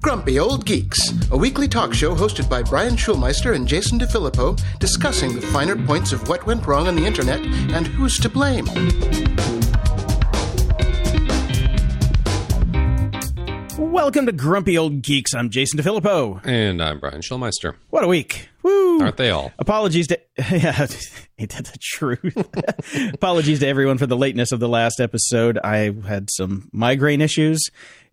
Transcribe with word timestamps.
Grumpy 0.00 0.38
Old 0.38 0.64
Geeks, 0.64 1.12
a 1.30 1.36
weekly 1.36 1.68
talk 1.68 1.92
show 1.94 2.14
hosted 2.14 2.48
by 2.48 2.62
Brian 2.62 2.96
Schulmeister 2.96 3.54
and 3.54 3.68
Jason 3.68 3.98
DeFilippo, 3.98 4.60
discussing 4.78 5.34
the 5.34 5.46
finer 5.46 5.76
points 5.86 6.12
of 6.12 6.28
what 6.28 6.46
went 6.46 6.66
wrong 6.66 6.88
on 6.88 6.96
the 6.96 7.04
internet 7.04 7.40
and 7.40 7.86
who's 7.86 8.18
to 8.18 8.28
blame. 8.28 8.66
Welcome 13.92 14.24
to 14.24 14.32
Grumpy 14.32 14.78
Old 14.78 15.02
Geeks. 15.02 15.34
I'm 15.34 15.50
Jason 15.50 15.78
DeFilippo. 15.78 16.40
And 16.46 16.82
I'm 16.82 16.98
Brian 16.98 17.20
Schulmeister. 17.20 17.74
What 17.90 18.02
a 18.02 18.08
week. 18.08 18.48
Woo! 18.62 19.02
Aren't 19.02 19.18
they 19.18 19.28
all? 19.28 19.52
Apologies 19.58 20.06
to 20.06 20.18
yeah, 20.38 20.86
ain't 21.38 21.50
that 21.50 21.66
the 21.66 21.78
truth? 21.78 23.12
Apologies 23.14 23.60
to 23.60 23.66
everyone 23.66 23.98
for 23.98 24.06
the 24.06 24.16
lateness 24.16 24.50
of 24.50 24.60
the 24.60 24.68
last 24.68 24.98
episode. 24.98 25.58
I 25.62 25.94
had 26.06 26.30
some 26.30 26.70
migraine 26.72 27.20
issues 27.20 27.62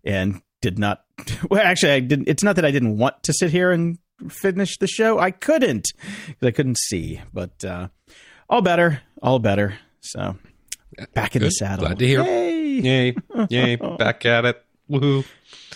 and 0.04 0.42
did 0.60 0.78
not. 0.78 1.02
Well, 1.48 1.62
actually, 1.62 1.92
I 1.92 2.00
didn't. 2.00 2.28
It's 2.28 2.42
not 2.42 2.56
that 2.56 2.66
I 2.66 2.72
didn't 2.72 2.98
want 2.98 3.22
to 3.22 3.32
sit 3.32 3.50
here 3.50 3.70
and 3.70 3.96
finish 4.28 4.76
the 4.76 4.86
show. 4.86 5.18
I 5.18 5.30
couldn't 5.30 5.88
because 6.26 6.46
I 6.46 6.50
couldn't 6.50 6.76
see. 6.76 7.22
But 7.32 7.64
uh, 7.64 7.88
all 8.50 8.60
better, 8.60 9.00
all 9.22 9.38
better. 9.38 9.78
So 10.00 10.36
back 11.14 11.36
in 11.36 11.40
Good. 11.40 11.46
the 11.46 11.52
saddle. 11.52 11.86
Glad 11.86 12.00
to 12.00 12.06
hear. 12.06 12.22
Yay! 12.22 12.80
Yay. 12.82 13.16
Yay. 13.48 13.76
Back 13.76 14.26
at 14.26 14.44
it. 14.44 14.62
Woohoo. 14.90 15.24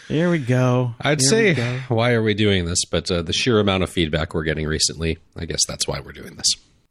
Here 0.09 0.31
we 0.31 0.39
go. 0.39 0.95
I'd 1.01 1.21
Here 1.21 1.29
say, 1.31 1.55
go. 1.55 1.79
why 1.89 2.13
are 2.13 2.23
we 2.23 2.35
doing 2.35 2.65
this? 2.65 2.85
But 2.91 3.11
uh, 3.11 3.23
the 3.23 3.33
sheer 3.33 3.61
amount 3.61 3.83
of 3.85 3.91
feedback 3.91 4.35
we're 4.35 4.45
getting 4.45 4.67
recently, 4.67 5.19
I 5.37 5.45
guess 5.45 5.61
that's 5.67 5.87
why 5.87 6.01
we're 6.01 6.13
doing 6.13 6.37
this. 6.37 6.49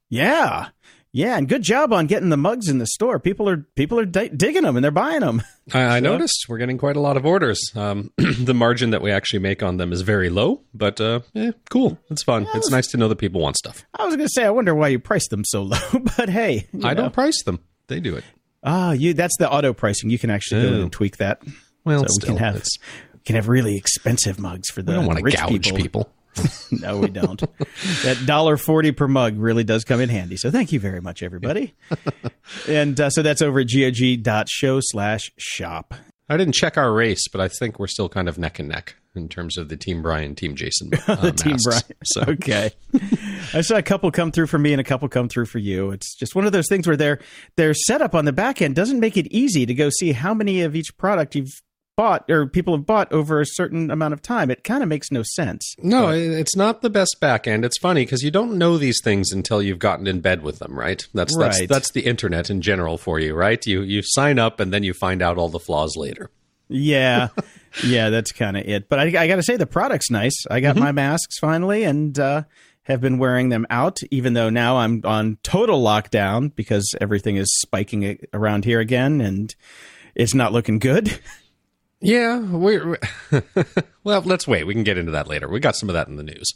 Yeah, 0.09 0.69
yeah, 1.11 1.37
and 1.37 1.47
good 1.47 1.61
job 1.61 1.93
on 1.93 2.07
getting 2.07 2.29
the 2.29 2.37
mugs 2.37 2.67
in 2.69 2.77
the 2.79 2.87
store. 2.87 3.19
People 3.19 3.47
are 3.49 3.57
people 3.75 3.99
are 3.99 4.05
di- 4.05 4.29
digging 4.29 4.63
them 4.63 4.75
and 4.75 4.83
they're 4.83 4.89
buying 4.91 5.19
them. 5.19 5.43
I, 5.73 5.97
I 5.97 5.99
noticed 5.99 6.45
we're 6.49 6.57
getting 6.57 6.77
quite 6.77 6.95
a 6.95 6.99
lot 6.99 7.17
of 7.17 7.25
orders. 7.25 7.59
Um, 7.75 8.11
the 8.17 8.53
margin 8.53 8.89
that 8.91 9.01
we 9.01 9.11
actually 9.11 9.39
make 9.39 9.61
on 9.61 9.77
them 9.77 9.91
is 9.93 10.01
very 10.01 10.29
low, 10.29 10.61
but 10.73 10.99
uh, 10.99 11.19
eh, 11.35 11.52
cool. 11.69 11.99
It's 12.09 12.23
fun. 12.23 12.47
It's 12.55 12.71
nice 12.71 12.87
to 12.87 12.97
know 12.97 13.08
that 13.09 13.17
people 13.17 13.41
want 13.41 13.58
stuff. 13.58 13.83
I 13.97 14.05
was 14.05 14.15
going 14.15 14.27
to 14.27 14.33
say, 14.33 14.43
I 14.45 14.49
wonder 14.49 14.73
why 14.73 14.87
you 14.89 14.99
price 14.99 15.27
them 15.30 15.43
so 15.45 15.61
low, 15.63 15.77
but 16.17 16.30
hey, 16.30 16.67
I 16.83 16.93
know. 16.93 17.02
don't 17.03 17.13
price 17.13 17.43
them. 17.43 17.59
They 17.87 17.99
do 17.99 18.15
it. 18.15 18.23
Ah, 18.63 18.91
you 18.93 19.13
that's 19.13 19.35
the 19.37 19.52
auto 19.52 19.73
pricing. 19.73 20.09
You 20.09 20.17
can 20.17 20.30
actually 20.31 20.61
go 20.63 20.67
in 20.69 20.73
Oh. 20.75 20.81
and 20.83 20.91
tweak 20.91 21.17
that. 21.17 21.41
Well, 21.86 22.06
so 22.08 22.14
we 22.22 22.28
can 22.28 22.38
have 22.38 22.56
we 23.14 23.20
can 23.26 23.36
have 23.36 23.48
really 23.48 23.78
expensive 23.78 24.39
mugs 24.39 24.70
for 24.70 24.81
the 24.81 24.94
I 24.94 24.95
don't 24.95 25.06
want 25.06 25.20
to 25.20 25.26
rich 25.26 25.36
gouge 25.36 25.73
people. 25.73 25.78
people. 25.78 26.09
no, 26.72 27.00
we 27.00 27.09
don't. 27.09 27.39
that 28.03 28.23
dollar 28.26 28.58
forty 28.58 28.92
per 28.92 29.08
mug 29.08 29.38
really 29.38 29.64
does 29.64 29.84
come 29.84 30.02
in 30.02 30.09
handy. 30.09 30.38
So 30.38 30.50
thank 30.50 30.72
you 30.72 30.80
very 30.80 31.02
much, 31.02 31.22
everybody. 31.22 31.73
and 32.67 33.00
uh, 33.00 33.09
so 33.09 33.22
that's 33.22 33.42
over 33.42 33.59
at 33.59 33.67
gog.show 33.67 34.80
slash 34.81 35.31
shop. 35.38 35.94
I 36.30 36.38
didn't 36.38 36.56
check 36.56 36.78
our 36.78 36.92
race, 36.92 37.28
but 37.28 37.42
I 37.42 37.48
think 37.48 37.80
we're 37.80 37.88
still 37.88 38.09
kind 38.09 38.28
of 38.28 38.38
neck 38.38 38.58
and 38.58 38.70
neck 38.70 38.95
in 39.16 39.30
terms 39.30 39.58
of 39.58 39.70
the 39.70 39.78
Team 39.78 40.02
Brian, 40.02 40.36
Team 40.36 40.56
Jason. 40.56 40.92
Uh, 41.06 41.16
the 41.16 41.31
team. 41.31 41.58
Brian. 41.64 41.84
So 42.06 42.23
okay. 42.28 42.72
I 43.54 43.61
saw 43.61 43.76
a 43.76 43.84
couple 43.84 44.09
come 44.09 44.31
through 44.31 44.48
for 44.48 44.58
me 44.58 44.72
and 44.72 44.80
a 44.80 44.84
couple 44.84 45.08
come 45.09 45.28
through 45.28 45.48
for 45.48 45.59
you. 45.59 45.92
It's 45.92 46.16
just 46.16 46.34
one 46.34 46.45
of 46.45 46.54
those 46.54 46.67
things 46.70 46.88
where 46.88 46.95
their 46.95 47.20
their 47.58 47.73
setup 47.73 48.16
on 48.16 48.26
the 48.26 48.31
back 48.31 48.61
end 48.61 48.76
doesn't 48.76 49.00
make 49.00 49.17
it 49.17 49.28
easy 49.28 49.66
to 49.66 49.73
go 49.73 49.89
see 49.89 50.14
how 50.14 50.34
many 50.34 50.61
of 50.61 50.76
each 50.76 50.95
product 50.98 51.36
you've 51.36 51.52
bought 51.95 52.30
or 52.30 52.47
people 52.47 52.75
have 52.75 52.86
bought 52.86 53.11
over 53.11 53.39
a 53.39 53.45
certain 53.45 53.91
amount 53.91 54.13
of 54.13 54.22
time. 54.22 54.49
It 54.49 54.63
kind 54.63 54.81
of 54.83 54.89
makes 54.89 55.11
no 55.11 55.22
sense. 55.23 55.75
No, 55.80 56.09
it- 56.09 56.31
it's 56.31 56.55
not 56.55 56.81
the 56.81 56.89
best 56.89 57.17
back 57.19 57.47
end. 57.47 57.63
It's 57.66 57.77
funny 57.80 58.03
because 58.05 58.23
you 58.23 58.31
don't 58.31 58.58
know 58.58 58.77
these 58.77 58.99
things 59.03 59.31
until 59.31 59.61
you've 59.61 59.80
gotten 59.80 60.08
in 60.08 60.19
bed 60.21 60.41
with 60.44 60.59
them, 60.59 60.77
right? 60.77 61.05
That's 61.14 61.36
that's 61.38 61.59
Right. 61.59 61.69
that's 61.69 61.91
the 61.91 62.02
internet 62.05 62.49
in 62.49 62.61
general 62.61 62.97
for 62.97 63.19
you, 63.19 63.33
right? 63.36 63.64
You 63.66 63.81
you 63.81 64.02
sign 64.03 64.39
up 64.39 64.59
and 64.59 64.73
then 64.73 64.83
you 64.83 64.94
find 64.94 65.21
out 65.21 65.38
all 65.38 65.49
the 65.49 65.59
flaws 65.59 65.95
later. 65.95 66.31
Yeah. 66.69 67.27
yeah, 67.86 68.09
that's 68.09 68.31
kind 68.31 68.58
of 68.58 68.66
it. 68.66 68.89
But 68.89 68.99
I, 68.99 69.03
I 69.23 69.27
got 69.27 69.36
to 69.36 69.44
say, 69.44 69.58
the 69.58 69.67
product's 69.67 70.09
nice. 70.09 70.45
I 70.49 70.59
got 70.59 70.75
my 70.75 70.91
masks 70.91 71.38
finally 71.38 71.83
and 71.83 72.17
uh, 72.17 72.44
have 72.83 73.02
been 73.02 73.19
wearing 73.19 73.49
them 73.49 73.67
out, 73.69 73.99
even 74.09 74.33
though 74.33 74.49
now 74.49 74.77
I'm 74.77 75.02
on 75.04 75.37
total 75.43 75.83
lockdown 75.83 76.55
because 76.55 76.89
everything 76.99 77.36
is 77.36 77.48
spiking 77.61 78.17
around 78.33 78.65
here 78.65 78.80
again 78.80 79.21
and 79.21 79.54
it's 80.15 80.33
not 80.33 80.52
looking 80.54 80.80
good. 80.80 81.20
Yeah, 82.03 82.39
we're 82.39 82.99
well. 84.03 84.21
Let's 84.21 84.47
wait. 84.47 84.65
We 84.65 84.73
can 84.73 84.83
get 84.83 84.97
into 84.97 85.14
that 85.14 85.27
later. 85.27 85.47
We 85.49 85.59
got 85.59 85.75
some 85.75 85.89
of 85.89 85.93
that 85.93 86.08
in 86.08 86.17
the 86.17 86.23
news. 86.23 86.47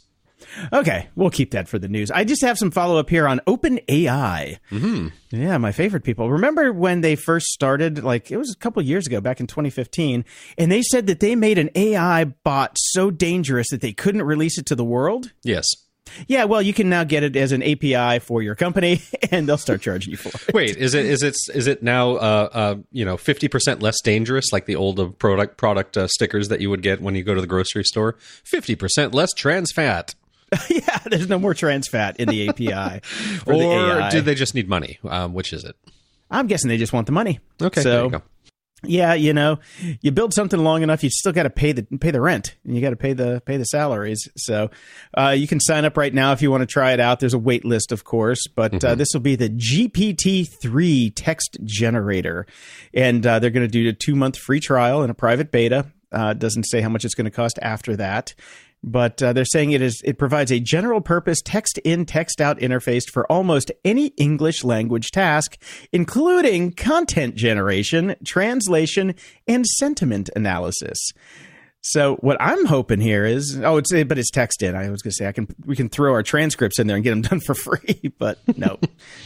Okay, 0.72 1.08
we'll 1.14 1.30
keep 1.30 1.50
that 1.52 1.68
for 1.68 1.78
the 1.78 1.88
news. 1.88 2.10
I 2.10 2.24
just 2.24 2.42
have 2.42 2.58
some 2.58 2.70
follow 2.70 2.98
up 2.98 3.10
here 3.10 3.26
on 3.28 3.40
OpenAI. 3.46 4.58
Mm-hmm. 4.70 5.08
Yeah, 5.30 5.58
my 5.58 5.72
favorite 5.72 6.04
people. 6.04 6.30
Remember 6.30 6.72
when 6.72 7.00
they 7.00 7.16
first 7.16 7.46
started? 7.46 8.02
Like 8.02 8.30
it 8.30 8.36
was 8.36 8.52
a 8.52 8.58
couple 8.58 8.82
years 8.82 9.06
ago, 9.06 9.20
back 9.20 9.40
in 9.40 9.46
2015, 9.46 10.24
and 10.56 10.72
they 10.72 10.82
said 10.82 11.06
that 11.06 11.20
they 11.20 11.34
made 11.34 11.58
an 11.58 11.70
AI 11.74 12.24
bot 12.24 12.76
so 12.76 13.10
dangerous 13.10 13.68
that 13.70 13.80
they 13.80 13.92
couldn't 13.92 14.22
release 14.22 14.58
it 14.58 14.66
to 14.66 14.74
the 14.74 14.84
world. 14.84 15.32
Yes. 15.42 15.66
Yeah, 16.26 16.44
well, 16.44 16.62
you 16.62 16.72
can 16.72 16.88
now 16.88 17.04
get 17.04 17.22
it 17.22 17.36
as 17.36 17.52
an 17.52 17.62
API 17.62 18.18
for 18.20 18.42
your 18.42 18.54
company, 18.54 19.02
and 19.30 19.48
they'll 19.48 19.58
start 19.58 19.82
charging 19.82 20.10
you 20.10 20.16
for 20.16 20.28
it. 20.28 20.54
Wait, 20.54 20.76
is 20.76 20.94
it 20.94 21.06
is 21.06 21.22
it 21.22 21.36
is 21.54 21.66
it 21.66 21.82
now 21.82 22.12
uh, 22.12 22.48
uh 22.52 22.76
you 22.92 23.04
know 23.04 23.16
fifty 23.16 23.48
percent 23.48 23.82
less 23.82 24.00
dangerous 24.02 24.52
like 24.52 24.66
the 24.66 24.76
old 24.76 25.00
uh, 25.00 25.06
product 25.06 25.56
product 25.56 25.96
uh, 25.96 26.08
stickers 26.08 26.48
that 26.48 26.60
you 26.60 26.70
would 26.70 26.82
get 26.82 27.00
when 27.00 27.14
you 27.14 27.22
go 27.22 27.34
to 27.34 27.40
the 27.40 27.46
grocery 27.46 27.84
store? 27.84 28.16
Fifty 28.44 28.74
percent 28.74 29.14
less 29.14 29.32
trans 29.32 29.72
fat. 29.72 30.14
yeah, 30.70 30.98
there's 31.06 31.28
no 31.28 31.38
more 31.38 31.52
trans 31.52 31.88
fat 31.88 32.18
in 32.18 32.28
the 32.28 32.48
API 32.48 32.72
or 33.46 33.54
the 33.54 34.22
they 34.24 34.34
just 34.34 34.54
need 34.54 34.68
money? 34.68 34.98
Um, 35.04 35.34
which 35.34 35.52
is 35.52 35.64
it? 35.64 35.76
I'm 36.30 36.46
guessing 36.46 36.68
they 36.68 36.78
just 36.78 36.92
want 36.92 37.06
the 37.06 37.12
money. 37.12 37.40
Okay, 37.60 37.82
so 37.82 37.90
there 37.90 38.04
you 38.04 38.10
go. 38.10 38.22
Yeah, 38.84 39.14
you 39.14 39.32
know, 39.32 39.58
you 40.00 40.12
build 40.12 40.32
something 40.32 40.62
long 40.62 40.82
enough, 40.82 41.02
you 41.02 41.10
still 41.10 41.32
got 41.32 41.42
to 41.42 41.50
pay 41.50 41.72
the 41.72 41.82
pay 41.98 42.12
the 42.12 42.20
rent, 42.20 42.56
and 42.64 42.76
you 42.76 42.80
got 42.80 42.90
to 42.90 42.96
pay 42.96 43.12
the 43.12 43.42
pay 43.44 43.56
the 43.56 43.64
salaries. 43.64 44.28
So 44.36 44.70
uh, 45.16 45.30
you 45.30 45.48
can 45.48 45.58
sign 45.58 45.84
up 45.84 45.96
right 45.96 46.14
now 46.14 46.32
if 46.32 46.42
you 46.42 46.50
want 46.50 46.62
to 46.62 46.66
try 46.66 46.92
it 46.92 47.00
out. 47.00 47.18
There's 47.18 47.34
a 47.34 47.38
wait 47.38 47.64
list, 47.64 47.90
of 47.90 48.04
course, 48.04 48.46
but 48.46 48.84
uh, 48.84 48.94
this 48.94 49.08
will 49.12 49.20
be 49.20 49.34
the 49.34 49.50
GPT 49.50 50.46
three 50.62 51.10
text 51.10 51.58
generator, 51.64 52.46
and 52.94 53.26
uh, 53.26 53.40
they're 53.40 53.50
going 53.50 53.68
to 53.68 53.72
do 53.72 53.88
a 53.88 53.92
two 53.92 54.14
month 54.14 54.38
free 54.38 54.60
trial 54.60 55.02
and 55.02 55.10
a 55.10 55.14
private 55.14 55.50
beta. 55.50 55.90
Uh, 56.10 56.30
it 56.30 56.38
doesn't 56.38 56.64
say 56.64 56.80
how 56.80 56.88
much 56.88 57.04
it's 57.04 57.14
going 57.14 57.26
to 57.26 57.30
cost 57.30 57.58
after 57.60 57.96
that. 57.96 58.34
But 58.84 59.22
uh, 59.22 59.32
they're 59.32 59.44
saying 59.44 59.72
it 59.72 59.82
is 59.82 60.00
it 60.04 60.18
provides 60.18 60.52
a 60.52 60.60
general 60.60 61.00
purpose 61.00 61.40
text 61.42 61.78
in 61.78 62.06
text 62.06 62.40
out 62.40 62.58
interface 62.58 63.10
for 63.10 63.30
almost 63.30 63.72
any 63.84 64.08
English 64.16 64.62
language 64.62 65.10
task, 65.10 65.60
including 65.92 66.72
content 66.72 67.34
generation, 67.34 68.14
translation, 68.24 69.14
and 69.48 69.66
sentiment 69.66 70.30
analysis. 70.36 70.98
So 71.80 72.16
what 72.16 72.36
I'm 72.40 72.66
hoping 72.66 73.00
here 73.00 73.24
is 73.24 73.60
oh 73.62 73.78
it's 73.78 73.92
but 73.92 74.18
it's 74.18 74.30
text 74.30 74.62
in. 74.62 74.74
I 74.74 74.90
was 74.90 75.02
going 75.02 75.10
to 75.10 75.16
say 75.16 75.26
I 75.26 75.32
can 75.32 75.48
we 75.64 75.76
can 75.76 75.88
throw 75.88 76.12
our 76.12 76.22
transcripts 76.22 76.78
in 76.78 76.86
there 76.86 76.96
and 76.96 77.04
get 77.04 77.10
them 77.10 77.22
done 77.22 77.40
for 77.40 77.54
free, 77.54 78.12
but 78.18 78.38
no, 78.56 78.78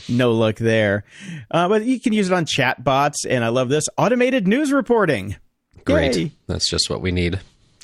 no 0.08 0.32
luck 0.32 0.56
there. 0.56 1.04
Uh, 1.50 1.68
but 1.68 1.84
you 1.84 2.00
can 2.00 2.12
use 2.12 2.28
it 2.28 2.34
on 2.34 2.46
chat 2.46 2.84
bots, 2.84 3.24
and 3.24 3.44
I 3.44 3.48
love 3.48 3.68
this 3.68 3.84
automated 3.96 4.46
news 4.46 4.72
reporting. 4.72 5.36
Great. 5.84 6.16
Yay. 6.16 6.32
That's 6.46 6.70
just 6.70 6.88
what 6.88 7.00
we 7.00 7.10
need. 7.10 7.40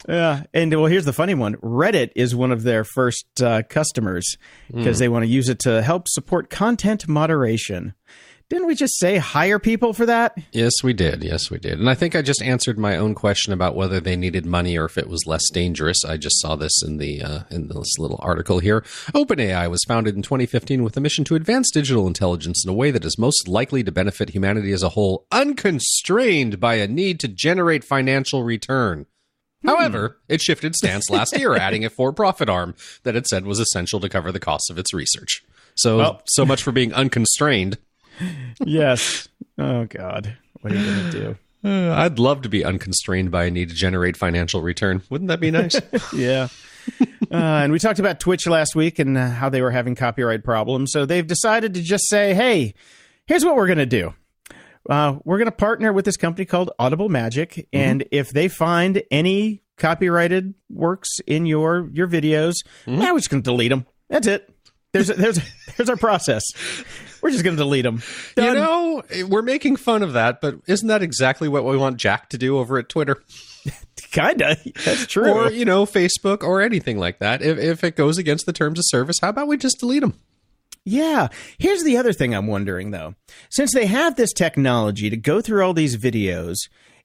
Yeah, 0.09 0.45
and 0.53 0.73
well, 0.75 0.87
here's 0.87 1.05
the 1.05 1.13
funny 1.13 1.35
one: 1.35 1.57
Reddit 1.57 2.11
is 2.15 2.35
one 2.35 2.53
of 2.53 2.63
their 2.63 2.85
first 2.85 3.27
uh, 3.43 3.63
customers 3.69 4.37
because 4.73 4.99
they 4.99 5.09
want 5.09 5.25
to 5.25 5.31
use 5.31 5.49
it 5.49 5.59
to 5.61 5.83
help 5.83 6.09
support 6.09 6.51
content 6.51 7.09
moderation. 7.09 7.95
Didn't 8.49 8.67
we 8.67 8.75
just 8.75 8.99
say 8.99 9.19
hire 9.19 9.59
people 9.59 9.93
for 9.93 10.07
that? 10.07 10.39
Yes, 10.53 10.73
we 10.83 10.95
did. 10.95 11.23
Yes, 11.23 11.51
we 11.51 11.59
did. 11.59 11.79
And 11.79 11.91
I 11.91 11.95
think 11.95 12.17
I 12.17 12.23
just 12.23 12.41
answered 12.41 12.79
my 12.79 12.97
own 12.97 13.15
question 13.15 13.53
about 13.53 13.77
whether 13.77 14.01
they 14.01 14.17
needed 14.17 14.47
money 14.47 14.79
or 14.79 14.87
if 14.87 14.97
it 14.97 15.07
was 15.07 15.27
less 15.27 15.51
dangerous. 15.51 16.03
I 16.03 16.17
just 16.17 16.41
saw 16.41 16.57
this 16.57 16.83
in 16.83 16.97
the 16.97 17.23
uh, 17.23 17.41
in 17.51 17.69
this 17.69 17.99
little 17.99 18.19
article 18.23 18.59
here. 18.61 18.81
OpenAI 19.13 19.69
was 19.69 19.85
founded 19.87 20.17
in 20.17 20.23
2015 20.23 20.83
with 20.83 20.97
a 20.97 21.01
mission 21.01 21.25
to 21.25 21.35
advance 21.35 21.71
digital 21.71 22.07
intelligence 22.07 22.65
in 22.65 22.71
a 22.71 22.75
way 22.75 22.91
that 22.91 23.05
is 23.05 23.19
most 23.19 23.49
likely 23.49 23.85
to 23.85 23.93
benefit 23.93 24.31
humanity 24.31 24.73
as 24.73 24.83
a 24.83 24.91
whole, 24.91 25.27
unconstrained 25.31 26.59
by 26.59 26.77
a 26.77 26.89
need 26.89 27.21
to 27.21 27.29
generate 27.29 27.85
financial 27.85 28.45
return. 28.45 29.05
However, 29.65 30.19
it 30.29 30.41
shifted 30.41 30.75
stance 30.75 31.11
last 31.11 31.37
year, 31.37 31.55
adding 31.57 31.85
a 31.85 31.91
for-profit 31.91 32.49
arm 32.49 32.75
that 33.03 33.17
it 33.17 33.27
said 33.27 33.45
was 33.45 33.59
essential 33.59 33.99
to 34.01 34.09
cover 34.09 34.31
the 34.33 34.41
costs 34.41 34.71
of 34.71 34.79
its 34.79 34.95
research. 34.95 35.43
So, 35.75 35.99
Well- 35.99 36.23
so 36.27 36.45
much 36.47 36.63
for 36.63 36.73
being 36.73 36.93
unconstrained. 36.95 37.79
Yes. 38.65 39.29
oh 39.59 39.85
God, 39.85 40.37
what 40.61 40.73
are 40.73 40.77
you 40.77 40.85
gonna 40.85 41.11
do? 41.13 41.37
Uh, 41.65 41.93
I'd 41.97 42.19
love 42.19 42.43
to 42.43 42.49
be 42.49 42.65
unconstrained 42.65 43.31
by 43.31 43.45
a 43.45 43.51
need 43.51 43.69
to 43.69 43.75
generate 43.77 44.17
financial 44.17 44.61
return. 44.61 45.03
Wouldn't 45.11 45.29
that 45.29 45.39
be 45.41 45.51
nice? 45.53 45.81
yeah. 46.13 46.49
Uh, 47.31 47.35
and 47.63 47.73
we 47.73 47.79
talked 47.79 47.99
about 48.01 48.19
Twitch 48.19 48.47
last 48.49 48.75
week 48.75 48.99
and 48.99 49.17
uh, 49.17 49.29
how 49.31 49.49
they 49.49 49.63
were 49.63 49.71
having 49.71 49.95
copyright 49.95 50.43
problems. 50.43 50.91
So 50.93 51.07
they've 51.07 51.27
decided 51.27 51.75
to 51.75 51.83
just 51.83 52.09
say, 52.09 52.35
hey, 52.35 52.75
here's 53.27 53.45
what 53.45 53.55
we're 53.57 53.67
going 53.67 53.79
to 53.79 53.87
do. 53.87 54.15
Uh, 54.89 55.19
we're 55.25 55.39
going 55.39 55.47
to 55.47 55.53
partner 55.53 55.93
with 55.93 56.05
this 56.05 56.17
company 56.17 56.45
called 56.45 56.71
Audible 56.79 57.09
Magic. 57.09 57.69
And 57.73 58.05
if 58.11 58.31
they 58.31 58.49
find 58.49 59.03
any 59.11 59.63
copyrighted 59.77 60.55
works 60.71 61.09
in 61.27 61.47
your, 61.47 61.89
your 61.93 62.09
videos, 62.09 62.55
eh, 62.87 63.11
we're 63.13 63.19
just 63.19 63.31
going 63.31 63.43
to 63.43 63.51
delete 63.51 63.71
them. 63.71 63.87
That's 64.09 64.27
it. 64.27 64.53
There's, 64.93 65.11
a, 65.11 65.15
there's, 65.15 65.41
there's 65.77 65.91
our 65.91 65.97
process. 65.97 66.43
We're 67.23 67.31
just 67.31 67.45
going 67.45 67.57
to 67.57 67.63
delete 67.63 67.85
them. 67.85 68.03
You 68.37 68.55
know, 68.55 69.03
we're 69.29 69.43
making 69.43 69.77
fun 69.77 70.03
of 70.03 70.15
that, 70.15 70.41
but 70.41 70.57
isn't 70.67 70.89
that 70.89 71.03
exactly 71.03 71.49
what 71.49 71.65
we 71.65 71.77
want 71.77 71.99
Jack 71.99 72.31
to 72.31 72.39
do 72.39 72.59
over 72.59 72.79
at 72.79 72.89
Twitter? 72.89 73.23
Kinda. 73.97 74.57
That's 74.85 75.07
true. 75.07 75.31
Or, 75.31 75.51
you 75.51 75.65
know, 75.65 75.85
Facebook 75.85 76.43
or 76.43 76.63
anything 76.63 76.99
like 76.99 77.19
that. 77.19 77.43
If, 77.43 77.59
if 77.59 77.85
it 77.85 77.97
goes 77.97 78.17
against 78.17 78.47
the 78.47 78.53
terms 78.53 78.79
of 78.79 78.85
service, 78.87 79.17
how 79.21 79.29
about 79.29 79.49
we 79.49 79.57
just 79.57 79.79
delete 79.79 80.01
them? 80.01 80.15
Yeah. 80.89 81.29
Here's 81.59 81.85
the 81.85 81.97
other 81.97 82.13
thing 82.13 82.35
I'm 82.35 82.47
wondering 82.47 82.91
though. 82.91 83.15
Since 83.51 83.75
they 83.75 83.87
have 83.87 84.17
this 84.17 84.33
technology 84.33 85.11
to 85.11 85.17
go 85.17 85.41
through 85.41 85.65
all 85.65 85.75
these 85.75 85.97
videos 85.97 86.57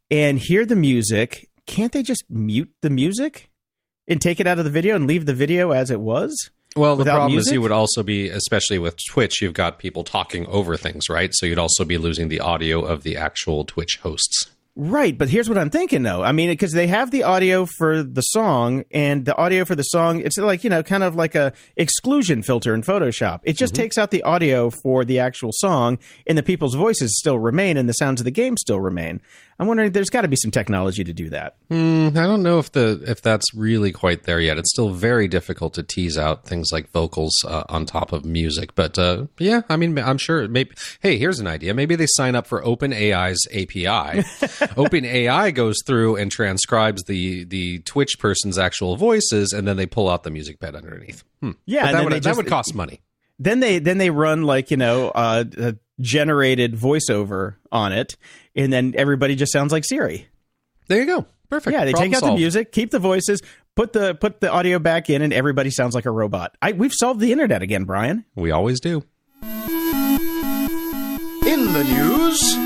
and 0.10 0.40
hear 0.40 0.66
the 0.66 0.76
music, 0.76 1.50
can't 1.68 1.92
they 1.92 2.04
just 2.04 2.24
mute 2.30 2.72
the 2.82 2.90
music 2.90 3.50
and 4.08 4.22
take 4.22 4.40
it 4.40 4.48
out 4.48 4.60
of 4.60 4.66
the 4.66 4.72
video 4.72 4.96
and 4.96 5.08
leave 5.08 5.26
the 5.26 5.34
video 5.34 5.72
as 5.72 5.92
it 5.92 6.00
was? 6.00 6.52
Well, 6.76 6.96
the 6.96 7.04
problem 7.04 7.38
is 7.38 7.52
you 7.52 7.62
would 7.62 7.72
also 7.72 8.02
be, 8.02 8.30
especially 8.30 8.80
with 8.80 8.98
Twitch, 9.08 9.42
you've 9.42 9.54
got 9.54 9.78
people 9.78 10.04
talking 10.04 10.48
over 10.48 10.76
things, 10.76 11.08
right? 11.08 11.30
So 11.34 11.46
you'd 11.46 11.60
also 11.60 11.86
be 11.86 12.00
losing 12.00 12.30
the 12.30 12.40
audio 12.40 12.84
of 12.84 13.04
the 13.04 13.16
actual 13.16 13.64
Twitch 13.64 14.00
hosts. 14.02 14.50
Right, 14.76 15.16
but 15.16 15.30
here's 15.30 15.48
what 15.48 15.60
I'm 15.60 15.70
thinking 15.70 16.02
though. 16.02 16.24
I 16.24 16.32
mean, 16.32 16.50
because 16.50 16.72
they 16.72 16.88
have 16.88 17.12
the 17.12 17.22
audio 17.22 17.68
for 17.68 18.02
the 18.02 18.22
song, 18.22 18.86
and 18.90 19.24
the 19.24 19.38
audio 19.38 19.66
for 19.66 19.76
the 19.76 19.84
song, 19.84 20.22
it's 20.22 20.36
like 20.40 20.64
you 20.64 20.70
know, 20.72 20.82
kind 20.82 21.04
of 21.04 21.16
like 21.16 21.36
a 21.36 21.54
exclusion 21.78 22.42
filter 22.42 22.74
in 22.74 22.82
Photoshop. 22.82 23.42
It 23.44 23.54
just 23.54 23.76
mm-hmm. 23.76 23.84
takes 23.84 24.00
out 24.00 24.10
the 24.10 24.24
audio 24.24 24.72
for 24.72 25.06
the 25.06 25.20
actual 25.20 25.52
song, 25.54 26.00
and 26.26 26.40
the 26.40 26.44
people's 26.44 26.74
voices 26.74 27.20
still 27.20 27.38
remain, 27.38 27.78
and 27.78 27.88
the 27.88 27.94
sounds 27.94 28.20
of 28.20 28.26
the 28.26 28.32
game 28.32 28.58
still 28.58 28.80
remain. 28.80 29.22
I'm 29.60 29.68
wondering, 29.68 29.92
there's 29.92 30.10
got 30.10 30.22
to 30.22 30.28
be 30.28 30.36
some 30.36 30.52
technology 30.52 31.04
to 31.04 31.14
do 31.14 31.30
that. 31.30 31.56
Mm, 31.70 32.18
I 32.18 32.26
don't 32.26 32.42
know 32.44 32.60
if 32.60 32.72
the 32.72 33.04
if 33.08 33.22
that's 33.22 33.54
really 33.54 33.92
quite 33.92 34.24
there 34.24 34.40
yet. 34.40 34.58
It's 34.58 34.72
still 34.72 34.90
very 34.90 35.28
difficult 35.28 35.74
to 35.76 35.84
tease 35.84 36.18
out 36.18 36.46
things 36.46 36.70
like 36.72 36.90
vocals 36.92 37.34
uh, 37.48 37.64
on 37.70 37.86
top 37.86 38.12
of 38.14 38.26
music. 38.26 38.74
But 38.76 38.98
uh, 38.98 39.28
yeah, 39.38 39.62
I 39.70 39.76
mean, 39.78 39.98
I'm 40.00 40.18
sure. 40.18 40.48
Maybe 40.48 40.72
hey, 41.02 41.18
here's 41.18 41.40
an 41.40 41.48
idea. 41.48 41.74
Maybe 41.74 41.96
they 41.96 42.08
sign 42.08 42.36
up 42.36 42.48
for 42.48 42.62
OpenAI's 42.64 43.48
API. 43.52 44.24
OpenAI 44.76 45.54
goes 45.54 45.78
through 45.86 46.16
and 46.18 46.32
transcribes 46.32 47.04
the 47.04 47.44
the 47.46 47.80
Twitch 47.80 48.18
person's 48.20 48.58
actual 48.58 48.96
voices, 48.96 49.54
and 49.54 49.68
then 49.68 49.78
they 49.78 49.86
pull 49.86 50.10
out 50.10 50.24
the 50.24 50.32
music 50.32 50.60
bed 50.60 50.76
underneath. 50.76 51.24
Hmm. 51.42 51.52
Yeah, 51.66 51.92
that 51.92 52.04
would 52.04 52.14
they 52.14 52.18
that 52.20 52.24
just- 52.24 52.38
would 52.38 52.48
cost 52.48 52.76
money. 52.76 53.02
Then 53.40 53.60
they 53.60 53.80
then 53.80 53.98
they 53.98 54.10
run 54.12 54.44
like 54.44 54.70
you 54.72 54.78
know 54.78 55.10
uh, 55.10 55.44
a 55.58 55.76
generated 56.00 56.76
voiceover 56.76 57.56
on 57.72 57.92
it, 57.92 58.16
and 58.56 58.72
then 58.72 58.94
everybody 58.98 59.36
just 59.36 59.52
sounds 59.52 59.72
like 59.72 59.86
Siri. 59.86 60.28
There 60.88 61.00
you 61.00 61.06
go. 61.06 61.26
Perfect. 61.50 61.74
Yeah, 61.74 61.86
they 61.86 61.92
Problem 61.92 62.12
take 62.12 62.24
out 62.24 62.28
the 62.28 62.36
music, 62.36 62.72
keep 62.72 62.92
the 62.92 63.00
voices, 63.00 63.42
put 63.76 63.94
the 63.94 64.16
put 64.16 64.42
the 64.42 64.52
audio 64.52 64.80
back 64.80 65.10
in, 65.10 65.22
and 65.22 65.32
everybody 65.32 65.70
sounds 65.70 65.94
like 65.96 66.06
a 66.06 66.12
robot. 66.12 66.56
I, 66.62 66.72
we've 66.72 66.94
solved 66.94 67.20
the 67.20 67.32
internet 67.32 67.62
again, 67.62 67.84
Brian. 67.86 68.26
We 68.36 68.52
always 68.52 68.80
do. 68.80 69.04
In 71.46 71.74
the 71.74 71.84
news, 71.84 72.58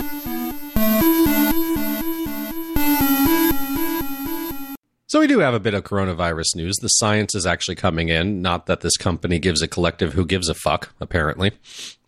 So 5.09 5.21
we 5.21 5.27
do 5.27 5.39
have 5.39 5.53
a 5.53 5.59
bit 5.59 5.73
of 5.73 5.85
coronavirus 5.85 6.57
news. 6.57 6.75
The 6.81 6.89
science 6.89 7.33
is 7.33 7.45
actually 7.45 7.75
coming 7.75 8.09
in. 8.09 8.41
Not 8.41 8.65
that 8.65 8.81
this 8.81 8.97
company 8.97 9.39
gives 9.39 9.62
a 9.62 9.68
collective 9.68 10.13
who 10.13 10.25
gives 10.25 10.50
a 10.50 10.53
fuck, 10.53 10.94
apparently, 11.00 11.53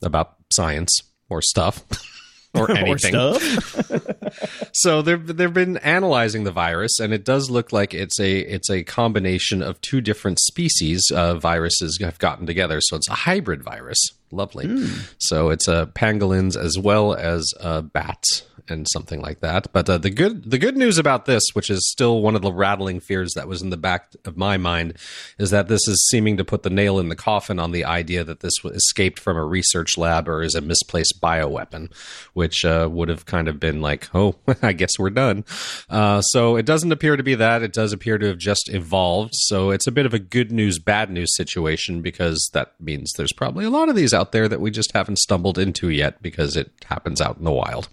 about 0.01 0.35
science 0.51 1.01
or 1.29 1.41
stuff 1.41 1.83
or 2.53 2.71
anything. 2.71 3.15
Or 3.15 3.39
stuff. 3.39 3.91
So 4.73 5.01
they've 5.01 5.25
they've 5.25 5.53
been 5.53 5.77
analyzing 5.77 6.43
the 6.43 6.51
virus, 6.51 6.99
and 6.99 7.13
it 7.13 7.25
does 7.25 7.49
look 7.49 7.73
like 7.73 7.93
it's 7.93 8.19
a 8.19 8.39
it's 8.39 8.69
a 8.69 8.83
combination 8.83 9.61
of 9.61 9.81
two 9.81 9.99
different 9.99 10.39
species 10.39 11.11
of 11.13 11.41
viruses 11.41 11.97
have 12.01 12.19
gotten 12.19 12.45
together. 12.45 12.79
So 12.81 12.95
it's 12.95 13.09
a 13.09 13.13
hybrid 13.13 13.63
virus. 13.63 13.99
Lovely. 14.31 14.87
So 15.17 15.49
it's 15.49 15.67
uh, 15.67 15.87
pangolins 15.87 16.55
as 16.55 16.77
well 16.77 17.13
as 17.15 17.51
uh, 17.59 17.81
bats 17.81 18.43
and 18.69 18.87
something 18.89 19.21
like 19.21 19.39
that. 19.39 19.71
But 19.73 19.89
uh, 19.89 19.97
the 19.97 20.09
good 20.09 20.49
the 20.49 20.57
good 20.57 20.77
news 20.77 20.97
about 20.97 21.25
this, 21.25 21.43
which 21.53 21.69
is 21.69 21.89
still 21.89 22.21
one 22.21 22.35
of 22.35 22.41
the 22.41 22.51
rattling 22.51 22.99
fears 22.99 23.33
that 23.35 23.47
was 23.47 23.61
in 23.61 23.69
the 23.69 23.77
back 23.77 24.15
of 24.25 24.37
my 24.37 24.57
mind, 24.57 24.97
is 25.37 25.49
that 25.51 25.67
this 25.67 25.87
is 25.87 26.07
seeming 26.09 26.37
to 26.37 26.45
put 26.45 26.63
the 26.63 26.69
nail 26.69 26.99
in 26.99 27.09
the 27.09 27.15
coffin 27.15 27.59
on 27.59 27.71
the 27.71 27.85
idea 27.85 28.23
that 28.23 28.39
this 28.39 28.53
escaped 28.65 29.19
from 29.19 29.37
a 29.37 29.45
research 29.45 29.97
lab 29.97 30.27
or 30.27 30.41
is 30.41 30.55
a 30.55 30.61
misplaced 30.61 31.19
bioweapon, 31.21 31.91
which 32.33 32.65
uh, 32.65 32.87
would 32.91 33.09
have 33.09 33.25
kind 33.25 33.47
of 33.47 33.59
been 33.59 33.81
like, 33.81 34.09
oh, 34.13 34.35
I 34.61 34.73
guess 34.73 34.97
we're 34.97 35.09
done. 35.09 35.45
Uh, 35.89 36.21
so 36.21 36.55
it 36.55 36.65
doesn't 36.65 36.91
appear 36.91 37.15
to 37.15 37.23
be 37.23 37.35
that. 37.35 37.63
It 37.63 37.73
does 37.73 37.93
appear 37.93 38.17
to 38.17 38.27
have 38.27 38.37
just 38.37 38.69
evolved. 38.69 39.33
So 39.33 39.71
it's 39.71 39.87
a 39.87 39.91
bit 39.91 40.05
of 40.05 40.13
a 40.13 40.19
good 40.19 40.51
news, 40.51 40.79
bad 40.79 41.09
news 41.09 41.35
situation 41.35 42.01
because 42.01 42.49
that 42.53 42.73
means 42.79 43.13
there's 43.13 43.33
probably 43.33 43.65
a 43.65 43.69
lot 43.69 43.89
of 43.89 43.95
these 43.95 44.13
out 44.13 44.31
there 44.31 44.47
that 44.47 44.61
we 44.61 44.71
just 44.71 44.91
haven't 44.93 45.19
stumbled 45.19 45.57
into 45.57 45.89
yet 45.89 46.21
because 46.21 46.55
it 46.55 46.71
happens 46.85 47.21
out 47.21 47.37
in 47.37 47.43
the 47.43 47.51
wild. 47.51 47.89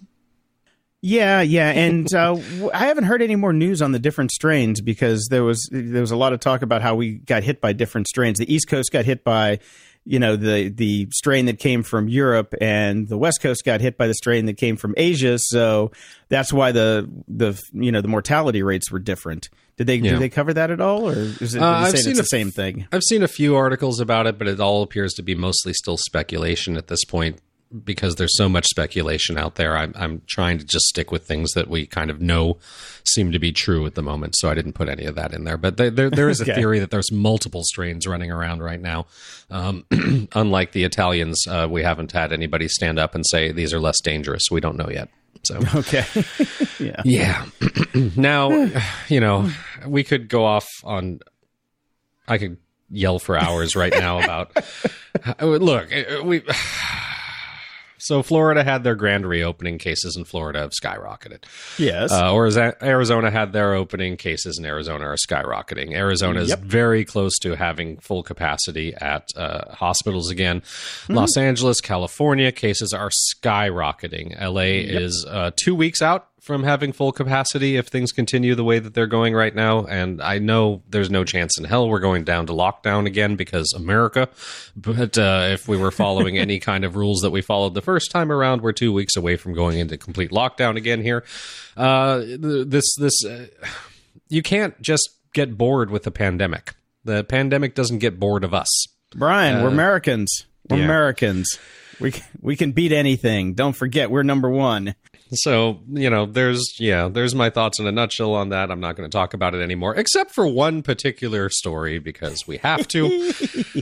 Yeah, 1.02 1.40
yeah, 1.40 1.70
and 1.74 2.12
uh, 2.14 2.36
I 2.72 2.86
haven't 2.86 3.04
heard 3.04 3.22
any 3.22 3.36
more 3.36 3.52
news 3.52 3.82
on 3.82 3.92
the 3.92 3.98
different 3.98 4.30
strains 4.32 4.80
because 4.80 5.28
there 5.30 5.44
was 5.44 5.68
there 5.70 6.00
was 6.00 6.10
a 6.10 6.16
lot 6.16 6.32
of 6.32 6.40
talk 6.40 6.62
about 6.62 6.82
how 6.82 6.94
we 6.94 7.12
got 7.18 7.42
hit 7.42 7.60
by 7.60 7.72
different 7.72 8.08
strains. 8.08 8.38
The 8.38 8.52
East 8.52 8.68
Coast 8.68 8.90
got 8.92 9.04
hit 9.04 9.22
by, 9.22 9.58
you 10.04 10.18
know, 10.18 10.36
the 10.36 10.68
the 10.68 11.08
strain 11.12 11.46
that 11.46 11.58
came 11.58 11.82
from 11.82 12.08
Europe, 12.08 12.54
and 12.60 13.08
the 13.08 13.18
West 13.18 13.40
Coast 13.42 13.62
got 13.64 13.80
hit 13.80 13.96
by 13.96 14.06
the 14.06 14.14
strain 14.14 14.46
that 14.46 14.56
came 14.56 14.76
from 14.76 14.94
Asia. 14.96 15.38
So 15.38 15.92
that's 16.28 16.52
why 16.52 16.72
the 16.72 17.08
the 17.28 17.60
you 17.72 17.92
know 17.92 18.00
the 18.00 18.08
mortality 18.08 18.62
rates 18.62 18.90
were 18.90 18.98
different. 18.98 19.48
Did 19.76 19.86
they 19.88 19.96
Yeah. 19.96 20.12
did 20.12 20.20
they 20.20 20.28
cover 20.30 20.54
that 20.54 20.70
at 20.70 20.80
all, 20.80 21.06
or 21.10 21.18
is 21.40 21.54
it 21.54 21.60
Uh, 21.62 21.66
I've 21.66 21.90
seen 21.98 22.10
it's 22.10 22.18
a 22.18 22.22
the 22.22 22.26
same 22.28 22.50
thing? 22.50 22.86
I've 22.90 23.02
seen 23.02 23.22
a 23.22 23.28
few 23.28 23.54
articles 23.54 24.00
about 24.00 24.26
it, 24.26 24.38
but 24.38 24.48
it 24.48 24.58
all 24.58 24.82
appears 24.82 25.12
to 25.14 25.22
be 25.22 25.34
mostly 25.34 25.74
still 25.74 25.98
speculation 25.98 26.78
at 26.78 26.86
this 26.86 27.04
point 27.04 27.38
because 27.84 28.14
there's 28.14 28.36
so 28.36 28.48
much 28.48 28.66
speculation 28.66 29.36
out 29.36 29.56
there. 29.56 29.76
I'm, 29.76 29.92
I'm 29.96 30.22
trying 30.26 30.58
to 30.58 30.64
just 30.64 30.84
stick 30.86 31.10
with 31.10 31.26
things 31.26 31.52
that 31.52 31.68
we 31.68 31.86
kind 31.86 32.10
of 32.10 32.20
know 32.20 32.58
seem 33.04 33.32
to 33.32 33.38
be 33.38 33.50
true 33.52 33.84
at 33.86 33.94
the 33.94 34.02
moment. 34.02 34.36
So 34.36 34.48
I 34.50 34.54
didn't 34.54 34.74
put 34.74 34.88
any 34.88 35.04
of 35.04 35.14
that 35.16 35.32
in 35.34 35.44
there. 35.44 35.56
But 35.56 35.76
there, 35.76 35.90
there, 35.90 36.10
there 36.10 36.28
is 36.28 36.40
a 36.40 36.44
Okay. 36.46 36.54
theory 36.54 36.78
that 36.78 36.90
there's 36.90 37.10
multiple 37.10 37.62
strains 37.64 38.06
running 38.06 38.30
around 38.30 38.62
right 38.62 38.80
now. 38.80 39.06
Um, 39.50 39.84
unlike 40.34 40.72
the 40.72 40.84
Italians, 40.84 41.44
uh, 41.48 41.66
we 41.70 41.82
haven't 41.82 42.12
had 42.12 42.32
anybody 42.32 42.68
stand 42.68 42.98
up 42.98 43.14
and 43.14 43.24
say 43.26 43.50
these 43.52 43.74
are 43.74 43.80
less 43.80 44.00
dangerous. 44.00 44.44
We 44.50 44.60
don't 44.60 44.76
know 44.76 44.88
yet. 44.88 45.08
So 45.42 45.60
Okay, 45.74 46.04
yeah. 46.78 47.02
yeah. 47.04 47.46
now, 48.16 48.70
you 49.08 49.20
know, 49.20 49.50
we 49.86 50.04
could 50.04 50.28
go 50.28 50.44
off 50.44 50.66
on. 50.84 51.20
I 52.28 52.38
could 52.38 52.56
yell 52.90 53.18
for 53.18 53.36
hours 53.36 53.74
right 53.76 53.92
now 53.92 54.20
about. 54.20 54.56
Look, 55.40 55.90
we. 56.24 56.42
So 58.06 58.22
Florida 58.22 58.62
had 58.62 58.84
their 58.84 58.94
grand 58.94 59.26
reopening. 59.26 59.78
Cases 59.78 60.16
in 60.16 60.24
Florida 60.24 60.60
have 60.60 60.70
skyrocketed. 60.70 61.44
Yes. 61.78 62.12
Uh, 62.12 62.32
or 62.32 62.46
is 62.46 62.54
that 62.54 62.82
Arizona 62.82 63.30
had 63.30 63.52
their 63.52 63.74
opening 63.74 64.16
cases 64.16 64.58
in 64.58 64.64
Arizona 64.64 65.04
are 65.06 65.16
skyrocketing. 65.16 65.92
Arizona 65.94 66.40
is 66.40 66.50
Yep. 66.50 66.60
very 66.60 67.04
close 67.04 67.36
to 67.40 67.54
having 67.56 67.96
full 67.98 68.22
capacity 68.22 68.94
at 68.94 69.28
uh, 69.36 69.72
hospitals 69.74 70.30
again. 70.30 70.60
Mm-hmm. 70.60 71.14
Los 71.14 71.36
Angeles, 71.36 71.80
California, 71.80 72.52
cases 72.52 72.92
are 72.92 73.10
skyrocketing. 73.10 74.40
LA 74.40 74.60
is 75.00 75.26
uh, 75.28 75.50
two 75.56 75.74
weeks 75.74 76.00
out 76.02 76.28
from 76.46 76.62
having 76.62 76.92
full 76.92 77.10
capacity 77.10 77.76
if 77.76 77.88
things 77.88 78.12
continue 78.12 78.54
the 78.54 78.62
way 78.62 78.78
that 78.78 78.94
they're 78.94 79.08
going 79.08 79.34
right 79.34 79.52
now. 79.52 79.84
And 79.84 80.22
I 80.22 80.38
know 80.38 80.80
there's 80.88 81.10
no 81.10 81.24
chance 81.24 81.58
in 81.58 81.64
hell 81.64 81.88
we're 81.88 81.98
going 81.98 82.22
down 82.22 82.46
to 82.46 82.52
lockdown 82.52 83.04
again 83.04 83.34
because 83.34 83.72
America. 83.74 84.28
But 84.76 85.18
uh, 85.18 85.48
if 85.50 85.66
we 85.66 85.76
were 85.76 85.90
following 85.90 86.38
any 86.46 86.60
kind 86.60 86.84
of 86.84 86.94
rules 86.94 87.22
that 87.22 87.30
we 87.30 87.42
followed 87.42 87.74
the 87.74 87.82
first 87.82 88.12
time 88.12 88.30
around, 88.30 88.62
we're 88.62 88.72
two 88.72 88.92
weeks 88.92 89.16
away 89.16 89.36
from 89.36 89.54
going 89.54 89.80
into 89.80 89.98
complete 89.98 90.30
lockdown 90.30 90.76
again 90.76 91.02
here. 91.02 91.24
Uh, 91.76 92.22
this 92.38 92.94
this 92.96 93.24
uh, 93.24 93.46
you 94.28 94.42
can't 94.42 94.80
just 94.80 95.10
get 95.34 95.58
bored 95.58 95.90
with 95.90 96.04
the 96.04 96.12
pandemic. 96.12 96.74
The 97.02 97.24
pandemic 97.24 97.74
doesn't 97.74 97.98
get 97.98 98.20
bored 98.20 98.44
of 98.44 98.54
us. 98.54 98.68
Brian, 99.16 99.64
we're 99.64 99.68
Americans. 99.68 100.46
We're 100.70 100.76
uh, 100.76 100.78
yeah. 100.78 100.84
Americans. 100.84 101.58
We 101.98 102.14
we 102.40 102.54
can 102.54 102.70
beat 102.70 102.92
anything. 102.92 103.54
Don't 103.54 103.74
forget, 103.74 104.12
we're 104.12 104.22
number 104.22 104.48
one. 104.48 104.94
So, 105.32 105.80
you 105.92 106.08
know, 106.08 106.26
there's, 106.26 106.62
yeah, 106.78 107.08
there's 107.08 107.34
my 107.34 107.50
thoughts 107.50 107.80
in 107.80 107.86
a 107.86 107.92
nutshell 107.92 108.34
on 108.34 108.50
that. 108.50 108.70
I'm 108.70 108.80
not 108.80 108.96
going 108.96 109.08
to 109.08 109.12
talk 109.12 109.34
about 109.34 109.54
it 109.54 109.62
anymore, 109.62 109.94
except 109.96 110.30
for 110.32 110.46
one 110.46 110.82
particular 110.82 111.48
story 111.48 111.98
because 111.98 112.46
we 112.46 112.58
have 112.58 112.86
to. 112.88 113.32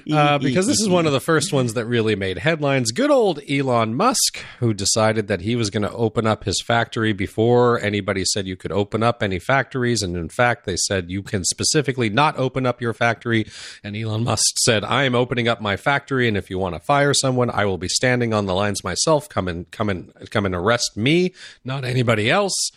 uh, 0.13 0.39
because 0.39 0.67
this 0.67 0.81
is 0.81 0.89
one 0.89 1.07
of 1.07 1.13
the 1.13 1.21
first 1.21 1.53
ones 1.53 1.75
that 1.75 1.85
really 1.85 2.17
made 2.17 2.39
headlines. 2.39 2.93
Good 2.93 3.11
old 3.11 3.41
Elon 3.49 3.95
Musk, 3.95 4.43
who 4.59 4.73
decided 4.73 5.29
that 5.29 5.43
he 5.43 5.55
was 5.55 5.69
going 5.69 5.83
to 5.83 5.93
open 5.93 6.27
up 6.27 6.45
his 6.45 6.63
factory 6.63 7.13
before 7.13 7.79
anybody 7.81 8.25
said 8.25 8.47
you 8.47 8.57
could 8.57 8.73
open 8.73 9.03
up 9.03 9.23
any 9.23 9.39
factories. 9.39 10.03
And 10.03 10.17
in 10.17 10.31
fact, 10.31 10.65
they 10.65 10.77
said 10.77 11.11
you 11.11 11.23
can 11.23 11.45
specifically 11.45 12.09
not 12.09 12.39
open 12.39 12.65
up 12.65 12.81
your 12.81 12.95
factory. 12.95 13.47
And 13.83 13.95
Elon 13.95 14.25
Musk 14.25 14.57
said, 14.61 14.83
I 14.83 15.05
am 15.05 15.15
opening 15.15 15.49
up 15.49 15.61
my 15.61 15.77
factory. 15.77 16.27
And 16.27 16.37
if 16.37 16.49
you 16.49 16.59
want 16.59 16.75
to 16.75 16.81
fire 16.81 17.13
someone, 17.13 17.51
I 17.51 17.67
will 17.67 17.79
be 17.79 17.89
standing 17.89 18.33
on 18.33 18.47
the 18.47 18.55
lines 18.55 18.83
myself. 18.83 19.29
Come 19.29 19.47
and 19.47 19.71
come 19.71 19.91
and 19.91 20.13
come 20.31 20.47
and 20.47 20.55
arrest 20.55 20.97
me, 20.97 21.34
not 21.65 21.85
anybody 21.85 22.31
else. 22.31 22.71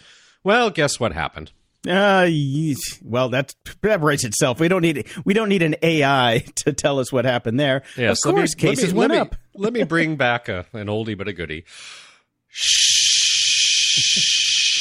Well, 0.43 0.69
guess 0.69 0.99
what 0.99 1.13
happened? 1.13 1.51
Uh, 1.87 2.27
well, 3.03 3.29
that 3.29 3.53
that 3.81 4.01
writes 4.01 4.23
itself. 4.25 4.59
We 4.59 4.67
don't 4.67 4.81
need 4.81 5.07
we 5.23 5.33
don't 5.33 5.47
need 5.49 5.61
an 5.61 5.75
AI 5.81 6.43
to 6.55 6.73
tell 6.73 6.99
us 6.99 7.11
what 7.13 7.23
happened 7.25 7.59
there. 7.59 7.83
Yes, 7.95 8.25
of 8.25 8.29
let 8.33 8.35
me- 8.35 8.41
course, 8.41 8.55
let 8.55 8.63
me- 8.63 8.69
cases 8.75 8.93
let 8.93 9.09
went 9.11 9.31
me- 9.31 9.37
Let 9.59 9.73
me 9.73 9.83
bring 9.83 10.15
back 10.17 10.49
a, 10.49 10.65
an 10.73 10.87
oldie 10.87 11.17
but 11.17 11.27
a 11.27 11.33
goodie. 11.33 11.63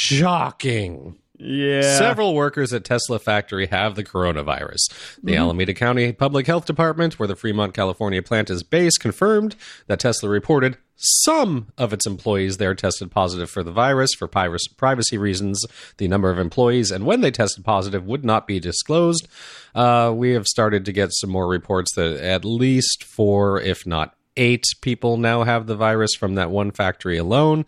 Shocking. 0.08 1.16
Yeah, 1.38 1.98
Several 1.98 2.34
workers 2.34 2.72
at 2.72 2.84
Tesla 2.84 3.18
factory 3.18 3.66
have 3.66 3.94
the 3.94 4.04
coronavirus. 4.04 5.18
The 5.22 5.36
Alameda 5.36 5.74
County 5.74 6.12
Public 6.12 6.46
Health 6.46 6.64
Department, 6.64 7.18
where 7.18 7.26
the 7.26 7.36
Fremont, 7.36 7.74
California 7.74 8.22
plant 8.22 8.48
is 8.48 8.62
based, 8.62 9.00
confirmed 9.00 9.54
that 9.86 10.00
Tesla 10.00 10.30
reported 10.30 10.78
some 10.96 11.68
of 11.76 11.92
its 11.92 12.06
employees 12.06 12.56
there 12.56 12.74
tested 12.74 13.10
positive 13.10 13.50
for 13.50 13.62
the 13.62 13.70
virus 13.70 14.14
for 14.14 14.26
privacy 14.26 15.18
reasons. 15.18 15.62
The 15.98 16.08
number 16.08 16.30
of 16.30 16.38
employees 16.38 16.90
and 16.90 17.04
when 17.04 17.20
they 17.20 17.30
tested 17.30 17.64
positive 17.64 18.06
would 18.06 18.24
not 18.24 18.46
be 18.46 18.58
disclosed. 18.58 19.28
Uh, 19.74 20.12
we 20.14 20.30
have 20.32 20.46
started 20.46 20.86
to 20.86 20.92
get 20.92 21.12
some 21.12 21.28
more 21.28 21.46
reports 21.46 21.94
that 21.96 22.16
at 22.16 22.46
least 22.46 23.04
four, 23.04 23.60
if 23.60 23.86
not 23.86 24.16
eight, 24.38 24.64
people 24.80 25.18
now 25.18 25.44
have 25.44 25.66
the 25.66 25.76
virus 25.76 26.14
from 26.14 26.34
that 26.36 26.50
one 26.50 26.70
factory 26.70 27.18
alone. 27.18 27.66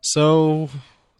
So 0.00 0.68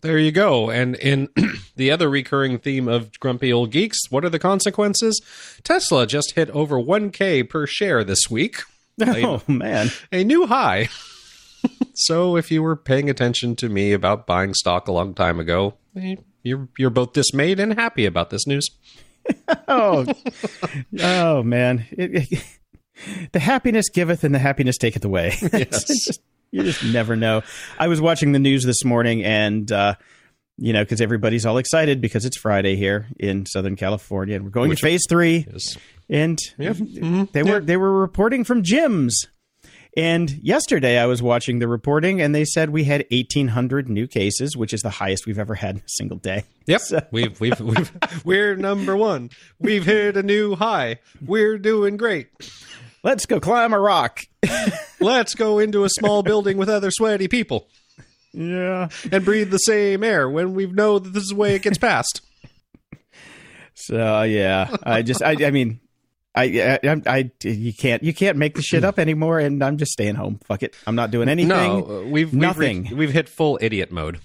there 0.03 0.19
you 0.19 0.31
go. 0.33 0.71
And 0.71 0.95
in 0.97 1.29
the 1.77 1.91
other 1.91 2.09
recurring 2.11 2.59
theme 2.59 2.89
of 2.89 3.19
grumpy 3.21 3.53
old 3.53 3.71
geeks, 3.71 3.99
what 4.11 4.25
are 4.25 4.29
the 4.31 4.39
consequences? 4.39 5.21
Tesla 5.65 6.07
just 6.07 6.35
hit 6.35 6.51
over 6.51 6.77
1K 6.77 7.49
per 7.49 7.67
share 7.67 8.05
this 8.05 8.31
week, 8.31 8.63
Oh 9.01 9.43
man, 9.49 9.89
a 10.13 10.23
new 10.25 10.47
high. 10.47 10.89
so 11.95 12.37
if 12.37 12.51
you 12.51 12.63
were 12.63 12.77
paying 12.77 13.09
attention 13.09 13.57
to 13.57 13.69
me 13.69 13.93
about 13.93 14.27
buying 14.27 14.53
stock 14.55 14.89
a 14.89 14.93
long 14.93 15.15
time 15.15 15.41
ago, 15.41 15.75
eh, 15.97 16.17
you're 16.43 16.69
you're 16.77 16.91
both 16.91 17.13
dismayed 17.13 17.59
and 17.61 17.75
happy 17.75 18.05
about 18.05 18.31
this 18.31 18.47
news. 18.47 18.69
oh, 19.69 20.05
oh 21.01 21.43
man, 21.43 21.87
It- 21.93 22.31
it- 22.33 22.45
the 23.33 23.41
happiness 23.41 23.89
giveth 23.89 24.23
and 24.23 24.35
the 24.35 24.39
happiness 24.39 24.77
taketh 24.77 25.05
away. 25.05 25.31
Just- 25.41 26.21
you 26.53 26.63
just 26.63 26.85
never 26.85 27.17
know. 27.17 27.43
I 27.79 27.89
was 27.89 28.01
watching 28.01 28.33
the 28.33 28.39
news 28.39 28.63
this 28.65 28.85
morning, 28.85 29.25
and 29.25 29.71
uh, 29.73 29.95
you 30.59 30.73
know, 30.73 30.85
because 30.85 31.01
everybody's 31.01 31.45
all 31.47 31.59
excited 31.59 32.01
because 32.01 32.25
it's 32.25 32.37
Friday 32.37 32.77
here 32.77 33.09
in 33.19 33.47
Southern 33.47 33.75
California, 33.75 34.37
and 34.37 34.45
we're 34.45 34.51
going 34.51 34.69
Which- 34.69 34.81
to 34.81 34.87
Phase 34.87 35.03
Three. 35.09 35.47
Yes. 35.51 35.77
and 36.09 36.39
they 37.33 37.43
were 37.43 37.61
they 37.61 37.77
were 37.77 38.01
reporting 38.01 38.45
from 38.45 38.63
gyms. 38.63 39.13
And 39.95 40.31
yesterday 40.43 40.99
I 40.99 41.05
was 41.05 41.21
watching 41.23 41.59
the 41.59 41.69
reporting, 41.69 42.23
and 42.23 42.35
they 42.35 42.47
said 42.47 42.71
we 42.71 42.85
had 42.85 43.05
1,800 43.11 43.91
new 43.91 44.07
cases, 44.07 44.57
which 44.57 44.73
is 44.73 44.81
the 44.81 44.89
highest 44.89 45.27
we've 45.27 45.39
ever 45.39 45.55
had 45.55 45.77
in 45.77 45.83
a 45.83 45.89
single 45.89 46.17
day. 46.17 46.45
Yep, 46.67 46.81
we've, 47.13 47.39
we've 47.41 47.61
we've 47.61 47.93
we're 48.25 48.57
number 48.57 48.97
one. 48.97 49.29
We've 49.59 49.85
hit 49.85 50.17
a 50.17 50.23
new 50.23 50.55
high. 50.55 51.01
We're 51.21 51.59
doing 51.59 51.99
great. 51.99 52.29
Let's 53.03 53.27
go 53.27 53.41
climb 53.41 53.73
a 53.73 53.81
rock. 53.81 54.21
Let's 55.01 55.35
go 55.35 55.59
into 55.59 55.85
a 55.85 55.89
small 55.89 56.23
building 56.23 56.57
with 56.57 56.69
other 56.69 56.91
sweaty 56.91 57.27
people 57.29 57.67
Yeah. 58.33 58.89
and 59.11 59.25
breathe 59.25 59.51
the 59.51 59.59
same 59.59 60.05
air 60.05 60.29
when 60.31 60.55
we 60.55 60.67
know 60.67 60.99
that 60.99 61.11
this 61.13 61.25
is 61.25 61.29
the 61.31 61.37
way 61.37 61.55
it 61.57 61.63
gets 61.63 61.79
passed. 61.79 62.21
So 63.75 64.17
uh, 64.19 64.23
yeah, 64.23 64.77
I 64.83 65.03
just 65.03 65.23
I 65.23 65.47
I 65.47 65.51
mean. 65.51 65.81
I, 66.35 66.79
I, 66.83 67.03
I, 67.07 67.31
you 67.45 67.75
can't, 67.75 68.03
you 68.03 68.15
can't 68.15 68.39
make 68.39 68.55
the 68.55 68.63
shit 68.63 68.85
up 68.85 68.99
anymore, 68.99 69.39
and 69.39 69.63
I'm 69.63 69.77
just 69.77 69.93
staying 69.93 70.15
home. 70.15 70.41
Fuck 70.45 70.63
it, 70.63 70.75
I'm 70.87 70.95
not 70.95 71.11
doing 71.11 71.29
anything. 71.29 71.49
No, 71.51 71.85
uh, 71.85 72.09
we've 72.09 72.33
Nothing. 72.33 72.79
We've, 72.79 72.83
reached- 72.85 72.97
we've 72.97 73.13
hit 73.13 73.29
full 73.29 73.59
idiot 73.61 73.93
mode. 73.93 74.19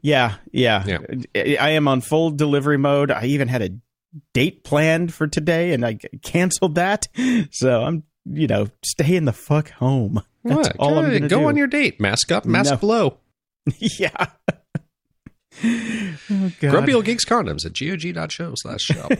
Yeah, 0.00 0.36
yeah, 0.52 0.84
I 1.34 1.56
I 1.60 1.70
am 1.70 1.88
on 1.88 2.02
full 2.02 2.30
delivery 2.30 2.78
mode. 2.78 3.10
I 3.10 3.24
even 3.24 3.48
had 3.48 3.62
a 3.62 3.70
date 4.32 4.62
planned 4.62 5.12
for 5.12 5.26
today, 5.26 5.72
and 5.72 5.84
I 5.84 5.94
canceled 6.22 6.76
that. 6.76 7.08
So 7.50 7.82
I'm, 7.82 8.04
you 8.24 8.46
know, 8.46 8.68
stay 8.84 9.16
in 9.16 9.24
the 9.24 9.32
fuck 9.32 9.70
home. 9.70 10.22
That's 10.44 10.68
What? 10.68 10.76
all 10.78 10.98
I'm 10.98 11.04
Go- 11.04 11.10
going 11.10 11.22
to 11.22 11.28
go 11.28 11.40
do. 11.40 11.46
on 11.48 11.56
your 11.56 11.66
date. 11.66 12.00
Mask 12.00 12.32
up, 12.32 12.44
mask 12.44 12.70
No. 12.72 12.76
below. 12.78 13.18
yeah. 13.80 14.10
oh, 15.64 16.52
God. 16.60 16.70
Grumpy 16.70 16.94
old 16.94 17.04
geeks 17.04 17.24
condoms 17.24 17.64
at 17.66 17.74
gog.show 18.14 18.52
slash 18.56 18.80
shop. 18.82 19.12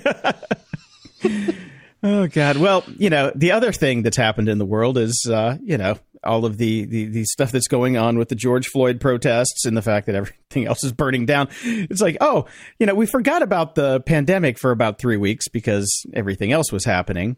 Oh 2.03 2.27
God! 2.29 2.57
Well, 2.57 2.85
you 2.97 3.11
know, 3.11 3.31
the 3.35 3.53
other 3.53 3.73
thing 3.73 4.03
that's 4.03 4.17
happened 4.17 4.49
in 4.49 4.59
the 4.59 4.65
world 4.65 4.97
is, 4.97 5.29
uh, 5.31 5.59
you 5.63 5.77
know, 5.77 5.99
all 6.25 6.45
of 6.45 6.57
the, 6.59 6.85
the 6.85 7.05
the 7.07 7.25
stuff 7.25 7.53
that's 7.53 7.69
going 7.69 7.97
on 7.97 8.19
with 8.19 8.29
the 8.29 8.35
George 8.35 8.67
Floyd 8.69 9.01
protests 9.01 9.65
and 9.65 9.77
the 9.77 9.83
fact 9.83 10.07
that 10.07 10.15
everything 10.15 10.65
else 10.67 10.83
is 10.83 10.93
burning 10.93 11.27
down. 11.27 11.49
It's 11.63 12.01
like, 12.01 12.17
oh, 12.21 12.47
you 12.79 12.87
know, 12.87 12.95
we 12.95 13.07
forgot 13.07 13.43
about 13.43 13.75
the 13.75 14.01
pandemic 14.01 14.59
for 14.59 14.71
about 14.71 14.99
three 14.99 15.19
weeks 15.19 15.49
because 15.49 16.07
everything 16.15 16.53
else 16.53 16.73
was 16.73 16.85
happening, 16.85 17.37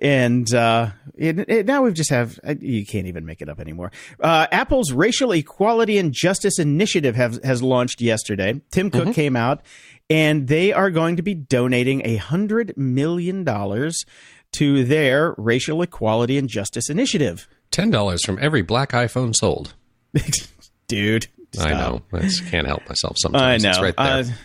and 0.00 0.52
uh, 0.54 0.90
it, 1.16 1.38
it, 1.48 1.66
now 1.66 1.82
we've 1.82 1.94
just 1.94 2.10
have 2.10 2.38
uh, 2.46 2.54
you 2.60 2.86
can't 2.86 3.06
even 3.08 3.26
make 3.26 3.42
it 3.42 3.48
up 3.48 3.60
anymore. 3.60 3.90
Uh, 4.20 4.46
Apple's 4.52 4.92
Racial 4.92 5.32
Equality 5.32 5.98
and 5.98 6.12
Justice 6.12 6.58
Initiative 6.60 7.16
have, 7.16 7.42
has 7.42 7.62
launched 7.62 8.00
yesterday. 8.00 8.60
Tim 8.70 8.90
Cook 8.90 9.14
came 9.14 9.34
out 9.36 9.62
and 10.08 10.48
they 10.48 10.72
are 10.72 10.90
going 10.90 11.16
to 11.16 11.22
be 11.22 11.34
donating 11.34 12.02
a 12.04 12.16
hundred 12.16 12.76
million 12.76 13.44
dollars 13.44 14.04
to 14.52 14.84
their 14.84 15.34
racial 15.36 15.82
equality 15.82 16.38
and 16.38 16.48
justice 16.48 16.88
initiative. 16.88 17.48
Ten 17.70 17.90
dollars 17.90 18.24
from 18.24 18.38
every 18.40 18.62
black 18.62 18.92
iPhone 18.92 19.34
sold. 19.34 19.74
Dude, 20.88 21.26
I 21.60 21.70
know. 21.70 22.02
I 22.12 22.28
can't 22.50 22.66
help 22.66 22.88
myself 22.88 23.16
sometimes. 23.18 23.64
I 23.64 23.68
know. 23.68 23.70
It's 23.70 23.80
right 23.80 23.96
there. 23.96 24.36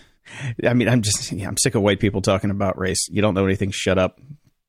Uh, 0.63 0.68
I 0.68 0.74
mean, 0.74 0.89
I'm 0.89 1.01
just 1.01 1.32
yeah, 1.32 1.48
I'm 1.48 1.58
sick 1.58 1.75
of 1.75 1.82
white 1.82 2.00
people 2.00 2.22
talking 2.22 2.50
about 2.50 2.77
race. 2.77 3.08
You 3.10 3.22
don't 3.22 3.34
know 3.34 3.46
anything. 3.46 3.72
Shut 3.72 3.98
up. 3.98 4.20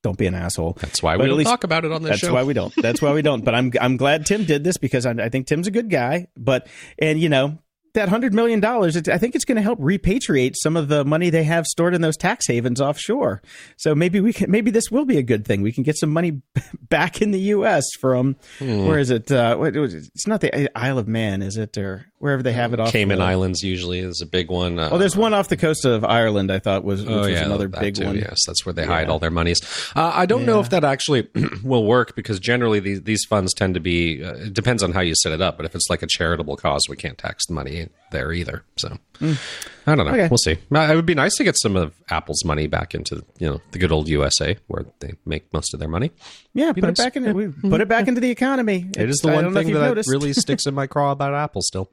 Don't 0.02 0.18
be 0.18 0.26
an 0.26 0.34
asshole. 0.34 0.76
That's 0.80 1.00
why 1.00 1.16
but 1.16 1.24
we 1.24 1.28
don't 1.28 1.44
talk 1.44 1.62
about 1.62 1.84
it 1.84 1.92
on 1.92 2.02
this 2.02 2.18
show. 2.18 2.26
That's 2.26 2.34
why 2.34 2.42
we 2.42 2.54
don't. 2.54 2.74
That's 2.74 3.00
why 3.00 3.12
we 3.12 3.22
don't. 3.22 3.44
But 3.44 3.54
I'm 3.54 3.72
I'm 3.80 3.96
glad 3.96 4.26
Tim 4.26 4.44
did 4.44 4.64
this 4.64 4.76
because 4.76 5.06
I, 5.06 5.12
I 5.12 5.28
think 5.28 5.46
Tim's 5.46 5.68
a 5.68 5.70
good 5.70 5.90
guy. 5.90 6.26
But 6.36 6.66
and 6.98 7.20
you 7.20 7.28
know 7.28 7.58
that 7.94 8.08
hundred 8.08 8.32
million 8.32 8.60
dollars, 8.60 8.96
I 9.08 9.18
think 9.18 9.34
it's 9.34 9.44
going 9.44 9.56
to 9.56 9.62
help 9.62 9.78
repatriate 9.78 10.54
some 10.56 10.76
of 10.76 10.88
the 10.88 11.04
money 11.04 11.30
they 11.30 11.44
have 11.44 11.66
stored 11.66 11.94
in 11.94 12.00
those 12.00 12.16
tax 12.16 12.46
havens 12.46 12.80
offshore. 12.80 13.42
So 13.76 13.94
maybe 13.94 14.20
we 14.20 14.32
can. 14.32 14.50
Maybe 14.50 14.70
this 14.70 14.90
will 14.90 15.04
be 15.04 15.18
a 15.18 15.22
good 15.22 15.44
thing. 15.46 15.62
We 15.62 15.72
can 15.72 15.82
get 15.82 15.96
some 15.98 16.10
money 16.10 16.40
back 16.88 17.20
in 17.20 17.30
the 17.32 17.40
U.S. 17.40 17.84
from 18.00 18.36
Hmm. 18.58 18.86
where 18.86 18.98
is 18.98 19.10
it? 19.10 19.30
Uh, 19.30 19.56
what, 19.56 19.74
was 19.74 19.94
it? 19.94 20.04
It's 20.14 20.26
not 20.26 20.40
the 20.40 20.70
Isle 20.78 20.98
of 20.98 21.08
Man, 21.08 21.42
is 21.42 21.56
it, 21.56 21.76
or 21.78 22.06
wherever 22.18 22.42
they 22.42 22.52
have 22.52 22.72
it 22.72 22.78
off 22.80 22.92
Cayman 22.92 23.18
the, 23.18 23.24
Islands 23.24 23.62
usually 23.62 23.98
is 23.98 24.20
a 24.20 24.26
big 24.26 24.50
one. 24.50 24.78
Uh, 24.78 24.90
Oh, 24.92 24.98
there's 24.98 25.16
one 25.16 25.34
off 25.34 25.48
the 25.48 25.56
coast 25.56 25.84
of 25.84 26.04
Ireland. 26.04 26.50
I 26.52 26.58
thought 26.60 26.84
was 26.84 27.02
which 27.02 27.10
Oh 27.10 27.20
was 27.28 27.40
another 27.40 27.68
big 27.68 27.96
too, 27.96 28.04
one. 28.06 28.16
Yes, 28.16 28.38
that's 28.46 28.64
where 28.64 28.72
they 28.72 28.84
hide 28.86 29.08
all 29.08 29.18
their 29.18 29.30
monies. 29.30 29.58
Uh, 29.96 30.12
I 30.14 30.26
don't 30.26 30.44
know 30.46 30.60
if 30.60 30.70
that 30.70 30.84
actually 30.84 31.28
will 31.64 31.84
work 31.84 32.14
because 32.16 32.38
generally 32.40 32.80
these 32.80 33.02
these 33.02 33.24
funds 33.28 33.52
tend 33.54 33.74
to 33.74 33.80
be. 33.80 34.22
Uh, 34.24 34.34
it 34.34 34.54
depends 34.54 34.82
on 34.82 34.92
how 34.92 35.00
you 35.00 35.14
set 35.14 35.32
it 35.32 35.40
up, 35.40 35.56
but 35.56 35.66
if 35.66 35.74
it's 35.74 35.90
like 35.90 36.02
a 36.02 36.06
charitable 36.06 36.56
cause, 36.56 36.86
we 36.88 36.96
can't 36.96 37.18
tax 37.18 37.46
the 37.46 37.54
money 37.54 37.81
there 38.10 38.32
either. 38.32 38.64
So 38.76 38.98
mm. 39.18 39.38
I 39.86 39.94
don't 39.94 40.06
know. 40.06 40.12
Okay. 40.12 40.28
We'll 40.28 40.38
see. 40.38 40.52
It 40.52 40.96
would 40.96 41.06
be 41.06 41.14
nice 41.14 41.34
to 41.36 41.44
get 41.44 41.56
some 41.58 41.76
of 41.76 41.94
Apple's 42.10 42.44
money 42.44 42.66
back 42.66 42.94
into 42.94 43.24
you 43.38 43.48
know 43.48 43.60
the 43.72 43.78
good 43.78 43.92
old 43.92 44.08
USA 44.08 44.56
where 44.68 44.86
they 45.00 45.14
make 45.24 45.52
most 45.52 45.74
of 45.74 45.80
their 45.80 45.88
money. 45.88 46.12
Yeah, 46.54 46.72
put 46.72 46.82
nice. 46.84 46.92
it 46.92 46.96
back 46.98 47.16
in. 47.16 47.34
We 47.34 47.48
put 47.48 47.80
it 47.80 47.88
back 47.88 48.08
into 48.08 48.20
the 48.20 48.30
economy. 48.30 48.90
It 48.96 49.08
is 49.08 49.18
It's- 49.18 49.20
the 49.22 49.28
one 49.28 49.44
don't 49.44 49.54
know 49.54 49.60
if 49.60 49.66
thing 49.66 49.74
that 49.74 49.80
noticed. 49.80 50.10
really 50.10 50.32
sticks 50.34 50.66
in 50.66 50.74
my 50.74 50.86
craw 50.86 51.12
about 51.12 51.34
Apple 51.34 51.62
still. 51.62 51.90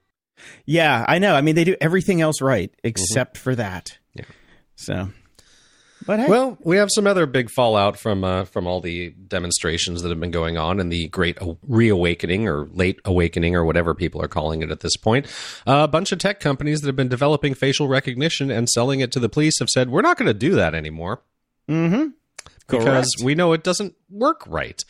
Yeah, 0.66 1.04
I 1.08 1.20
know. 1.20 1.36
I 1.36 1.42
mean, 1.42 1.56
they 1.56 1.66
do 1.66 1.76
everything 1.82 2.22
else 2.22 2.42
right 2.42 2.72
except 2.84 3.36
mm-hmm. 3.36 3.44
for 3.44 3.56
that. 3.56 3.98
Yeah. 4.14 4.24
So, 4.76 5.10
but 6.06 6.20
hey, 6.20 6.28
Well, 6.28 6.58
we 6.62 6.78
have 6.78 6.90
some 6.92 7.08
other 7.08 7.26
big 7.26 7.50
fallout 7.50 7.98
from 7.98 8.24
uh, 8.24 8.46
from 8.46 8.68
all 8.68 8.82
the 8.82 9.10
demonstrations 9.10 10.02
that 10.02 10.10
have 10.10 10.20
been 10.20 10.32
going 10.32 10.58
on 10.58 10.80
and 10.80 10.92
the 10.92 11.08
great 11.10 11.38
reawakening 11.68 12.48
or 12.48 12.68
late 12.74 13.00
awakening 13.06 13.56
or 13.56 13.66
whatever 13.66 13.94
people 13.94 14.22
are 14.22 14.28
calling 14.28 14.62
it 14.62 14.72
at 14.72 14.80
this 14.80 14.98
point. 14.98 15.26
Uh, 15.68 15.82
a 15.84 15.88
bunch 15.88 16.12
of 16.12 16.20
tech 16.20 16.40
companies 16.40 16.82
that 16.82 16.88
have 16.88 16.96
been 16.96 17.08
developing 17.10 17.54
facial 17.54 17.88
recognition 17.88 18.50
and 18.52 18.70
selling 18.70 19.00
it 19.00 19.12
to 19.12 19.20
the 19.20 19.30
police 19.30 19.60
have 19.60 19.70
said 19.70 19.90
we're 19.90 20.02
not 20.02 20.18
going 20.18 20.28
to 20.28 20.34
do 20.34 20.52
that 20.52 20.74
anymore 20.74 21.22
mm-hmm. 21.68 22.10
Because 22.70 22.86
Correct. 22.86 23.26
we 23.26 23.36
know 23.36 23.54
it 23.54 23.64
doesn't 23.64 23.96
work 24.10 24.44
right. 24.48 24.84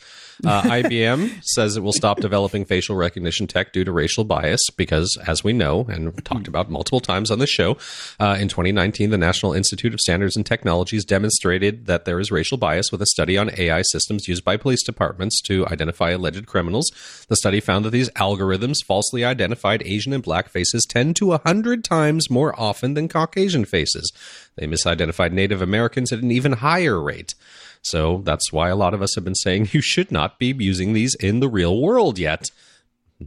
Uh, 0.44 0.62
IBM 0.64 1.42
says 1.42 1.76
it 1.76 1.82
will 1.82 1.92
stop 1.92 2.20
developing 2.20 2.64
facial 2.64 2.96
recognition 2.96 3.46
tech 3.46 3.72
due 3.72 3.84
to 3.84 3.92
racial 3.92 4.24
bias 4.24 4.60
because, 4.76 5.16
as 5.26 5.44
we 5.44 5.52
know 5.52 5.86
and 5.88 6.24
talked 6.24 6.48
about 6.48 6.70
multiple 6.70 7.00
times 7.00 7.30
on 7.30 7.38
the 7.38 7.46
show, 7.46 7.76
uh, 8.18 8.36
in 8.40 8.48
2019, 8.48 9.10
the 9.10 9.18
National 9.18 9.52
Institute 9.52 9.92
of 9.92 10.00
Standards 10.00 10.36
and 10.36 10.46
Technologies 10.46 11.04
demonstrated 11.04 11.86
that 11.86 12.04
there 12.04 12.20
is 12.20 12.30
racial 12.30 12.58
bias 12.58 12.90
with 12.90 13.02
a 13.02 13.06
study 13.06 13.36
on 13.36 13.50
AI 13.58 13.82
systems 13.82 14.28
used 14.28 14.44
by 14.44 14.56
police 14.56 14.82
departments 14.82 15.40
to 15.42 15.66
identify 15.68 16.10
alleged 16.10 16.46
criminals. 16.46 16.90
The 17.28 17.36
study 17.36 17.60
found 17.60 17.84
that 17.84 17.90
these 17.90 18.10
algorithms 18.10 18.84
falsely 18.86 19.24
identified 19.24 19.82
Asian 19.84 20.12
and 20.12 20.22
black 20.22 20.48
faces 20.48 20.86
10 20.88 21.14
to 21.14 21.26
100 21.28 21.84
times 21.84 22.30
more 22.30 22.58
often 22.58 22.94
than 22.94 23.08
Caucasian 23.08 23.64
faces. 23.64 24.12
They 24.56 24.66
misidentified 24.66 25.32
Native 25.32 25.62
Americans 25.62 26.12
at 26.12 26.22
an 26.22 26.30
even 26.30 26.52
higher 26.52 27.00
rate. 27.00 27.34
So 27.82 28.22
that's 28.24 28.52
why 28.52 28.68
a 28.68 28.76
lot 28.76 28.92
of 28.94 29.02
us 29.02 29.14
have 29.14 29.24
been 29.24 29.34
saying 29.34 29.68
you 29.72 29.80
should 29.80 30.10
not 30.12 30.38
be 30.38 30.54
using 30.58 30.92
these 30.92 31.14
in 31.16 31.40
the 31.40 31.48
real 31.48 31.80
world 31.80 32.18
yet. 32.18 32.46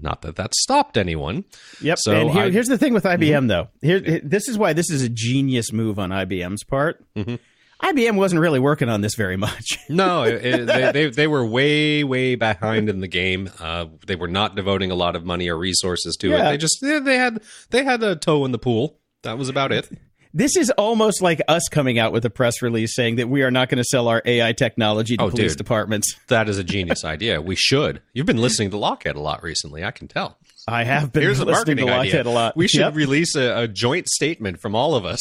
Not 0.01 0.23
that 0.23 0.37
that 0.37 0.55
stopped 0.55 0.97
anyone. 0.97 1.45
Yep. 1.81 1.97
So 2.01 2.11
and 2.13 2.31
here, 2.31 2.43
I- 2.45 2.49
here's 2.49 2.67
the 2.67 2.77
thing 2.79 2.93
with 2.93 3.03
IBM, 3.03 3.47
though. 3.47 3.67
Here, 3.81 3.99
this 4.23 4.47
is 4.47 4.57
why 4.57 4.73
this 4.73 4.89
is 4.89 5.03
a 5.03 5.09
genius 5.09 5.71
move 5.71 5.99
on 5.99 6.09
IBM's 6.09 6.63
part. 6.63 7.03
IBM 7.15 8.15
wasn't 8.15 8.39
really 8.41 8.59
working 8.59 8.87
on 8.89 9.01
this 9.01 9.13
very 9.15 9.35
much. 9.37 9.77
No, 9.89 10.23
it, 10.23 10.45
it- 10.45 10.65
they, 10.67 10.91
they 10.91 11.09
they 11.09 11.27
were 11.27 11.45
way 11.45 12.03
way 12.03 12.33
behind 12.35 12.89
in 12.89 13.01
the 13.01 13.07
game. 13.07 13.51
Uh, 13.59 13.85
they 14.07 14.15
were 14.15 14.27
not 14.27 14.55
devoting 14.55 14.89
a 14.89 14.95
lot 14.95 15.15
of 15.15 15.25
money 15.25 15.47
or 15.49 15.57
resources 15.57 16.15
to 16.21 16.31
it. 16.33 16.37
They 16.51 16.57
just 16.57 16.77
they, 16.81 16.99
they 16.99 17.17
had 17.17 17.43
they 17.69 17.83
had 17.83 18.01
a 18.01 18.15
toe 18.15 18.45
in 18.45 18.51
the 18.51 18.57
pool. 18.59 18.97
That 19.23 19.37
was 19.37 19.47
about 19.49 19.71
it. 19.71 19.89
This 20.35 20.57
is 20.57 20.71
almost 20.71 21.21
like 21.21 21.41
us 21.47 21.61
coming 21.69 21.99
out 21.99 22.11
with 22.11 22.25
a 22.25 22.29
press 22.29 22.61
release 22.63 22.95
saying 22.95 23.17
that 23.17 23.29
we 23.29 23.43
are 23.43 23.51
not 23.51 23.69
going 23.69 23.77
to 23.77 23.83
sell 23.83 24.07
our 24.07 24.21
AI 24.25 24.51
technology 24.53 25.15
to 25.17 25.23
Oh, 25.25 25.29
police 25.29 25.51
dude. 25.51 25.57
departments. 25.59 26.15
That 26.27 26.49
is 26.49 26.57
a 26.57 26.63
genius 26.63 27.05
idea. 27.05 27.39
We 27.41 27.55
should. 27.55 28.01
You've 28.13 28.25
been 28.25 28.41
listening 28.41 28.71
to 28.71 28.77
Lockhead 28.77 29.13
a 29.15 29.19
lot 29.19 29.43
recently. 29.43 29.83
I 29.83 29.91
can 29.91 30.07
tell. 30.07 30.37
I 30.67 30.83
have 30.85 31.11
been 31.11 31.21
Here's 31.23 31.39
a 31.39 31.45
listening 31.45 31.77
to 31.77 31.83
idea. 31.83 31.97
Lockheed 31.97 32.25
a 32.25 32.29
lot. 32.31 32.57
We 32.57 32.67
should 32.67 32.79
Yep. 32.79 32.95
release 32.95 33.35
a, 33.35 33.63
a 33.63 33.67
joint 33.67 34.07
statement 34.09 34.59
from 34.59 34.73
all 34.73 34.95
of 34.95 35.05
us 35.05 35.19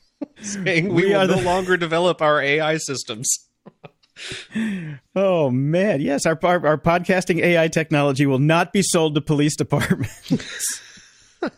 saying 0.42 0.88
we, 0.90 1.04
We 1.04 1.08
will 1.10 1.20
are 1.20 1.26
no 1.26 1.36
the- 1.36 1.42
longer 1.42 1.76
develop 1.78 2.20
our 2.20 2.42
AI 2.42 2.76
systems. 2.76 3.30
Oh 5.16 5.48
man, 5.50 6.02
yes, 6.02 6.26
our, 6.26 6.38
our 6.42 6.66
our 6.66 6.76
podcasting 6.76 7.40
AI 7.42 7.68
technology 7.68 8.26
will 8.26 8.38
not 8.38 8.70
be 8.74 8.82
sold 8.82 9.14
to 9.14 9.22
police 9.22 9.56
departments. 9.56 10.82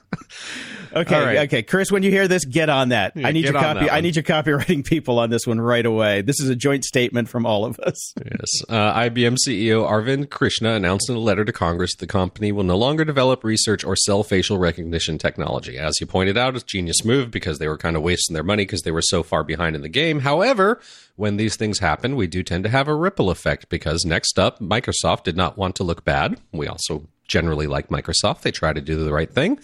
okay, 0.95 1.25
right. 1.25 1.39
okay, 1.41 1.63
Chris, 1.63 1.91
when 1.91 2.03
you 2.03 2.11
hear 2.11 2.29
this, 2.29 2.45
get 2.45 2.69
on 2.69 2.91
that. 2.91 3.13
I 3.17 3.33
need 3.33 3.45
your 3.45 3.53
copy. 3.53 3.91
I 3.91 4.01
need 4.01 4.17
your 4.17 4.23
copywriting 4.23 4.85
people 4.87 5.19
on 5.19 5.31
this 5.31 5.47
one 5.47 5.61
right 5.61 5.85
away. 5.85 6.23
This 6.23 6.41
is 6.41 6.49
a 6.49 6.57
joint 6.57 6.85
statement 6.85 7.29
from 7.29 7.47
all 7.47 7.65
of 7.65 7.79
us. 7.81 8.13
Yes. 8.17 8.63
Uh, 8.69 8.95
IBM 8.95 9.37
CEO 9.47 9.89
Arvind 9.89 10.31
Krishna 10.31 10.75
announced 10.75 11.09
in 11.09 11.17
a 11.17 11.21
letter 11.21 11.45
to 11.45 11.53
Congress 11.53 11.95
the 11.97 12.07
company 12.07 12.53
will 12.53 12.65
no 12.65 12.77
longer 12.77 13.05
develop, 13.05 13.45
research, 13.45 13.85
or 13.85 13.97
sell 13.97 14.23
facial 14.23 14.59
recognition 14.59 15.19
technology. 15.19 15.79
As 15.79 15.97
he 15.99 16.05
pointed 16.05 16.37
out, 16.37 16.55
it's 16.55 16.65
a 16.65 16.67
genius 16.67 17.05
move 17.05 17.31
because 17.31 17.59
they 17.59 17.69
were 17.69 17.79
kind 17.79 17.97
of 17.97 18.03
wasting 18.03 18.35
their 18.35 18.43
money 18.43 18.65
because 18.65 18.83
they 18.83 18.91
were 18.91 19.03
so 19.03 19.23
far 19.23 19.45
behind 19.45 19.77
in 19.77 19.83
the 19.83 19.89
game. 19.89 20.21
However, 20.21 20.81
when 21.17 21.37
these 21.37 21.57
things 21.57 21.79
happen, 21.79 22.17
we 22.17 22.27
do 22.27 22.43
tend 22.43 22.65
to 22.65 22.71
have 22.71 22.89
a 22.89 22.95
ripple 22.95 23.31
effect 23.31 23.69
because 23.69 24.05
next 24.05 24.39
up, 24.39 24.61
Microsoft 24.61 25.25
did 25.25 25.37
not 25.37 25.57
want 25.57 25.77
to 25.77 25.85
look 25.85 26.05
bad. 26.05 26.41
We 26.53 26.67
also 26.67 27.07
generally 27.33 27.67
like 27.67 27.89
Microsoft. 27.89 28.43
They 28.43 28.51
try 28.51 28.75
to 28.75 28.81
do 28.81 29.03
the 29.03 29.13
right 29.13 29.33
thing. 29.33 29.59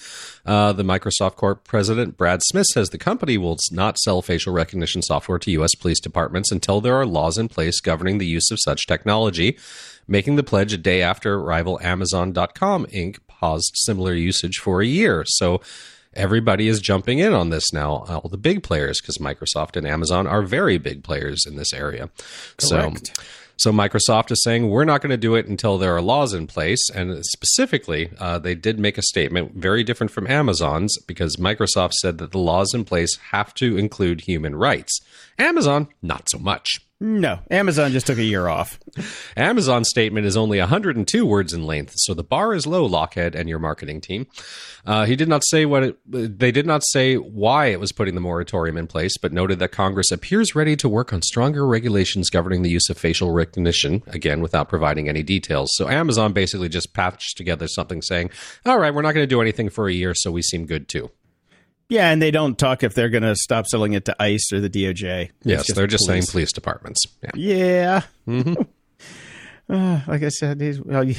Uh, 0.46 0.72
the 0.72 0.82
Microsoft 0.82 1.36
Corp 1.36 1.64
president, 1.64 2.16
Brad 2.16 2.40
Smith, 2.44 2.66
says 2.72 2.88
the 2.88 2.98
company 2.98 3.36
will 3.36 3.58
not 3.70 3.98
sell 3.98 4.22
facial 4.22 4.54
recognition 4.54 5.02
software 5.02 5.38
to 5.38 5.50
U.S. 5.52 5.74
police 5.74 6.00
departments 6.00 6.50
until 6.50 6.80
there 6.80 6.96
are 6.96 7.04
laws 7.04 7.36
in 7.36 7.48
place 7.48 7.80
governing 7.80 8.16
the 8.16 8.26
use 8.26 8.50
of 8.50 8.58
such 8.60 8.86
technology, 8.86 9.58
making 10.06 10.36
the 10.36 10.42
pledge 10.42 10.72
a 10.72 10.78
day 10.78 11.02
after 11.02 11.40
rival 11.40 11.78
Amazon.com 11.82 12.86
Inc. 12.86 13.18
paused 13.26 13.72
similar 13.74 14.14
usage 14.14 14.56
for 14.56 14.80
a 14.80 14.86
year. 14.86 15.24
So 15.26 15.60
everybody 16.14 16.68
is 16.68 16.80
jumping 16.80 17.18
in 17.18 17.34
on 17.34 17.50
this 17.50 17.70
now, 17.72 18.04
all 18.08 18.30
the 18.30 18.38
big 18.38 18.62
players, 18.62 18.98
because 19.00 19.18
Microsoft 19.18 19.76
and 19.76 19.86
Amazon 19.86 20.26
are 20.26 20.42
very 20.42 20.78
big 20.78 21.04
players 21.04 21.44
in 21.46 21.56
this 21.56 21.74
area. 21.74 22.08
Correct. 22.56 23.08
So 23.08 23.22
so 23.58 23.72
Microsoft 23.72 24.30
is 24.30 24.42
saying 24.44 24.70
we're 24.70 24.84
not 24.84 25.00
going 25.00 25.10
to 25.10 25.16
do 25.16 25.34
it 25.34 25.46
until 25.46 25.78
there 25.78 25.94
are 25.96 26.00
laws 26.00 26.32
in 26.32 26.46
place, 26.46 26.88
and 26.94 27.24
specifically, 27.26 28.10
uh, 28.20 28.38
they 28.38 28.54
did 28.54 28.78
make 28.78 28.96
a 28.96 29.02
statement 29.02 29.54
very 29.54 29.82
different 29.82 30.12
from 30.12 30.28
Amazon's 30.28 30.96
because 31.08 31.34
Microsoft 31.36 31.94
said 31.94 32.18
that 32.18 32.30
the 32.30 32.38
laws 32.38 32.72
in 32.72 32.84
place 32.84 33.16
have 33.32 33.52
to 33.54 33.76
include 33.76 34.20
human 34.20 34.54
rights. 34.54 35.00
Amazon, 35.38 35.88
not 36.02 36.28
so 36.28 36.38
much. 36.38 36.80
No, 37.00 37.38
Amazon 37.48 37.92
just 37.92 38.08
took 38.08 38.18
a 38.18 38.24
year 38.24 38.48
off. 38.48 38.80
Amazon's 39.36 39.88
statement 39.88 40.26
is 40.26 40.36
only 40.36 40.58
102 40.58 41.24
words 41.24 41.52
in 41.52 41.64
length, 41.64 41.92
so 41.96 42.12
the 42.12 42.24
bar 42.24 42.54
is 42.54 42.66
low, 42.66 42.88
Lockhead 42.88 43.36
and 43.36 43.48
your 43.48 43.60
marketing 43.60 44.00
team. 44.00 44.26
Uh, 44.84 45.04
he 45.04 45.14
did 45.14 45.28
not 45.28 45.44
say 45.46 45.64
what 45.64 45.82
it, 45.84 45.98
they 46.04 46.50
did 46.50 46.66
not 46.66 46.82
say 46.84 47.14
why 47.14 47.66
it 47.66 47.78
was 47.78 47.92
putting 47.92 48.16
the 48.16 48.20
moratorium 48.20 48.76
in 48.76 48.88
place, 48.88 49.16
but 49.16 49.32
noted 49.32 49.60
that 49.60 49.70
Congress 49.70 50.10
appears 50.10 50.56
ready 50.56 50.74
to 50.74 50.88
work 50.88 51.12
on 51.12 51.22
stronger 51.22 51.64
regulations 51.64 52.30
governing 52.30 52.62
the 52.62 52.70
use 52.70 52.90
of 52.90 52.98
facial 52.98 53.30
recognition, 53.30 54.02
again, 54.08 54.40
without 54.40 54.68
providing 54.68 55.08
any 55.08 55.22
details. 55.22 55.70
So 55.74 55.88
Amazon 55.88 56.32
basically 56.32 56.68
just 56.68 56.94
patched 56.94 57.36
together 57.36 57.68
something 57.68 58.02
saying, 58.02 58.30
all 58.66 58.78
right, 58.78 58.92
we're 58.92 59.02
not 59.02 59.14
going 59.14 59.22
to 59.22 59.32
do 59.32 59.40
anything 59.40 59.70
for 59.70 59.86
a 59.86 59.92
year, 59.92 60.14
so 60.16 60.32
we 60.32 60.42
seem 60.42 60.66
good 60.66 60.88
too. 60.88 61.12
Yeah, 61.88 62.10
and 62.10 62.20
they 62.20 62.30
don't 62.30 62.58
talk 62.58 62.82
if 62.82 62.94
they're 62.94 63.08
going 63.08 63.22
to 63.22 63.34
stop 63.34 63.66
selling 63.66 63.94
it 63.94 64.04
to 64.06 64.22
ICE 64.22 64.52
or 64.52 64.60
the 64.60 64.68
DOJ. 64.68 65.22
It's 65.22 65.32
Yes, 65.42 65.72
they're 65.74 65.86
just 65.86 66.06
police. 66.06 66.24
saying 66.26 66.30
police 66.30 66.52
departments. 66.52 67.00
Yeah. 67.22 67.30
Yeah. 67.34 68.02
Mm-hmm. 68.26 68.62
Uh, 69.70 70.00
like 70.08 70.22
I 70.22 70.30
said, 70.30 70.58
these, 70.58 70.80
well, 70.80 71.04
you, 71.04 71.14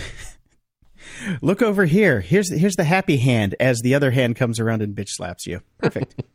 look 1.44 1.62
over 1.62 1.86
here. 1.86 2.20
Here's 2.20 2.52
here's 2.52 2.76
the 2.78 2.84
happy 2.84 3.17
hand 3.17 3.54
as 3.60 3.80
the 3.82 3.94
other 3.94 4.10
hand 4.10 4.38
comes 4.38 4.60
around 4.60 4.82
and 4.82 4.96
bitch 4.96 5.10
slaps 5.10 5.46
you. 5.46 5.62
Perfect. 5.78 6.15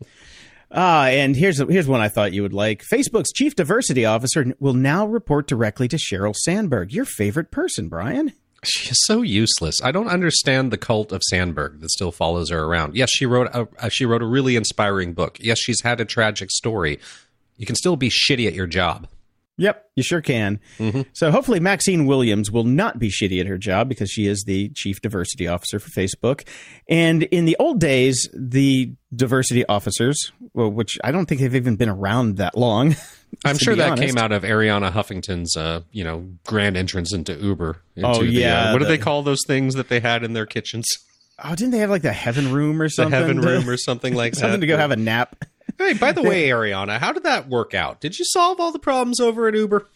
Ah, 0.76 1.06
and 1.06 1.36
here's 1.36 1.58
here's 1.58 1.86
one 1.86 2.00
I 2.00 2.08
thought 2.08 2.32
you 2.32 2.42
would 2.42 2.52
like. 2.52 2.82
Facebook's 2.82 3.32
chief 3.32 3.54
diversity 3.54 4.04
officer 4.04 4.54
will 4.58 4.74
now 4.74 5.06
report 5.06 5.46
directly 5.46 5.86
to 5.86 5.96
Sheryl 5.96 6.34
Sandberg, 6.34 6.92
your 6.92 7.04
favorite 7.04 7.52
person, 7.52 7.88
Brian. 7.88 8.32
She's 8.66 8.98
so 9.04 9.22
useless. 9.22 9.80
I 9.82 9.92
don't 9.92 10.08
understand 10.08 10.70
the 10.70 10.78
cult 10.78 11.12
of 11.12 11.22
Sandberg 11.22 11.80
that 11.80 11.90
still 11.90 12.12
follows 12.12 12.50
her 12.50 12.64
around. 12.64 12.96
Yes, 12.96 13.10
she 13.12 13.26
wrote 13.26 13.48
a 13.52 13.90
she 13.90 14.04
wrote 14.04 14.22
a 14.22 14.26
really 14.26 14.56
inspiring 14.56 15.14
book. 15.14 15.38
Yes, 15.40 15.58
she's 15.58 15.82
had 15.82 16.00
a 16.00 16.04
tragic 16.04 16.50
story. 16.50 16.98
You 17.56 17.66
can 17.66 17.76
still 17.76 17.96
be 17.96 18.10
shitty 18.10 18.46
at 18.46 18.54
your 18.54 18.66
job. 18.66 19.08
Yep, 19.56 19.88
you 19.94 20.02
sure 20.02 20.20
can. 20.20 20.58
Mm-hmm. 20.78 21.02
So 21.12 21.30
hopefully 21.30 21.60
Maxine 21.60 22.06
Williams 22.06 22.50
will 22.50 22.64
not 22.64 22.98
be 22.98 23.08
shitty 23.08 23.40
at 23.40 23.46
her 23.46 23.56
job 23.56 23.88
because 23.88 24.10
she 24.10 24.26
is 24.26 24.42
the 24.46 24.70
chief 24.70 25.00
diversity 25.00 25.46
officer 25.46 25.78
for 25.78 25.90
Facebook. 25.90 26.46
And 26.88 27.22
in 27.24 27.44
the 27.44 27.56
old 27.60 27.78
days, 27.78 28.28
the 28.34 28.92
diversity 29.14 29.64
officers, 29.66 30.32
well, 30.54 30.70
which 30.70 30.98
I 31.04 31.12
don't 31.12 31.26
think 31.26 31.40
they've 31.40 31.54
even 31.54 31.76
been 31.76 31.88
around 31.88 32.38
that 32.38 32.56
long. 32.56 32.96
I'm 33.44 33.58
sure 33.58 33.74
that 33.76 33.92
honest. 33.92 34.02
came 34.14 34.18
out 34.18 34.32
of 34.32 34.42
Arianna 34.42 34.90
Huffington's, 34.92 35.56
uh, 35.56 35.82
you 35.92 36.04
know, 36.04 36.26
grand 36.46 36.76
entrance 36.76 37.12
into 37.12 37.34
Uber. 37.34 37.76
Into 37.96 38.08
Oh, 38.08 38.22
the, 38.22 38.28
uh, 38.28 38.30
yeah, 38.30 38.72
what 38.72 38.78
do 38.80 38.86
they 38.86 38.98
call 38.98 39.22
those 39.22 39.40
things 39.46 39.74
that 39.74 39.88
they 39.88 40.00
had 40.00 40.24
in 40.24 40.32
their 40.32 40.46
kitchens? 40.46 40.86
Oh, 41.42 41.54
didn't 41.54 41.72
they 41.72 41.78
have 41.78 41.90
like 41.90 42.02
the 42.02 42.12
heaven 42.12 42.52
room 42.52 42.80
or 42.80 42.88
something? 42.88 43.10
The 43.10 43.16
heaven 43.16 43.42
to- 43.42 43.48
room 43.48 43.68
or 43.68 43.76
something 43.76 44.14
like 44.14 44.32
that. 44.34 44.38
something 44.40 44.60
that. 44.60 44.66
to 44.66 44.72
go 44.72 44.76
have 44.76 44.90
a 44.92 44.96
nap. 44.96 45.44
Hey, 45.78 45.94
by 45.94 46.12
the 46.12 46.22
way, 46.22 46.48
Arianna, 46.50 46.98
how 46.98 47.12
did 47.12 47.24
that 47.24 47.48
work 47.48 47.74
out? 47.74 48.00
Did 48.00 48.18
you 48.18 48.24
solve 48.24 48.60
all 48.60 48.70
the 48.72 48.78
problems 48.78 49.20
over 49.20 49.48
at 49.48 49.54
Uber? 49.54 49.88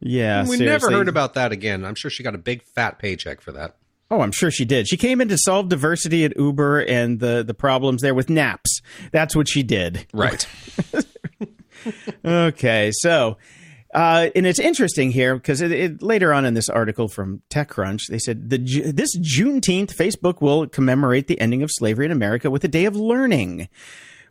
Yeah, 0.00 0.42
we 0.42 0.56
seriously. 0.56 0.66
never 0.66 0.90
heard 0.90 1.08
about 1.08 1.34
that 1.34 1.52
again. 1.52 1.84
I'm 1.84 1.94
sure 1.94 2.10
she 2.10 2.24
got 2.24 2.34
a 2.34 2.38
big 2.38 2.62
fat 2.74 2.98
paycheck 2.98 3.40
for 3.40 3.52
that. 3.52 3.76
Oh, 4.10 4.20
I'm 4.20 4.32
sure 4.32 4.50
she 4.50 4.64
did. 4.64 4.88
She 4.88 4.96
came 4.96 5.20
in 5.20 5.28
to 5.28 5.38
solve 5.38 5.68
diversity 5.68 6.24
at 6.24 6.36
Uber 6.36 6.80
and 6.80 7.20
the 7.20 7.42
the 7.46 7.54
problems 7.54 8.02
there 8.02 8.14
with 8.14 8.28
naps. 8.28 8.80
That's 9.12 9.34
what 9.36 9.48
she 9.48 9.62
did. 9.62 10.06
Right. 10.12 10.46
Okay, 12.24 12.90
so 12.92 13.36
uh, 13.94 14.30
and 14.34 14.46
it's 14.46 14.58
interesting 14.58 15.10
here 15.10 15.34
because 15.34 15.60
it, 15.60 15.70
it, 15.70 16.02
later 16.02 16.32
on 16.32 16.44
in 16.44 16.54
this 16.54 16.68
article 16.70 17.08
from 17.08 17.42
TechCrunch, 17.50 18.08
they 18.08 18.18
said 18.18 18.48
the 18.48 18.58
this 18.92 19.16
Juneteenth, 19.18 19.94
Facebook 19.94 20.40
will 20.40 20.66
commemorate 20.66 21.26
the 21.26 21.38
ending 21.40 21.62
of 21.62 21.70
slavery 21.70 22.06
in 22.06 22.12
America 22.12 22.50
with 22.50 22.64
a 22.64 22.68
day 22.68 22.86
of 22.86 22.96
learning. 22.96 23.68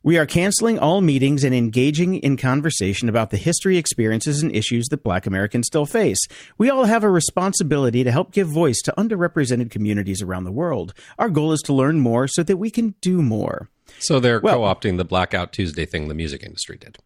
We 0.04 0.18
are 0.18 0.26
canceling 0.26 0.80
all 0.80 1.02
meetings 1.02 1.44
and 1.44 1.54
engaging 1.54 2.16
in 2.16 2.36
conversation 2.36 3.08
about 3.08 3.30
the 3.30 3.38
history, 3.38 3.78
experiences, 3.78 4.42
and 4.42 4.56
issues 4.56 4.88
that 4.88 5.04
Black 5.04 5.28
Americans 5.28 5.68
still 5.68 5.86
face. 5.86 6.18
We 6.58 6.72
all 6.72 6.86
have 6.86 7.04
a 7.04 7.10
responsibility 7.10 8.04
to 8.04 8.12
help 8.12 8.32
give 8.32 8.48
voice 8.48 8.82
to 8.86 8.94
underrepresented 8.98 9.70
communities 9.70 10.24
around 10.24 10.46
the 10.46 10.52
world. 10.52 10.96
Our 11.20 11.30
goal 11.30 11.52
is 11.52 11.62
to 11.66 11.74
learn 11.74 12.00
more 12.00 12.28
so 12.28 12.42
that 12.42 12.58
we 12.58 12.72
can 12.72 12.96
do 13.02 13.22
more. 13.22 13.70
So 14.00 14.20
they're 14.20 14.40
Well- 14.40 14.56
co-opting 14.56 14.98
the 14.98 15.06
Blackout 15.06 15.54
Tuesday 15.54 15.86
thing 15.86 16.08
the 16.08 16.16
music 16.16 16.42
industry 16.42 16.78
did. 16.78 16.98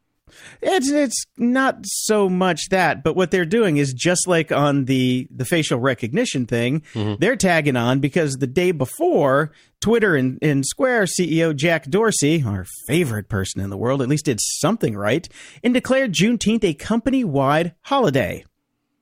It's 0.61 0.89
it's 0.89 1.25
not 1.37 1.79
so 1.83 2.29
much 2.29 2.69
that, 2.69 3.03
but 3.03 3.15
what 3.15 3.31
they're 3.31 3.45
doing 3.45 3.77
is 3.77 3.93
just 3.93 4.27
like 4.27 4.51
on 4.51 4.85
the 4.85 5.27
the 5.29 5.45
facial 5.45 5.79
recognition 5.79 6.45
thing, 6.45 6.81
mm-hmm. 6.93 7.15
they're 7.19 7.35
tagging 7.35 7.75
on 7.75 7.99
because 7.99 8.35
the 8.35 8.47
day 8.47 8.71
before, 8.71 9.51
Twitter 9.81 10.15
and, 10.15 10.39
and 10.41 10.65
Square 10.65 11.05
CEO 11.05 11.55
Jack 11.55 11.85
Dorsey, 11.85 12.43
our 12.45 12.65
favorite 12.87 13.29
person 13.29 13.61
in 13.61 13.69
the 13.69 13.77
world, 13.77 14.01
at 14.01 14.09
least 14.09 14.25
did 14.25 14.39
something 14.41 14.95
right, 14.95 15.27
and 15.63 15.73
declared 15.73 16.13
Juneteenth 16.13 16.63
a 16.63 16.73
company 16.73 17.23
wide 17.23 17.73
holiday. 17.81 18.45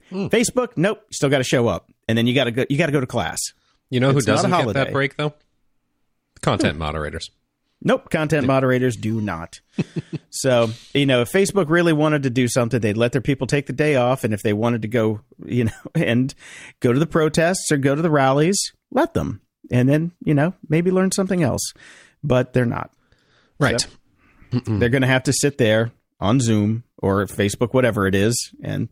Hmm. 0.10 0.28
Facebook, 0.28 0.74
nope, 0.76 1.02
still 1.12 1.30
got 1.30 1.40
to 1.40 1.44
show 1.44 1.68
up, 1.68 1.90
and 2.08 2.18
then 2.18 2.28
you 2.28 2.36
got 2.36 2.46
to 2.46 2.52
go. 2.52 2.66
You 2.70 2.78
got 2.78 2.88
to 2.88 2.92
go 2.92 3.00
to 3.00 3.08
class. 3.08 3.40
You 3.90 4.00
know 4.00 4.12
who 4.12 4.18
It's 4.18 4.28
a 4.28 4.32
doesn't 4.32 4.52
get 4.52 4.74
that 4.74 4.92
break 4.92 5.18
though? 5.18 5.34
Content 6.42 6.74
hmm. 6.74 6.80
moderators. 6.80 7.30
Nope, 7.86 8.10
content 8.10 8.48
moderators 8.48 8.96
do 8.96 9.20
not. 9.20 9.60
so, 10.30 10.70
you 10.94 11.06
know, 11.06 11.22
if 11.22 11.32
Facebook 11.32 11.70
really 11.70 11.92
wanted 11.92 12.24
to 12.24 12.30
do 12.30 12.48
something, 12.48 12.80
they'd 12.80 12.98
let 12.98 13.12
their 13.12 13.22
people 13.22 13.46
take 13.46 13.66
the 13.68 13.74
day 13.74 13.96
off. 13.96 14.24
And 14.24 14.34
if 14.34 14.42
they 14.42 14.54
wanted 14.54 14.84
to 14.84 14.88
go, 14.88 15.20
you 15.46 15.66
know, 15.66 15.72
and 15.96 16.34
go 16.80 16.94
to 16.94 17.00
the 17.00 17.06
protests 17.06 17.72
or 17.72 17.78
go 17.78 17.94
to 17.94 18.02
the 18.02 18.10
rallies, 18.10 18.58
let 18.92 19.14
them. 19.14 19.42
And 19.70 19.90
then, 19.90 20.12
you 20.24 20.34
know, 20.34 20.54
maybe 20.68 20.92
learn 20.92 21.12
something 21.12 21.44
else. 21.44 21.74
But 22.24 22.54
they're 22.54 22.66
not. 22.66 22.92
Right. 23.60 23.86
They're 24.52 24.90
going 24.90 25.02
to 25.02 25.08
have 25.08 25.24
to 25.24 25.34
sit 25.34 25.58
there 25.58 25.92
on 26.20 26.40
Zoom 26.40 26.84
or 27.00 27.26
Facebook, 27.26 27.74
whatever 27.74 28.08
it 28.08 28.16
is, 28.16 28.54
and 28.64 28.92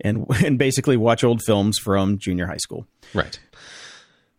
and 0.00 0.26
and 0.44 0.58
basically 0.58 0.96
watch 0.96 1.24
old 1.24 1.42
films 1.42 1.78
from 1.78 2.18
junior 2.18 2.46
high 2.46 2.56
school. 2.56 2.86
Right. 3.14 3.38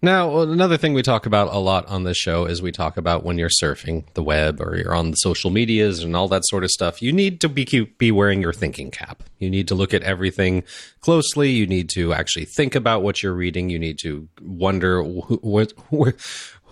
Now, 0.04 0.40
another 0.40 0.78
thing 0.78 0.94
we 0.94 1.04
talk 1.04 1.28
about 1.28 1.54
a 1.54 1.60
lot 1.60 1.86
on 1.86 2.06
this 2.06 2.18
show 2.18 2.46
is 2.46 2.60
we 2.60 2.72
talk 2.72 2.98
about 2.98 3.24
when 3.24 3.38
you're 3.38 3.50
surfing 3.62 4.12
the 4.16 4.24
web 4.24 4.60
or 4.60 4.76
you're 4.76 4.96
on 4.96 5.12
the 5.12 5.18
social 5.18 5.52
medias 5.52 6.04
and 6.04 6.16
all 6.16 6.28
that 6.30 6.42
sort 6.46 6.64
of 6.64 6.72
stuff. 6.72 7.04
You 7.04 7.12
need 7.12 7.40
to 7.42 7.50
be 7.50 7.66
be 8.00 8.12
wearing 8.12 8.42
your 8.42 8.52
thinking 8.52 8.90
cap. 8.90 9.22
You 9.38 9.52
need 9.52 9.68
to 9.68 9.76
look 9.76 9.94
at 9.94 10.02
everything 10.02 10.64
closely. 11.02 11.52
You 11.52 11.68
need 11.68 11.88
to 11.92 12.14
actually 12.14 12.46
think 12.46 12.74
about 12.74 13.04
what 13.04 13.22
you're 13.22 13.34
reading. 13.34 13.70
You 13.70 13.78
need 13.78 14.00
to 14.00 14.28
wonder 14.42 15.04
what, 15.04 15.74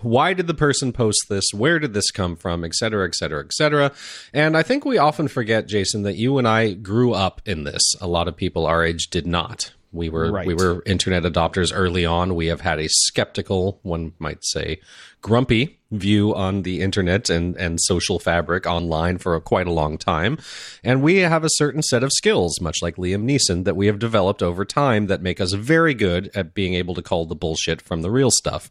why 0.02 0.34
did 0.34 0.48
the 0.48 0.54
person 0.54 0.92
post 0.92 1.26
this? 1.28 1.44
Where 1.54 1.78
did 1.78 1.94
this 1.94 2.10
come 2.10 2.34
from? 2.34 2.64
Et 2.64 2.74
cetera, 2.74 3.06
et 3.06 3.14
cetera, 3.14 3.44
et 3.44 3.52
cetera. 3.52 3.92
And 4.34 4.56
I 4.56 4.64
think 4.64 4.84
we 4.84 4.98
often 4.98 5.28
forget, 5.28 5.68
Jason, 5.68 6.02
that 6.02 6.16
you 6.16 6.38
and 6.38 6.48
I 6.48 6.72
grew 6.72 7.12
up 7.12 7.42
in 7.46 7.62
this. 7.62 7.94
A 8.00 8.08
lot 8.08 8.26
of 8.26 8.36
people 8.36 8.66
our 8.66 8.84
age 8.84 9.08
did 9.08 9.26
not. 9.26 9.72
We 9.92 10.08
were 10.08 10.30
right. 10.30 10.46
we 10.46 10.54
were 10.54 10.82
internet 10.86 11.24
adopters 11.24 11.72
early 11.74 12.06
on. 12.06 12.36
We 12.36 12.46
have 12.46 12.60
had 12.60 12.78
a 12.78 12.88
skeptical, 12.88 13.80
one 13.82 14.12
might 14.18 14.44
say, 14.44 14.80
grumpy 15.20 15.80
view 15.90 16.32
on 16.32 16.62
the 16.62 16.80
internet 16.80 17.28
and 17.28 17.56
and 17.56 17.80
social 17.80 18.20
fabric 18.20 18.66
online 18.66 19.18
for 19.18 19.34
a, 19.34 19.40
quite 19.40 19.66
a 19.66 19.72
long 19.72 19.98
time, 19.98 20.38
and 20.84 21.02
we 21.02 21.16
have 21.16 21.42
a 21.42 21.50
certain 21.54 21.82
set 21.82 22.04
of 22.04 22.12
skills, 22.12 22.60
much 22.60 22.78
like 22.82 22.96
Liam 22.96 23.24
Neeson, 23.24 23.64
that 23.64 23.76
we 23.76 23.86
have 23.86 23.98
developed 23.98 24.42
over 24.42 24.64
time 24.64 25.08
that 25.08 25.22
make 25.22 25.40
us 25.40 25.52
very 25.54 25.94
good 25.94 26.30
at 26.36 26.54
being 26.54 26.74
able 26.74 26.94
to 26.94 27.02
call 27.02 27.26
the 27.26 27.34
bullshit 27.34 27.82
from 27.82 28.02
the 28.02 28.10
real 28.10 28.30
stuff. 28.30 28.70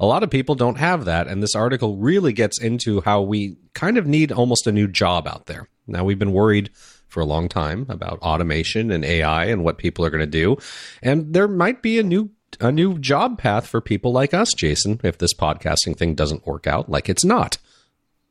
A 0.00 0.06
lot 0.06 0.24
of 0.24 0.30
people 0.30 0.56
don't 0.56 0.78
have 0.78 1.04
that, 1.04 1.28
and 1.28 1.42
this 1.42 1.54
article 1.54 1.96
really 1.96 2.32
gets 2.32 2.60
into 2.60 3.00
how 3.02 3.22
we 3.22 3.56
kind 3.72 3.96
of 3.96 4.06
need 4.06 4.32
almost 4.32 4.66
a 4.66 4.72
new 4.72 4.88
job 4.88 5.28
out 5.28 5.46
there. 5.46 5.68
Now 5.86 6.02
we've 6.04 6.18
been 6.18 6.32
worried 6.32 6.70
for 7.16 7.22
a 7.22 7.24
long 7.24 7.48
time 7.48 7.86
about 7.88 8.18
automation 8.18 8.90
and 8.90 9.02
AI 9.02 9.46
and 9.46 9.64
what 9.64 9.78
people 9.78 10.04
are 10.04 10.10
going 10.10 10.20
to 10.20 10.26
do. 10.26 10.58
And 11.02 11.32
there 11.32 11.48
might 11.48 11.80
be 11.80 11.98
a 11.98 12.02
new 12.02 12.28
a 12.60 12.70
new 12.70 12.98
job 12.98 13.38
path 13.38 13.66
for 13.66 13.80
people 13.80 14.12
like 14.12 14.34
us, 14.34 14.52
Jason, 14.54 15.00
if 15.02 15.16
this 15.16 15.32
podcasting 15.32 15.96
thing 15.96 16.14
doesn't 16.14 16.46
work 16.46 16.66
out 16.66 16.90
like 16.90 17.08
it's 17.08 17.24
not. 17.24 17.56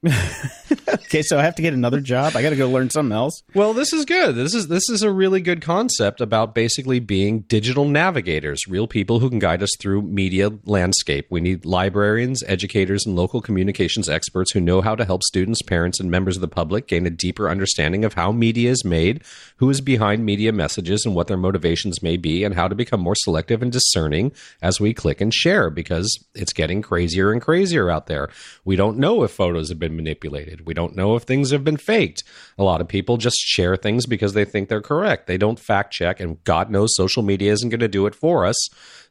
Okay, 0.06 1.22
so 1.22 1.40
I 1.40 1.44
have 1.44 1.56
to 1.56 1.62
get 1.62 1.74
another 1.74 2.00
job. 2.00 2.36
I 2.36 2.42
got 2.42 2.52
to 2.52 2.56
go 2.56 2.70
learn 2.70 2.90
something 2.90 3.16
else. 3.16 3.42
Well, 3.54 3.74
this 3.74 3.92
is 3.94 4.06
good. 4.06 4.36
This 4.36 4.54
is 4.54 4.68
this 4.68 4.90
is 4.90 5.02
a 5.02 5.12
really 5.12 5.42
good 5.42 5.62
concept 5.62 6.22
about 6.22 6.54
basically 6.54 7.00
being 7.00 7.42
digital 7.42 7.86
navigators, 7.86 8.68
real 8.68 8.88
people 8.88 9.20
who 9.20 9.30
can 9.30 9.40
guide 9.40 9.64
us 9.64 9.72
through 9.80 10.04
media 10.04 10.52
landscape. 10.66 11.28
We 11.30 11.42
need 11.42 11.66
librarians, 11.66 12.44
educators, 12.44 13.06
and 13.06 13.16
local 13.16 13.42
communications 13.42 14.10
experts 14.10 14.52
who 14.52 14.62
know 14.62 14.82
how 14.82 14.96
to 14.96 15.06
help 15.06 15.24
students, 15.24 15.62
parents, 15.62 16.00
and 16.00 16.12
members 16.12 16.36
of 16.36 16.42
the 16.42 16.48
public 16.48 16.88
gain 16.88 17.08
a 17.08 17.10
deeper 17.10 17.50
understanding 17.50 18.06
of 18.06 18.14
how 18.14 18.32
media 18.32 18.70
is 18.70 18.86
made, 18.86 19.24
who 19.58 19.70
is 19.70 19.82
behind 19.82 20.26
media 20.26 20.52
messages, 20.52 21.04
and 21.06 21.16
what 21.16 21.28
their 21.28 21.38
motivations 21.38 22.04
may 22.04 22.18
be, 22.18 22.44
and 22.44 22.56
how 22.56 22.68
to 22.68 22.76
become 22.76 23.00
more 23.00 23.16
selective 23.16 23.62
and 23.62 23.72
discerning 23.72 24.32
as 24.62 24.80
we 24.80 24.94
click 24.94 25.22
and 25.22 25.34
share 25.34 25.70
because 25.70 26.24
it's 26.36 26.54
getting 26.54 26.82
crazier 26.82 27.32
and 27.32 27.42
crazier 27.42 27.90
out 27.90 28.08
there. 28.08 28.30
We 28.64 28.76
don't 28.76 28.98
know 28.98 29.24
if 29.24 29.32
photos 29.32 29.70
have 29.70 29.80
been 29.80 29.95
manipulated. 29.96 30.66
We 30.66 30.74
don't 30.74 30.96
know 30.96 31.16
if 31.16 31.24
things 31.24 31.52
have 31.52 31.64
been 31.64 31.78
faked. 31.78 32.24
A 32.58 32.64
lot 32.64 32.82
of 32.82 32.88
people 32.88 33.18
just 33.18 33.38
share 33.38 33.76
things 33.76 34.06
because 34.06 34.34
they 34.34 34.46
think 34.46 34.70
they're 34.70 34.82
correct. 34.82 35.28
They 35.28 35.38
don't 35.38 35.60
fact 35.60 35.94
check, 35.94 36.20
and 36.20 36.44
God 36.44 36.70
knows 36.70 36.96
social 36.96 37.24
media 37.24 37.52
isn't 37.52 37.70
going 37.70 37.80
to 37.80 37.88
do 37.88 38.06
it 38.06 38.16
for 38.16 38.46
us. 38.46 38.58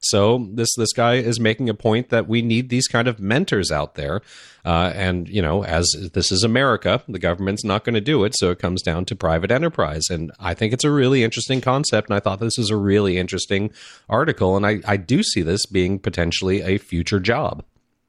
So 0.00 0.48
this 0.52 0.68
this 0.76 0.92
guy 0.92 1.14
is 1.14 1.40
making 1.40 1.68
a 1.68 1.74
point 1.74 2.10
that 2.10 2.28
we 2.28 2.42
need 2.42 2.68
these 2.68 2.86
kind 2.86 3.08
of 3.08 3.18
mentors 3.18 3.70
out 3.70 3.94
there. 3.94 4.20
Uh, 4.64 4.92
and 4.94 5.28
you 5.28 5.42
know, 5.42 5.64
as 5.64 5.86
this 6.12 6.30
is 6.30 6.42
America, 6.42 7.02
the 7.08 7.18
government's 7.18 7.64
not 7.64 7.84
going 7.84 7.94
to 7.94 8.00
do 8.00 8.24
it, 8.24 8.34
so 8.36 8.50
it 8.50 8.58
comes 8.58 8.82
down 8.82 9.04
to 9.06 9.16
private 9.16 9.50
enterprise. 9.50 10.04
And 10.10 10.32
I 10.38 10.54
think 10.54 10.72
it's 10.72 10.84
a 10.84 10.90
really 10.90 11.22
interesting 11.22 11.60
concept, 11.60 12.08
and 12.08 12.16
I 12.16 12.20
thought 12.20 12.40
this 12.40 12.58
is 12.58 12.70
a 12.70 12.76
really 12.76 13.18
interesting 13.18 13.70
article, 14.08 14.56
and 14.56 14.66
I, 14.66 14.80
I 14.86 14.96
do 14.96 15.22
see 15.22 15.42
this 15.42 15.66
being 15.66 15.98
potentially 15.98 16.62
a 16.62 16.78
future 16.78 17.20
job. 17.20 17.64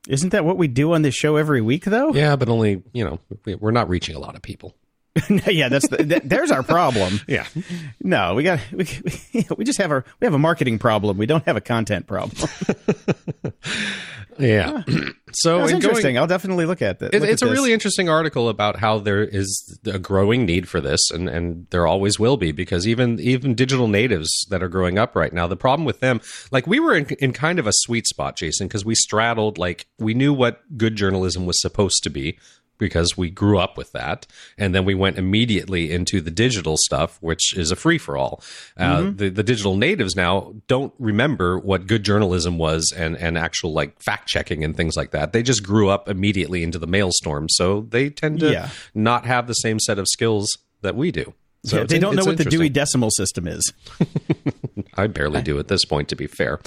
Isn't 0.07 0.29
that 0.29 0.45
what 0.45 0.57
we 0.57 0.67
do 0.67 0.93
on 0.93 1.01
this 1.01 1.15
show 1.15 1.35
every 1.35 1.61
week, 1.61 1.85
though? 1.85 2.13
Yeah, 2.13 2.35
but 2.35 2.49
only 2.49 2.83
you 2.93 3.03
know 3.03 3.19
we're 3.59 3.71
not 3.71 3.89
reaching 3.89 4.15
a 4.15 4.19
lot 4.19 4.35
of 4.35 4.41
people. 4.41 4.75
yeah, 5.29 5.69
that's 5.69 5.87
the, 5.87 6.03
that, 6.03 6.27
there's 6.27 6.51
our 6.51 6.63
problem. 6.63 7.21
yeah, 7.27 7.47
no, 8.01 8.35
we 8.35 8.43
got 8.43 8.59
we, 8.71 8.85
we 9.57 9.63
just 9.63 9.79
have 9.79 9.91
our 9.91 10.03
we 10.19 10.25
have 10.25 10.33
a 10.33 10.39
marketing 10.39 10.77
problem. 10.77 11.17
We 11.17 11.25
don't 11.25 11.45
have 11.45 11.55
a 11.55 11.61
content 11.61 12.05
problem. 12.05 12.49
Yeah. 14.37 14.83
so 15.31 15.59
That's 15.59 15.71
interesting. 15.71 16.03
Going, 16.03 16.17
I'll 16.17 16.27
definitely 16.27 16.65
look 16.65 16.81
at 16.81 16.99
that. 16.99 17.13
It, 17.13 17.23
it's 17.23 17.41
a 17.41 17.49
really 17.49 17.73
interesting 17.73 18.09
article 18.09 18.49
about 18.49 18.77
how 18.77 18.99
there 18.99 19.23
is 19.23 19.79
a 19.85 19.99
growing 19.99 20.45
need 20.45 20.67
for 20.67 20.81
this, 20.81 21.09
and 21.11 21.29
and 21.29 21.67
there 21.69 21.87
always 21.87 22.19
will 22.19 22.37
be 22.37 22.51
because 22.51 22.87
even 22.87 23.19
even 23.19 23.55
digital 23.55 23.87
natives 23.87 24.29
that 24.49 24.61
are 24.61 24.69
growing 24.69 24.97
up 24.97 25.15
right 25.15 25.33
now, 25.33 25.47
the 25.47 25.55
problem 25.55 25.85
with 25.85 25.99
them, 25.99 26.21
like 26.51 26.67
we 26.67 26.79
were 26.79 26.95
in, 26.95 27.05
in 27.19 27.33
kind 27.33 27.59
of 27.59 27.67
a 27.67 27.73
sweet 27.73 28.07
spot, 28.07 28.37
Jason, 28.37 28.67
because 28.67 28.85
we 28.85 28.95
straddled 28.95 29.57
like 29.57 29.87
we 29.99 30.13
knew 30.13 30.33
what 30.33 30.61
good 30.77 30.95
journalism 30.95 31.45
was 31.45 31.59
supposed 31.61 32.03
to 32.03 32.09
be 32.09 32.37
because 32.77 33.17
we 33.17 33.29
grew 33.29 33.57
up 33.57 33.77
with 33.77 33.91
that. 33.93 34.25
And 34.57 34.73
then 34.73 34.85
we 34.85 34.93
went 34.93 35.17
immediately 35.17 35.91
into 35.91 36.21
the 36.21 36.31
digital 36.31 36.77
stuff, 36.77 37.17
which 37.21 37.55
is 37.55 37.71
a 37.71 37.75
free 37.75 37.97
for 37.97 38.17
all. 38.17 38.41
Uh, 38.77 38.97
mm-hmm. 38.97 39.17
the, 39.17 39.29
the 39.29 39.43
digital 39.43 39.75
natives 39.75 40.15
now 40.15 40.53
don't 40.67 40.93
remember 40.99 41.57
what 41.57 41.87
good 41.87 42.03
journalism 42.03 42.57
was 42.57 42.93
and, 42.95 43.17
and 43.17 43.37
actual 43.37 43.73
like 43.73 44.01
fact 44.01 44.27
checking 44.27 44.63
and 44.63 44.75
things 44.75 44.95
like 44.95 45.11
that. 45.11 45.33
They 45.33 45.43
just 45.43 45.63
grew 45.63 45.89
up 45.89 46.09
immediately 46.09 46.63
into 46.63 46.79
the 46.79 46.87
maelstrom. 46.87 47.47
So 47.49 47.81
they 47.89 48.09
tend 48.09 48.39
to 48.41 48.51
yeah. 48.51 48.69
not 48.93 49.25
have 49.25 49.47
the 49.47 49.53
same 49.53 49.79
set 49.79 49.99
of 49.99 50.07
skills 50.07 50.57
that 50.81 50.95
we 50.95 51.11
do. 51.11 51.33
So 51.65 51.77
yeah, 51.77 51.83
they 51.85 51.99
don't 51.99 52.15
know 52.15 52.25
what 52.25 52.37
the 52.37 52.45
Dewey 52.45 52.69
Decimal 52.69 53.09
System 53.09 53.47
is. 53.47 53.73
I 54.95 55.07
barely 55.07 55.41
do 55.41 55.59
at 55.59 55.67
this 55.67 55.85
point, 55.85 56.09
to 56.09 56.15
be 56.15 56.27
fair. 56.27 56.59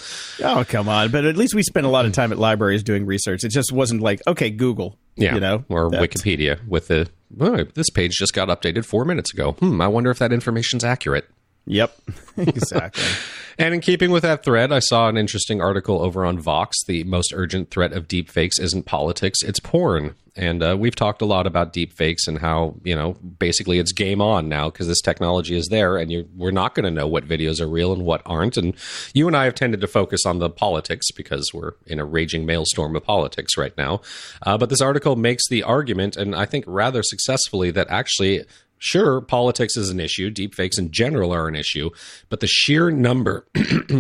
Oh, 0.42 0.64
come 0.68 0.88
on. 0.88 1.11
But 1.11 1.25
at 1.25 1.37
least 1.37 1.55
we 1.55 1.62
spent 1.62 1.87
a 1.87 1.90
lot 1.90 2.07
of 2.07 2.12
time 2.12 2.33
at 2.33 2.38
libraries 2.38 2.83
doing 2.83 3.07
research. 3.07 3.44
It 3.44 3.51
just 3.51 3.73
wasn't 3.73 4.01
like, 4.01 4.21
okay, 4.27 4.51
Google. 4.51 4.99
Yeah. 5.16 5.35
You 5.35 5.40
know, 5.40 5.64
or 5.68 5.90
Wikipedia 5.90 6.64
with 6.68 6.88
the, 6.88 7.09
oh, 7.40 7.64
this 7.75 7.90
page 7.90 8.12
just 8.12 8.35
got 8.35 8.49
updated 8.49 8.85
four 8.85 9.05
minutes 9.05 9.35
ago. 9.35 9.53
Hmm, 9.53 9.81
I 9.81 9.88
wonder 9.88 10.11
if 10.11 10.21
that 10.21 10.33
information's 10.33 10.85
accurate. 10.85 11.29
Yep, 11.68 11.99
exactly. 12.38 13.05
and 13.59 13.75
in 13.75 13.81
keeping 13.81 14.11
with 14.11 14.23
that 14.23 14.42
thread, 14.42 14.73
I 14.73 14.79
saw 14.79 15.09
an 15.09 15.16
interesting 15.16 15.61
article 15.61 16.01
over 16.01 16.25
on 16.25 16.38
Vox. 16.38 16.77
The 16.87 17.05
most 17.05 17.33
urgent 17.35 17.71
threat 17.71 17.92
of 17.92 18.09
deepfakes 18.09 18.61
isn't 18.61 18.87
politics, 18.87 19.42
it's 19.42 19.61
porn. 19.61 20.14
And 20.38 20.62
uh, 20.62 20.77
we've 20.79 20.94
talked 20.94 21.20
a 21.20 21.24
lot 21.24 21.48
about 21.48 21.72
deepfakes 21.72 22.29
and 22.29 22.38
how, 22.38 22.77
you 22.85 22.94
know, 22.94 23.14
basically 23.14 23.81
it's 23.81 23.92
game 23.92 24.22
on 24.22 24.48
now 24.48 24.70
because 24.70 24.87
this 24.87 25.01
technology 25.01 25.57
is 25.57 25.66
there 25.66 25.96
and 25.96 26.12
you, 26.12 26.29
we're 26.37 26.53
not 26.53 26.77
going 26.77 26.85
to 26.85 26.92
know 26.92 27.09
what 27.09 27.27
videos 27.27 27.61
are 27.61 27.68
real 27.68 27.92
and 27.92 28.05
what 28.05 28.22
aren't. 28.24 28.57
And 28.57 28.77
you 29.12 29.27
and 29.27 29.37
I 29.37 29.44
have 29.44 29.57
tended 29.57 29.81
to 29.81 29.88
focus 29.88 30.24
on 30.24 30.38
the 30.38 30.48
politics 30.48 31.11
because 31.11 31.51
we're 31.53 31.72
in 31.87 31.98
a 31.98 32.05
raging 32.05 32.46
maelstrom 32.46 32.94
of 32.94 33.03
politics 33.03 33.59
right 33.59 33.77
now. 33.77 34.01
Uh, 34.42 34.57
but 34.57 34.70
this 34.70 34.81
article 34.81 35.16
makes 35.16 35.48
the 35.48 35.64
argument, 35.64 36.16
and 36.16 36.37
I 36.37 36.46
think 36.46 36.64
rather 36.68 37.03
successfully, 37.03 37.72
that 37.72 37.88
actually 37.90 38.44
Sure, 38.81 39.20
politics 39.20 39.77
is 39.77 39.90
an 39.90 39.98
issue. 39.98 40.31
Deepfakes 40.31 40.79
in 40.79 40.92
general 40.92 41.33
are 41.33 41.48
an 41.48 41.57
issue, 41.57 41.90
but 42.29 42.38
the 42.38 42.46
sheer 42.46 42.92
number 42.92 43.44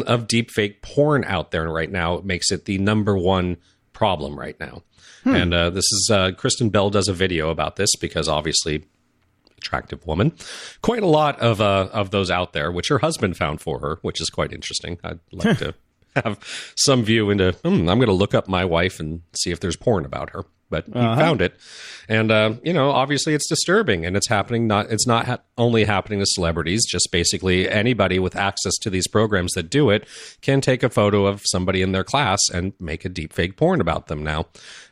of 0.06 0.28
deepfake 0.28 0.82
porn 0.82 1.24
out 1.24 1.50
there 1.50 1.68
right 1.68 1.90
now 1.90 2.20
makes 2.22 2.52
it 2.52 2.64
the 2.64 2.78
number 2.78 3.18
one 3.18 3.56
problem 3.92 4.38
right 4.38 4.58
now. 4.60 4.84
Hmm. 5.24 5.34
And 5.34 5.54
uh, 5.54 5.70
this 5.70 5.84
is 5.84 6.10
uh, 6.12 6.32
Kristen 6.32 6.70
Bell 6.70 6.90
does 6.90 7.08
a 7.08 7.12
video 7.12 7.50
about 7.50 7.76
this 7.76 7.90
because 8.00 8.28
obviously 8.28 8.84
attractive 9.56 10.06
woman. 10.06 10.32
Quite 10.82 11.02
a 11.02 11.06
lot 11.06 11.38
of 11.40 11.60
uh, 11.60 11.88
of 11.92 12.10
those 12.10 12.30
out 12.30 12.52
there, 12.52 12.70
which 12.70 12.88
her 12.88 12.98
husband 12.98 13.36
found 13.36 13.60
for 13.60 13.80
her, 13.80 13.98
which 14.02 14.20
is 14.20 14.30
quite 14.30 14.52
interesting. 14.52 14.98
I'd 15.02 15.20
like 15.32 15.58
to 15.58 15.74
have 16.16 16.38
some 16.76 17.04
view 17.04 17.30
into. 17.30 17.52
Hmm, 17.64 17.88
I'm 17.88 17.98
going 17.98 18.06
to 18.06 18.12
look 18.12 18.34
up 18.34 18.48
my 18.48 18.64
wife 18.64 19.00
and 19.00 19.22
see 19.34 19.50
if 19.50 19.60
there's 19.60 19.76
porn 19.76 20.04
about 20.04 20.30
her 20.30 20.44
but 20.70 20.86
he 20.86 20.92
uh-huh. 20.92 21.16
found 21.16 21.40
it. 21.42 21.54
And 22.08 22.30
uh, 22.30 22.54
you 22.62 22.72
know, 22.72 22.90
obviously, 22.90 23.34
it's 23.34 23.48
disturbing, 23.48 24.06
and 24.06 24.16
it's 24.16 24.28
happening. 24.28 24.66
Not 24.66 24.90
it's 24.90 25.06
not 25.06 25.26
ha- 25.26 25.38
only 25.56 25.84
happening 25.84 26.20
to 26.20 26.26
celebrities. 26.26 26.86
Just 26.86 27.10
basically 27.12 27.68
anybody 27.68 28.18
with 28.18 28.36
access 28.36 28.76
to 28.78 28.90
these 28.90 29.06
programs 29.06 29.52
that 29.52 29.70
do 29.70 29.90
it 29.90 30.06
can 30.40 30.60
take 30.60 30.82
a 30.82 30.88
photo 30.88 31.26
of 31.26 31.42
somebody 31.44 31.82
in 31.82 31.92
their 31.92 32.04
class 32.04 32.40
and 32.52 32.72
make 32.80 33.04
a 33.04 33.08
deep 33.08 33.32
fake 33.32 33.56
porn 33.56 33.80
about 33.80 34.06
them 34.06 34.22
now. 34.22 34.46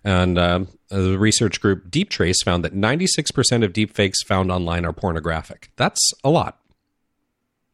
And 0.05 0.39
uh, 0.39 0.65
the 0.89 1.19
research 1.19 1.61
group 1.61 1.91
Deeptrace 1.91 2.43
found 2.45 2.65
that 2.65 2.75
96% 2.75 3.65
of 3.65 3.73
deep 3.73 3.95
fakes 3.95 4.23
found 4.23 4.53
online 4.53 4.85
are 4.85 4.93
pornographic. 4.93 5.71
That's 5.77 6.13
a 6.23 6.31
lot. 6.31 6.61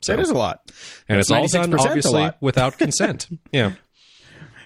So, 0.00 0.16
that 0.16 0.22
is 0.22 0.30
a 0.30 0.34
lot. 0.34 0.72
And 1.08 1.18
That's 1.18 1.30
it's 1.30 1.54
all 1.54 1.62
done 1.62 1.78
obviously 1.78 2.30
without 2.40 2.76
consent. 2.76 3.28
yeah. 3.52 3.72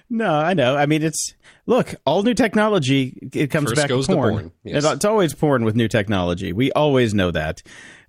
No, 0.09 0.33
I 0.33 0.53
know. 0.53 0.75
I 0.75 0.85
mean, 0.85 1.03
it's 1.03 1.33
look, 1.67 1.93
all 2.05 2.23
new 2.23 2.33
technology 2.33 3.29
it 3.33 3.51
comes 3.51 3.69
First 3.69 3.81
back 3.81 3.89
to 3.89 4.01
porn. 4.01 4.33
porn. 4.33 4.51
Yes. 4.63 4.83
It's 4.83 5.05
always 5.05 5.35
porn 5.35 5.63
with 5.63 5.75
new 5.75 5.87
technology. 5.87 6.51
We 6.53 6.71
always 6.71 7.13
know 7.13 7.29
that. 7.29 7.61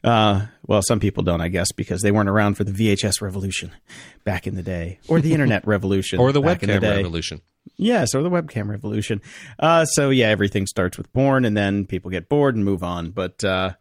Uh, 0.03 0.47
well, 0.66 0.81
some 0.81 1.01
people 1.01 1.25
don't, 1.25 1.40
I 1.40 1.49
guess, 1.49 1.73
because 1.73 2.03
they 2.03 2.12
weren't 2.12 2.29
around 2.29 2.55
for 2.55 2.64
the 2.64 2.73
VHS 2.73 3.21
revolution 3.21 3.73
back 4.25 4.47
in 4.47 4.55
the 4.55 4.62
day, 4.62 5.01
or 5.09 5.21
the 5.21 5.33
internet 5.35 5.66
revolution, 5.66 6.21
or 6.21 6.33
the 6.33 6.40
webcam 6.40 6.81
the 6.81 6.88
revolution. 6.88 7.42
Yes, 7.77 8.14
or 8.14 8.23
the 8.23 8.31
webcam 8.31 8.68
revolution. 8.68 9.21
Uh, 9.59 9.85
so 9.85 10.11
yeah, 10.11 10.29
everything 10.29 10.66
starts 10.66 10.97
with 10.97 11.12
porn, 11.12 11.44
and 11.44 11.57
then 11.57 11.85
people 11.85 12.11
get 12.11 12.29
bored 12.29 12.55
and 12.55 12.64
move 12.64 12.83
on. 12.83 13.11
But 13.11 13.42
uh, 13.42 13.73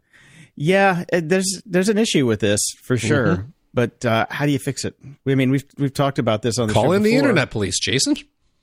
yeah, 0.56 1.04
there's 1.12 1.62
there's 1.66 1.90
an 1.90 2.00
issue 2.00 2.26
with 2.26 2.40
this 2.40 2.60
for 2.82 2.98
sure. 2.98 3.28
Mm-hmm. 3.28 3.50
But 3.74 4.04
uh, 4.06 4.26
how 4.32 4.48
do 4.48 4.52
you 4.52 4.58
fix 4.58 4.86
it? 4.86 4.96
I 5.28 5.36
mean, 5.36 5.52
we've 5.52 5.66
we've 5.78 5.94
talked 5.94 6.18
about 6.18 6.42
this 6.42 6.58
on 6.58 6.68
the 6.68 6.74
call 6.74 6.94
in 6.94 7.04
the 7.04 7.16
internet 7.16 7.52
police, 7.52 7.80
Jason. 7.80 8.16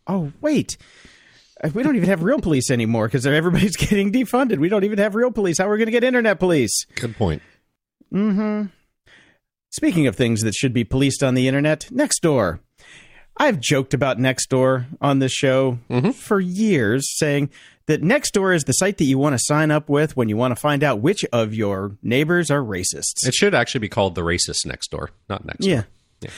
Oh 0.06 0.32
wait, 0.40 0.76
uh, 1.62 1.70
we 1.74 1.82
don't 1.82 1.96
even 1.96 2.08
have 2.08 2.22
real 2.22 2.40
police 2.40 2.70
anymore 2.70 3.06
because 3.06 3.26
everybody's 3.26 3.76
getting 3.76 4.12
defunded. 4.12 4.58
We 4.58 4.68
don't 4.68 4.84
even 4.84 4.98
have 4.98 5.14
real 5.14 5.30
police. 5.30 5.58
How 5.58 5.68
are 5.68 5.72
we 5.72 5.78
going 5.78 5.86
to 5.86 5.92
get 5.92 6.04
internet 6.04 6.38
police? 6.38 6.86
Good 6.94 7.16
point. 7.16 7.42
mm-hmm 8.12 8.66
Speaking 9.70 10.06
of 10.06 10.14
things 10.14 10.42
that 10.42 10.54
should 10.54 10.72
be 10.72 10.84
policed 10.84 11.24
on 11.24 11.34
the 11.34 11.48
internet, 11.48 11.88
Nextdoor 11.90 12.60
I've 13.36 13.58
joked 13.58 13.94
about 13.94 14.18
Nextdoor 14.18 14.86
on 15.00 15.18
this 15.18 15.32
show 15.32 15.78
for 16.14 16.40
years, 16.40 17.04
saying 17.18 17.50
that 17.86 18.02
Nextdoor 18.02 18.54
is 18.54 18.64
the 18.64 18.72
site 18.72 18.98
that 18.98 19.04
you 19.04 19.18
want 19.18 19.34
to 19.34 19.42
sign 19.42 19.70
up 19.70 19.88
with 19.88 20.16
when 20.16 20.28
you 20.28 20.36
want 20.36 20.52
to 20.52 20.60
find 20.60 20.84
out 20.84 21.00
which 21.00 21.24
of 21.32 21.52
your 21.52 21.96
neighbors 22.02 22.50
are 22.50 22.62
racists. 22.62 23.26
It 23.26 23.34
should 23.34 23.54
actually 23.54 23.80
be 23.80 23.88
called 23.88 24.14
the 24.14 24.22
racist 24.22 24.64
next 24.64 24.90
door, 24.90 25.10
not 25.28 25.44
next. 25.44 25.66
Yeah. 25.66 25.82
Yeah. 26.20 26.30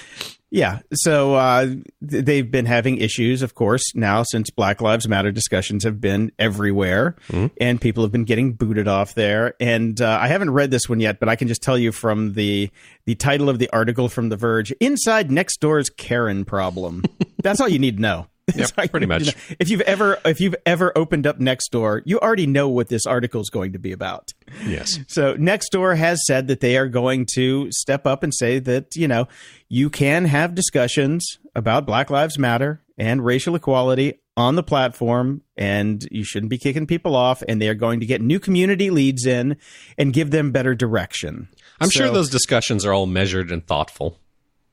Yeah. 0.57 0.79
So 0.95 1.35
uh, 1.35 1.75
they've 2.01 2.51
been 2.51 2.65
having 2.65 2.97
issues, 2.97 3.43
of 3.43 3.55
course, 3.55 3.95
now 3.95 4.23
since 4.23 4.49
Black 4.49 4.81
Lives 4.81 5.07
Matter 5.07 5.31
discussions 5.31 5.85
have 5.85 6.01
been 6.01 6.33
everywhere 6.39 7.15
and 7.61 7.79
people 7.79 8.03
have 8.05 8.11
been 8.11 8.25
getting 8.25 8.55
booted 8.55 8.89
off 8.89 9.15
there. 9.15 9.53
And 9.61 10.01
uh, 10.01 10.19
I 10.19 10.29
haven't 10.29 10.49
read 10.49 10.71
this 10.71 10.89
one 10.89 10.99
yet, 10.99 11.21
but 11.21 11.29
I 11.29 11.37
can 11.37 11.47
just 11.47 11.63
tell 11.63 11.77
you 11.77 11.93
from 11.93 12.33
the 12.33 12.71
the 13.05 13.15
title 13.17 13.51
of 13.51 13.59
the 13.59 13.69
article 13.69 14.09
from 14.09 14.31
The 14.31 14.37
Verge 14.39 14.73
Inside 14.81 15.29
Nextdoor's 15.29 15.91
Karen 15.91 16.47
Problem. 16.47 17.05
That's 17.43 17.61
all 17.61 17.69
you 17.69 17.79
need 17.79 17.97
to 17.97 18.03
know. 18.03 18.27
All 18.55 18.89
pretty 18.89 19.07
much. 19.07 19.27
know. 19.27 19.57
If 19.59 19.69
you've 19.69 19.81
ever 19.83 20.19
if 20.25 20.41
you've 20.41 20.55
ever 20.65 20.97
opened 20.97 21.27
up 21.27 21.39
Nextdoor, 21.39 22.03
you 22.05 22.19
already 22.21 22.47
know 22.47 22.69
what 22.69 22.89
this 22.89 23.05
article 23.07 23.41
is 23.41 23.51
going 23.51 23.73
to 23.73 23.79
be 23.79 23.93
about. 23.93 24.33
Yes. 24.67 24.99
So 25.09 25.35
Nextdoor 25.35 25.97
has 25.97 26.21
said 26.27 26.49
that 26.49 26.61
they 26.61 26.77
are 26.77 26.89
going 26.89 27.27
to 27.35 27.71
step 27.71 28.07
up 28.07 28.23
and 28.23 28.35
say 28.35 28.59
that, 28.59 28.89
you 28.95 29.09
know, 29.09 29.29
you 29.69 29.89
can 29.89 30.27
have 30.27 30.55
discussions 30.55 31.39
about 31.55 31.87
Black 31.87 32.11
Lives 32.11 32.39
Matter 32.39 32.83
and 32.99 33.25
racial 33.25 33.55
equality 33.55 34.21
on 34.37 34.57
the 34.57 34.63
platform 34.63 35.43
and 35.57 36.07
you 36.11 36.23
shouldn't 36.23 36.51
be 36.51 36.59
kicking 36.59 36.87
people 36.87 37.17
off 37.17 37.43
and 37.49 37.63
they 37.63 37.69
are 37.69 37.75
going 37.75 38.01
to 38.01 38.07
get 38.07 38.21
new 38.21 38.39
community 38.39 38.91
leads 38.91 39.25
in 39.25 39.57
and 39.97 40.13
give 40.13 40.31
them 40.31 40.53
better 40.53 40.75
direction. 40.75 41.49
I'm 41.81 41.91
sure 41.91 42.11
those 42.11 42.31
discussions 42.31 42.85
are 42.85 42.93
all 42.93 43.07
measured 43.07 43.51
and 43.51 43.67
thoughtful. 43.67 44.19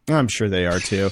I'm 0.09 0.27
sure 0.27 0.49
they 0.49 0.65
are 0.65 0.79
too. 0.79 1.12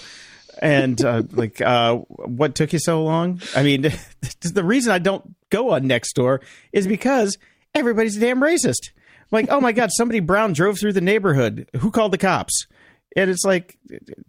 And 0.61 1.03
uh, 1.03 1.23
like, 1.31 1.59
uh, 1.59 1.95
what 1.95 2.55
took 2.55 2.71
you 2.73 2.79
so 2.79 3.03
long? 3.03 3.41
I 3.55 3.63
mean, 3.63 3.81
the 4.41 4.63
reason 4.63 4.91
I 4.91 4.99
don't 4.99 5.35
go 5.49 5.71
on 5.71 5.83
Nextdoor 5.83 6.39
is 6.71 6.87
because 6.87 7.37
everybody's 7.73 8.17
a 8.17 8.19
damn 8.19 8.39
racist. 8.39 8.91
Like, 9.31 9.47
oh 9.49 9.59
my 9.61 9.71
god, 9.71 9.91
somebody 9.91 10.19
brown 10.19 10.53
drove 10.53 10.77
through 10.79 10.93
the 10.93 11.01
neighborhood. 11.01 11.69
Who 11.77 11.89
called 11.89 12.11
the 12.11 12.17
cops? 12.17 12.67
And 13.15 13.29
it's 13.29 13.43
like, 13.43 13.77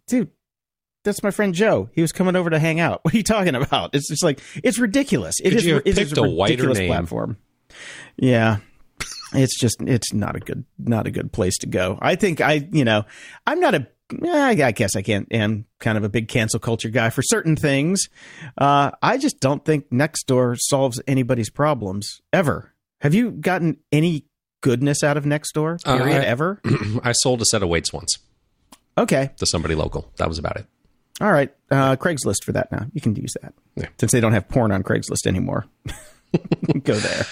dude, 0.06 0.30
that's 1.04 1.22
my 1.22 1.30
friend 1.30 1.54
Joe. 1.54 1.90
He 1.92 2.00
was 2.00 2.12
coming 2.12 2.36
over 2.36 2.50
to 2.50 2.58
hang 2.58 2.80
out. 2.80 3.00
What 3.04 3.12
are 3.12 3.16
you 3.16 3.22
talking 3.22 3.54
about? 3.54 3.94
It's 3.94 4.08
just 4.08 4.24
like 4.24 4.40
it's 4.62 4.78
ridiculous. 4.78 5.38
It 5.40 5.50
Could 5.50 5.58
is. 5.58 5.66
you 5.66 5.74
have 5.74 5.82
it 5.84 5.98
is 5.98 6.08
picked 6.08 6.18
a 6.18 6.22
whiter 6.22 6.52
ridiculous 6.52 6.78
name? 6.78 6.88
platform. 6.88 7.36
Yeah, 8.16 8.58
it's 9.34 9.58
just 9.58 9.82
it's 9.82 10.12
not 10.12 10.36
a 10.36 10.40
good 10.40 10.64
not 10.78 11.06
a 11.06 11.10
good 11.10 11.32
place 11.32 11.58
to 11.58 11.66
go. 11.66 11.98
I 12.00 12.14
think 12.14 12.40
I 12.40 12.68
you 12.70 12.84
know 12.84 13.04
I'm 13.46 13.60
not 13.60 13.74
a 13.74 13.86
I 14.24 14.72
guess 14.72 14.94
I 14.96 15.02
can't 15.02 15.26
am 15.32 15.64
kind 15.80 15.96
of 15.96 16.04
a 16.04 16.08
big 16.08 16.28
cancel 16.28 16.60
culture 16.60 16.90
guy 16.90 17.10
for 17.10 17.22
certain 17.22 17.56
things. 17.56 18.08
Uh, 18.58 18.90
I 19.02 19.16
just 19.18 19.40
don't 19.40 19.64
think 19.64 19.88
Nextdoor 19.90 20.56
solves 20.60 21.00
anybody's 21.06 21.48
problems 21.50 22.20
ever. 22.32 22.74
Have 23.00 23.14
you 23.14 23.30
gotten 23.30 23.78
any 23.90 24.26
goodness 24.60 25.02
out 25.02 25.16
of 25.16 25.24
Nextdoor? 25.24 25.80
Uh, 25.84 25.96
Period 25.98 26.20
I- 26.22 26.26
ever? 26.26 26.60
I 27.02 27.12
sold 27.12 27.40
a 27.40 27.44
set 27.46 27.62
of 27.62 27.68
weights 27.68 27.92
once 27.92 28.16
Okay, 28.98 29.30
to 29.38 29.46
somebody 29.46 29.74
local. 29.74 30.10
That 30.16 30.28
was 30.28 30.38
about 30.38 30.56
it. 30.56 30.66
all 31.20 31.32
right. 31.32 31.52
Uh, 31.70 31.96
Craigslist 31.96 32.44
for 32.44 32.52
that 32.52 32.70
now. 32.70 32.84
You 32.92 33.00
can 33.00 33.16
use 33.16 33.34
that 33.40 33.54
Yeah. 33.76 33.86
since 33.98 34.12
they 34.12 34.20
don't 34.20 34.32
have 34.32 34.46
porn 34.48 34.70
on 34.72 34.82
Craigslist 34.82 35.26
anymore. 35.26 35.64
Go 36.84 36.94
there. 36.96 37.24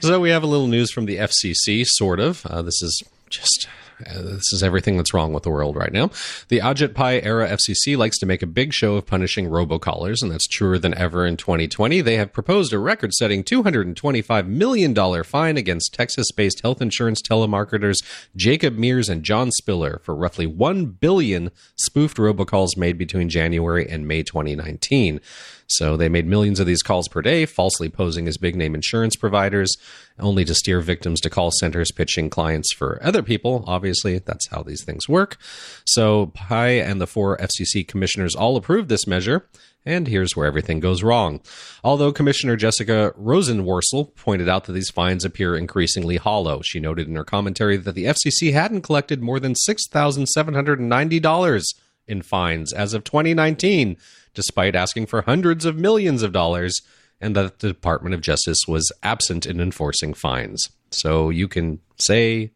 So 0.00 0.18
we 0.18 0.30
have 0.30 0.42
a 0.42 0.46
little 0.46 0.66
news 0.66 0.90
from 0.90 1.06
the 1.06 1.16
FCC, 1.18 1.84
sort 1.86 2.18
of. 2.20 2.44
Uh, 2.46 2.62
this 2.62 2.82
is 2.82 3.02
just. 3.30 3.68
Uh, 4.06 4.22
this 4.22 4.52
is 4.52 4.62
everything 4.62 4.96
that's 4.96 5.12
wrong 5.12 5.32
with 5.32 5.42
the 5.42 5.50
world 5.50 5.76
right 5.76 5.92
now. 5.92 6.10
The 6.48 6.60
Ajit 6.60 6.98
era 6.98 7.48
FCC 7.48 7.96
likes 7.96 8.18
to 8.18 8.26
make 8.26 8.42
a 8.42 8.46
big 8.46 8.72
show 8.72 8.96
of 8.96 9.06
punishing 9.06 9.48
robocallers, 9.48 10.22
and 10.22 10.30
that's 10.30 10.46
truer 10.46 10.78
than 10.78 10.94
ever 10.94 11.26
in 11.26 11.36
2020. 11.36 12.00
They 12.00 12.16
have 12.16 12.32
proposed 12.32 12.72
a 12.72 12.78
record 12.78 13.12
setting 13.12 13.42
$225 13.42 14.46
million 14.46 15.24
fine 15.24 15.56
against 15.56 15.94
Texas 15.94 16.30
based 16.32 16.60
health 16.62 16.80
insurance 16.80 17.20
telemarketers 17.22 17.96
Jakob 18.36 18.76
Mears 18.76 19.08
and 19.08 19.22
John 19.22 19.50
Spiller 19.50 20.00
for 20.02 20.14
roughly 20.14 20.46
1 20.46 20.86
billion 20.86 21.50
spoofed 21.76 22.16
robocalls 22.18 22.76
made 22.76 22.98
between 22.98 23.28
January 23.28 23.88
and 23.88 24.06
May 24.06 24.22
2019. 24.22 25.20
So 25.68 25.96
they 25.96 26.08
made 26.08 26.26
millions 26.26 26.60
of 26.60 26.66
these 26.66 26.82
calls 26.82 27.08
per 27.08 27.20
day, 27.20 27.44
falsely 27.44 27.90
posing 27.90 28.26
as 28.26 28.38
big 28.38 28.56
name 28.56 28.74
insurance 28.74 29.16
providers, 29.16 29.76
only 30.18 30.44
to 30.46 30.54
steer 30.54 30.80
victims 30.80 31.20
to 31.20 31.30
call 31.30 31.50
centers 31.52 31.92
pitching 31.92 32.30
clients 32.30 32.72
for 32.72 32.98
other 33.02 33.22
people. 33.22 33.64
Obviously, 33.66 34.18
that's 34.18 34.48
how 34.48 34.62
these 34.62 34.82
things 34.82 35.08
work. 35.08 35.36
So 35.84 36.32
Pai 36.34 36.80
and 36.80 37.00
the 37.00 37.06
four 37.06 37.36
FCC 37.36 37.86
commissioners 37.86 38.34
all 38.34 38.56
approved 38.56 38.88
this 38.88 39.06
measure. 39.06 39.46
And 39.84 40.08
here's 40.08 40.34
where 40.34 40.46
everything 40.46 40.80
goes 40.80 41.02
wrong. 41.02 41.42
Although 41.84 42.12
Commissioner 42.12 42.56
Jessica 42.56 43.12
Rosenworcel 43.18 44.14
pointed 44.16 44.48
out 44.48 44.64
that 44.64 44.72
these 44.72 44.90
fines 44.90 45.24
appear 45.24 45.56
increasingly 45.56 46.16
hollow, 46.16 46.62
she 46.62 46.80
noted 46.80 47.06
in 47.08 47.16
her 47.16 47.24
commentary 47.24 47.76
that 47.76 47.94
the 47.94 48.06
FCC 48.06 48.52
hadn't 48.52 48.82
collected 48.82 49.22
more 49.22 49.40
than 49.40 49.54
$6,790 49.54 51.64
in 52.06 52.22
fines 52.22 52.72
as 52.72 52.94
of 52.94 53.04
2019, 53.04 53.96
despite 54.38 54.76
asking 54.76 55.06
for 55.06 55.22
hundreds 55.22 55.64
of 55.64 55.74
millions 55.74 56.22
of 56.22 56.30
dollars, 56.30 56.80
and 57.20 57.34
that 57.34 57.58
the 57.58 57.66
Department 57.66 58.14
of 58.14 58.20
Justice 58.20 58.58
was 58.68 58.88
absent 59.02 59.46
in 59.46 59.60
enforcing 59.60 60.14
fines. 60.14 60.64
So 60.92 61.28
you 61.28 61.48
can 61.48 61.80
say, 61.98 62.52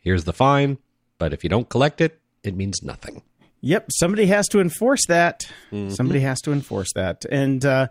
here's 0.00 0.24
the 0.24 0.34
fine, 0.34 0.76
but 1.16 1.32
if 1.32 1.42
you 1.42 1.48
don't 1.48 1.70
collect 1.70 2.02
it, 2.02 2.20
it 2.42 2.54
means 2.54 2.82
nothing. 2.82 3.22
Yep, 3.62 3.86
somebody 3.92 4.26
has 4.26 4.46
to 4.48 4.60
enforce 4.60 5.06
that. 5.08 5.50
Mm-hmm. 5.72 5.94
Somebody 5.94 6.20
has 6.20 6.42
to 6.42 6.52
enforce 6.52 6.92
that. 6.94 7.24
And 7.30 7.64
uh, 7.64 7.88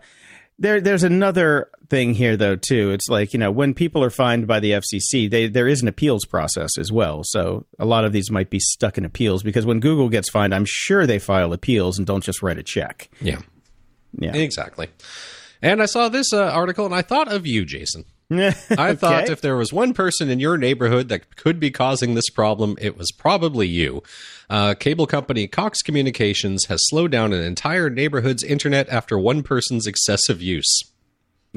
there, 0.60 0.80
there's 0.80 1.02
another 1.02 1.70
thing 1.88 2.14
here, 2.14 2.36
though. 2.36 2.54
Too, 2.54 2.90
it's 2.90 3.08
like 3.08 3.32
you 3.32 3.38
know 3.38 3.50
when 3.50 3.74
people 3.74 4.04
are 4.04 4.10
fined 4.10 4.46
by 4.46 4.60
the 4.60 4.72
FCC, 4.72 5.28
they, 5.28 5.48
there 5.48 5.66
is 5.66 5.82
an 5.82 5.88
appeals 5.88 6.24
process 6.26 6.78
as 6.78 6.92
well. 6.92 7.22
So 7.24 7.66
a 7.78 7.86
lot 7.86 8.04
of 8.04 8.12
these 8.12 8.30
might 8.30 8.50
be 8.50 8.60
stuck 8.60 8.98
in 8.98 9.04
appeals 9.04 9.42
because 9.42 9.66
when 9.66 9.80
Google 9.80 10.08
gets 10.08 10.30
fined, 10.30 10.54
I'm 10.54 10.66
sure 10.66 11.06
they 11.06 11.18
file 11.18 11.52
appeals 11.52 11.98
and 11.98 12.06
don't 12.06 12.22
just 12.22 12.42
write 12.42 12.58
a 12.58 12.62
check. 12.62 13.08
Yeah, 13.20 13.40
Yeah, 14.18 14.36
exactly. 14.36 14.88
And 15.62 15.82
I 15.82 15.86
saw 15.86 16.08
this 16.08 16.32
uh, 16.32 16.44
article 16.44 16.86
and 16.86 16.94
I 16.94 17.02
thought 17.02 17.32
of 17.32 17.46
you, 17.46 17.64
Jason. 17.64 18.04
I 18.70 18.94
thought 18.94 19.24
Okay. 19.24 19.32
if 19.32 19.40
there 19.40 19.56
was 19.56 19.72
one 19.72 19.92
person 19.92 20.30
in 20.30 20.38
your 20.38 20.56
neighborhood 20.56 21.08
that 21.08 21.34
could 21.36 21.58
be 21.58 21.70
causing 21.70 22.14
this 22.14 22.30
problem, 22.30 22.76
it 22.80 22.96
was 22.96 23.10
probably 23.10 23.66
you. 23.66 24.02
Uh, 24.48 24.74
cable 24.74 25.06
company 25.06 25.46
Cox 25.48 25.82
Communications 25.82 26.66
has 26.66 26.78
slowed 26.88 27.10
down 27.10 27.32
an 27.32 27.42
entire 27.42 27.90
neighborhood's 27.90 28.42
internet 28.44 28.88
after 28.88 29.18
one 29.18 29.42
person's 29.42 29.86
excessive 29.86 30.40
use. 30.40 30.80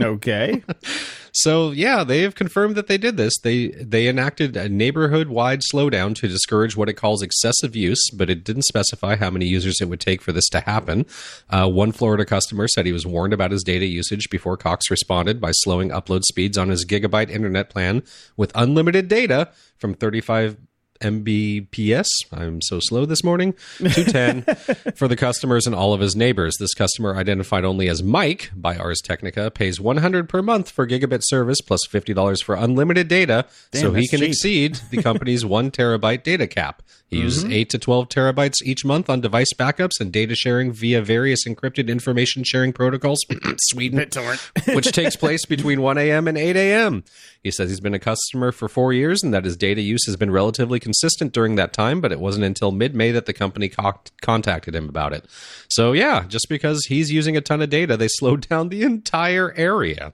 okay. 0.01 0.63
So 1.33 1.71
yeah, 1.71 2.03
they 2.03 2.21
have 2.21 2.35
confirmed 2.35 2.75
that 2.75 2.85
they 2.85 2.99
did 2.99 3.17
this. 3.17 3.33
They 3.39 3.69
they 3.69 4.07
enacted 4.07 4.55
a 4.55 4.69
neighborhood-wide 4.69 5.61
slowdown 5.61 6.13
to 6.15 6.27
discourage 6.27 6.77
what 6.77 6.89
it 6.89 6.93
calls 6.93 7.23
excessive 7.23 7.75
use, 7.75 8.01
but 8.11 8.29
it 8.29 8.43
didn't 8.43 8.63
specify 8.63 9.15
how 9.15 9.31
many 9.31 9.47
users 9.47 9.81
it 9.81 9.89
would 9.89 9.99
take 9.99 10.21
for 10.21 10.31
this 10.31 10.47
to 10.49 10.59
happen. 10.59 11.07
Uh, 11.49 11.67
one 11.67 11.91
Florida 11.91 12.23
customer 12.23 12.67
said 12.67 12.85
he 12.85 12.91
was 12.91 13.07
warned 13.07 13.33
about 13.33 13.49
his 13.49 13.63
data 13.63 13.85
usage 13.85 14.29
before 14.29 14.57
Cox 14.57 14.91
responded 14.91 15.41
by 15.41 15.51
slowing 15.51 15.89
upload 15.89 16.21
speeds 16.23 16.55
on 16.57 16.69
his 16.69 16.85
gigabyte 16.85 17.31
internet 17.31 17.69
plan 17.69 18.03
with 18.37 18.51
unlimited 18.53 19.07
data 19.07 19.49
from 19.77 19.95
35 19.95 20.57
Mbps. 21.03 22.07
I'm 22.31 22.61
so 22.61 22.79
slow 22.81 23.05
this 23.05 23.23
morning. 23.23 23.53
210 23.77 24.43
for 24.95 25.07
the 25.07 25.15
customers 25.15 25.67
and 25.67 25.75
all 25.75 25.93
of 25.93 25.99
his 25.99 26.15
neighbors. 26.15 26.55
This 26.57 26.73
customer, 26.73 27.15
identified 27.15 27.65
only 27.65 27.89
as 27.89 28.01
Mike 28.01 28.51
by 28.55 28.77
Ars 28.77 29.01
Technica, 29.01 29.51
pays 29.51 29.79
100 29.79 30.29
per 30.29 30.41
month 30.41 30.71
for 30.71 30.87
gigabit 30.87 31.21
service 31.23 31.59
plus 31.61 31.81
$50 31.87 32.43
for 32.43 32.55
unlimited 32.55 33.07
data, 33.07 33.45
so 33.73 33.93
he 33.93 34.07
can 34.07 34.19
cheap. 34.19 34.29
exceed 34.29 34.79
the 34.89 35.03
company's 35.03 35.45
one 35.53 35.71
terabyte 35.71 36.23
data 36.23 36.47
cap. 36.47 36.81
He 37.13 37.21
uses 37.21 37.45
8 37.45 37.69
to 37.69 37.79
12 37.79 38.09
terabytes 38.09 38.55
each 38.63 38.83
month 38.83 39.09
on 39.09 39.21
device 39.21 39.53
backups 39.53 39.99
and 39.99 40.11
data 40.11 40.35
sharing 40.35 40.71
via 40.71 41.01
various 41.01 41.47
encrypted 41.47 41.87
information 41.87 42.43
sharing 42.43 42.73
protocols. 42.73 43.19
Sweden, 43.69 43.99
which 44.73 44.91
takes 44.91 45.15
place 45.15 45.45
between 45.45 45.81
1 45.81 45.97
a.m. 45.97 46.27
and 46.27 46.37
8 46.37 46.55
a.m. 46.55 47.03
He 47.43 47.51
says 47.51 47.69
he's 47.69 47.79
been 47.79 47.93
a 47.93 47.99
customer 47.99 48.51
for 48.51 48.67
four 48.67 48.93
years 48.93 49.21
and 49.23 49.33
that 49.33 49.45
his 49.45 49.57
data 49.57 49.81
use 49.81 50.05
has 50.05 50.15
been 50.15 50.31
relatively 50.31 50.79
consistent 50.79 51.33
during 51.33 51.55
that 51.55 51.73
time, 51.73 52.01
but 52.01 52.11
it 52.11 52.19
wasn't 52.19 52.45
until 52.45 52.71
mid 52.71 52.95
May 52.95 53.11
that 53.11 53.25
the 53.25 53.33
company 53.33 53.69
co- 53.69 53.99
contacted 54.21 54.75
him 54.75 54.89
about 54.89 55.13
it. 55.13 55.25
So, 55.69 55.91
yeah, 55.91 56.25
just 56.27 56.47
because 56.49 56.85
he's 56.85 57.11
using 57.11 57.37
a 57.37 57.41
ton 57.41 57.61
of 57.61 57.69
data, 57.69 57.97
they 57.97 58.07
slowed 58.09 58.47
down 58.47 58.69
the 58.69 58.83
entire 58.83 59.53
area. 59.53 60.13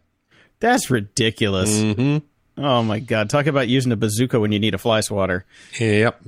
That's 0.59 0.89
ridiculous. 0.89 1.69
Mm-hmm. 1.79 2.25
Oh 2.61 2.83
my 2.83 2.99
god! 2.99 3.29
Talk 3.29 3.47
about 3.47 3.69
using 3.69 3.93
a 3.93 3.95
bazooka 3.95 4.37
when 4.39 4.51
you 4.51 4.59
need 4.59 4.73
a 4.73 4.77
fly 4.77 4.99
swatter. 4.99 5.45
Yep. 5.79 6.21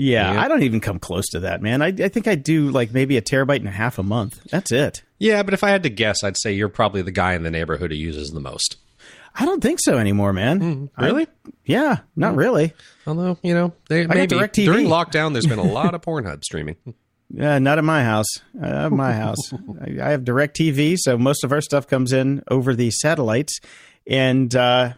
Yeah, 0.00 0.32
Yeah. 0.34 0.40
I 0.42 0.48
don't 0.48 0.62
even 0.62 0.80
come 0.80 0.98
close 0.98 1.26
to 1.30 1.40
that, 1.40 1.60
man. 1.60 1.82
I, 1.82 1.88
I 1.88 2.08
think 2.08 2.28
I 2.28 2.34
do 2.36 2.70
like 2.70 2.92
maybe 2.92 3.16
a 3.16 3.22
terabyte 3.22 3.56
and 3.56 3.68
a 3.68 3.72
half 3.72 3.98
a 3.98 4.02
month. 4.02 4.40
That's 4.50 4.70
it. 4.70 5.02
Yeah, 5.18 5.42
but 5.42 5.54
if 5.54 5.64
I 5.64 5.70
had 5.70 5.82
to 5.82 5.90
guess, 5.90 6.22
I'd 6.22 6.36
say 6.36 6.52
you're 6.52 6.68
probably 6.68 7.02
the 7.02 7.10
guy 7.10 7.34
in 7.34 7.42
the 7.42 7.50
neighborhood 7.50 7.90
who 7.90 7.96
uses 7.96 8.30
the 8.30 8.40
most. 8.40 8.76
I 9.34 9.44
don't 9.44 9.60
think 9.60 9.80
so 9.80 9.98
anymore, 9.98 10.32
man. 10.32 10.90
Really? 10.98 11.24
I- 11.24 11.50
yeah, 11.64 11.98
not 12.16 12.34
really. 12.36 12.72
Although, 13.06 13.38
you 13.42 13.54
know, 13.54 13.72
they 13.88 14.06
maybe 14.06 14.36
during 14.52 14.86
lockdown, 14.86 15.32
there's 15.32 15.46
been 15.46 15.58
a 15.58 15.62
lot 15.62 15.94
of 15.94 16.00
Pornhub 16.02 16.44
streaming. 16.44 16.76
Yeah, 17.30 17.58
not 17.58 17.76
at 17.76 17.84
my 17.84 18.04
house. 18.04 18.38
Uh, 18.58 18.88
my 18.88 19.12
house, 19.12 19.52
I, 19.82 20.00
I 20.02 20.10
have 20.12 20.22
DirecTV, 20.22 20.96
so 20.98 21.18
most 21.18 21.44
of 21.44 21.52
our 21.52 21.60
stuff 21.60 21.86
comes 21.86 22.10
in 22.14 22.42
over 22.48 22.74
the 22.74 22.90
satellites, 22.90 23.60
and 24.06 24.56
uh, 24.56 24.94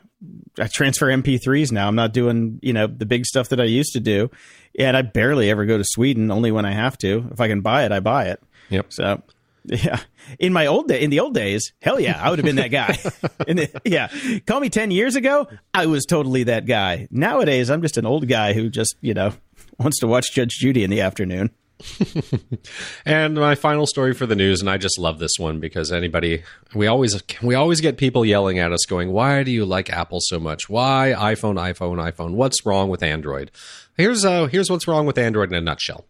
I 0.58 0.66
transfer 0.66 1.06
MP3s 1.06 1.72
now. 1.72 1.88
I'm 1.88 1.94
not 1.94 2.12
doing 2.12 2.58
you 2.62 2.72
know 2.72 2.86
the 2.86 3.06
big 3.06 3.26
stuff 3.26 3.48
that 3.50 3.60
I 3.60 3.64
used 3.64 3.92
to 3.94 4.00
do, 4.00 4.30
and 4.78 4.96
I 4.96 5.02
barely 5.02 5.50
ever 5.50 5.64
go 5.66 5.78
to 5.78 5.84
Sweden. 5.84 6.30
Only 6.30 6.52
when 6.52 6.64
I 6.64 6.72
have 6.72 6.98
to. 6.98 7.28
If 7.30 7.40
I 7.40 7.48
can 7.48 7.60
buy 7.60 7.84
it, 7.84 7.92
I 7.92 8.00
buy 8.00 8.26
it. 8.26 8.42
Yep. 8.70 8.86
So. 8.90 9.22
Yeah, 9.66 10.00
in 10.38 10.54
my 10.54 10.66
old 10.66 10.88
day, 10.88 11.02
in 11.02 11.10
the 11.10 11.20
old 11.20 11.34
days, 11.34 11.74
hell 11.82 12.00
yeah, 12.00 12.18
I 12.18 12.30
would 12.30 12.38
have 12.38 12.46
been 12.46 12.56
that 12.56 12.70
guy. 12.70 12.92
the, 13.46 13.80
yeah, 13.84 14.08
call 14.46 14.58
me 14.58 14.70
ten 14.70 14.90
years 14.90 15.16
ago, 15.16 15.48
I 15.74 15.84
was 15.84 16.06
totally 16.06 16.44
that 16.44 16.64
guy. 16.64 17.08
Nowadays, 17.10 17.68
I'm 17.68 17.82
just 17.82 17.98
an 17.98 18.06
old 18.06 18.26
guy 18.26 18.54
who 18.54 18.70
just 18.70 18.96
you 19.02 19.12
know 19.12 19.34
wants 19.78 19.98
to 20.00 20.06
watch 20.06 20.32
Judge 20.32 20.52
Judy 20.52 20.82
in 20.82 20.88
the 20.88 21.02
afternoon. 21.02 21.50
And 23.06 23.34
my 23.34 23.54
final 23.54 23.86
story 23.86 24.14
for 24.14 24.26
the 24.26 24.36
news, 24.36 24.60
and 24.60 24.68
I 24.68 24.76
just 24.76 24.98
love 24.98 25.18
this 25.18 25.38
one 25.38 25.60
because 25.60 25.90
anybody 25.90 26.42
we 26.74 26.86
always 26.86 27.22
we 27.42 27.54
always 27.54 27.80
get 27.80 27.96
people 27.96 28.24
yelling 28.24 28.58
at 28.58 28.72
us 28.72 28.84
going, 28.86 29.10
"Why 29.12 29.42
do 29.42 29.50
you 29.50 29.64
like 29.64 29.90
Apple 29.90 30.18
so 30.20 30.38
much? 30.38 30.68
Why 30.68 31.14
iPhone, 31.16 31.56
iPhone, 31.56 31.96
iPhone? 31.96 32.32
What's 32.32 32.64
wrong 32.66 32.90
with 32.90 33.02
Android?" 33.02 33.50
Here's 33.96 34.24
uh 34.24 34.46
here's 34.46 34.70
what's 34.70 34.86
wrong 34.86 35.06
with 35.06 35.18
Android 35.18 35.48
in 35.48 35.54
a 35.54 35.60
nutshell. 35.60 36.06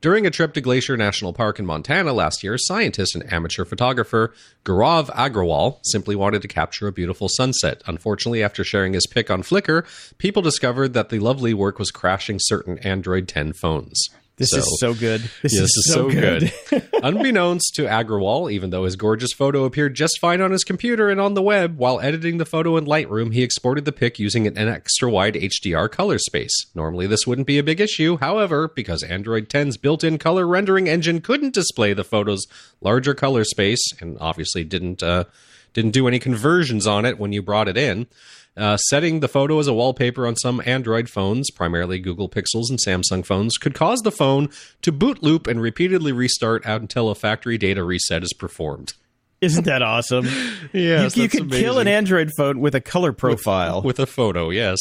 During 0.00 0.26
a 0.26 0.30
trip 0.30 0.52
to 0.52 0.60
Glacier 0.60 0.98
National 0.98 1.32
Park 1.32 1.58
in 1.58 1.64
Montana 1.64 2.12
last 2.12 2.42
year, 2.42 2.58
scientist 2.58 3.14
and 3.14 3.32
amateur 3.32 3.64
photographer 3.64 4.34
Gaurav 4.62 5.06
Agrawal 5.14 5.78
simply 5.82 6.14
wanted 6.14 6.42
to 6.42 6.48
capture 6.48 6.86
a 6.86 6.92
beautiful 6.92 7.28
sunset. 7.30 7.82
Unfortunately, 7.86 8.42
after 8.42 8.64
sharing 8.64 8.92
his 8.92 9.06
pic 9.06 9.30
on 9.30 9.42
Flickr, 9.42 9.86
people 10.18 10.42
discovered 10.42 10.92
that 10.92 11.08
the 11.08 11.20
lovely 11.20 11.54
work 11.54 11.78
was 11.78 11.90
crashing 11.90 12.36
certain 12.38 12.78
Android 12.80 13.26
10 13.28 13.54
phones. 13.54 13.98
This 14.36 14.52
is 14.52 14.80
so 14.80 14.94
good. 14.94 15.20
This, 15.42 15.54
Yeah, 15.54 15.62
is, 15.62 15.68
this 15.68 15.76
is 15.76 15.92
so 15.92 16.10
good. 16.10 16.52
good. 16.68 16.88
Unbeknownst 17.04 17.74
to 17.76 17.84
Agrawal, 17.84 18.50
even 18.50 18.70
though 18.70 18.84
his 18.84 18.96
gorgeous 18.96 19.32
photo 19.32 19.64
appeared 19.64 19.94
just 19.94 20.18
fine 20.20 20.40
on 20.40 20.50
his 20.50 20.64
computer 20.64 21.08
and 21.08 21.20
on 21.20 21.34
the 21.34 21.42
web, 21.42 21.78
while 21.78 22.00
editing 22.00 22.38
the 22.38 22.44
photo 22.44 22.76
in 22.76 22.84
Lightroom, 22.84 23.32
he 23.32 23.42
exported 23.44 23.84
the 23.84 23.92
pic 23.92 24.18
using 24.18 24.46
an 24.46 24.56
extra 24.58 25.08
wide 25.08 25.34
HDR 25.34 25.88
color 25.90 26.18
space. 26.18 26.66
Normally, 26.74 27.06
this 27.06 27.26
wouldn't 27.26 27.46
be 27.46 27.58
a 27.58 27.62
big 27.62 27.80
issue. 27.80 28.16
However, 28.18 28.68
because 28.68 29.04
Android 29.04 29.48
10's 29.48 29.76
built 29.76 30.02
in 30.02 30.18
color 30.18 30.46
rendering 30.48 30.88
engine 30.88 31.20
couldn't 31.20 31.54
display 31.54 31.92
the 31.92 32.04
photo's 32.04 32.46
larger 32.80 33.14
color 33.14 33.44
space, 33.44 33.82
and 34.00 34.16
obviously 34.20 34.64
didn't. 34.64 35.02
Uh, 35.02 35.24
didn't 35.72 35.90
do 35.90 36.06
any 36.06 36.20
conversions 36.20 36.86
on 36.86 37.04
it 37.04 37.18
when 37.18 37.32
you 37.32 37.42
brought 37.42 37.66
it 37.66 37.76
in. 37.76 38.06
Uh, 38.56 38.76
setting 38.76 39.18
the 39.20 39.26
photo 39.28 39.58
as 39.58 39.66
a 39.66 39.72
wallpaper 39.74 40.26
on 40.26 40.36
some 40.36 40.62
Android 40.64 41.08
phones, 41.08 41.50
primarily 41.50 41.98
Google 41.98 42.28
Pixels 42.28 42.70
and 42.70 42.78
Samsung 42.78 43.26
phones, 43.26 43.56
could 43.58 43.74
cause 43.74 44.00
the 44.02 44.12
phone 44.12 44.48
to 44.82 44.92
boot 44.92 45.22
loop 45.24 45.48
and 45.48 45.60
repeatedly 45.60 46.12
restart 46.12 46.64
out 46.64 46.80
until 46.80 47.08
a 47.08 47.14
factory 47.16 47.58
data 47.58 47.82
reset 47.82 48.22
is 48.22 48.32
performed. 48.32 48.94
Isn't 49.40 49.64
that 49.64 49.82
awesome? 49.82 50.28
Yes, 50.72 51.16
you, 51.16 51.24
you 51.24 51.28
could 51.28 51.50
kill 51.52 51.78
an 51.78 51.86
Android 51.86 52.30
phone 52.36 52.60
with 52.60 52.74
a 52.74 52.80
color 52.80 53.12
profile. 53.12 53.82
with 53.82 54.00
a 54.00 54.06
photo. 54.06 54.50
Yes. 54.50 54.78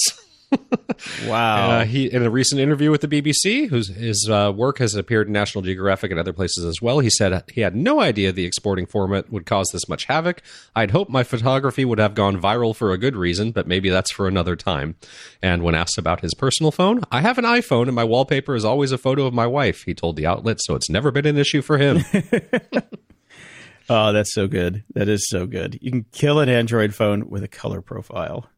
Wow. 1.28 1.70
Uh, 1.70 1.86
he 1.86 2.12
in 2.12 2.24
a 2.24 2.30
recent 2.30 2.62
interview 2.62 2.92
with 2.92 3.02
the 3.02 3.08
BBC, 3.08 3.70
whose 3.70 3.90
his 3.90 4.30
uh, 4.30 4.52
work 4.56 4.80
has 4.80 4.96
appeared 4.96 5.28
in 5.28 5.34
National 5.34 5.62
Geographic 5.62 6.12
and 6.12 6.20
other 6.20 6.34
places 6.34 6.66
as 6.66 6.82
well. 6.82 7.00
He 7.00 7.10
said 7.10 7.44
he 7.52 7.62
had 7.62 7.76
no 7.76 8.00
idea 8.00 8.32
the 8.32 8.46
exporting 8.46 8.86
format 8.86 9.32
would 9.32 9.46
cause 9.46 9.70
this 9.72 9.88
much 9.90 10.06
havoc. 10.06 10.42
I'd 10.76 10.92
hoped 10.92 11.12
my 11.12 11.24
photography 11.24 11.86
would 11.86 12.00
have 12.00 12.16
gone 12.16 12.40
viral 12.40 12.76
for 12.76 12.92
a 12.92 12.98
good 12.98 13.16
reason, 13.16 13.52
but 13.52 13.68
maybe 13.68 13.90
that's 13.90 14.12
for 14.12 14.28
another 14.28 14.56
time. 14.56 14.96
And 15.42 15.64
when 15.64 15.76
asked 15.76 15.98
about 15.98 16.22
his 16.22 16.34
personal 16.34 16.72
phone, 16.72 17.02
I 17.12 17.22
have 17.22 17.38
an 17.38 17.46
iPhone, 17.46 17.88
and 17.88 17.96
my 17.96 18.04
wallpaper 18.04 18.56
is 18.56 18.66
always 18.66 18.92
a 18.92 18.98
photo 18.98 19.26
of 19.26 19.34
my 19.34 19.48
wife. 19.48 19.84
He 19.84 19.94
told 19.94 20.16
the 20.16 20.26
outlet, 20.26 20.60
so 20.62 20.76
it's 20.76 20.90
never 20.90 21.12
been 21.12 21.26
an 21.26 21.38
issue 21.38 21.62
for 21.62 21.78
him. 21.78 22.04
oh, 23.90 24.14
that's 24.14 24.34
so 24.34 24.48
good. 24.48 24.84
That 24.94 25.10
is 25.10 25.28
so 25.30 25.46
good. 25.46 25.78
You 25.82 25.92
can 25.92 26.06
kill 26.12 26.40
an 26.40 26.50
Android 26.50 26.94
phone 26.96 27.30
with 27.30 27.44
a 27.44 27.48
color 27.48 27.82
profile. 27.82 28.50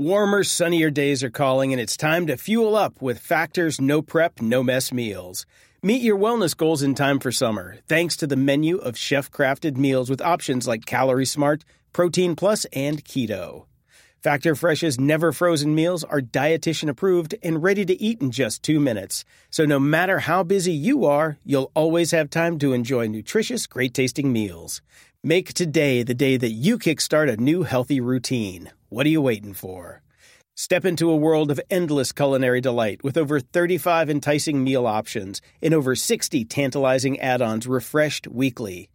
Warmer, 0.00 0.44
sunnier 0.44 0.88
days 0.88 1.22
are 1.22 1.28
calling, 1.28 1.74
and 1.74 1.78
it's 1.78 1.94
time 1.94 2.26
to 2.28 2.38
fuel 2.38 2.74
up 2.74 3.02
with 3.02 3.18
Factor's 3.18 3.82
no 3.82 4.00
prep, 4.00 4.40
no 4.40 4.62
mess 4.62 4.94
meals. 4.94 5.44
Meet 5.82 6.00
your 6.00 6.16
wellness 6.16 6.56
goals 6.56 6.82
in 6.82 6.94
time 6.94 7.20
for 7.20 7.30
summer, 7.30 7.76
thanks 7.86 8.16
to 8.16 8.26
the 8.26 8.34
menu 8.34 8.78
of 8.78 8.96
chef 8.96 9.30
crafted 9.30 9.76
meals 9.76 10.08
with 10.08 10.22
options 10.22 10.66
like 10.66 10.86
Calorie 10.86 11.26
Smart, 11.26 11.66
Protein 11.92 12.34
Plus, 12.34 12.64
and 12.72 13.04
Keto. 13.04 13.66
Factor 14.22 14.54
Fresh's 14.54 14.98
never 14.98 15.32
frozen 15.32 15.74
meals 15.74 16.02
are 16.02 16.22
dietitian 16.22 16.88
approved 16.88 17.34
and 17.42 17.62
ready 17.62 17.84
to 17.84 18.00
eat 18.02 18.22
in 18.22 18.30
just 18.30 18.62
two 18.62 18.80
minutes. 18.80 19.26
So 19.50 19.66
no 19.66 19.78
matter 19.78 20.20
how 20.20 20.42
busy 20.44 20.72
you 20.72 21.04
are, 21.04 21.36
you'll 21.44 21.72
always 21.74 22.10
have 22.12 22.30
time 22.30 22.58
to 22.60 22.72
enjoy 22.72 23.06
nutritious, 23.06 23.66
great 23.66 23.92
tasting 23.92 24.32
meals. 24.32 24.80
Make 25.22 25.52
today 25.52 26.02
the 26.02 26.14
day 26.14 26.38
that 26.38 26.52
you 26.52 26.78
kickstart 26.78 27.30
a 27.30 27.36
new 27.36 27.64
healthy 27.64 28.00
routine. 28.00 28.70
What 28.88 29.04
are 29.04 29.10
you 29.10 29.20
waiting 29.20 29.52
for? 29.52 30.00
Step 30.56 30.86
into 30.86 31.10
a 31.10 31.16
world 31.16 31.50
of 31.50 31.60
endless 31.68 32.10
culinary 32.10 32.62
delight 32.62 33.04
with 33.04 33.18
over 33.18 33.38
35 33.38 34.08
enticing 34.08 34.64
meal 34.64 34.86
options 34.86 35.42
and 35.60 35.74
over 35.74 35.94
60 35.94 36.46
tantalizing 36.46 37.20
add 37.20 37.42
ons 37.42 37.66
refreshed 37.66 38.28
weekly. 38.28 38.88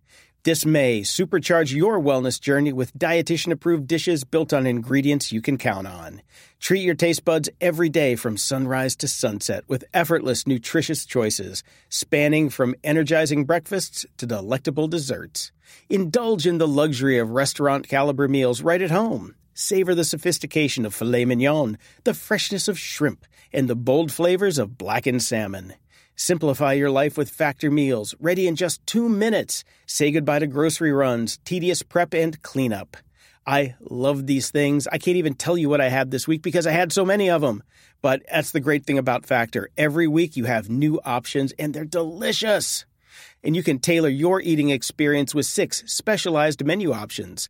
This 0.45 0.63
May, 0.63 1.01
supercharge 1.01 1.73
your 1.73 1.99
wellness 1.99 2.39
journey 2.39 2.71
with 2.71 2.93
dietitian 2.93 3.51
approved 3.51 3.87
dishes 3.87 4.23
built 4.23 4.53
on 4.53 4.67
ingredients 4.67 5.31
you 5.31 5.41
can 5.41 5.57
count 5.57 5.87
on. 5.87 6.21
Treat 6.59 6.81
your 6.81 6.93
taste 6.93 7.25
buds 7.25 7.49
every 7.59 7.89
day 7.89 8.15
from 8.15 8.37
sunrise 8.37 8.95
to 8.97 9.07
sunset 9.07 9.63
with 9.67 9.85
effortless, 9.91 10.45
nutritious 10.45 11.03
choices, 11.03 11.63
spanning 11.89 12.51
from 12.51 12.75
energizing 12.83 13.45
breakfasts 13.45 14.05
to 14.17 14.27
delectable 14.27 14.87
desserts. 14.87 15.51
Indulge 15.89 16.45
in 16.45 16.59
the 16.59 16.67
luxury 16.67 17.17
of 17.17 17.31
restaurant 17.31 17.87
caliber 17.87 18.27
meals 18.27 18.61
right 18.61 18.83
at 18.83 18.91
home. 18.91 19.33
Savor 19.55 19.95
the 19.95 20.03
sophistication 20.03 20.85
of 20.85 20.93
filet 20.93 21.25
mignon, 21.25 21.79
the 22.03 22.13
freshness 22.13 22.67
of 22.67 22.77
shrimp, 22.77 23.25
and 23.51 23.67
the 23.67 23.75
bold 23.75 24.11
flavors 24.11 24.59
of 24.59 24.77
blackened 24.77 25.23
salmon. 25.23 25.73
Simplify 26.17 26.71
your 26.71 26.89
life 26.89 27.17
with 27.17 27.29
Factor 27.29 27.69
meals, 27.69 28.15
ready 28.21 28.47
in 28.47 28.55
just 28.55 28.85
two 28.87 29.09
minutes. 29.09 29.65
Say 29.85 30.11
goodbye 30.11 30.39
to 30.39 30.47
grocery 30.47 30.93
runs, 30.93 31.39
tedious 31.43 31.83
prep, 31.83 32.13
and 32.13 32.41
cleanup. 32.41 32.95
I 33.45 33.75
love 33.81 34.25
these 34.25 34.49
things. 34.49 34.87
I 34.87 34.97
can't 34.97 35.17
even 35.17 35.33
tell 35.33 35.57
you 35.57 35.67
what 35.67 35.81
I 35.81 35.89
had 35.89 36.11
this 36.11 36.25
week 36.25 36.41
because 36.41 36.65
I 36.65 36.71
had 36.71 36.93
so 36.93 37.03
many 37.03 37.29
of 37.29 37.41
them. 37.41 37.63
But 38.01 38.23
that's 38.31 38.51
the 38.51 38.61
great 38.61 38.85
thing 38.85 38.97
about 38.97 39.25
Factor. 39.25 39.69
Every 39.77 40.07
week 40.07 40.37
you 40.37 40.45
have 40.45 40.69
new 40.69 41.01
options 41.03 41.51
and 41.59 41.73
they're 41.73 41.83
delicious. 41.83 42.85
And 43.43 43.53
you 43.53 43.61
can 43.61 43.79
tailor 43.79 44.09
your 44.09 44.39
eating 44.39 44.69
experience 44.69 45.35
with 45.35 45.45
six 45.45 45.83
specialized 45.85 46.63
menu 46.65 46.93
options. 46.93 47.49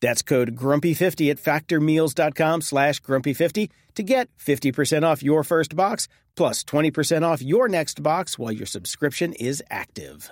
That's 0.00 0.22
code 0.22 0.54
grumpy50 0.54 1.30
at 1.30 1.38
factormeals.com 1.38 2.60
slash 2.60 3.00
grumpy50 3.00 3.70
to 3.94 4.02
get 4.02 4.28
50% 4.38 5.02
off 5.02 5.22
your 5.22 5.42
first 5.42 5.74
box 5.74 6.08
plus 6.36 6.62
20% 6.62 7.22
off 7.22 7.42
your 7.42 7.68
next 7.68 8.00
box 8.02 8.38
while 8.38 8.52
your 8.52 8.66
subscription 8.66 9.32
is 9.32 9.62
active. 9.70 10.30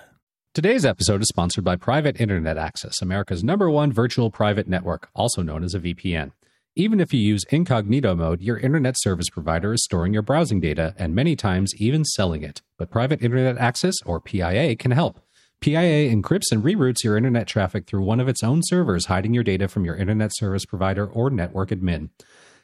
Today's 0.53 0.85
episode 0.85 1.21
is 1.21 1.27
sponsored 1.27 1.65
by 1.65 1.75
Private 1.75 2.19
Internet 2.19 2.57
Access, 2.57 3.01
America's 3.01 3.43
number 3.43 3.69
one 3.69 3.91
virtual 3.91 4.31
private 4.31 4.67
network, 4.67 5.09
also 5.13 5.43
known 5.43 5.63
as 5.63 5.75
a 5.75 5.79
VPN. 5.79 6.31
Even 6.75 6.99
if 6.99 7.13
you 7.13 7.19
use 7.19 7.43
incognito 7.49 8.15
mode, 8.15 8.41
your 8.41 8.57
internet 8.57 8.95
service 8.97 9.29
provider 9.29 9.73
is 9.73 9.83
storing 9.83 10.13
your 10.13 10.21
browsing 10.21 10.59
data 10.59 10.95
and 10.97 11.13
many 11.13 11.35
times 11.35 11.75
even 11.77 12.05
selling 12.05 12.41
it. 12.41 12.61
But 12.77 12.89
Private 12.89 13.21
Internet 13.21 13.57
Access, 13.57 13.95
or 14.05 14.21
PIA, 14.21 14.75
can 14.77 14.91
help. 14.91 15.19
PIA 15.59 16.11
encrypts 16.13 16.51
and 16.51 16.63
reroutes 16.63 17.03
your 17.03 17.17
internet 17.17 17.47
traffic 17.47 17.87
through 17.87 18.03
one 18.03 18.19
of 18.19 18.27
its 18.27 18.43
own 18.43 18.61
servers, 18.63 19.07
hiding 19.07 19.33
your 19.33 19.43
data 19.43 19.67
from 19.67 19.85
your 19.85 19.95
internet 19.95 20.31
service 20.35 20.65
provider 20.65 21.05
or 21.05 21.29
network 21.29 21.69
admin. 21.69 22.09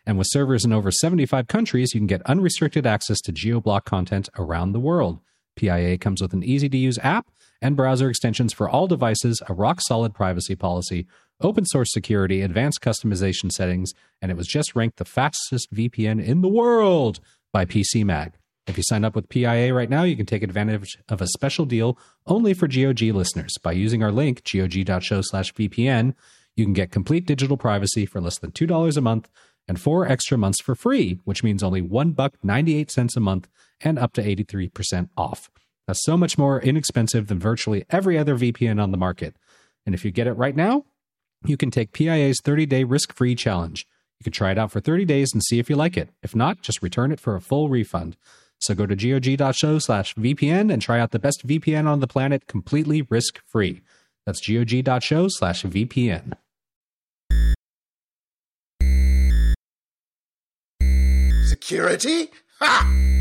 And 0.06 0.18
with 0.18 0.28
servers 0.30 0.66
in 0.66 0.74
over 0.74 0.92
75 0.92 1.48
countries, 1.48 1.94
you 1.94 2.00
can 2.00 2.08
get 2.08 2.22
unrestricted 2.24 2.86
access 2.86 3.20
to 3.22 3.34
geoblock 3.34 3.86
content 3.86 4.30
around 4.38 4.74
the 4.74 4.80
world. 4.80 5.20
PIA 5.56 5.98
comes 5.98 6.22
with 6.22 6.34
an 6.34 6.44
easy 6.44 6.70
to 6.70 6.78
use 6.78 7.00
app 7.00 7.30
and 7.62 7.76
browser 7.76 8.10
extensions 8.10 8.54
for 8.54 8.70
all 8.70 8.88
devices, 8.88 9.42
a 9.48 9.54
rock 9.54 9.80
solid 9.82 10.14
privacy 10.14 10.56
policy, 10.56 11.08
open 11.42 11.66
source 11.66 11.92
security, 11.92 12.42
advanced 12.42 12.82
customization 12.82 13.52
settings, 13.52 13.94
and 14.22 14.32
it 14.32 14.38
was 14.38 14.48
just 14.48 14.76
ranked 14.76 14.98
the 14.98 15.06
fastest 15.06 15.74
VPN 15.74 16.24
in 16.24 16.42
the 16.42 16.50
world 16.50 17.20
by 17.52 17.66
PC 17.66 18.04
Mag. 18.04 18.34
If 18.66 18.78
you 18.78 18.84
sign 18.84 19.04
up 19.04 19.16
with 19.16 19.30
PIA 19.30 19.74
right 19.74 19.90
now, 19.90 20.04
you 20.04 20.16
can 20.16 20.26
take 20.26 20.42
advantage 20.42 20.98
of 21.10 21.22
a 21.22 21.28
special 21.28 21.66
deal 21.66 21.98
only 22.26 22.54
for 22.54 22.68
GOG 22.68 23.02
listeners. 23.02 23.54
By 23.62 23.74
using 23.74 24.02
our 24.02 24.12
link, 24.12 24.42
gog.show 24.50 25.22
slash 25.22 25.54
VPN, 25.54 26.14
you 26.56 26.64
can 26.64 26.74
get 26.74 26.92
complete 26.92 27.26
digital 27.26 27.58
privacy 27.58 28.06
for 28.06 28.22
less 28.22 28.40
than 28.40 28.52
$2 28.52 28.98
a 28.98 29.02
month 29.02 29.30
and 29.68 29.80
four 29.80 30.08
extra 30.08 30.38
months 30.38 30.62
for 30.62 30.76
free, 30.76 31.20
which 31.26 31.44
means 31.44 31.64
only 31.64 31.82
one 31.82 32.12
buck 32.12 32.36
98 32.44 32.90
cents 32.92 33.18
a 33.18 33.20
month 33.20 33.50
and 33.82 34.00
up 34.00 34.14
to 34.14 34.24
83% 34.24 35.10
off. 35.18 35.50
That's 35.88 36.04
so 36.04 36.16
much 36.16 36.38
more 36.38 36.62
inexpensive 36.62 37.28
than 37.28 37.40
virtually 37.40 37.86
every 37.90 38.18
other 38.18 38.36
VPN 38.36 38.82
on 38.82 38.92
the 38.92 38.98
market. 38.98 39.36
And 39.86 39.94
if 39.94 40.06
you 40.06 40.12
get 40.12 40.28
it 40.28 40.34
right 40.34 40.56
now, 40.56 40.86
you 41.46 41.58
can 41.58 41.72
take 41.72 41.92
PIA's 41.92 42.40
30 42.42 42.66
day 42.66 42.84
risk 42.86 43.14
free 43.14 43.36
challenge. 43.36 43.86
You 44.20 44.24
can 44.24 44.34
try 44.34 44.52
it 44.52 44.58
out 44.58 44.72
for 44.72 44.80
30 44.80 45.04
days 45.04 45.32
and 45.34 45.44
see 45.44 45.60
if 45.60 45.70
you 45.70 45.76
like 45.76 45.98
it. 45.98 46.10
If 46.22 46.34
not, 46.34 46.62
just 46.62 46.82
return 46.82 47.12
it 47.12 47.20
for 47.20 47.36
a 47.36 47.42
full 47.42 47.68
refund. 47.68 48.16
So 48.64 48.74
go 48.74 48.86
to 48.86 48.96
gog.show 48.96 49.80
slash 49.80 50.16
VPN 50.16 50.72
and 50.72 50.82
try 50.82 51.02
out 51.02 51.12
the 51.12 51.20
best 51.20 51.46
VPN 51.46 51.86
on 51.86 52.00
the 52.00 52.08
planet 52.08 52.48
completely 52.48 53.02
risk 53.10 53.42
free. 53.46 53.82
That's 54.26 54.40
gog.show 54.40 55.28
slash 55.28 55.64
VPN. 55.64 56.38
Security? 61.46 62.30
Ha! 62.60 63.13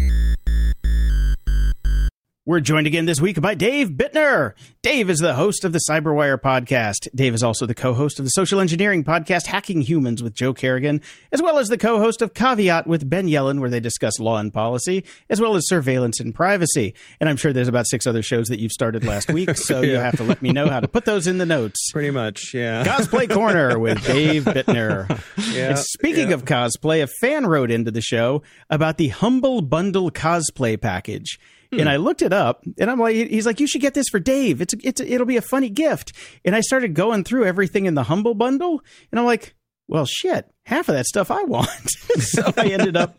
We're 2.44 2.58
joined 2.58 2.88
again 2.88 3.04
this 3.04 3.20
week 3.20 3.40
by 3.40 3.54
Dave 3.54 3.90
Bittner. 3.90 4.54
Dave 4.82 5.08
is 5.08 5.20
the 5.20 5.34
host 5.34 5.64
of 5.64 5.72
the 5.72 5.78
Cyberwire 5.88 6.36
podcast. 6.36 7.06
Dave 7.14 7.34
is 7.34 7.42
also 7.44 7.66
the 7.66 7.74
co-host 7.74 8.18
of 8.18 8.24
the 8.24 8.32
social 8.32 8.58
engineering 8.58 9.04
podcast 9.04 9.46
Hacking 9.46 9.82
Humans 9.82 10.24
with 10.24 10.34
Joe 10.34 10.52
Carrigan, 10.52 11.02
as 11.30 11.40
well 11.40 11.56
as 11.60 11.68
the 11.68 11.78
co-host 11.78 12.20
of 12.20 12.34
Caveat 12.34 12.88
with 12.88 13.08
Ben 13.08 13.28
Yelin, 13.28 13.60
where 13.60 13.70
they 13.70 13.78
discuss 13.78 14.18
law 14.18 14.38
and 14.38 14.52
policy, 14.52 15.04
as 15.30 15.40
well 15.40 15.54
as 15.54 15.68
surveillance 15.68 16.18
and 16.18 16.34
privacy. 16.34 16.94
And 17.20 17.28
I'm 17.28 17.36
sure 17.36 17.52
there's 17.52 17.68
about 17.68 17.86
six 17.86 18.08
other 18.08 18.22
shows 18.22 18.48
that 18.48 18.58
you've 18.58 18.72
started 18.72 19.04
last 19.04 19.30
week, 19.30 19.50
so 19.56 19.80
yeah. 19.80 19.92
you 19.92 19.96
have 19.98 20.16
to 20.16 20.24
let 20.24 20.42
me 20.42 20.50
know 20.50 20.66
how 20.68 20.80
to 20.80 20.88
put 20.88 21.04
those 21.04 21.28
in 21.28 21.38
the 21.38 21.46
notes. 21.46 21.92
Pretty 21.92 22.10
much, 22.10 22.52
yeah. 22.52 22.82
Cosplay 22.82 23.32
Corner 23.32 23.78
with 23.78 24.04
Dave 24.04 24.46
Bittner. 24.46 25.08
yeah. 25.54 25.68
And 25.68 25.78
speaking 25.78 26.30
yeah. 26.30 26.34
of 26.34 26.44
cosplay, 26.44 27.04
a 27.04 27.06
fan 27.20 27.46
wrote 27.46 27.70
into 27.70 27.92
the 27.92 28.02
show 28.02 28.42
about 28.68 28.98
the 28.98 29.08
Humble 29.10 29.62
Bundle 29.62 30.10
cosplay 30.10 30.80
package. 30.80 31.38
Hmm. 31.72 31.80
And 31.80 31.88
I 31.88 31.96
looked 31.96 32.20
it 32.20 32.32
up, 32.34 32.64
and 32.78 32.90
I'm 32.90 32.98
like, 32.98 33.16
he's 33.16 33.46
like, 33.46 33.58
you 33.58 33.66
should 33.66 33.80
get 33.80 33.94
this 33.94 34.08
for 34.10 34.20
Dave. 34.20 34.60
It's 34.60 34.74
it's 34.84 35.00
it'll 35.00 35.26
be 35.26 35.38
a 35.38 35.42
funny 35.42 35.70
gift. 35.70 36.12
And 36.44 36.54
I 36.54 36.60
started 36.60 36.94
going 36.94 37.24
through 37.24 37.46
everything 37.46 37.86
in 37.86 37.94
the 37.94 38.02
Humble 38.04 38.34
Bundle, 38.34 38.82
and 39.10 39.18
I'm 39.18 39.24
like, 39.24 39.54
well, 39.88 40.06
shit, 40.06 40.50
half 40.64 40.88
of 40.88 40.94
that 40.94 41.06
stuff 41.06 41.30
I 41.30 41.42
want. 41.44 41.68
so 42.18 42.52
I 42.56 42.66
ended 42.66 42.96
up 42.96 43.18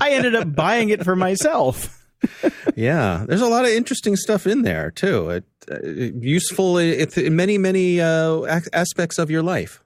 I 0.00 0.12
ended 0.12 0.34
up 0.34 0.54
buying 0.54 0.88
it 0.88 1.04
for 1.04 1.16
myself. 1.16 1.98
yeah, 2.76 3.24
there's 3.26 3.40
a 3.40 3.48
lot 3.48 3.64
of 3.64 3.70
interesting 3.70 4.16
stuff 4.16 4.46
in 4.46 4.62
there 4.62 4.90
too. 4.90 5.30
It, 5.30 5.44
uh, 5.70 5.78
useful 5.84 6.78
in 6.78 7.36
many 7.36 7.58
many 7.58 8.00
uh, 8.00 8.60
aspects 8.72 9.18
of 9.18 9.30
your 9.30 9.42
life. 9.42 9.81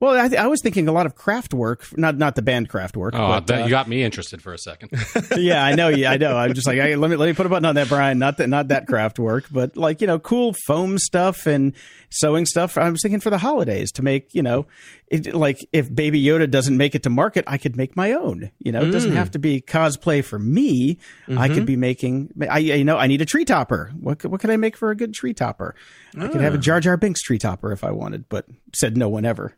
Well, 0.00 0.14
I, 0.14 0.44
I, 0.44 0.46
was 0.46 0.62
thinking 0.62 0.88
a 0.88 0.92
lot 0.92 1.04
of 1.04 1.14
Kraftwerk, 1.14 1.96
not 1.98 2.16
not 2.16 2.34
the 2.34 2.40
band 2.40 2.70
Kraftwerk. 2.70 3.10
Oh, 3.12 3.28
but, 3.28 3.46
that, 3.48 3.60
uh, 3.60 3.64
you 3.64 3.70
got 3.70 3.86
me 3.86 4.02
interested 4.02 4.40
for 4.40 4.54
a 4.54 4.58
second. 4.58 4.92
yeah, 5.36 5.62
I 5.62 5.74
know. 5.74 5.88
Yeah, 5.88 6.12
I 6.12 6.16
know. 6.16 6.38
I'm 6.38 6.54
just 6.54 6.66
like, 6.66 6.80
I, 6.80 6.94
let 6.94 7.10
me 7.10 7.16
let 7.16 7.26
me 7.26 7.34
put 7.34 7.44
a 7.44 7.50
button 7.50 7.66
on 7.66 7.74
that, 7.74 7.90
Brian. 7.90 8.18
Not 8.18 8.38
that 8.38 8.48
not 8.48 8.68
that 8.68 8.86
Kraftwerk, 8.88 9.44
but 9.50 9.76
like 9.76 10.00
you 10.00 10.06
know, 10.06 10.18
cool 10.18 10.54
foam 10.66 10.96
stuff 10.96 11.46
and 11.46 11.74
sewing 12.08 12.46
stuff. 12.46 12.78
I 12.78 12.88
was 12.88 13.02
thinking 13.02 13.20
for 13.20 13.28
the 13.28 13.36
holidays 13.36 13.92
to 13.92 14.02
make 14.02 14.34
you 14.34 14.42
know, 14.42 14.64
it, 15.08 15.34
like 15.34 15.58
if 15.70 15.94
Baby 15.94 16.24
Yoda 16.24 16.50
doesn't 16.50 16.78
make 16.78 16.94
it 16.94 17.02
to 17.02 17.10
market, 17.10 17.44
I 17.46 17.58
could 17.58 17.76
make 17.76 17.94
my 17.94 18.12
own. 18.12 18.50
You 18.58 18.72
know, 18.72 18.80
it 18.80 18.92
doesn't 18.92 19.12
have 19.12 19.28
mm. 19.28 19.32
to 19.32 19.38
be 19.38 19.60
cosplay 19.60 20.24
for 20.24 20.38
me. 20.38 20.94
Mm-hmm. 21.28 21.38
I 21.38 21.48
could 21.48 21.58
mm-hmm. 21.58 21.64
be 21.66 21.76
making. 21.76 22.32
I 22.48 22.58
you 22.60 22.84
know, 22.84 22.96
I 22.96 23.06
need 23.06 23.20
a 23.20 23.26
tree 23.26 23.44
topper. 23.44 23.92
What 24.00 24.24
what 24.24 24.40
can 24.40 24.48
I 24.48 24.56
make 24.56 24.78
for 24.78 24.90
a 24.90 24.96
good 24.96 25.12
tree 25.12 25.34
topper? 25.34 25.74
I 26.18 26.28
could 26.28 26.40
have 26.40 26.54
a 26.54 26.56
ah. 26.56 26.60
Jar 26.60 26.80
Jar 26.80 26.96
Binks 26.96 27.20
tree 27.20 27.38
topper 27.38 27.70
if 27.70 27.84
I 27.84 27.90
wanted, 27.90 28.30
but 28.30 28.46
said 28.74 28.96
no 28.96 29.10
one 29.10 29.26
ever. 29.26 29.54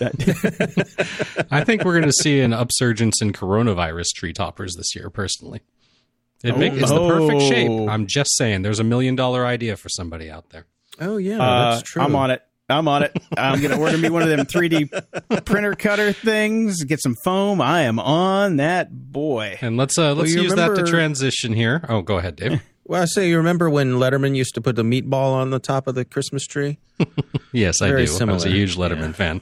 I 1.50 1.64
think 1.64 1.84
we're 1.84 1.94
going 1.94 2.04
to 2.04 2.12
see 2.12 2.40
an 2.40 2.52
upsurgence 2.52 3.20
in 3.20 3.32
coronavirus 3.32 4.08
tree 4.14 4.32
toppers 4.32 4.74
this 4.76 4.94
year. 4.94 5.10
Personally, 5.10 5.60
it 6.42 6.52
oh, 6.52 6.56
make, 6.56 6.72
it's 6.74 6.90
the 6.90 7.08
perfect 7.08 7.42
shape. 7.42 7.70
Oh. 7.70 7.88
I'm 7.88 8.06
just 8.06 8.36
saying, 8.36 8.62
there's 8.62 8.80
a 8.80 8.84
million 8.84 9.16
dollar 9.16 9.44
idea 9.44 9.76
for 9.76 9.88
somebody 9.88 10.30
out 10.30 10.50
there. 10.50 10.66
Oh 11.00 11.16
yeah, 11.16 11.40
uh, 11.40 11.70
that's 11.74 11.90
true. 11.90 12.02
I'm 12.02 12.14
on 12.14 12.30
it. 12.30 12.42
I'm 12.70 12.86
on 12.86 13.02
it. 13.02 13.16
I'm 13.36 13.60
going 13.60 13.74
to 13.74 13.80
order 13.80 13.96
me 13.96 14.10
one 14.10 14.22
of 14.22 14.28
them 14.28 14.44
3D 14.44 15.44
printer 15.46 15.74
cutter 15.74 16.12
things. 16.12 16.84
Get 16.84 17.00
some 17.02 17.14
foam. 17.24 17.62
I 17.62 17.82
am 17.82 17.98
on 17.98 18.56
that 18.56 19.10
boy. 19.10 19.56
And 19.62 19.78
let's 19.78 19.96
uh, 19.96 20.14
let's 20.14 20.34
well, 20.34 20.42
use 20.42 20.50
remember... 20.52 20.76
that 20.76 20.84
to 20.84 20.90
transition 20.90 21.54
here. 21.54 21.82
Oh, 21.88 22.02
go 22.02 22.18
ahead, 22.18 22.36
Dave. 22.36 22.62
Well, 22.88 23.02
I 23.02 23.04
say 23.04 23.28
you 23.28 23.36
remember 23.36 23.68
when 23.68 23.96
Letterman 23.96 24.34
used 24.34 24.54
to 24.54 24.62
put 24.62 24.74
the 24.74 24.82
meatball 24.82 25.34
on 25.34 25.50
the 25.50 25.58
top 25.58 25.86
of 25.88 25.94
the 25.94 26.06
Christmas 26.06 26.46
tree? 26.46 26.78
yes, 27.52 27.80
Very 27.80 28.02
I 28.02 28.06
do. 28.06 28.10
Similar. 28.10 28.32
I 28.32 28.34
was 28.34 28.46
a 28.46 28.48
huge 28.48 28.76
Letterman 28.76 29.08
yeah. 29.08 29.12
fan. 29.12 29.40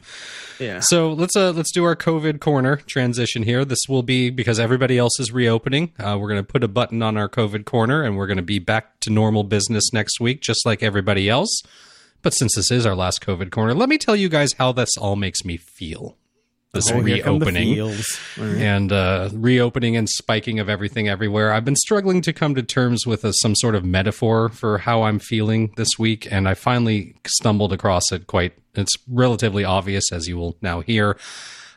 Yeah. 0.59 0.81
So 0.81 1.13
let's 1.13 1.37
uh 1.37 1.53
let's 1.53 1.71
do 1.71 1.85
our 1.85 1.95
COVID 1.95 2.41
corner 2.41 2.77
transition 2.77 3.45
here. 3.45 3.65
This 3.65 3.79
will 3.89 4.03
be 4.03 4.31
because 4.31 4.59
everybody 4.59 4.99
else 4.99 5.21
is 5.21 5.31
reopening. 5.31 5.93
Uh, 5.97 6.19
we're 6.21 6.29
going 6.29 6.45
to 6.45 6.53
put 6.53 6.65
a 6.65 6.69
button 6.69 7.03
on 7.03 7.17
our 7.17 7.29
COVID 7.29 7.67
corner, 7.67 8.03
and 8.03 8.17
we're 8.17 8.27
going 8.27 8.37
to 8.39 8.43
be 8.43 8.59
back 8.59 8.99
to 9.01 9.11
normal 9.11 9.45
business 9.45 9.93
next 9.93 10.19
week, 10.19 10.41
just 10.41 10.67
like 10.67 10.83
everybody 10.83 11.29
else. 11.29 11.63
But 12.23 12.33
since 12.33 12.57
this 12.57 12.73
is 12.73 12.85
our 12.85 12.97
last 12.97 13.21
COVID 13.21 13.53
corner, 13.53 13.75
let 13.75 13.89
me 13.89 13.97
tell 13.97 14.17
you 14.17 14.29
guys 14.29 14.55
how 14.55 14.73
this 14.73 14.91
all 14.99 15.15
makes 15.15 15.45
me 15.45 15.57
feel 15.57 16.17
this 16.77 16.91
oh, 16.93 17.01
reopening 17.01 17.93
and 18.39 18.93
uh, 18.93 19.31
reopening 19.33 19.97
and 19.97 20.09
spiking 20.09 20.61
of 20.61 20.69
everything 20.69 21.09
everywhere. 21.09 21.53
I've 21.53 21.65
been 21.65 21.77
struggling 21.77 22.21
to 22.23 22.33
come 22.33 22.55
to 22.55 22.63
terms 22.63 23.07
with 23.07 23.25
a, 23.25 23.33
some 23.35 23.55
sort 23.55 23.75
of 23.75 23.85
metaphor 23.85 24.49
for 24.49 24.79
how 24.79 25.03
I'm 25.03 25.19
feeling 25.19 25.73
this 25.77 25.99
week, 25.99 26.29
and 26.31 26.49
I 26.49 26.55
finally 26.55 27.17
stumbled 27.27 27.73
across 27.73 28.13
it. 28.13 28.27
Quite, 28.27 28.53
it's 28.75 28.95
relatively 29.09 29.65
obvious, 29.65 30.05
as 30.13 30.29
you 30.29 30.37
will 30.37 30.57
now 30.63 30.81
hear. 30.81 31.17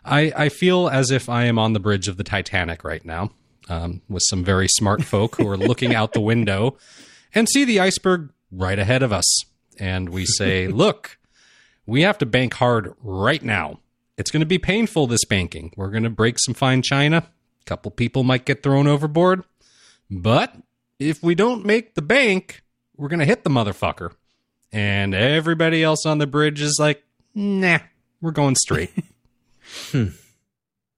I, 0.06 0.32
I 0.36 0.50
feel 0.50 0.90
as 0.90 1.12
if 1.12 1.30
I 1.30 1.46
am 1.46 1.60
on 1.60 1.74
the 1.74 1.80
bridge 1.80 2.08
of 2.08 2.18
the 2.18 2.24
Titanic 2.24 2.84
right 2.84 3.04
now, 3.04 3.32
um, 3.70 4.02
with 4.10 4.24
some 4.28 4.44
very 4.44 4.68
smart 4.68 5.04
folk 5.04 5.38
who 5.38 5.48
are 5.48 5.58
looking 5.70 5.96
out 5.96 6.14
the 6.14 6.22
window 6.22 6.78
and 7.34 7.48
see 7.48 7.66
the 7.66 7.80
iceberg 7.80 8.32
right 8.52 8.80
ahead 8.80 9.04
of 9.04 9.12
us, 9.12 9.26
and 9.78 10.10
we 10.10 10.26
say, 10.26 10.68
"Look, 10.68 11.18
we 11.86 12.02
have 12.02 12.18
to 12.20 12.26
bank 12.26 12.56
hard 12.56 12.94
right 13.02 13.44
now." 13.44 13.80
It's 14.20 14.32
going 14.32 14.42
to 14.42 14.46
be 14.46 14.60
painful, 14.60 15.08
this 15.08 15.24
banking. 15.24 15.72
We're 15.78 15.92
going 15.92 16.04
to 16.04 16.10
break 16.10 16.40
some 16.40 16.54
fine 16.54 16.82
china. 16.82 17.24
A 17.62 17.66
couple 17.66 17.90
people 17.90 18.26
might 18.26 18.44
get 18.44 18.62
thrown 18.62 18.86
overboard. 18.86 19.46
But 20.12 20.54
if 21.00 21.24
we 21.24 21.36
don't 21.36 21.66
make 21.66 21.96
the 21.96 22.02
bank, 22.02 22.62
we're 22.98 23.08
going 23.08 23.22
to 23.22 23.26
hit 23.26 23.46
the 23.46 23.50
motherfucker. 23.50 24.12
And 24.74 25.16
everybody 25.16 25.82
else 25.82 26.06
on 26.06 26.18
the 26.18 26.28
bridge 26.28 26.60
is 26.60 26.76
like, 26.78 27.02
nah, 27.34 27.80
we're 28.20 28.32
going 28.32 28.58
straight. 28.58 28.92
hmm. 29.92 30.08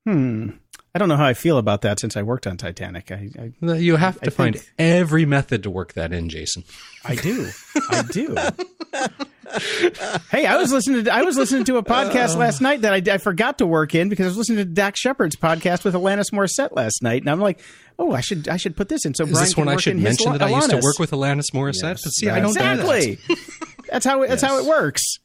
Hmm. 0.04 0.50
I 0.94 1.00
don't 1.00 1.08
know 1.08 1.16
how 1.16 1.26
I 1.26 1.34
feel 1.34 1.58
about 1.58 1.82
that 1.84 2.00
since 2.00 2.18
I 2.18 2.24
worked 2.24 2.46
on 2.46 2.58
Titanic. 2.58 3.12
I, 3.12 3.30
I 3.40 3.74
you 3.76 3.96
have 3.96 4.20
to 4.22 4.28
I 4.28 4.30
find 4.30 4.56
think, 4.56 4.74
every 4.78 5.26
method 5.26 5.64
to 5.64 5.70
work 5.70 5.94
that 5.94 6.12
in, 6.12 6.28
Jason. 6.28 6.64
I 7.06 7.16
do. 7.16 7.50
I 7.90 8.02
do. 8.12 8.36
hey, 10.32 10.46
I 10.46 10.58
was 10.58 10.72
listening 10.72 11.06
to 11.06 11.14
I 11.14 11.24
was 11.24 11.38
listening 11.38 11.64
to 11.66 11.78
a 11.78 11.84
podcast 11.84 12.36
last 12.36 12.60
night 12.60 12.82
that 12.82 12.94
I, 12.94 13.14
I 13.14 13.18
forgot 13.20 13.58
to 13.60 13.66
work 13.66 13.96
in 13.96 14.10
because 14.10 14.26
I 14.26 14.30
was 14.30 14.38
listening 14.38 14.60
to 14.60 14.66
Dax 14.66 15.00
Shepard's 15.00 15.38
podcast 15.38 15.86
with 15.86 15.94
Alanis 15.94 16.32
Morissette 16.34 16.76
last 16.76 17.02
night, 17.02 17.22
and 17.22 17.30
I'm 17.30 17.40
like, 17.40 17.62
oh, 17.98 18.12
I 18.12 18.22
should 18.22 18.50
I 18.50 18.58
should 18.58 18.76
put 18.76 18.90
this 18.90 19.06
in. 19.06 19.14
So 19.14 19.24
is 19.24 19.32
Brian 19.32 19.46
this 19.46 19.58
one 19.58 19.70
I 19.70 19.78
should 19.78 19.98
mention 19.98 20.34
that 20.34 20.42
I 20.42 20.50
used 20.50 20.72
to 20.72 20.78
work 20.78 21.00
with 21.00 21.12
Alanis 21.12 21.52
Morissette? 21.54 21.84
Yes, 21.84 22.02
but 22.04 22.10
see, 22.12 22.30
I 22.30 22.40
don't 22.40 22.50
exactly. 22.50 23.16
That. 23.16 23.38
that's 23.92 24.06
how 24.06 24.24
it, 24.24 24.28
that's 24.30 24.44
yes. 24.44 24.52
how 24.52 24.60
it 24.60 24.66
works. 24.66 25.20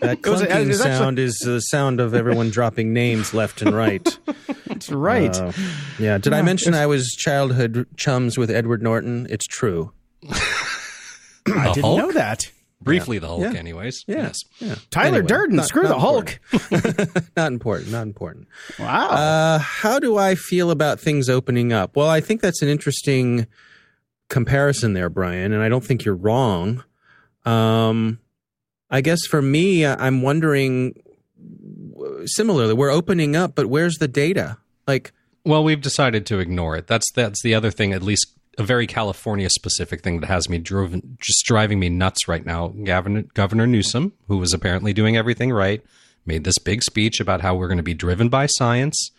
That 0.00 0.22
clunking 0.22 0.74
sound 0.74 1.18
is 1.18 1.36
the 1.38 1.60
sound 1.60 2.00
of 2.00 2.14
everyone 2.14 2.50
dropping 2.50 2.92
names 2.92 3.32
left 3.32 3.62
and 3.62 3.74
right. 3.74 4.18
That's 4.66 4.90
right. 4.90 5.34
Uh, 5.34 5.52
yeah. 5.98 6.18
Did 6.18 6.32
I 6.32 6.42
mention 6.42 6.74
I 6.74 6.86
was 6.86 7.08
childhood 7.08 7.86
chums 7.96 8.36
with 8.36 8.50
Edward 8.50 8.82
Norton? 8.82 9.26
It's 9.30 9.46
true. 9.46 9.92
I 10.28 11.72
didn't 11.72 11.84
Hulk? 11.84 11.98
know 11.98 12.12
that. 12.12 12.50
Briefly, 12.82 13.16
yeah. 13.16 13.20
the 13.20 13.26
Hulk, 13.28 13.40
yeah. 13.40 13.52
anyways. 13.54 14.04
Yeah. 14.06 14.16
Yes. 14.16 14.38
Yeah. 14.58 14.74
Tyler 14.90 15.18
anyway, 15.18 15.26
Durden, 15.26 15.56
not, 15.56 15.66
screw 15.66 15.84
not 15.84 15.88
the 15.88 15.98
Hulk. 15.98 16.38
not 17.36 17.52
important. 17.52 17.90
Not 17.90 18.02
important. 18.02 18.48
Wow. 18.78 19.08
Uh, 19.08 19.58
how 19.58 19.98
do 19.98 20.18
I 20.18 20.34
feel 20.34 20.70
about 20.70 21.00
things 21.00 21.28
opening 21.30 21.72
up? 21.72 21.96
Well, 21.96 22.08
I 22.08 22.20
think 22.20 22.42
that's 22.42 22.60
an 22.62 22.68
interesting 22.68 23.46
comparison 24.28 24.92
there, 24.92 25.08
Brian, 25.08 25.52
and 25.52 25.62
I 25.62 25.68
don't 25.68 25.84
think 25.84 26.04
you're 26.04 26.14
wrong. 26.14 26.84
Um, 27.44 28.20
I 28.90 29.00
guess 29.00 29.26
for 29.26 29.42
me, 29.42 29.84
uh, 29.84 29.96
I'm 29.98 30.22
wondering 30.22 30.94
similarly, 32.26 32.74
we're 32.74 32.90
opening 32.90 33.36
up, 33.36 33.54
but 33.54 33.66
where's 33.66 33.96
the 33.96 34.08
data? 34.08 34.58
Like, 34.86 35.12
well, 35.44 35.64
we've 35.64 35.80
decided 35.80 36.26
to 36.26 36.38
ignore 36.38 36.76
it. 36.76 36.86
That's 36.86 37.10
that's 37.12 37.42
the 37.42 37.54
other 37.54 37.70
thing. 37.70 37.92
At 37.92 38.02
least 38.02 38.32
a 38.58 38.62
very 38.62 38.86
California 38.86 39.48
specific 39.50 40.02
thing 40.02 40.20
that 40.20 40.26
has 40.26 40.48
me 40.48 40.58
driven, 40.58 41.18
just 41.20 41.44
driving 41.44 41.78
me 41.78 41.88
nuts 41.88 42.26
right 42.26 42.44
now. 42.44 42.68
Gavin, 42.68 43.28
Governor 43.34 43.66
Newsom, 43.66 44.12
who 44.28 44.38
was 44.38 44.52
apparently 44.52 44.92
doing 44.92 45.16
everything 45.16 45.52
right, 45.52 45.84
made 46.24 46.44
this 46.44 46.58
big 46.58 46.82
speech 46.82 47.20
about 47.20 47.42
how 47.42 47.54
we're 47.54 47.68
going 47.68 47.76
to 47.76 47.82
be 47.82 47.94
driven 47.94 48.28
by 48.28 48.46
science. 48.46 49.10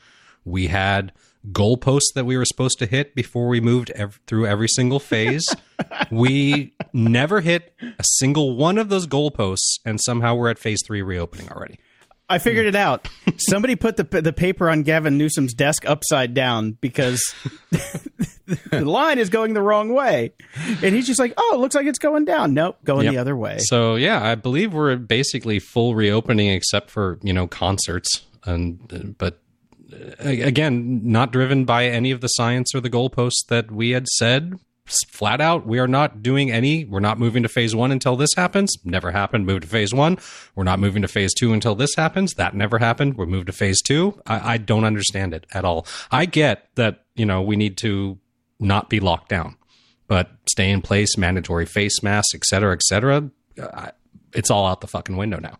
We 0.43 0.67
had 0.67 1.11
goalposts 1.51 2.13
that 2.15 2.25
we 2.25 2.37
were 2.37 2.45
supposed 2.45 2.79
to 2.79 2.85
hit 2.85 3.15
before 3.15 3.47
we 3.47 3.59
moved 3.61 3.89
ev- 3.91 4.19
through 4.27 4.45
every 4.47 4.67
single 4.67 4.99
phase. 4.99 5.45
we 6.11 6.73
never 6.93 7.41
hit 7.41 7.73
a 7.81 8.03
single 8.03 8.55
one 8.55 8.77
of 8.77 8.89
those 8.89 9.07
goalposts, 9.07 9.79
and 9.85 9.99
somehow 10.01 10.35
we're 10.35 10.49
at 10.49 10.59
phase 10.59 10.79
three 10.85 11.01
reopening 11.01 11.49
already. 11.49 11.79
I 12.29 12.39
figured 12.39 12.65
it 12.65 12.75
out. 12.75 13.07
Somebody 13.37 13.77
put 13.77 13.95
the 13.95 14.03
the 14.21 14.33
paper 14.33 14.69
on 14.69 14.83
Gavin 14.83 15.17
Newsom's 15.17 15.53
desk 15.53 15.87
upside 15.87 16.33
down 16.33 16.71
because 16.81 17.21
the 18.69 18.83
line 18.85 19.17
is 19.17 19.29
going 19.29 19.53
the 19.53 19.61
wrong 19.61 19.93
way, 19.93 20.33
and 20.83 20.93
he's 20.93 21.07
just 21.07 21.19
like, 21.21 21.33
"Oh, 21.37 21.51
it 21.55 21.59
looks 21.59 21.73
like 21.75 21.85
it's 21.85 21.99
going 21.99 22.25
down." 22.25 22.53
Nope, 22.53 22.77
going 22.83 23.05
Yep. 23.05 23.13
the 23.13 23.17
other 23.19 23.35
way. 23.37 23.57
So 23.59 23.95
yeah, 23.95 24.21
I 24.21 24.35
believe 24.35 24.73
we're 24.73 24.97
basically 24.97 25.59
full 25.59 25.95
reopening 25.95 26.49
except 26.49 26.89
for 26.89 27.17
you 27.23 27.31
know 27.31 27.47
concerts 27.47 28.25
and 28.45 29.15
but 29.17 29.39
again 30.19 31.01
not 31.03 31.31
driven 31.31 31.65
by 31.65 31.85
any 31.85 32.11
of 32.11 32.21
the 32.21 32.27
science 32.27 32.73
or 32.75 32.81
the 32.81 32.89
goalposts 32.89 33.45
that 33.49 33.71
we 33.71 33.91
had 33.91 34.07
said. 34.07 34.59
Flat 34.85 35.41
out 35.41 35.67
we 35.67 35.79
are 35.79 35.87
not 35.87 36.23
doing 36.23 36.49
any 36.49 36.85
we're 36.85 37.01
not 37.01 37.19
moving 37.19 37.43
to 37.43 37.49
phase 37.49 37.75
one 37.75 37.91
until 37.91 38.15
this 38.15 38.33
happens. 38.35 38.73
Never 38.85 39.11
happened. 39.11 39.45
Move 39.45 39.61
to 39.61 39.67
phase 39.67 39.93
one. 39.93 40.17
We're 40.55 40.63
not 40.63 40.79
moving 40.79 41.01
to 41.01 41.09
phase 41.09 41.33
two 41.33 41.51
until 41.51 41.75
this 41.75 41.93
happens. 41.95 42.33
That 42.35 42.55
never 42.55 42.77
happened. 42.77 43.17
We're 43.17 43.25
moved 43.25 43.47
to 43.47 43.53
phase 43.53 43.81
two. 43.81 44.21
I, 44.25 44.53
I 44.53 44.57
don't 44.57 44.85
understand 44.85 45.33
it 45.33 45.45
at 45.53 45.65
all. 45.65 45.85
I 46.09 46.25
get 46.25 46.69
that 46.75 47.03
you 47.15 47.25
know 47.25 47.41
we 47.41 47.57
need 47.57 47.75
to 47.79 48.17
not 48.59 48.89
be 48.89 49.01
locked 49.01 49.29
down 49.29 49.57
but 50.07 50.31
stay 50.49 50.69
in 50.71 50.81
place, 50.81 51.17
mandatory 51.17 51.65
face 51.65 52.01
masks, 52.01 52.33
et 52.33 52.43
cetera, 52.45 52.73
et 52.73 52.81
cetera. 52.81 53.29
It's 54.33 54.49
all 54.49 54.65
out 54.65 54.81
the 54.81 54.87
fucking 54.87 55.17
window 55.17 55.39
now. 55.39 55.57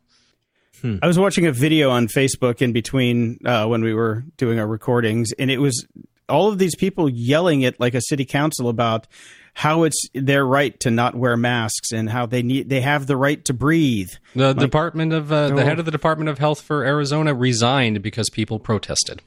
I 0.84 1.08
was 1.08 1.18
watching 1.20 1.46
a 1.48 1.52
video 1.52 1.90
on 1.90 2.08
Facebook 2.08 2.62
in 2.62 2.72
between 2.74 3.40
uh, 3.46 3.66
when 3.68 3.84
we 3.84 3.94
were 3.94 4.24
doing 4.38 4.60
our 4.60 4.68
recordings, 4.68 5.32
and 5.40 5.50
it 5.52 5.58
was 5.60 5.86
all 6.30 6.50
of 6.50 6.58
these 6.58 6.76
people 6.76 7.10
yelling 7.10 7.64
at 7.66 7.80
like 7.80 7.94
a 7.96 8.02
city 8.02 8.26
council 8.26 8.68
about 8.70 9.08
how 9.54 9.84
it's 9.84 9.98
their 10.14 10.46
right 10.46 10.80
to 10.82 10.92
not 10.92 11.16
wear 11.16 11.36
masks 11.36 11.92
and 11.92 12.10
how 12.10 12.26
they 12.28 12.44
need 12.44 12.70
they 12.70 12.82
have 12.82 13.08
the 13.08 13.18
right 13.18 13.44
to 13.46 13.54
breathe. 13.54 14.10
The 14.36 14.54
Department 14.54 15.14
of 15.14 15.32
uh, 15.32 15.48
the 15.50 15.56
Oh. 15.56 15.66
head 15.66 15.80
of 15.80 15.86
the 15.86 15.92
Department 15.92 16.30
of 16.30 16.38
Health 16.38 16.62
for 16.62 16.84
Arizona 16.86 17.34
resigned 17.34 18.04
because 18.04 18.30
people 18.30 18.60
protested. 18.60 19.22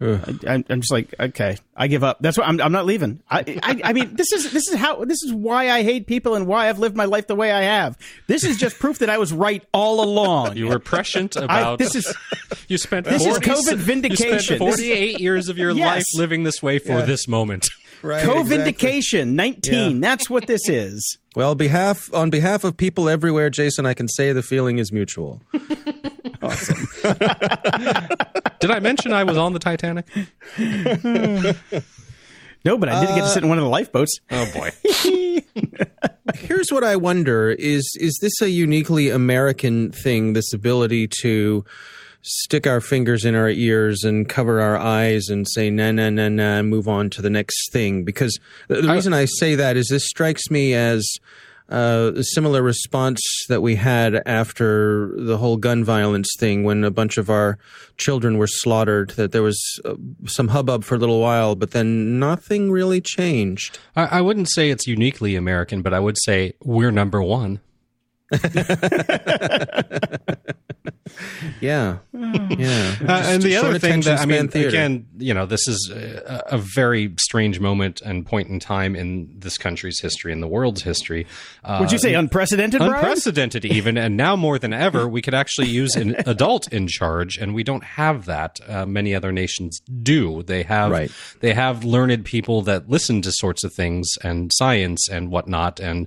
I, 0.00 0.34
I'm 0.46 0.64
I'm 0.68 0.80
just 0.80 0.92
like, 0.92 1.14
okay, 1.18 1.56
I 1.76 1.86
give 1.86 2.04
up. 2.04 2.18
That's 2.20 2.36
why 2.36 2.44
I'm, 2.44 2.60
I'm 2.60 2.72
not 2.72 2.84
leaving. 2.84 3.22
I, 3.30 3.58
I, 3.62 3.80
I 3.84 3.92
mean, 3.92 4.14
this 4.16 4.32
is 4.32 4.52
this 4.52 4.68
is 4.68 4.74
how 4.74 5.04
this 5.04 5.22
is 5.22 5.32
why 5.32 5.70
I 5.70 5.82
hate 5.82 6.06
people 6.06 6.34
and 6.34 6.46
why 6.46 6.68
I've 6.68 6.78
lived 6.78 6.96
my 6.96 7.04
life 7.06 7.26
the 7.26 7.34
way 7.34 7.52
I 7.52 7.62
have. 7.62 7.96
This 8.26 8.44
is 8.44 8.56
just 8.56 8.78
proof 8.78 8.98
that 8.98 9.08
I 9.08 9.18
was 9.18 9.32
right 9.32 9.64
all 9.72 10.02
along. 10.02 10.56
You 10.56 10.66
were 10.68 10.78
prescient 10.78 11.36
I, 11.36 11.44
about 11.44 11.78
this 11.78 11.94
is 11.94 12.14
you 12.68 12.76
spent 12.76 13.06
this 13.06 13.22
is 13.24 13.28
40 13.28 13.46
COVID 13.46 13.56
You 13.56 13.62
spent 13.62 13.80
vindication. 13.80 14.58
48 14.58 15.20
years 15.20 15.48
of 15.48 15.58
your 15.58 15.70
Yes. 15.70 15.86
life 15.96 16.04
living 16.16 16.42
this 16.42 16.62
way 16.62 16.78
for 16.78 17.02
this 17.02 17.26
moment. 17.28 17.68
Right. 18.02 18.22
co-vindication. 18.22 19.34
Nineteen. 19.34 20.02
Yeah. 20.02 20.08
That's 20.10 20.28
what 20.28 20.46
this 20.46 20.68
is. 20.68 21.16
Well, 21.34 21.54
behalf 21.54 22.12
on 22.12 22.28
behalf 22.28 22.62
of 22.62 22.76
people 22.76 23.08
everywhere, 23.08 23.48
Jason, 23.48 23.86
I 23.86 23.94
can 23.94 24.08
say 24.08 24.32
the 24.32 24.42
feeling 24.42 24.76
is 24.78 24.92
mutual. 24.92 25.40
Did 28.60 28.70
I 28.70 28.80
mention 28.80 29.12
I 29.12 29.24
was 29.24 29.36
on 29.36 29.52
the 29.52 29.58
Titanic? 29.58 30.06
No, 32.64 32.78
but 32.78 32.88
I 32.88 33.04
did 33.04 33.14
get 33.14 33.20
to 33.22 33.28
sit 33.28 33.42
in 33.42 33.50
one 33.50 33.58
of 33.58 33.64
the 33.64 33.70
lifeboats. 33.70 34.20
Uh, 34.30 34.46
oh 34.48 34.52
boy. 34.54 34.70
Here's 36.34 36.70
what 36.70 36.82
I 36.82 36.96
wonder: 36.96 37.50
is 37.50 37.86
is 38.00 38.18
this 38.22 38.40
a 38.40 38.48
uniquely 38.48 39.10
American 39.10 39.92
thing? 39.92 40.32
This 40.32 40.54
ability 40.54 41.08
to 41.20 41.62
stick 42.22 42.66
our 42.66 42.80
fingers 42.80 43.26
in 43.26 43.34
our 43.34 43.50
ears 43.50 44.02
and 44.02 44.26
cover 44.26 44.62
our 44.62 44.78
eyes 44.78 45.28
and 45.28 45.46
say 45.46 45.68
na 45.68 45.92
na 45.92 46.08
na 46.08 46.30
na 46.30 46.60
and 46.60 46.70
move 46.70 46.88
on 46.88 47.10
to 47.10 47.20
the 47.20 47.28
next 47.28 47.70
thing. 47.70 48.02
Because 48.02 48.40
the, 48.68 48.80
the 48.80 48.90
reason 48.90 49.12
I 49.12 49.26
say 49.26 49.56
that 49.56 49.76
is 49.76 49.88
this 49.88 50.06
strikes 50.06 50.50
me 50.50 50.72
as 50.72 51.06
uh, 51.70 52.12
a 52.14 52.22
similar 52.22 52.62
response 52.62 53.20
that 53.48 53.62
we 53.62 53.76
had 53.76 54.22
after 54.26 55.12
the 55.16 55.38
whole 55.38 55.56
gun 55.56 55.82
violence 55.82 56.28
thing 56.38 56.64
when 56.64 56.84
a 56.84 56.90
bunch 56.90 57.16
of 57.16 57.30
our 57.30 57.58
children 57.96 58.36
were 58.36 58.46
slaughtered. 58.46 59.10
That 59.10 59.32
there 59.32 59.42
was 59.42 59.58
uh, 59.84 59.94
some 60.26 60.48
hubbub 60.48 60.84
for 60.84 60.94
a 60.94 60.98
little 60.98 61.20
while, 61.20 61.54
but 61.54 61.70
then 61.70 62.18
nothing 62.18 62.70
really 62.70 63.00
changed. 63.00 63.78
I, 63.96 64.18
I 64.18 64.20
wouldn't 64.20 64.50
say 64.50 64.70
it's 64.70 64.86
uniquely 64.86 65.36
American, 65.36 65.82
but 65.82 65.94
I 65.94 66.00
would 66.00 66.16
say 66.22 66.52
we're 66.62 66.90
number 66.90 67.22
one. 67.22 67.60
Yeah, 71.60 71.98
yeah. 72.12 72.94
Uh, 73.06 73.22
and 73.26 73.42
the 73.42 73.56
other 73.56 73.78
thing 73.78 74.00
that 74.02 74.20
I 74.20 74.26
mean, 74.26 74.48
theater. 74.48 74.68
again, 74.68 75.06
you 75.16 75.32
know, 75.32 75.46
this 75.46 75.66
is 75.68 75.90
a, 75.94 76.42
a 76.52 76.58
very 76.58 77.14
strange 77.20 77.60
moment 77.60 78.00
and 78.02 78.26
point 78.26 78.48
in 78.48 78.58
time 78.60 78.96
in 78.96 79.32
this 79.38 79.56
country's 79.56 80.00
history 80.00 80.32
and 80.32 80.42
the 80.42 80.46
world's 80.48 80.82
history. 80.82 81.26
Uh, 81.62 81.78
Would 81.80 81.92
you 81.92 81.98
say 81.98 82.14
unprecedented, 82.14 82.78
Brian? 82.80 82.94
unprecedented 82.94 83.64
even 83.64 83.96
and 83.96 84.16
now 84.16 84.36
more 84.36 84.58
than 84.58 84.72
ever 84.72 85.06
we 85.08 85.22
could 85.22 85.34
actually 85.34 85.68
use 85.68 85.94
an 85.96 86.16
adult 86.26 86.70
in 86.72 86.86
charge 86.88 87.36
and 87.38 87.54
we 87.54 87.62
don't 87.62 87.84
have 87.84 88.24
that 88.26 88.58
uh, 88.68 88.84
many 88.86 89.14
other 89.14 89.32
nations 89.32 89.80
do 90.02 90.42
they 90.42 90.62
have 90.64 90.90
Right. 90.90 91.10
they 91.40 91.54
have 91.54 91.84
learned 91.84 92.24
people 92.24 92.62
that 92.62 92.88
listen 92.88 93.22
to 93.22 93.32
sorts 93.32 93.64
of 93.64 93.72
things 93.72 94.08
and 94.22 94.50
science 94.54 95.08
and 95.08 95.30
whatnot 95.30 95.80
and 95.80 96.06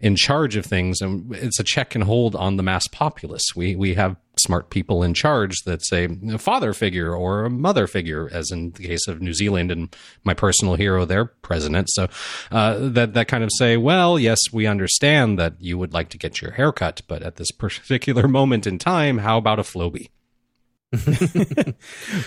in 0.00 0.16
charge 0.16 0.56
of 0.56 0.66
things 0.66 1.00
and 1.00 1.34
it's 1.34 1.58
a 1.60 1.64
check 1.68 1.94
and 1.94 2.04
hold 2.04 2.34
on 2.34 2.56
the 2.56 2.62
mass 2.62 2.86
populace. 2.88 3.44
We 3.54 3.76
we 3.76 3.94
have 3.94 4.16
smart 4.38 4.70
people 4.70 5.02
in 5.02 5.14
charge 5.14 5.62
that 5.64 5.84
say 5.84 6.08
a 6.30 6.38
father 6.38 6.72
figure 6.72 7.14
or 7.14 7.44
a 7.44 7.50
mother 7.50 7.86
figure 7.86 8.28
as 8.32 8.50
in 8.50 8.70
the 8.70 8.84
case 8.84 9.08
of 9.08 9.20
New 9.20 9.34
Zealand 9.34 9.70
and 9.70 9.94
my 10.24 10.32
personal 10.32 10.76
hero 10.76 11.04
their 11.04 11.26
president. 11.26 11.88
So 11.90 12.08
uh, 12.52 12.78
that 12.90 13.14
that 13.14 13.28
kind 13.28 13.44
of 13.44 13.50
say 13.58 13.76
well 13.76 14.18
yes 14.18 14.38
we 14.52 14.66
understand 14.66 15.38
that 15.38 15.54
you 15.60 15.76
would 15.78 15.92
like 15.92 16.08
to 16.10 16.18
get 16.18 16.40
your 16.40 16.52
hair 16.52 16.72
cut 16.72 17.02
but 17.08 17.22
at 17.22 17.36
this 17.36 17.50
particular 17.50 18.28
moment 18.38 18.66
in 18.66 18.78
time 18.78 19.18
how 19.18 19.38
about 19.38 19.58
a 19.58 19.62
Flowbee 19.62 20.08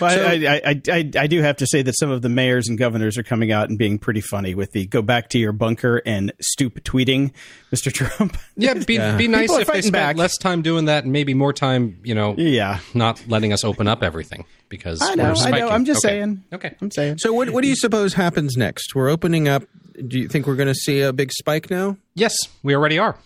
Well, 0.00 0.10
I, 0.28 0.34
I, 0.46 0.60
I, 0.64 0.82
I, 0.90 1.10
I 1.18 1.26
do 1.26 1.42
have 1.42 1.56
to 1.56 1.66
say 1.66 1.82
that 1.82 1.94
some 1.98 2.10
of 2.10 2.22
the 2.22 2.28
mayors 2.28 2.68
and 2.68 2.78
governors 2.78 3.18
are 3.18 3.22
coming 3.22 3.50
out 3.52 3.68
and 3.68 3.78
being 3.78 3.98
pretty 3.98 4.20
funny 4.20 4.54
with 4.54 4.72
the 4.72 4.86
"go 4.86 5.02
back 5.02 5.28
to 5.30 5.38
your 5.38 5.52
bunker" 5.52 6.00
and 6.06 6.32
stoop 6.40 6.82
tweeting, 6.84 7.32
Mr. 7.72 7.92
Trump. 7.92 8.36
yeah 8.56 8.74
be, 8.74 8.98
be 9.16 9.28
nice 9.28 9.50
if 9.50 9.66
they 9.66 9.82
spent 9.82 9.92
back. 9.92 10.16
less 10.16 10.36
time 10.38 10.62
doing 10.62 10.84
that 10.86 11.04
and 11.04 11.12
maybe 11.12 11.34
more 11.34 11.52
time 11.52 11.98
you 12.04 12.14
know 12.14 12.34
yeah, 12.38 12.80
not 12.94 13.22
letting 13.28 13.52
us 13.52 13.64
open 13.64 13.88
up 13.88 14.02
everything 14.02 14.44
because 14.68 15.00
I 15.02 15.14
know, 15.14 15.34
we're 15.36 15.46
I 15.46 15.58
know. 15.58 15.68
I'm 15.68 15.84
just 15.84 16.04
Okay. 16.04 16.14
saying. 16.14 16.44
Okay. 16.52 16.74
I'm 16.80 16.90
saying. 16.90 17.18
So 17.18 17.32
what 17.32 17.50
what 17.50 17.62
do 17.62 17.68
you 17.68 17.76
suppose 17.76 18.14
happens 18.14 18.56
next? 18.56 18.94
We're 18.94 19.10
opening 19.10 19.48
up. 19.48 19.64
Do 20.06 20.18
you 20.18 20.28
think 20.28 20.46
we're 20.46 20.56
going 20.56 20.68
to 20.68 20.74
see 20.74 21.00
a 21.02 21.12
big 21.12 21.30
spike 21.32 21.70
now? 21.70 21.96
Yes, 22.14 22.34
we 22.62 22.74
already 22.74 22.98
are. 22.98 23.16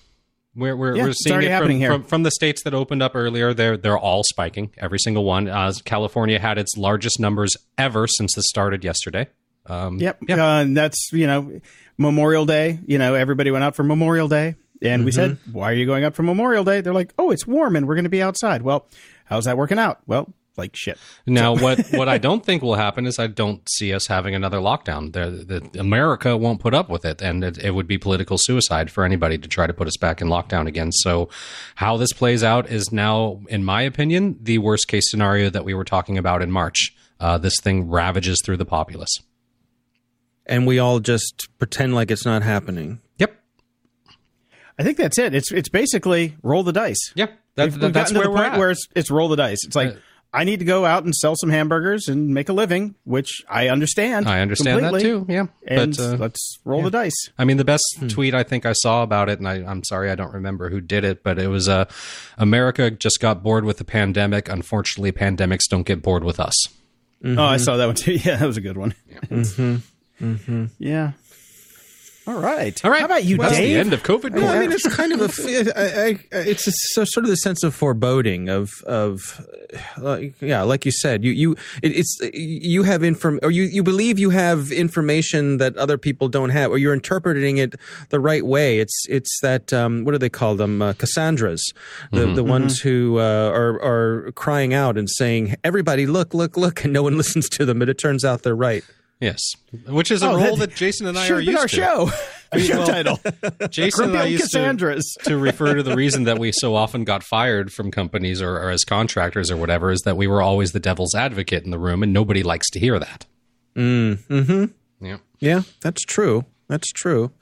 We're 0.56 0.74
we're, 0.76 0.96
Yeah, 0.96 1.04
we're 1.04 1.12
seeing 1.12 1.42
it 1.42 1.58
from, 1.58 1.70
here. 1.70 1.92
from 1.92 2.02
from 2.04 2.22
the 2.22 2.30
states 2.30 2.62
that 2.62 2.72
opened 2.74 3.02
up 3.02 3.12
earlier. 3.14 3.52
They're 3.54 3.76
they're 3.76 3.98
all 3.98 4.22
spiking. 4.24 4.70
Every 4.78 4.98
single 4.98 5.24
one. 5.24 5.48
Uh, 5.48 5.72
California 5.84 6.38
had 6.40 6.56
its 6.58 6.76
largest 6.76 7.20
numbers 7.20 7.54
ever 7.76 8.06
since 8.06 8.34
this 8.34 8.46
started 8.48 8.82
yesterday. 8.82 9.28
Um, 9.66 9.98
Yep. 9.98 10.18
Yeah. 10.28 10.36
Uh, 10.44 10.60
and 10.62 10.76
that's 10.76 11.10
you 11.12 11.26
know 11.26 11.60
Memorial 11.98 12.46
Day. 12.46 12.78
You 12.86 12.98
know 12.98 13.14
everybody 13.14 13.50
went 13.50 13.64
out 13.64 13.76
for 13.76 13.82
Memorial 13.82 14.28
Day, 14.28 14.54
and 14.80 15.04
we 15.04 15.12
said, 15.12 15.38
"Why 15.52 15.70
are 15.70 15.74
you 15.74 15.86
going 15.86 16.04
out 16.04 16.14
for 16.14 16.22
Memorial 16.22 16.64
Day?" 16.64 16.80
They're 16.80 16.94
like, 16.94 17.12
"Oh, 17.18 17.30
it's 17.30 17.46
warm, 17.46 17.76
and 17.76 17.86
we're 17.86 17.94
going 17.94 18.04
to 18.04 18.10
be 18.10 18.22
outside." 18.22 18.62
Well, 18.62 18.86
how's 19.26 19.44
that 19.44 19.56
working 19.58 19.78
out? 19.78 20.00
Well, 20.06 20.32
like 20.56 20.74
shit. 20.74 20.98
Now, 21.26 21.54
what 21.56 21.86
what 21.92 22.08
I 22.08 22.18
don't 22.18 22.44
think 22.44 22.62
will 22.62 22.74
happen 22.76 23.06
is 23.06 23.18
I 23.18 23.26
don't 23.26 23.66
see 23.68 23.92
us 23.92 24.06
having 24.06 24.34
another 24.34 24.58
lockdown. 24.58 25.12
The, 25.12 25.60
the, 25.70 25.80
America 25.80 26.36
won't 26.36 26.60
put 26.60 26.74
up 26.74 26.88
with 26.88 27.04
it, 27.04 27.20
and 27.22 27.44
it, 27.44 27.58
it 27.58 27.72
would 27.72 27.86
be 27.86 27.98
political 27.98 28.36
suicide 28.38 28.90
for 28.90 29.04
anybody 29.04 29.38
to 29.38 29.48
try 29.48 29.66
to 29.66 29.72
put 29.74 29.86
us 29.86 29.96
back 29.96 30.20
in 30.20 30.28
lockdown 30.28 30.66
again. 30.66 30.92
So, 30.92 31.28
how 31.76 31.96
this 31.96 32.12
plays 32.12 32.42
out 32.42 32.68
is 32.70 32.92
now, 32.92 33.40
in 33.48 33.64
my 33.64 33.82
opinion, 33.82 34.38
the 34.42 34.58
worst 34.58 34.88
case 34.88 35.10
scenario 35.10 35.50
that 35.50 35.64
we 35.64 35.74
were 35.74 35.84
talking 35.84 36.18
about 36.18 36.42
in 36.42 36.50
March. 36.50 36.94
Uh, 37.18 37.38
this 37.38 37.54
thing 37.62 37.88
ravages 37.88 38.42
through 38.44 38.58
the 38.58 38.66
populace. 38.66 39.20
And 40.44 40.66
we 40.66 40.78
all 40.78 41.00
just 41.00 41.48
pretend 41.58 41.94
like 41.94 42.10
it's 42.10 42.24
not 42.26 42.42
happening. 42.42 43.00
Yep. 43.18 43.34
I 44.78 44.82
think 44.82 44.98
that's 44.98 45.18
it. 45.18 45.34
It's 45.34 45.50
it's 45.50 45.68
basically 45.68 46.36
roll 46.42 46.62
the 46.62 46.72
dice. 46.72 47.12
Yep. 47.14 47.32
That, 47.54 47.64
We've 47.64 47.80
that- 47.80 47.92
that's 47.94 48.12
gotten 48.12 48.14
to 48.14 48.18
where 48.20 48.24
the 48.26 48.30
we're 48.30 48.36
point 48.36 48.52
at. 48.52 48.58
where 48.58 48.70
it's, 48.70 48.86
it's 48.94 49.10
roll 49.10 49.28
the 49.28 49.36
dice. 49.36 49.64
It's 49.64 49.74
like 49.74 49.94
Uh, 49.94 49.96
I 50.36 50.44
need 50.44 50.58
to 50.58 50.66
go 50.66 50.84
out 50.84 51.04
and 51.04 51.14
sell 51.14 51.34
some 51.34 51.48
hamburgers 51.48 52.08
and 52.08 52.28
make 52.34 52.48
a 52.50 52.52
living, 52.52 52.94
which 53.04 53.42
I 53.48 53.68
understand. 53.68 54.28
I 54.28 54.40
understand 54.40 54.84
that 54.84 55.00
too. 55.00 55.24
Yeah. 55.28 55.46
And 55.66 55.96
but 55.96 56.02
uh, 56.02 56.16
let's 56.16 56.58
roll 56.64 56.82
the 56.82 56.90
dice. 56.90 57.30
I 57.38 57.44
mean, 57.46 57.56
the 57.56 57.64
best 57.64 57.84
Hmm. 57.98 58.08
tweet 58.08 58.34
I 58.34 58.42
think 58.42 58.66
I 58.66 58.74
saw 58.74 59.02
about 59.02 59.30
it, 59.30 59.38
and 59.38 59.48
I, 59.48 59.54
I'm 59.64 59.82
sorry 59.82 60.10
I 60.10 60.14
don't 60.14 60.34
remember 60.34 60.68
who 60.68 60.80
did 60.82 61.04
it, 61.04 61.22
but 61.22 61.38
it 61.38 61.48
was 61.48 61.68
uh, 61.68 61.86
America 62.36 62.90
just 62.90 63.18
got 63.20 63.42
bored 63.42 63.64
with 63.64 63.78
the 63.78 63.84
pandemic. 63.84 64.48
Unfortunately, 64.50 65.10
pandemics 65.10 65.62
don't 65.70 65.86
get 65.86 66.02
bored 66.02 66.22
with 66.22 66.38
us. 66.38 66.54
Oh, 67.24 67.42
I 67.42 67.56
saw 67.56 67.76
that 67.78 67.86
one 67.86 67.94
too. 67.94 68.12
Yeah, 68.22 68.36
that 68.36 68.46
was 68.46 68.58
a 68.58 68.60
good 68.60 68.76
one. 68.76 68.94
Yeah. 70.78 71.12
All 72.26 72.40
right. 72.40 72.84
All 72.84 72.90
right. 72.90 73.00
How 73.00 73.06
about 73.06 73.24
you, 73.24 73.36
That's 73.36 73.56
the 73.56 73.76
end 73.76 73.92
of 73.92 74.02
COVID. 74.02 74.34
Well, 74.34 74.48
I 74.48 74.58
mean, 74.58 74.72
it's 74.72 74.88
kind 74.88 75.12
of 75.12 75.20
a, 75.20 75.78
I, 75.78 76.08
I, 76.08 76.18
it's 76.32 76.66
a, 76.66 76.72
so, 76.72 77.04
sort 77.04 77.22
of 77.22 77.30
the 77.30 77.36
sense 77.36 77.62
of 77.62 77.72
foreboding 77.72 78.48
of, 78.48 78.82
of, 78.84 79.46
uh, 80.02 80.18
yeah, 80.40 80.62
like 80.62 80.84
you 80.84 80.90
said, 80.90 81.22
you, 81.22 81.30
you, 81.30 81.52
it, 81.84 81.92
it's, 81.92 82.18
you 82.34 82.82
have 82.82 83.04
inform, 83.04 83.38
or 83.44 83.52
you, 83.52 83.62
you 83.62 83.84
believe 83.84 84.18
you 84.18 84.30
have 84.30 84.72
information 84.72 85.58
that 85.58 85.76
other 85.76 85.96
people 85.96 86.28
don't 86.28 86.50
have, 86.50 86.72
or 86.72 86.78
you're 86.78 86.94
interpreting 86.94 87.58
it 87.58 87.76
the 88.08 88.18
right 88.18 88.44
way. 88.44 88.80
It's, 88.80 89.06
it's 89.08 89.38
that, 89.42 89.72
um, 89.72 90.04
what 90.04 90.10
do 90.10 90.18
they 90.18 90.28
call 90.28 90.56
them? 90.56 90.82
Uh, 90.82 90.94
Cassandras, 90.94 91.64
the, 92.10 92.26
the 92.26 92.42
ones 92.42 92.80
who, 92.80 93.20
uh, 93.20 93.50
are, 93.54 93.80
are 93.80 94.32
crying 94.32 94.74
out 94.74 94.98
and 94.98 95.08
saying, 95.08 95.54
everybody, 95.62 96.06
look, 96.06 96.34
look, 96.34 96.56
look, 96.56 96.82
and 96.82 96.92
no 96.92 97.04
one 97.04 97.16
listens 97.16 97.48
to 97.50 97.64
them, 97.64 97.78
but 97.78 97.88
it 97.88 97.98
turns 97.98 98.24
out 98.24 98.42
they're 98.42 98.56
right. 98.56 98.82
Yes, 99.20 99.40
which 99.88 100.10
is 100.10 100.22
a 100.22 100.28
Oh, 100.30 100.36
role 100.36 100.56
that- 100.56 100.70
that 100.70 100.76
Jason 100.76 101.06
and 101.06 101.18
I 101.18 101.28
are 101.28 101.34
have 101.36 101.42
used 101.44 101.58
our 101.58 101.66
to. 101.68 101.76
show. 101.76 102.10
Our 102.52 102.60
show 102.60 102.76
well, 102.78 102.86
title. 102.86 103.20
Jason 103.70 104.04
and 104.10 104.16
I 104.16 104.20
Old 104.22 104.30
used 104.30 104.52
to, 104.52 104.58
Cassandras. 104.58 105.16
to 105.24 105.36
refer 105.36 105.74
to 105.74 105.82
the 105.82 105.96
reason 106.02 106.24
that 106.24 106.38
we 106.38 106.52
so 106.52 106.76
often 106.76 107.02
got 107.02 107.24
fired 107.24 107.72
from 107.72 107.90
companies 107.90 108.40
or, 108.40 108.56
or 108.58 108.70
as 108.70 108.84
contractors 108.84 109.50
or 109.50 109.56
whatever 109.56 109.90
is 109.90 110.02
that 110.02 110.16
we 110.16 110.28
were 110.28 110.40
always 110.40 110.70
the 110.70 110.78
devil's 110.78 111.12
advocate 111.16 111.64
in 111.64 111.72
the 111.72 111.78
room, 111.78 112.04
and 112.04 112.12
nobody 112.12 112.44
likes 112.44 112.70
to 112.70 112.78
hear 112.78 113.00
that. 113.00 113.26
Mm, 113.74 114.18
mm-hmm. 114.28 115.04
Yeah, 115.04 115.16
Yeah, 115.40 115.62
that's 115.80 116.02
true. 116.02 116.44
That's 116.68 116.92
true. 116.92 117.32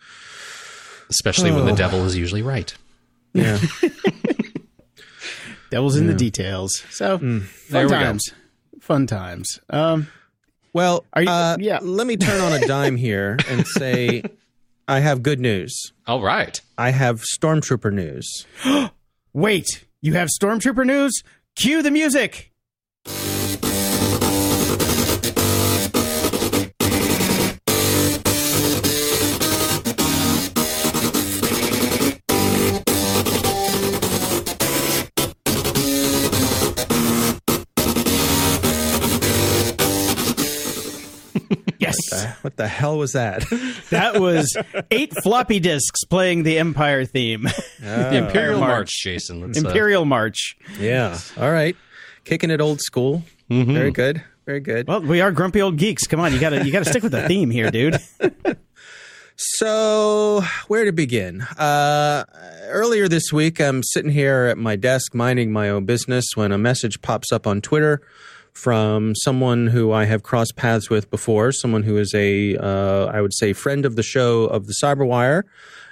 especially 1.11 1.53
when 1.53 1.67
the 1.67 1.73
Oh. 1.73 1.77
devil 1.77 2.05
is 2.07 2.17
usually 2.17 2.43
right. 2.43 2.75
Yeah. 3.35 3.59
Devil's 5.71 5.97
in 5.97 6.07
the 6.07 6.15
details. 6.15 6.71
So 6.91 7.17
There 7.19 7.41
fun 7.41 7.85
we 7.85 7.91
go. 7.91 7.99
times. 8.01 8.33
Fun 8.81 9.07
times. 9.07 9.61
Um, 9.71 10.09
Well, 10.75 11.05
Are 11.15 11.23
you- 11.23 11.29
uh, 11.31 11.57
yeah. 11.59 11.79
let 11.81 12.07
me 12.07 12.17
turn 12.19 12.41
on 12.43 12.53
a 12.53 12.67
dime 12.67 12.97
here 12.97 13.39
and 13.49 13.67
say 13.79 14.23
I 14.87 15.01
have 15.01 15.23
good 15.23 15.41
news. 15.41 15.93
All 16.07 16.21
right. 16.21 16.61
I 16.77 16.91
have 16.91 17.23
stormtrooper 17.23 17.93
news. 17.93 18.45
wait, 19.33 19.67
you 20.03 20.13
have 20.15 20.29
Stormtrooper 20.29 20.85
news? 20.85 21.23
Cue 21.57 21.83
the 21.83 21.91
music. 21.91 22.51
Yes, 42.23 42.37
What 42.43 42.57
the 42.57 42.69
hell 42.69 42.99
was 42.99 43.13
that? 43.13 43.45
that 43.91 44.21
was 44.21 44.57
eight 44.91 45.13
floppy 45.23 45.61
disks 45.61 46.05
playing 46.05 46.43
the 46.43 46.59
Empire 46.59 47.05
theme, 47.05 47.43
the 47.81 48.17
Imperial 48.17 48.61
March. 48.61 48.71
March, 48.71 49.03
Jason. 49.03 49.41
Let's, 49.41 49.63
uh, 49.63 49.67
Imperial 49.69 50.05
March. 50.05 50.57
yeah. 50.79 51.19
All 51.39 51.51
right. 51.51 51.77
Kicking 52.25 52.51
it 52.51 52.61
old 52.61 52.81
school. 52.81 53.23
Very 53.49 53.91
good. 53.91 54.23
Very 54.47 54.61
good. 54.61 54.87
Well, 54.89 55.01
we 55.01 55.21
are 55.21 55.31
grumpy 55.33 55.63
old 55.63 55.77
geeks. 55.79 56.07
Come 56.07 56.21
on, 56.21 56.33
you 56.33 56.41
gotta 56.41 56.65
you 56.65 56.73
gotta 56.73 56.85
stick 56.85 57.03
with 57.03 57.13
the 57.13 57.27
theme 57.27 57.51
here, 57.51 57.71
dude. 57.71 57.97
So, 59.37 60.43
where 60.69 60.85
to 60.85 60.93
begin? 60.93 61.43
Uh, 61.43 62.25
earlier 62.69 63.09
this 63.09 63.33
week, 63.33 63.61
I'm 63.61 63.83
sitting 63.83 64.13
here 64.13 64.45
at 64.45 64.57
my 64.59 64.77
desk 64.77 65.13
minding 65.13 65.51
my 65.53 65.71
own 65.71 65.87
business 65.87 66.25
when 66.37 66.53
a 66.53 66.59
message 66.59 67.03
pops 67.03 67.33
up 67.33 67.45
on 67.45 67.61
Twitter 67.61 68.01
from 68.55 69.15
someone 69.17 69.67
who 69.67 69.93
I 69.93 70.05
have 70.05 70.23
crossed 70.23 70.57
paths 70.57 70.89
with 70.89 71.11
before, 71.11 71.53
someone 71.53 71.83
who 71.83 71.97
is 71.97 72.15
a, 72.15 72.57
uh, 72.57 73.07
I 73.07 73.21
would 73.21 73.35
say, 73.35 73.53
friend 73.53 73.85
of 73.85 73.97
the 73.97 74.03
show 74.03 74.45
of 74.45 74.67
the 74.67 74.75
Cyberwire 74.83 75.43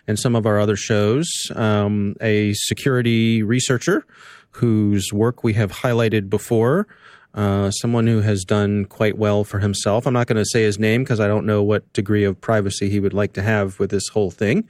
and 0.06 0.18
some 0.18 0.36
of 0.36 0.46
our 0.46 0.58
other 0.58 0.76
shows, 0.76 1.28
um, 1.54 2.16
a 2.20 2.52
security 2.54 3.42
researcher 3.42 4.06
whose 4.52 5.12
work 5.12 5.42
we 5.42 5.54
have 5.54 5.72
highlighted 5.72 6.30
before. 6.30 6.86
Uh, 7.34 7.70
someone 7.70 8.06
who 8.06 8.20
has 8.20 8.44
done 8.44 8.84
quite 8.84 9.16
well 9.16 9.42
for 9.42 9.58
himself. 9.58 10.06
I'm 10.06 10.12
not 10.12 10.26
going 10.26 10.36
to 10.36 10.44
say 10.44 10.64
his 10.64 10.78
name 10.78 11.02
because 11.02 11.18
I 11.18 11.26
don't 11.28 11.46
know 11.46 11.62
what 11.62 11.90
degree 11.94 12.24
of 12.24 12.38
privacy 12.38 12.90
he 12.90 13.00
would 13.00 13.14
like 13.14 13.32
to 13.32 13.42
have 13.42 13.78
with 13.78 13.90
this 13.90 14.08
whole 14.08 14.30
thing. 14.30 14.68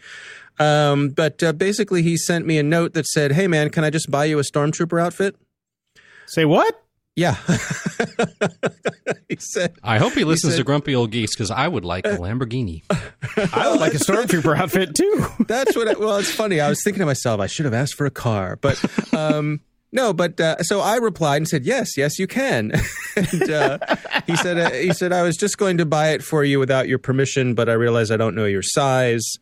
Um, 0.60 1.08
but 1.08 1.42
uh, 1.42 1.52
basically, 1.54 2.02
he 2.02 2.16
sent 2.16 2.46
me 2.46 2.58
a 2.58 2.62
note 2.62 2.94
that 2.94 3.06
said, 3.06 3.32
"Hey, 3.32 3.48
man, 3.48 3.70
can 3.70 3.82
I 3.82 3.90
just 3.90 4.12
buy 4.12 4.26
you 4.26 4.38
a 4.38 4.42
stormtrooper 4.42 5.02
outfit?" 5.02 5.34
Say 6.26 6.44
what? 6.44 6.81
Yeah, 7.14 7.34
he 9.28 9.36
said. 9.38 9.74
I 9.82 9.98
hope 9.98 10.14
he 10.14 10.24
listens 10.24 10.54
said- 10.54 10.60
to 10.60 10.64
Grumpy 10.64 10.94
Old 10.94 11.10
Geese 11.10 11.34
because 11.34 11.50
I 11.50 11.68
would 11.68 11.84
like 11.84 12.06
a 12.06 12.10
Lamborghini. 12.16 12.82
I 13.52 13.70
would 13.70 13.80
like 13.80 13.92
a 13.92 13.98
stormtrooper 13.98 14.56
outfit 14.56 14.94
too. 14.94 15.26
That's 15.46 15.76
what. 15.76 15.88
I, 15.88 15.92
well, 15.92 16.16
it's 16.16 16.32
funny. 16.32 16.58
I 16.60 16.70
was 16.70 16.82
thinking 16.82 17.00
to 17.00 17.06
myself, 17.06 17.38
I 17.38 17.48
should 17.48 17.66
have 17.66 17.74
asked 17.74 17.96
for 17.96 18.06
a 18.06 18.10
car, 18.10 18.56
but 18.56 18.82
um, 19.12 19.60
no. 19.92 20.14
But 20.14 20.40
uh, 20.40 20.62
so 20.62 20.80
I 20.80 20.96
replied 20.96 21.36
and 21.36 21.48
said, 21.48 21.66
"Yes, 21.66 21.98
yes, 21.98 22.18
you 22.18 22.26
can." 22.26 22.72
and 23.14 23.50
uh, 23.50 23.78
he 24.26 24.34
said, 24.36 24.58
uh, 24.58 24.70
"He 24.70 24.94
said 24.94 25.12
I 25.12 25.22
was 25.22 25.36
just 25.36 25.58
going 25.58 25.76
to 25.78 25.84
buy 25.84 26.12
it 26.12 26.22
for 26.22 26.44
you 26.44 26.58
without 26.58 26.88
your 26.88 26.98
permission, 26.98 27.54
but 27.54 27.68
I 27.68 27.74
realize 27.74 28.10
I 28.10 28.16
don't 28.16 28.34
know 28.34 28.46
your 28.46 28.62
size. 28.62 29.32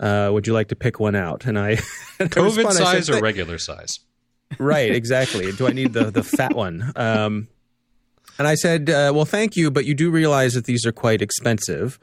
Uh, 0.00 0.30
would 0.32 0.46
you 0.46 0.54
like 0.54 0.68
to 0.68 0.76
pick 0.76 0.98
one 0.98 1.14
out?" 1.14 1.44
And 1.44 1.58
I, 1.58 1.72
and 1.72 1.78
I 2.20 2.24
COVID 2.24 2.56
responded, 2.56 2.82
I 2.84 2.94
said, 2.94 3.04
size 3.04 3.10
or 3.10 3.20
regular 3.20 3.58
size? 3.58 4.00
Right, 4.58 4.90
exactly. 4.90 5.52
Do 5.52 5.66
I 5.66 5.72
need 5.72 5.92
the 5.92 6.10
the 6.10 6.22
fat 6.22 6.54
one? 6.54 6.92
Um, 6.96 7.48
and 8.38 8.46
I 8.46 8.54
said, 8.54 8.88
uh, 8.88 9.12
"Well, 9.14 9.24
thank 9.24 9.56
you, 9.56 9.70
but 9.70 9.84
you 9.84 9.94
do 9.94 10.10
realize 10.10 10.54
that 10.54 10.64
these 10.64 10.86
are 10.86 10.92
quite 10.92 11.20
expensive." 11.20 11.98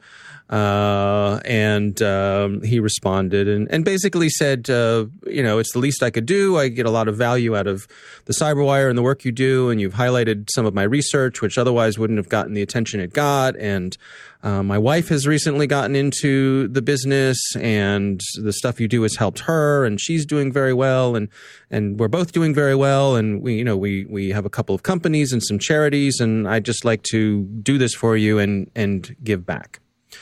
Uh, 0.48 1.40
and 1.44 2.00
um, 2.02 2.62
he 2.62 2.78
responded 2.78 3.48
and, 3.48 3.66
and 3.68 3.84
basically 3.84 4.28
said, 4.28 4.70
uh, 4.70 5.06
"You 5.26 5.42
know, 5.42 5.58
it's 5.58 5.72
the 5.72 5.80
least 5.80 6.04
I 6.04 6.10
could 6.10 6.26
do. 6.26 6.56
I 6.56 6.68
get 6.68 6.86
a 6.86 6.90
lot 6.90 7.08
of 7.08 7.16
value 7.16 7.56
out 7.56 7.66
of 7.66 7.88
the 8.26 8.32
CyberWire 8.32 8.88
and 8.88 8.96
the 8.96 9.02
work 9.02 9.24
you 9.24 9.32
do, 9.32 9.70
and 9.70 9.80
you've 9.80 9.94
highlighted 9.94 10.48
some 10.54 10.64
of 10.64 10.72
my 10.72 10.84
research, 10.84 11.42
which 11.42 11.58
otherwise 11.58 11.98
wouldn't 11.98 12.18
have 12.18 12.28
gotten 12.28 12.54
the 12.54 12.62
attention 12.62 13.00
it 13.00 13.12
got. 13.12 13.56
And 13.56 13.96
uh, 14.44 14.62
my 14.62 14.78
wife 14.78 15.08
has 15.08 15.26
recently 15.26 15.66
gotten 15.66 15.96
into 15.96 16.68
the 16.68 16.82
business, 16.82 17.38
and 17.56 18.20
the 18.40 18.52
stuff 18.52 18.80
you 18.80 18.86
do 18.86 19.02
has 19.02 19.16
helped 19.16 19.40
her, 19.40 19.84
and 19.84 20.00
she's 20.00 20.24
doing 20.24 20.52
very 20.52 20.72
well, 20.72 21.16
and 21.16 21.28
and 21.72 21.98
we're 21.98 22.06
both 22.06 22.30
doing 22.30 22.54
very 22.54 22.76
well, 22.76 23.16
and 23.16 23.42
we 23.42 23.56
you 23.56 23.64
know 23.64 23.76
we 23.76 24.04
we 24.04 24.28
have 24.28 24.46
a 24.46 24.50
couple 24.50 24.76
of 24.76 24.84
companies 24.84 25.32
and 25.32 25.42
some 25.42 25.58
charities, 25.58 26.20
and 26.20 26.46
I'd 26.46 26.64
just 26.64 26.84
like 26.84 27.02
to 27.10 27.42
do 27.42 27.78
this 27.78 27.94
for 27.94 28.16
you 28.16 28.38
and 28.38 28.70
and 28.76 29.16
give 29.24 29.44
back." 29.44 29.80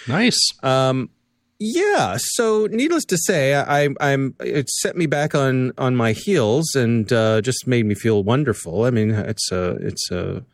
Nice. 0.08 0.38
Um, 0.62 1.10
yeah. 1.58 2.16
So, 2.18 2.66
needless 2.66 3.04
to 3.06 3.16
say, 3.16 3.54
I, 3.54 3.88
I'm 4.00 4.34
it 4.40 4.68
set 4.68 4.96
me 4.96 5.06
back 5.06 5.34
on 5.34 5.72
on 5.78 5.96
my 5.96 6.12
heels 6.12 6.74
and 6.74 7.12
uh, 7.12 7.40
just 7.40 7.66
made 7.66 7.86
me 7.86 7.94
feel 7.94 8.22
wonderful. 8.24 8.84
I 8.84 8.90
mean, 8.90 9.10
it's 9.10 9.50
a 9.52 9.76
it's 9.80 10.10
a 10.10 10.44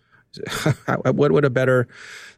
what 1.12 1.32
would 1.32 1.44
a 1.44 1.50
better 1.50 1.88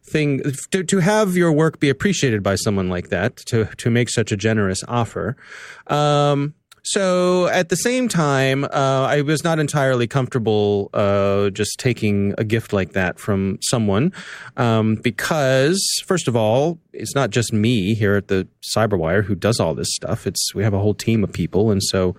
thing 0.04 0.42
to 0.70 0.82
to 0.84 0.98
have 0.98 1.36
your 1.36 1.52
work 1.52 1.80
be 1.80 1.88
appreciated 1.88 2.42
by 2.42 2.54
someone 2.54 2.88
like 2.88 3.08
that 3.08 3.36
to 3.36 3.66
to 3.76 3.90
make 3.90 4.08
such 4.10 4.32
a 4.32 4.36
generous 4.36 4.82
offer. 4.88 5.36
Um, 5.88 6.54
so 6.82 7.46
at 7.48 7.68
the 7.68 7.76
same 7.76 8.08
time, 8.08 8.64
uh, 8.64 9.06
I 9.08 9.22
was 9.22 9.44
not 9.44 9.58
entirely 9.58 10.06
comfortable 10.06 10.90
uh, 10.92 11.50
just 11.50 11.78
taking 11.78 12.34
a 12.38 12.44
gift 12.44 12.72
like 12.72 12.92
that 12.92 13.18
from 13.18 13.58
someone 13.62 14.12
um, 14.56 14.96
because, 14.96 15.80
first 16.04 16.28
of 16.28 16.36
all, 16.36 16.78
it's 16.92 17.14
not 17.14 17.30
just 17.30 17.52
me 17.52 17.94
here 17.94 18.16
at 18.16 18.28
the 18.28 18.46
Cyberwire 18.76 19.24
who 19.24 19.34
does 19.34 19.60
all 19.60 19.74
this 19.74 19.94
stuff. 19.94 20.26
It's 20.26 20.54
we 20.54 20.62
have 20.62 20.74
a 20.74 20.78
whole 20.78 20.94
team 20.94 21.22
of 21.24 21.32
people, 21.32 21.70
and 21.70 21.82
so 21.82 22.16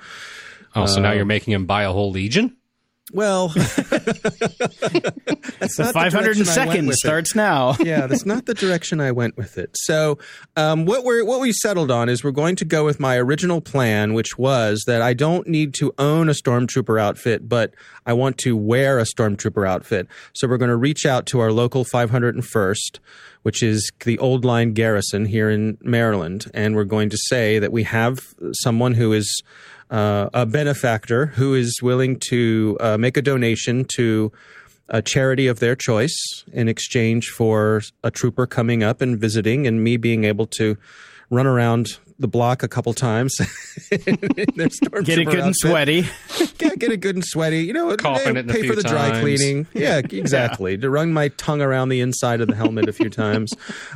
Oh, 0.75 0.85
so 0.85 1.01
now 1.01 1.11
you're 1.11 1.25
making 1.25 1.53
him 1.53 1.65
buy 1.65 1.83
a 1.83 1.91
whole 1.91 2.11
legion? 2.11 2.55
Well, 3.13 3.53
The 5.59 5.91
502nd 5.93 6.91
starts 6.93 7.35
now. 7.35 7.75
yeah, 7.79 8.07
that's 8.07 8.25
not 8.25 8.45
the 8.45 8.53
direction 8.53 8.99
I 8.99 9.11
went 9.11 9.37
with 9.37 9.57
it. 9.57 9.71
So, 9.75 10.17
um, 10.55 10.85
what 10.85 11.03
we're 11.03 11.23
what 11.23 11.39
we 11.39 11.51
settled 11.53 11.89
on 11.89 12.09
is 12.09 12.23
we're 12.23 12.31
going 12.31 12.55
to 12.57 12.65
go 12.65 12.83
with 12.83 12.99
my 12.99 13.17
original 13.17 13.61
plan, 13.61 14.13
which 14.13 14.37
was 14.37 14.83
that 14.87 15.01
I 15.01 15.13
don't 15.13 15.47
need 15.47 15.73
to 15.75 15.93
own 15.97 16.29
a 16.29 16.33
stormtrooper 16.33 16.99
outfit, 16.99 17.47
but 17.47 17.73
I 18.05 18.13
want 18.13 18.37
to 18.39 18.57
wear 18.57 18.99
a 18.99 19.03
stormtrooper 19.03 19.67
outfit. 19.67 20.07
So 20.33 20.47
we're 20.47 20.57
going 20.57 20.69
to 20.69 20.75
reach 20.77 21.05
out 21.05 21.25
to 21.27 21.39
our 21.39 21.51
local 21.51 21.85
501st, 21.85 22.99
which 23.43 23.63
is 23.63 23.89
the 24.03 24.19
old 24.19 24.43
line 24.43 24.73
garrison 24.73 25.25
here 25.25 25.49
in 25.49 25.77
Maryland, 25.81 26.51
and 26.53 26.75
we're 26.75 26.83
going 26.83 27.09
to 27.09 27.17
say 27.27 27.59
that 27.59 27.71
we 27.71 27.83
have 27.83 28.19
someone 28.53 28.95
who 28.95 29.13
is 29.13 29.43
uh, 29.89 30.29
a 30.33 30.45
benefactor 30.45 31.27
who 31.27 31.53
is 31.53 31.81
willing 31.81 32.19
to 32.19 32.77
uh, 32.79 32.97
make 32.97 33.17
a 33.17 33.21
donation 33.21 33.85
to 33.95 34.31
a 34.89 35.01
charity 35.01 35.47
of 35.47 35.59
their 35.59 35.75
choice 35.75 36.43
in 36.51 36.67
exchange 36.67 37.29
for 37.29 37.81
a 38.03 38.11
trooper 38.11 38.45
coming 38.45 38.83
up 38.83 39.01
and 39.01 39.19
visiting 39.19 39.65
and 39.65 39.83
me 39.83 39.97
being 39.97 40.23
able 40.23 40.45
to 40.45 40.77
run 41.29 41.47
around 41.47 41.99
the 42.19 42.27
block 42.27 42.63
a 42.63 42.67
couple 42.67 42.93
times. 42.93 43.35
get 43.89 44.07
it 44.07 45.25
good 45.25 45.39
and 45.39 45.55
sweaty. 45.55 46.05
yeah, 46.59 46.75
get 46.75 46.91
it 46.91 47.01
good 47.01 47.15
and 47.15 47.25
sweaty. 47.25 47.63
You 47.63 47.73
know, 47.73 47.95
Coughing 47.95 48.37
it 48.37 48.47
pay 48.47 48.67
for 48.67 48.75
the 48.75 48.83
times. 48.83 48.91
dry 48.93 49.19
cleaning. 49.21 49.67
Yeah, 49.73 49.97
exactly. 49.97 50.73
yeah. 50.73 50.81
To 50.81 50.89
run 50.89 51.13
my 51.13 51.29
tongue 51.29 51.61
around 51.61 51.89
the 51.89 51.99
inside 51.99 52.41
of 52.41 52.47
the 52.47 52.55
helmet 52.55 52.87
a 52.87 52.93
few 52.93 53.09
times, 53.09 53.53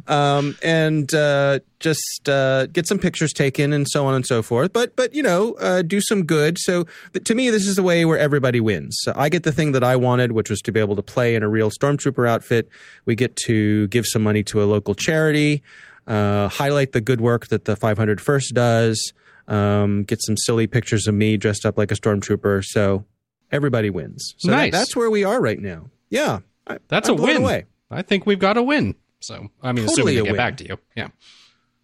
um, 0.07 0.57
and 0.63 1.13
uh, 1.13 1.59
just 1.80 2.28
uh, 2.28 2.65
get 2.68 2.88
some 2.88 2.99
pictures 2.99 3.32
taken 3.32 3.74
and 3.74 3.88
so 3.88 4.05
on 4.05 4.15
and 4.15 4.26
so 4.26 4.41
forth. 4.41 4.74
But 4.74 4.95
but 4.95 5.13
you 5.13 5.24
know, 5.24 5.53
uh, 5.53 5.82
do 5.84 6.01
some 6.01 6.26
good. 6.26 6.57
So 6.59 6.86
th- 7.13 7.24
to 7.26 7.36
me, 7.36 7.49
this 7.49 7.68
is 7.68 7.76
the 7.76 7.84
way 7.84 8.05
where 8.05 8.18
everybody 8.18 8.59
wins. 8.59 8.97
So 9.01 9.13
I 9.15 9.30
get 9.30 9.43
the 9.43 9.51
thing 9.51 9.72
that 9.74 9.84
I 9.84 9.95
wanted, 9.95 10.32
which 10.32 10.49
was 10.49 10.59
to 10.61 10.72
be 10.72 10.80
able 10.80 10.95
to 10.95 11.03
play 11.03 11.36
in 11.36 11.43
a 11.43 11.49
real 11.49 11.70
stormtrooper 11.70 12.28
outfit. 12.28 12.70
We 13.05 13.15
get 13.15 13.36
to 13.45 13.88
give 13.88 14.05
some 14.05 14.24
money 14.24 14.43
to 14.43 14.61
a 14.63 14.65
local 14.65 14.95
charity 14.95 15.63
uh, 16.08 16.47
highlight 16.47 16.93
the 16.93 17.01
good 17.01 17.22
work 17.22 17.47
that 17.47 17.66
the 17.66 17.76
500 17.76 18.22
First 18.22 18.53
does, 18.53 19.14
um, 19.47 20.03
get 20.03 20.22
some 20.24 20.38
silly 20.38 20.68
pictures 20.68 21.08
of 21.08 21.14
me 21.14 21.38
dressed 21.38 21.66
up 21.66 21.78
like 21.78 21.91
a 21.91 21.95
stormtrooper. 21.95 22.64
So 22.64 23.05
everybody 23.51 23.89
wins. 23.89 24.34
So 24.38 24.51
nice. 24.51 24.72
That, 24.72 24.78
that's 24.78 24.95
where 24.95 25.10
we 25.10 25.24
are 25.24 25.41
right 25.41 25.60
now. 25.60 25.89
Yeah. 26.10 26.39
I, 26.66 26.80
that's 26.88 27.10
I'm 27.10 27.20
a 27.20 27.22
win. 27.22 27.38
Away. 27.38 27.66
I 27.91 28.01
think 28.01 28.26
we've 28.26 28.39
got 28.39 28.58
a 28.58 28.64
win. 28.64 28.95
So, 29.20 29.49
I 29.62 29.72
mean, 29.72 29.88
totally 29.88 30.16
assuming 30.16 30.16
they 30.16 30.22
get 30.22 30.32
win. 30.32 30.38
back 30.38 30.58
to 30.58 30.68
you. 30.68 30.78
Yeah. 30.95 31.08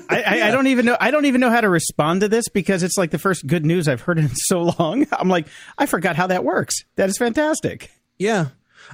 I, 0.08 0.22
I, 0.22 0.42
I, 0.48 0.50
don't 0.52 0.68
even 0.68 0.86
know. 0.86 0.96
I 1.00 1.10
don't 1.10 1.24
even 1.24 1.40
know 1.40 1.50
how 1.50 1.60
to 1.60 1.68
respond 1.68 2.20
to 2.20 2.28
this 2.28 2.48
because 2.48 2.84
it's 2.84 2.96
like 2.96 3.10
the 3.10 3.18
first 3.18 3.44
good 3.46 3.66
news 3.66 3.88
I've 3.88 4.02
heard 4.02 4.18
in 4.18 4.28
so 4.34 4.72
long. 4.78 5.06
I'm 5.12 5.28
like, 5.28 5.48
I 5.76 5.86
forgot 5.86 6.14
how 6.14 6.28
that 6.28 6.44
works. 6.44 6.84
That 6.94 7.08
is 7.08 7.18
fantastic. 7.18 7.90
Yeah, 8.18 8.48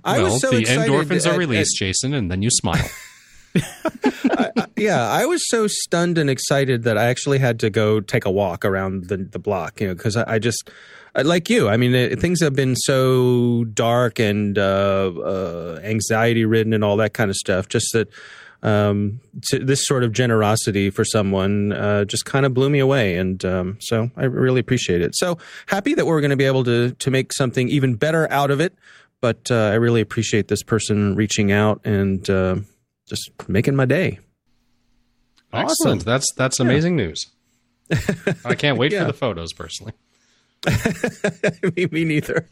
I 0.05 0.23
well, 0.23 0.33
was 0.33 0.41
so 0.41 0.51
the 0.51 0.59
excited 0.61 0.91
endorphins 0.91 1.27
at, 1.27 1.35
are 1.35 1.39
released, 1.39 1.81
at, 1.81 1.87
Jason, 1.87 2.15
and 2.15 2.31
then 2.31 2.43
you 2.43 2.51
smile. 2.51 2.83
I, 3.57 4.67
yeah, 4.77 5.09
I 5.09 5.27
was 5.27 5.43
so 5.49 5.67
stunned 5.67 6.19
and 6.19 6.31
excited 6.31 6.85
that 6.85 6.97
I 6.97 7.07
actually 7.07 7.39
had 7.39 7.61
to 7.61 7.71
go 7.71 8.01
take 8.01 8.25
a 8.25 8.31
walk 8.31 8.65
around 8.65 9.09
the 9.09 9.19
the 9.19 9.39
block. 9.39 9.81
You 9.81 9.89
know, 9.89 9.95
because 9.95 10.17
I, 10.17 10.35
I, 10.35 10.39
just 10.39 10.71
like 11.15 11.51
you. 11.51 11.69
I 11.69 11.77
mean, 11.77 11.95
it, 11.95 12.21
things 12.21 12.41
have 12.41 12.55
been 12.55 12.77
so 12.77 13.65
dark 13.65 14.19
and 14.19 14.57
uh, 14.59 15.13
uh, 15.17 15.81
anxiety 15.83 16.45
ridden 16.45 16.73
and 16.73 16.83
all 16.83 16.97
that 16.99 17.15
kind 17.15 17.31
of 17.31 17.37
stuff. 17.37 17.69
Just 17.69 17.93
that. 17.93 18.09
Um, 18.65 19.19
this 19.51 19.85
sort 19.89 20.05
of 20.05 20.13
generosity 20.13 20.89
for 20.89 21.05
someone 21.05 21.73
uh, 21.73 22.05
just 22.05 22.27
kind 22.27 22.47
of 22.47 22.55
blew 22.55 22.71
me 22.71 22.79
away, 22.79 23.17
and 23.17 23.45
um, 23.45 23.77
so 23.81 24.13
I 24.17 24.23
really 24.23 24.61
appreciate 24.61 25.03
it. 25.03 25.17
So 25.17 25.37
happy 25.67 25.95
that 25.95 26.07
we're 26.07 26.21
going 26.21 26.31
to 26.31 26.37
be 26.37 26.45
able 26.45 26.63
to 26.63 26.93
to 26.93 27.11
make 27.11 27.33
something 27.33 27.69
even 27.69 27.97
better 27.97 28.31
out 28.31 28.53
of 28.53 28.61
it. 28.61 28.73
But 29.21 29.51
uh, 29.51 29.55
I 29.55 29.75
really 29.75 30.01
appreciate 30.01 30.47
this 30.47 30.63
person 30.63 31.17
reaching 31.17 31.51
out 31.51 31.81
and 31.85 32.29
uh, 32.31 32.57
just 33.13 33.31
making 33.47 33.77
my 33.77 33.85
day. 33.85 34.19
Excellent. 35.53 35.99
Awesome. 36.01 36.07
That's 36.07 36.33
that's 36.35 36.61
amazing 36.61 36.99
yeah. 36.99 37.07
news. 37.07 37.27
I 38.45 38.55
can't 38.55 38.79
wait 38.79 38.91
Yeah. 38.93 39.01
for 39.01 39.07
the 39.09 39.13
photos 39.13 39.53
personally. 39.53 39.93
me, 41.77 41.87
me 41.91 42.05
neither. 42.05 42.47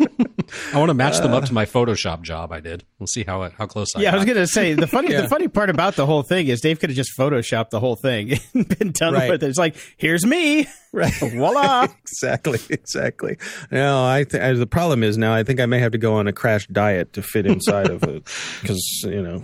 I 0.72 0.78
want 0.78 0.90
to 0.90 0.94
match 0.94 1.18
them 1.18 1.32
up 1.32 1.44
to 1.44 1.54
my 1.54 1.64
Photoshop 1.64 2.22
job 2.22 2.50
I 2.52 2.60
did. 2.60 2.84
We'll 2.98 3.06
see 3.06 3.22
how 3.24 3.48
how 3.50 3.66
close 3.66 3.94
I 3.94 4.00
Yeah, 4.02 4.12
I 4.12 4.16
was 4.16 4.24
gonna 4.24 4.46
say 4.46 4.74
the 4.74 4.86
funny 4.86 5.10
Yeah. 5.12 5.22
the 5.22 5.28
funny 5.28 5.48
part 5.48 5.70
about 5.70 5.94
the 5.96 6.06
whole 6.06 6.22
thing 6.22 6.48
is 6.48 6.60
Dave 6.60 6.80
could 6.80 6.90
have 6.90 6.96
just 6.96 7.16
photoshopped 7.16 7.70
the 7.70 7.80
whole 7.80 7.96
thing 7.96 8.32
and 8.54 8.68
been 8.78 8.92
done 8.92 9.14
Right. 9.14 9.30
with 9.30 9.42
it. 9.42 9.48
It's 9.48 9.58
like, 9.58 9.76
here's 9.96 10.26
me. 10.26 10.66
right. 10.92 11.12
Voila. 11.14 11.86
exactly. 12.02 12.58
Exactly. 12.68 13.36
No, 13.70 14.04
I 14.04 14.24
th- 14.24 14.58
the 14.58 14.66
problem 14.66 15.02
is 15.04 15.16
now 15.16 15.32
I 15.32 15.44
think 15.44 15.60
I 15.60 15.66
may 15.66 15.78
have 15.78 15.92
to 15.92 15.98
go 15.98 16.14
on 16.14 16.26
a 16.26 16.32
crash 16.32 16.66
diet 16.66 17.12
to 17.12 17.22
fit 17.22 17.46
inside 17.46 17.88
of 17.90 18.02
it 18.02 18.24
because 18.60 19.02
you 19.04 19.22
know 19.22 19.36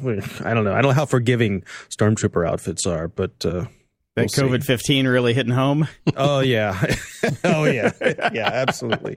I 0.45 0.55
don't 0.55 0.65
know 0.65 0.73
I 0.75 0.83
don't 0.83 0.91
know 0.91 0.93
how 0.93 1.07
forgiving 1.07 1.63
stormtrooper 1.91 2.49
outfits 2.49 2.85
are, 2.87 3.07
but 3.09 3.45
uh, 3.45 3.67
That 4.17 4.23
we'll 4.23 4.29
see. 4.31 4.43
COVID 4.43 4.65
fifteen 4.65 5.07
really 5.07 5.35
hitting 5.35 5.53
home. 5.53 5.87
Oh 6.17 6.41
yeah, 6.41 6.83
oh 7.45 7.65
yeah, 7.65 7.93
yeah, 8.33 8.49
absolutely, 8.49 9.15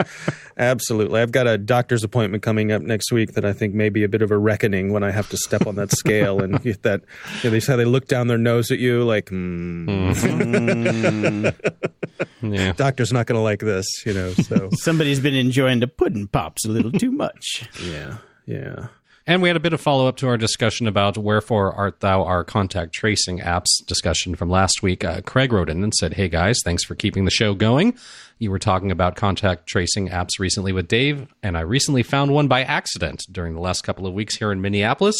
absolutely. 0.57 1.21
I've 1.21 1.31
got 1.31 1.47
a 1.47 1.57
doctor's 1.57 2.03
appointment 2.03 2.43
coming 2.43 2.73
up 2.73 2.81
next 2.81 3.09
week 3.13 3.31
that 3.35 3.45
I 3.45 3.53
think 3.53 3.73
may 3.73 3.87
be 3.87 4.03
a 4.03 4.09
bit 4.09 4.21
of 4.21 4.29
a 4.29 4.37
reckoning 4.37 4.91
when 4.91 5.01
I 5.05 5.11
have 5.11 5.29
to 5.29 5.37
step 5.37 5.65
on 5.67 5.75
that 5.75 5.91
scale 5.93 6.41
and 6.43 6.61
get 6.63 6.83
that. 6.83 7.01
You 7.41 7.45
know, 7.45 7.51
they 7.51 7.59
say 7.61 7.77
they 7.77 7.85
look 7.85 8.07
down 8.07 8.27
their 8.27 8.37
nose 8.37 8.71
at 8.71 8.79
you 8.79 9.05
like, 9.05 9.27
mm, 9.29 9.95
yeah. 12.41 12.73
doctor's 12.73 13.13
not 13.13 13.25
going 13.25 13.37
to 13.37 13.41
like 13.41 13.61
this, 13.61 13.85
you 14.05 14.13
know. 14.13 14.33
So 14.33 14.69
Somebody's 14.73 15.21
been 15.21 15.33
enjoying 15.35 15.79
the 15.79 15.87
pudding 15.87 16.27
pops 16.27 16.65
a 16.65 16.69
little 16.69 16.91
too 16.91 17.11
much. 17.11 17.69
yeah, 17.81 18.17
yeah. 18.45 18.87
And 19.29 19.43
we 19.43 19.49
had 19.49 19.55
a 19.55 19.59
bit 19.59 19.73
of 19.73 19.79
follow 19.79 20.07
up 20.07 20.17
to 20.17 20.27
our 20.27 20.37
discussion 20.37 20.87
about 20.87 21.15
Wherefore 21.15 21.71
Art 21.71 21.99
Thou 21.99 22.23
Our 22.23 22.43
Contact 22.43 22.91
Tracing 22.91 23.37
apps 23.37 23.67
discussion 23.85 24.33
from 24.33 24.49
last 24.49 24.81
week. 24.81 25.03
Uh, 25.03 25.21
Craig 25.21 25.53
wrote 25.53 25.69
in 25.69 25.83
and 25.83 25.93
said, 25.93 26.15
Hey 26.15 26.27
guys, 26.27 26.57
thanks 26.65 26.83
for 26.83 26.95
keeping 26.95 27.25
the 27.25 27.29
show 27.29 27.53
going. 27.53 27.95
You 28.39 28.49
were 28.49 28.57
talking 28.57 28.89
about 28.89 29.15
contact 29.15 29.67
tracing 29.67 30.09
apps 30.09 30.39
recently 30.39 30.73
with 30.73 30.87
Dave, 30.87 31.27
and 31.43 31.59
I 31.59 31.61
recently 31.61 32.01
found 32.01 32.31
one 32.31 32.47
by 32.47 32.63
accident 32.63 33.21
during 33.31 33.53
the 33.53 33.61
last 33.61 33.83
couple 33.83 34.07
of 34.07 34.15
weeks 34.15 34.37
here 34.37 34.51
in 34.51 34.61
Minneapolis. 34.61 35.19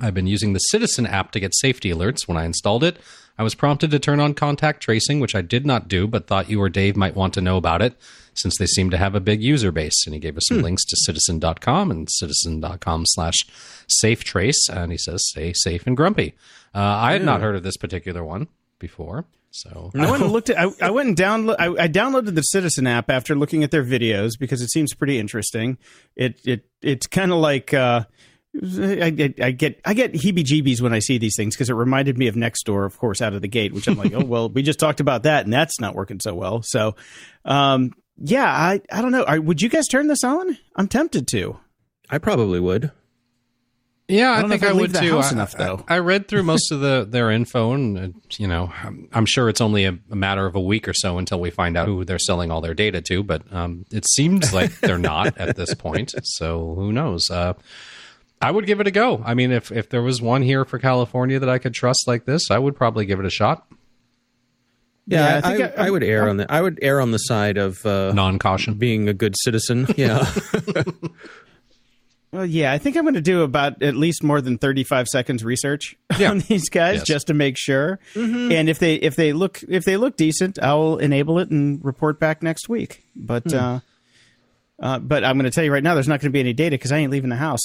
I've 0.00 0.14
been 0.14 0.28
using 0.28 0.52
the 0.52 0.60
Citizen 0.60 1.04
app 1.04 1.32
to 1.32 1.40
get 1.40 1.56
safety 1.56 1.90
alerts. 1.90 2.28
When 2.28 2.36
I 2.36 2.44
installed 2.44 2.84
it, 2.84 2.98
I 3.36 3.42
was 3.42 3.56
prompted 3.56 3.90
to 3.90 3.98
turn 3.98 4.20
on 4.20 4.34
contact 4.34 4.80
tracing, 4.80 5.18
which 5.18 5.34
I 5.34 5.42
did 5.42 5.66
not 5.66 5.88
do, 5.88 6.06
but 6.06 6.28
thought 6.28 6.48
you 6.48 6.62
or 6.62 6.68
Dave 6.68 6.96
might 6.96 7.16
want 7.16 7.34
to 7.34 7.40
know 7.40 7.56
about 7.56 7.82
it 7.82 7.96
since 8.34 8.56
they 8.58 8.66
seem 8.66 8.90
to 8.90 8.96
have 8.96 9.14
a 9.14 9.20
big 9.20 9.42
user 9.42 9.72
base. 9.72 10.04
And 10.06 10.14
he 10.14 10.20
gave 10.20 10.36
us 10.36 10.46
some 10.48 10.62
links 10.62 10.84
to 10.86 10.96
citizen.com 10.96 11.90
and 11.90 12.08
citizen.com 12.10 13.04
slash 13.06 13.46
safe 13.88 14.24
trace. 14.24 14.68
And 14.68 14.92
he 14.92 14.98
says, 14.98 15.22
stay 15.26 15.52
safe 15.54 15.86
and 15.86 15.96
grumpy. 15.96 16.34
Uh, 16.74 16.80
I 16.80 17.12
had 17.12 17.24
not 17.24 17.40
heard 17.40 17.56
of 17.56 17.62
this 17.62 17.76
particular 17.76 18.24
one 18.24 18.48
before. 18.78 19.26
So 19.54 19.92
I 19.94 20.10
went 20.10 20.24
and 20.24 20.32
looked 20.32 20.50
at. 20.50 20.58
I, 20.58 20.68
I 20.82 20.90
went 20.90 21.08
and 21.08 21.16
download. 21.16 21.54
I, 21.60 21.84
I 21.84 21.88
downloaded 21.88 22.34
the 22.34 22.42
Citizen 22.42 22.88
app 22.88 23.08
after 23.08 23.36
looking 23.36 23.62
at 23.62 23.70
their 23.70 23.84
videos 23.84 24.32
because 24.36 24.60
it 24.60 24.70
seems 24.70 24.94
pretty 24.94 25.16
interesting. 25.16 25.78
It 26.16 26.40
it 26.44 26.66
it's 26.82 27.06
kind 27.06 27.30
of 27.30 27.38
like. 27.38 27.72
Uh, 27.72 28.04
I, 28.62 29.12
I, 29.18 29.34
I 29.46 29.50
get 29.50 29.80
I 29.84 29.94
get 29.94 30.12
heebie-jeebies 30.12 30.80
when 30.80 30.92
I 30.92 31.00
see 31.00 31.18
these 31.18 31.34
things 31.36 31.54
because 31.54 31.70
it 31.70 31.74
reminded 31.74 32.18
me 32.18 32.28
of 32.28 32.34
Nextdoor, 32.36 32.86
of 32.86 32.98
course, 32.98 33.20
out 33.20 33.32
of 33.32 33.42
the 33.42 33.48
gate. 33.48 33.72
Which 33.72 33.86
I'm 33.86 33.96
like, 33.96 34.12
oh 34.14 34.24
well, 34.24 34.48
we 34.48 34.62
just 34.62 34.80
talked 34.80 35.00
about 35.00 35.22
that, 35.22 35.44
and 35.44 35.52
that's 35.52 35.80
not 35.80 35.94
working 35.94 36.18
so 36.18 36.34
well. 36.34 36.62
So, 36.62 36.96
um, 37.44 37.92
yeah, 38.18 38.46
I 38.46 38.80
I 38.92 39.02
don't 39.02 39.12
know. 39.12 39.24
Are, 39.24 39.40
would 39.40 39.62
you 39.62 39.68
guys 39.68 39.86
turn 39.86 40.08
this 40.08 40.24
on? 40.24 40.58
I'm 40.76 40.88
tempted 40.88 41.26
to. 41.28 41.58
I 42.10 42.18
probably 42.18 42.60
would. 42.60 42.92
Yeah, 44.06 44.32
I, 44.32 44.42
don't 44.42 44.50
think 44.50 44.62
I 44.62 44.68
I'd 44.68 44.72
leave 44.72 44.80
would 44.82 44.92
the 44.92 45.00
too. 45.00 45.12
house 45.12 45.30
I, 45.30 45.32
enough, 45.32 45.52
though. 45.52 45.82
I, 45.88 45.94
I 45.94 45.98
read 46.00 46.28
through 46.28 46.42
most 46.42 46.70
of 46.70 46.80
the 46.80 47.06
their 47.08 47.30
info, 47.30 47.72
and 47.72 47.98
uh, 47.98 48.08
you 48.36 48.46
know, 48.46 48.70
I'm, 48.82 49.08
I'm 49.14 49.24
sure 49.24 49.48
it's 49.48 49.62
only 49.62 49.86
a, 49.86 49.98
a 50.10 50.16
matter 50.16 50.44
of 50.44 50.54
a 50.54 50.60
week 50.60 50.86
or 50.86 50.92
so 50.92 51.16
until 51.16 51.40
we 51.40 51.48
find 51.50 51.74
out 51.76 51.88
who 51.88 52.04
they're 52.04 52.18
selling 52.18 52.50
all 52.50 52.60
their 52.60 52.74
data 52.74 53.00
to. 53.00 53.22
But 53.22 53.50
um, 53.50 53.86
it 53.90 54.06
seems 54.06 54.52
like 54.52 54.78
they're 54.80 54.98
not 54.98 55.38
at 55.38 55.56
this 55.56 55.74
point. 55.74 56.12
So 56.22 56.74
who 56.74 56.92
knows? 56.92 57.30
Uh, 57.30 57.54
I 58.42 58.50
would 58.50 58.66
give 58.66 58.80
it 58.80 58.86
a 58.86 58.90
go. 58.90 59.22
I 59.24 59.32
mean, 59.32 59.50
if 59.50 59.72
if 59.72 59.88
there 59.88 60.02
was 60.02 60.20
one 60.20 60.42
here 60.42 60.66
for 60.66 60.78
California 60.78 61.38
that 61.38 61.48
I 61.48 61.58
could 61.58 61.72
trust 61.72 62.06
like 62.06 62.26
this, 62.26 62.50
I 62.50 62.58
would 62.58 62.76
probably 62.76 63.06
give 63.06 63.20
it 63.20 63.26
a 63.26 63.30
shot. 63.30 63.66
Yeah, 65.06 65.20
Yeah, 65.20 65.34
I 65.34 65.38
I, 65.52 65.56
think 65.56 65.78
I, 65.78 65.86
I- 65.86 65.90
would 65.90 66.02
err 66.04 66.28
on 66.28 66.36
the 66.38 66.50
I 66.52 66.60
would 66.62 66.78
err 66.82 67.00
on 67.00 67.10
the 67.10 67.18
side 67.18 67.56
of 67.58 67.84
uh, 67.84 68.12
Non 68.12 68.38
caution. 68.38 68.74
being 68.74 69.08
a 69.08 69.14
good 69.14 69.34
citizen. 69.44 69.86
Yeah. 69.96 70.24
Well, 72.32 72.46
yeah, 72.46 72.72
I 72.72 72.78
think 72.78 72.96
I'm 72.96 73.04
going 73.04 73.14
to 73.14 73.20
do 73.20 73.42
about 73.42 73.80
at 73.80 73.94
least 73.94 74.24
more 74.24 74.40
than 74.40 74.58
35 74.58 75.06
seconds 75.06 75.44
research 75.44 75.96
Yeah. 76.18 76.30
on 76.30 76.40
these 76.40 76.68
guys 76.68 76.96
Yes. 76.96 77.06
just 77.06 77.26
to 77.28 77.34
make 77.34 77.56
sure. 77.56 78.00
And 78.16 78.68
if 78.68 78.80
they 78.80 78.96
if 78.96 79.14
they 79.14 79.32
look 79.32 79.60
if 79.68 79.84
they 79.84 79.96
look 79.96 80.16
decent, 80.16 80.58
I'll 80.60 80.96
enable 80.96 81.38
it 81.38 81.50
and 81.50 81.84
report 81.84 82.18
back 82.18 82.42
next 82.42 82.68
week. 82.68 83.04
But 83.14 83.54
uh, 83.54 83.80
uh, 84.80 84.98
but 84.98 85.24
I'm 85.24 85.36
going 85.38 85.44
to 85.44 85.50
tell 85.50 85.64
you 85.64 85.72
right 85.72 85.82
now, 85.82 85.94
there's 85.94 86.08
not 86.08 86.20
going 86.20 86.30
to 86.30 86.32
be 86.32 86.40
any 86.40 86.52
data 86.52 86.74
because 86.74 86.92
I 86.92 86.98
ain't 86.98 87.12
leaving 87.12 87.30
the 87.30 87.36
house. 87.36 87.60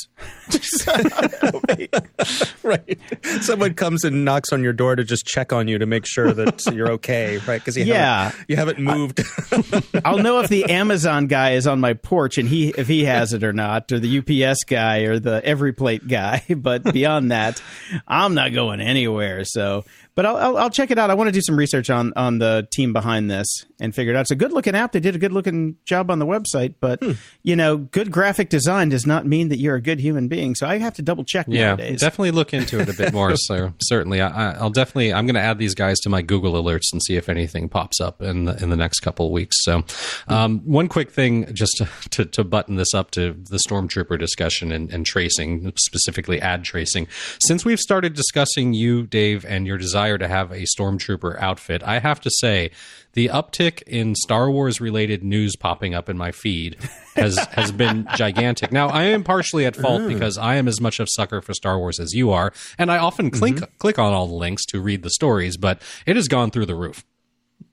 right. 2.64 2.99
Someone 3.41 3.74
comes 3.74 4.03
and 4.03 4.26
knocks 4.26 4.51
on 4.53 4.64
your 4.64 4.74
door 4.74 4.95
to 4.95 5.03
just 5.03 5.26
check 5.26 5.53
on 5.53 5.68
you 5.68 5.78
to 5.78 5.86
make 5.86 6.05
sure 6.05 6.32
that 6.34 6.66
you're 6.74 6.91
okay, 6.93 7.38
right? 7.47 7.60
Because 7.60 7.78
you 7.78 7.86
Yeah. 7.86 8.30
haven't, 8.30 8.45
you 8.49 8.55
haven't 8.55 8.80
moved. 8.80 9.22
I'll 10.05 10.20
know 10.20 10.39
if 10.39 10.49
the 10.49 10.66
Amazon 10.66 11.28
guy 11.28 11.51
is 11.51 11.68
on 11.68 11.80
my 11.80 11.93
porch 11.93 12.38
and 12.38 12.47
he 12.47 12.70
if 12.70 12.88
he 12.88 13.05
has 13.05 13.34
it 13.34 13.43
or 13.43 13.53
not, 13.53 13.91
or 13.91 13.99
the 13.99 14.20
UPS 14.20 14.64
guy 14.66 14.99
or 14.99 15.20
the 15.20 15.41
EveryPlate 15.41 16.07
guy. 16.07 16.43
But 16.60 16.93
beyond 16.93 17.32
that, 17.32 17.62
I'm 18.07 18.34
not 18.36 18.53
going 18.53 18.82
anywhere. 18.82 19.43
So, 19.45 19.86
but 20.20 20.26
I'll, 20.26 20.36
I'll 20.36 20.57
I'll 20.57 20.70
check 20.70 20.91
it 20.91 20.97
out. 20.97 21.09
I 21.09 21.13
want 21.13 21.30
to 21.30 21.32
do 21.32 21.39
some 21.41 21.55
research 21.55 21.89
on 21.89 22.11
on 22.17 22.39
the 22.39 22.67
team 22.72 22.91
behind 22.91 23.32
this 23.32 23.47
and 23.80 23.95
figure 23.95 24.11
it 24.13 24.17
out. 24.17 24.22
It's 24.24 24.32
a 24.32 24.36
good 24.36 24.51
looking 24.51 24.76
app. 24.76 24.91
They 24.91 24.99
did 24.99 25.15
a 25.15 25.17
good 25.17 25.32
looking 25.32 25.78
job 25.86 26.11
on 26.11 26.20
the 26.20 26.26
website, 26.26 26.74
but 26.82 27.01
you 27.41 27.55
know, 27.55 27.78
good 27.78 28.11
graphic 28.11 28.49
design 28.49 28.89
does 28.89 29.05
not 29.07 29.26
mean 29.26 29.47
that 29.47 29.59
you're 29.59 29.76
a 29.76 29.82
good 29.82 30.01
human 30.01 30.28
being. 30.28 30.55
So 30.55 30.67
I 30.67 30.78
have 30.80 30.93
to 30.95 31.01
double 31.01 31.24
check 31.24 31.45
Yeah, 31.47 31.67
nowadays. 31.67 32.01
definitely 32.01 32.32
look 32.32 32.53
into 32.53 32.82
it 32.82 32.89
a 32.89 32.93
bit 32.93 33.13
more. 33.13 33.32
so 33.38 33.72
certainly, 33.82 34.20
I, 34.20 34.28
I- 34.51 34.55
I'll 34.55 34.70
definitely. 34.70 35.13
I'm 35.13 35.26
going 35.26 35.36
to 35.36 35.41
add 35.41 35.57
these 35.57 35.74
guys 35.74 35.97
to 35.99 36.09
my 36.09 36.22
Google 36.22 36.61
alerts 36.61 36.91
and 36.91 37.01
see 37.01 37.15
if 37.15 37.30
anything 37.30 37.70
pops 37.70 38.01
up 38.01 38.22
in 38.22 38.43
the, 38.43 38.61
in 38.61 38.70
the 38.72 38.76
next 38.76 38.99
couple 38.99 39.28
of 39.28 39.32
weeks. 39.32 39.55
So, 39.61 39.86
um, 40.28 40.59
one 40.65 40.89
quick 40.89 41.11
thing, 41.11 41.47
just 41.53 41.78
to, 41.78 41.88
to, 42.09 42.26
to 42.26 42.43
button 42.43 42.76
this 42.76 42.93
up 42.93 43.11
to 43.11 43.38
the 43.49 43.59
stormtrooper 43.65 44.20
discussion 44.20 44.74
and, 44.74 44.91
and 44.91 45.05
tracing, 45.05 45.72
specifically 45.78 46.41
ad 46.41 46.65
tracing. 46.65 47.07
Since 47.39 47.63
we've 47.63 47.80
started 47.80 48.15
discussing 48.15 48.74
you, 48.74 49.07
Dave, 49.07 49.45
and 49.45 49.65
your 49.65 49.78
desire 49.78 50.09
desire 50.10 50.18
to 50.18 50.28
have 50.28 50.51
a 50.51 50.66
stormtrooper 50.66 51.39
outfit, 51.41 51.84
I 51.84 51.99
have 51.99 52.20
to 52.22 52.30
say 52.39 52.72
the 53.14 53.28
uptick 53.28 53.82
in 53.84 54.16
Star 54.16 54.49
Wars 54.49 54.82
related 54.82 55.24
news 55.24 55.55
popping 55.55 55.93
up 55.93 56.10
in 56.10 56.18
my 56.18 56.32
feed 56.32 56.78
has 57.16 57.38
has 57.51 57.72
been 57.72 58.07
gigantic. 58.16 58.72
Now, 58.72 58.89
I 58.89 59.03
am 59.03 59.24
partially 59.24 59.66
at 59.66 59.76
fault 59.76 60.01
mm. 60.01 60.07
because 60.10 60.38
I 60.38 60.55
am 60.55 60.68
as 60.68 60.80
much 60.80 60.99
of 60.99 61.05
a 61.05 61.12
sucker 61.12 61.41
for 61.41 61.53
Star 61.53 61.78
Wars 61.78 61.99
as 61.99 62.14
you 62.14 62.32
are, 62.32 62.51
and 62.78 62.91
I 62.91 62.97
often 62.97 63.30
mm-hmm. 63.30 63.39
click 63.39 63.78
click 63.80 63.99
on 63.99 64.14
all 64.14 64.28
the 64.28 64.34
links 64.34 64.66
to 64.68 64.82
read 64.82 65.03
the 65.03 65.10
stories, 65.10 65.57
but 65.57 65.82
it 66.05 66.16
has 66.16 66.28
gone 66.28 66.51
through 66.51 66.66
the 66.66 66.76
roof. 66.76 67.05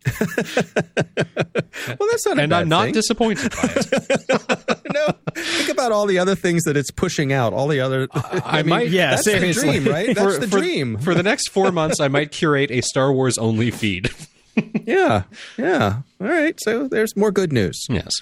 Well, 1.99 2.09
that's 2.11 2.27
not 2.27 2.33
a 2.33 2.35
good 2.37 2.37
thing. 2.37 2.39
And 2.45 2.55
I'm 2.55 2.69
not 2.69 2.85
thing. 2.87 2.95
disappointed 2.95 3.51
by 3.51 3.69
it. 3.77 4.81
no, 4.93 5.15
think 5.35 5.69
about 5.71 5.93
all 5.93 6.07
the 6.07 6.19
other 6.19 6.35
things 6.35 6.65
that 6.65 6.77
it's 6.77 6.91
pushing 6.91 7.33
out. 7.33 7.53
All 7.53 7.69
the 7.69 7.81
other. 7.81 8.09
I, 8.13 8.63
mean, 8.63 8.71
might- 8.71 8.89
yeah, 8.89 9.11
that's 9.11 9.25
seriously. 9.25 9.79
the 9.79 9.85
dream, 9.85 9.93
right? 9.95 10.17
That's 10.17 10.35
For- 10.35 10.41
the 10.41 10.49
for- 10.49 10.59
dream. 10.59 10.99
For 10.99 11.15
the 11.15 11.23
next 11.23 11.51
four 11.51 11.71
months, 11.71 12.01
I 12.01 12.09
might 12.09 12.33
curate 12.33 12.71
a 12.71 12.81
Star 12.81 13.13
Wars 13.13 13.37
only 13.39 13.71
feed. 13.71 14.11
yeah, 14.85 15.25
yeah. 15.57 16.01
All 16.21 16.27
right, 16.27 16.59
so 16.63 16.89
there's 16.89 17.15
more 17.17 17.31
good 17.31 17.53
news. 17.53 17.79
yes. 17.89 18.13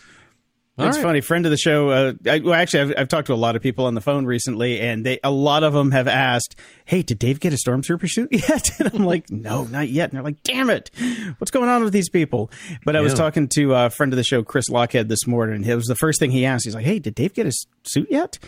It's 0.76 0.98
funny. 0.98 1.20
Friend 1.20 1.46
of 1.46 1.50
the 1.50 1.56
show. 1.56 1.88
Uh, 1.90 2.12
I, 2.28 2.40
well, 2.40 2.54
actually, 2.54 2.80
I've, 2.80 2.94
I've 3.02 3.08
talked 3.08 3.28
to 3.28 3.32
a 3.32 3.36
lot 3.36 3.54
of 3.54 3.62
people 3.62 3.86
on 3.86 3.94
the 3.94 4.00
phone 4.00 4.24
recently, 4.26 4.80
and 4.80 5.06
they 5.06 5.20
a 5.22 5.30
lot 5.30 5.62
of 5.62 5.72
them 5.72 5.92
have 5.92 6.08
asked, 6.08 6.56
"Hey, 6.84 7.02
did 7.02 7.20
Dave 7.20 7.38
get 7.38 7.52
a 7.52 7.56
stormtrooper 7.56 8.08
suit 8.08 8.28
yet?" 8.32 8.70
And 8.80 8.90
I'm 8.92 9.04
like, 9.04 9.30
"No, 9.30 9.64
not 9.64 9.88
yet." 9.88 10.10
And 10.10 10.16
they're 10.16 10.24
like, 10.24 10.42
"Damn 10.42 10.70
it, 10.70 10.90
what's 11.38 11.52
going 11.52 11.68
on 11.68 11.84
with 11.84 11.92
these 11.92 12.08
people?" 12.08 12.50
But 12.84 12.96
I 12.96 13.02
was 13.02 13.14
talking 13.14 13.48
to 13.54 13.74
a 13.74 13.88
friend 13.90 14.12
of 14.12 14.16
the 14.16 14.24
show, 14.24 14.42
Chris 14.42 14.68
Lochhead, 14.68 15.06
this 15.06 15.28
morning. 15.28 15.56
and 15.56 15.66
It 15.66 15.76
was 15.76 15.86
the 15.86 15.94
first 15.94 16.18
thing 16.18 16.32
he 16.32 16.44
asked. 16.44 16.64
He's 16.64 16.74
like, 16.74 16.84
"Hey, 16.86 16.98
did 16.98 17.14
Dave 17.14 17.34
get 17.34 17.46
his 17.46 17.66
suit 17.84 18.08
yet?" 18.10 18.40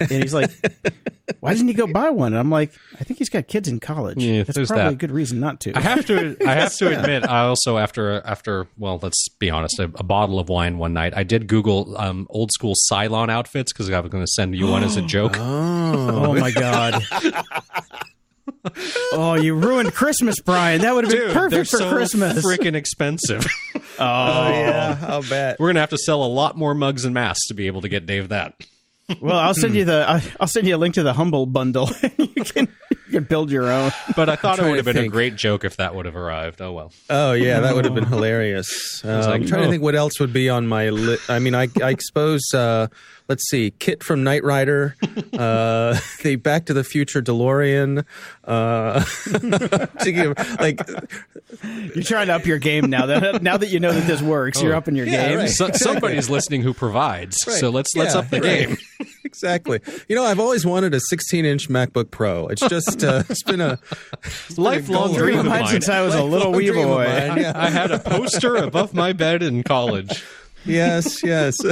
And 0.00 0.10
he's 0.10 0.34
like, 0.34 0.50
"Why 1.40 1.54
didn't 1.54 1.68
he 1.68 1.74
go 1.74 1.86
buy 1.86 2.10
one?" 2.10 2.32
And 2.32 2.40
I'm 2.40 2.50
like, 2.50 2.72
"I 3.00 3.04
think 3.04 3.18
he's 3.18 3.28
got 3.28 3.48
kids 3.48 3.68
in 3.68 3.80
college. 3.80 4.22
Yeah, 4.22 4.42
That's 4.42 4.68
probably 4.68 4.84
that. 4.84 4.92
a 4.92 4.96
good 4.96 5.10
reason 5.10 5.40
not 5.40 5.60
to." 5.60 5.76
I 5.76 5.80
have 5.80 6.04
to. 6.06 6.36
I 6.46 6.54
have 6.54 6.74
to 6.76 6.98
admit. 6.98 7.28
I 7.28 7.46
also 7.46 7.78
after 7.78 8.20
after 8.24 8.66
well, 8.76 8.98
let's 9.02 9.28
be 9.38 9.50
honest, 9.50 9.78
a, 9.78 9.84
a 9.84 10.04
bottle 10.04 10.38
of 10.38 10.48
wine 10.48 10.78
one 10.78 10.92
night. 10.92 11.14
I 11.16 11.22
did 11.22 11.46
Google 11.46 11.96
um, 11.96 12.26
old 12.30 12.52
school 12.52 12.74
Cylon 12.90 13.30
outfits 13.30 13.72
because 13.72 13.90
I 13.90 13.98
was 14.00 14.10
going 14.10 14.24
to 14.24 14.30
send 14.30 14.54
you 14.54 14.68
one 14.68 14.84
as 14.84 14.96
a 14.96 15.02
joke. 15.06 15.36
Oh 15.38 16.34
my 16.34 16.50
god. 16.50 17.02
oh, 19.12 19.34
you 19.34 19.54
ruined 19.54 19.94
Christmas, 19.94 20.36
Brian. 20.44 20.82
That 20.82 20.94
would 20.94 21.04
have 21.04 21.12
been 21.12 21.22
Dude, 21.26 21.32
perfect 21.32 21.70
for 21.70 21.78
so 21.78 21.90
Christmas. 21.90 22.44
freaking 22.44 22.74
expensive. 22.74 23.46
Oh 23.98 24.48
yeah, 24.48 24.98
I'll 25.02 25.22
bet. 25.22 25.58
We're 25.58 25.68
gonna 25.68 25.80
have 25.80 25.90
to 25.90 25.98
sell 25.98 26.24
a 26.24 26.26
lot 26.26 26.56
more 26.56 26.74
mugs 26.74 27.04
and 27.04 27.14
masks 27.14 27.46
to 27.48 27.54
be 27.54 27.66
able 27.66 27.82
to 27.82 27.88
get 27.88 28.06
Dave 28.06 28.28
that. 28.30 28.54
Well, 29.20 29.38
I'll 29.38 29.54
send 29.54 29.74
you 29.74 29.84
the 29.84 30.04
I'll- 30.08 30.22
I'll 30.40 30.46
send 30.46 30.66
you 30.66 30.76
a 30.76 30.78
link 30.78 30.94
to 30.94 31.02
the 31.02 31.12
Humble 31.12 31.46
bundle. 31.46 31.90
you 32.18 32.44
can 32.44 32.68
you 32.90 33.12
can 33.12 33.24
build 33.24 33.50
your 33.50 33.70
own. 33.70 33.92
But 34.16 34.28
I 34.28 34.36
thought 34.36 34.58
it 34.58 34.62
would 34.62 34.76
have 34.76 34.86
to 34.86 34.94
been 34.94 35.04
a 35.04 35.08
great 35.08 35.36
joke 35.36 35.64
if 35.64 35.76
that 35.76 35.94
would 35.94 36.06
have 36.06 36.16
arrived. 36.16 36.60
Oh 36.60 36.72
well. 36.72 36.92
Oh 37.10 37.32
yeah, 37.32 37.60
that 37.60 37.74
would 37.74 37.84
have 37.84 37.94
been 37.94 38.06
hilarious. 38.06 39.02
Uh, 39.12 39.30
I'm 39.32 39.46
trying 39.46 39.62
oh. 39.62 39.64
to 39.64 39.70
think 39.70 39.82
what 39.82 39.94
else 39.94 40.20
would 40.20 40.32
be 40.32 40.48
on 40.48 40.66
my 40.66 40.90
list. 40.90 41.28
I 41.28 41.38
mean, 41.38 41.54
I, 41.54 41.68
I 41.82 41.96
suppose. 41.98 42.42
Uh, 42.54 42.86
let's 43.32 43.48
see, 43.48 43.70
KITT 43.70 44.02
from 44.02 44.22
Knight 44.24 44.44
Rider, 44.44 44.94
uh, 45.38 45.98
the 46.22 46.36
Back 46.36 46.66
to 46.66 46.74
the 46.74 46.84
Future 46.84 47.22
DeLorean. 47.22 48.04
Uh, 48.44 49.00
thinking 50.02 50.34
like, 50.60 50.80
You're 51.94 52.04
trying 52.04 52.26
to 52.26 52.34
up 52.34 52.44
your 52.44 52.58
game 52.58 52.90
now 52.90 53.06
that 53.06 53.42
now 53.42 53.56
that 53.56 53.68
you 53.68 53.80
know 53.80 53.92
that 53.92 54.06
this 54.06 54.20
works. 54.20 54.60
You're 54.62 54.74
upping 54.74 54.96
your 54.96 55.06
Yeah, 55.06 55.28
game. 55.30 55.38
right. 55.38 55.48
So, 55.48 55.70
somebody's 55.72 56.28
listening 56.28 56.60
who 56.62 56.74
provides. 56.74 57.36
So 57.40 57.70
let's 57.70 57.94
let's 57.96 58.12
Yeah, 58.14 58.20
up 58.20 58.28
the 58.28 58.40
right. 58.42 58.68
game. 58.68 58.76
exactly. 59.24 59.80
You 60.08 60.16
know, 60.16 60.24
I've 60.24 60.40
always 60.40 60.66
wanted 60.66 60.92
a 60.94 60.98
16-inch 61.10 61.70
MacBook 61.70 62.10
Pro. 62.10 62.48
It's 62.48 62.60
just 62.68 63.02
uh, 63.02 63.22
it's 63.30 63.42
been 63.44 63.62
a 63.62 63.78
Lifelong 64.58 65.08
goal. 65.08 65.16
dream 65.16 65.38
of 65.38 65.46
Mine 65.46 65.62
mine. 65.62 65.70
since 65.70 65.88
I 65.88 66.02
was 66.02 66.14
a 66.14 66.22
little 66.22 66.52
lifelong 66.52 66.76
wee 66.76 66.84
boy. 66.84 67.04
mine, 67.06 67.38
yeah. 67.38 67.52
I 67.54 67.70
had 67.70 67.90
a 67.90 67.98
poster 67.98 68.56
above 68.56 68.92
my 68.92 69.12
bed 69.14 69.42
in 69.42 69.62
college. 69.62 70.22
Yes, 70.64 71.22
yes. 71.22 71.56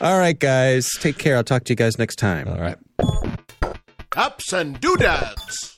All 0.00 0.18
right, 0.18 0.38
guys. 0.38 0.88
Take 1.00 1.18
care. 1.18 1.36
I'll 1.36 1.44
talk 1.44 1.64
to 1.64 1.72
you 1.72 1.76
guys 1.76 1.98
next 1.98 2.16
time. 2.16 2.48
All 2.48 2.60
right. 2.60 2.76
Ups 4.16 4.52
and 4.52 4.80
doodads. 4.80 5.71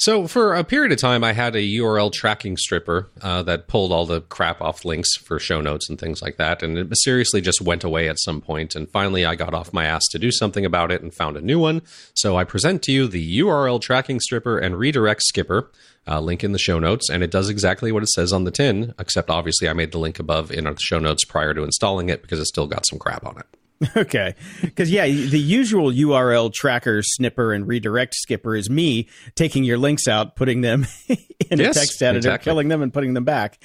So 0.00 0.28
for 0.28 0.54
a 0.54 0.62
period 0.62 0.92
of 0.92 0.98
time, 0.98 1.24
I 1.24 1.32
had 1.32 1.56
a 1.56 1.60
URL 1.60 2.12
tracking 2.12 2.56
stripper 2.56 3.08
uh, 3.20 3.42
that 3.42 3.66
pulled 3.66 3.90
all 3.90 4.06
the 4.06 4.20
crap 4.20 4.62
off 4.62 4.84
links 4.84 5.16
for 5.16 5.40
show 5.40 5.60
notes 5.60 5.90
and 5.90 5.98
things 5.98 6.22
like 6.22 6.36
that, 6.36 6.62
and 6.62 6.78
it 6.78 6.88
mysteriously 6.88 7.40
just 7.40 7.60
went 7.60 7.82
away 7.82 8.08
at 8.08 8.20
some 8.20 8.40
point. 8.40 8.76
And 8.76 8.88
finally, 8.88 9.24
I 9.24 9.34
got 9.34 9.54
off 9.54 9.72
my 9.72 9.86
ass 9.86 10.06
to 10.12 10.18
do 10.20 10.30
something 10.30 10.64
about 10.64 10.92
it 10.92 11.02
and 11.02 11.12
found 11.12 11.36
a 11.36 11.40
new 11.40 11.58
one. 11.58 11.82
So 12.14 12.36
I 12.36 12.44
present 12.44 12.82
to 12.84 12.92
you 12.92 13.08
the 13.08 13.40
URL 13.40 13.80
tracking 13.80 14.20
stripper 14.20 14.56
and 14.56 14.78
redirect 14.78 15.22
skipper. 15.24 15.68
Uh, 16.06 16.20
link 16.20 16.42
in 16.42 16.52
the 16.52 16.58
show 16.58 16.78
notes, 16.78 17.10
and 17.10 17.22
it 17.22 17.30
does 17.30 17.50
exactly 17.50 17.92
what 17.92 18.02
it 18.02 18.08
says 18.08 18.32
on 18.32 18.44
the 18.44 18.50
tin. 18.50 18.94
Except 18.98 19.28
obviously, 19.28 19.68
I 19.68 19.74
made 19.74 19.92
the 19.92 19.98
link 19.98 20.18
above 20.18 20.50
in 20.50 20.64
the 20.64 20.74
show 20.80 20.98
notes 20.98 21.22
prior 21.26 21.52
to 21.52 21.64
installing 21.64 22.08
it 22.08 22.22
because 22.22 22.40
it 22.40 22.46
still 22.46 22.66
got 22.66 22.86
some 22.86 22.98
crap 22.98 23.26
on 23.26 23.36
it. 23.36 23.57
Okay. 23.96 24.34
Because, 24.60 24.90
yeah, 24.90 25.06
the 25.06 25.38
usual 25.38 25.92
URL 25.92 26.52
tracker, 26.52 27.00
snipper, 27.02 27.52
and 27.52 27.66
redirect 27.66 28.14
skipper 28.14 28.56
is 28.56 28.68
me 28.68 29.08
taking 29.36 29.62
your 29.64 29.78
links 29.78 30.08
out, 30.08 30.34
putting 30.36 30.62
them 30.62 30.86
in 31.08 31.58
Yes, 31.58 31.76
a 31.76 31.80
text 31.80 32.02
editor, 32.02 32.18
exactly. 32.18 32.44
killing 32.50 32.68
them, 32.68 32.82
and 32.82 32.92
putting 32.92 33.14
them 33.14 33.24
back. 33.24 33.62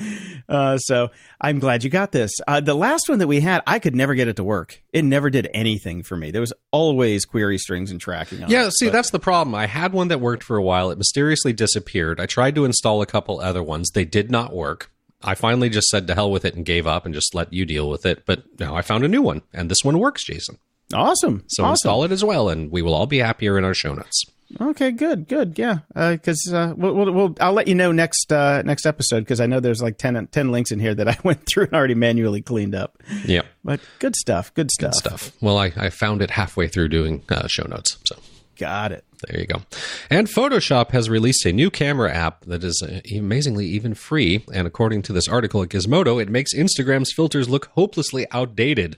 Uh, 0.48 0.78
so 0.78 1.10
I'm 1.42 1.58
glad 1.60 1.84
you 1.84 1.90
got 1.90 2.12
this. 2.12 2.32
Uh, 2.48 2.60
the 2.60 2.76
last 2.76 3.10
one 3.10 3.20
that 3.20 3.28
we 3.28 3.40
had, 3.42 3.62
I 3.66 3.80
could 3.80 3.96
never 3.96 4.14
get 4.14 4.28
it 4.28 4.36
to 4.36 4.44
work. 4.44 4.82
It 4.94 5.04
never 5.04 5.30
did 5.32 5.50
anything 5.54 6.04
for 6.04 6.16
me. 6.16 6.30
There 6.32 6.42
was 6.42 6.54
always 6.72 7.26
query 7.26 7.58
strings 7.58 7.90
and 7.90 8.00
tracking 8.00 8.44
on 8.44 8.50
Yeah, 8.52 8.68
it. 8.68 8.74
see, 8.78 8.86
But- 8.88 8.94
that's 8.94 9.10
the 9.12 9.20
problem. 9.20 9.56
I 9.56 9.66
had 9.66 9.94
one 9.94 10.10
that 10.10 10.22
worked 10.22 10.44
for 10.44 10.58
a 10.58 10.64
while. 10.64 10.92
It 10.92 10.98
mysteriously 11.00 11.54
disappeared. 11.54 12.20
I 12.20 12.28
tried 12.28 12.54
to 12.56 12.66
install 12.66 13.02
a 13.02 13.08
couple 13.08 13.40
other 13.40 13.64
ones. 13.64 13.90
They 13.92 14.06
did 14.06 14.30
not 14.30 14.54
work. 14.54 14.92
I 15.24 15.36
finally 15.36 15.70
just 15.70 15.88
said 15.90 16.08
to 16.08 16.16
hell 16.16 16.32
with 16.32 16.46
it 16.46 16.56
and 16.56 16.66
gave 16.66 16.86
up 16.88 17.06
and 17.06 17.14
just 17.14 17.34
let 17.34 17.54
you 17.54 17.66
deal 17.66 17.90
with 17.90 18.06
it. 18.06 18.26
But 18.26 18.44
now 18.60 18.76
I 18.76 18.82
found 18.82 19.04
a 19.04 19.08
new 19.08 19.22
one, 19.22 19.42
and 19.54 19.70
this 19.70 19.84
one 19.84 20.00
works, 20.00 20.24
Jason. 20.26 20.58
awesome. 20.94 21.44
So 21.48 21.64
awesome. 21.64 21.72
install 21.72 22.04
it 22.04 22.12
as 22.12 22.24
well, 22.24 22.50
and 22.50 22.72
we 22.72 22.82
will 22.82 22.94
all 22.94 23.08
be 23.08 23.20
happier 23.20 23.58
in 23.58 23.66
our 23.66 23.74
show 23.74 23.94
notes. 23.94 24.26
Okay, 24.62 24.92
good, 24.92 25.28
good, 25.28 25.58
yeah. 25.58 25.80
Because 25.96 26.52
uh, 26.54 26.74
we'll, 26.78 26.94
we'll, 26.94 27.12
we'll, 27.12 27.36
I'll 27.42 27.54
let 27.54 27.68
you 27.68 27.74
know 27.74 27.92
next 27.92 28.32
uh, 28.32 28.62
next 28.62 28.86
episode 28.86 29.22
because 29.22 29.40
I 29.40 29.48
know 29.48 29.60
there's 29.60 29.82
like 29.82 29.98
10, 29.98 30.28
10 30.28 30.52
links 30.52 30.72
in 30.72 30.80
here 30.80 30.94
that 30.94 31.08
I 31.08 31.18
went 31.24 31.46
through 31.48 31.66
and 31.66 31.74
already 31.74 31.96
manually 31.96 32.42
cleaned 32.42 32.76
up. 32.76 33.02
Yeah, 33.26 33.42
But 33.64 33.80
good 34.00 34.16
stuff, 34.16 34.54
good 34.54 34.70
stuff. 34.72 34.92
Good 34.92 34.98
stuff. 34.98 35.32
Well, 35.42 35.58
I, 35.58 35.72
I 35.76 35.90
found 35.90 36.22
it 36.22 36.30
halfway 36.30 36.68
through 36.68 36.90
doing 36.90 37.24
uh, 37.30 37.48
show 37.48 37.64
notes. 37.64 37.98
So 38.06 38.16
Got 38.64 38.94
it. 38.94 39.04
There 39.28 39.42
you 39.42 39.46
go. 39.46 39.62
And 40.10 40.26
Photoshop 40.26 40.92
has 40.92 41.10
released 41.10 41.46
a 41.46 41.52
new 41.52 41.70
camera 41.70 42.10
app 42.14 42.46
that 42.46 42.64
is 42.64 42.82
amazingly 43.14 43.66
even 43.66 43.94
free. 43.94 44.46
And 44.54 44.66
according 44.66 45.02
to 45.02 45.12
this 45.12 45.28
article 45.28 45.62
at 45.62 45.68
Gizmodo, 45.68 46.22
it 46.22 46.30
makes 46.30 46.54
Instagram's 46.54 47.12
filters 47.12 47.50
look 47.50 47.66
hopelessly 47.74 48.26
outdated. 48.32 48.96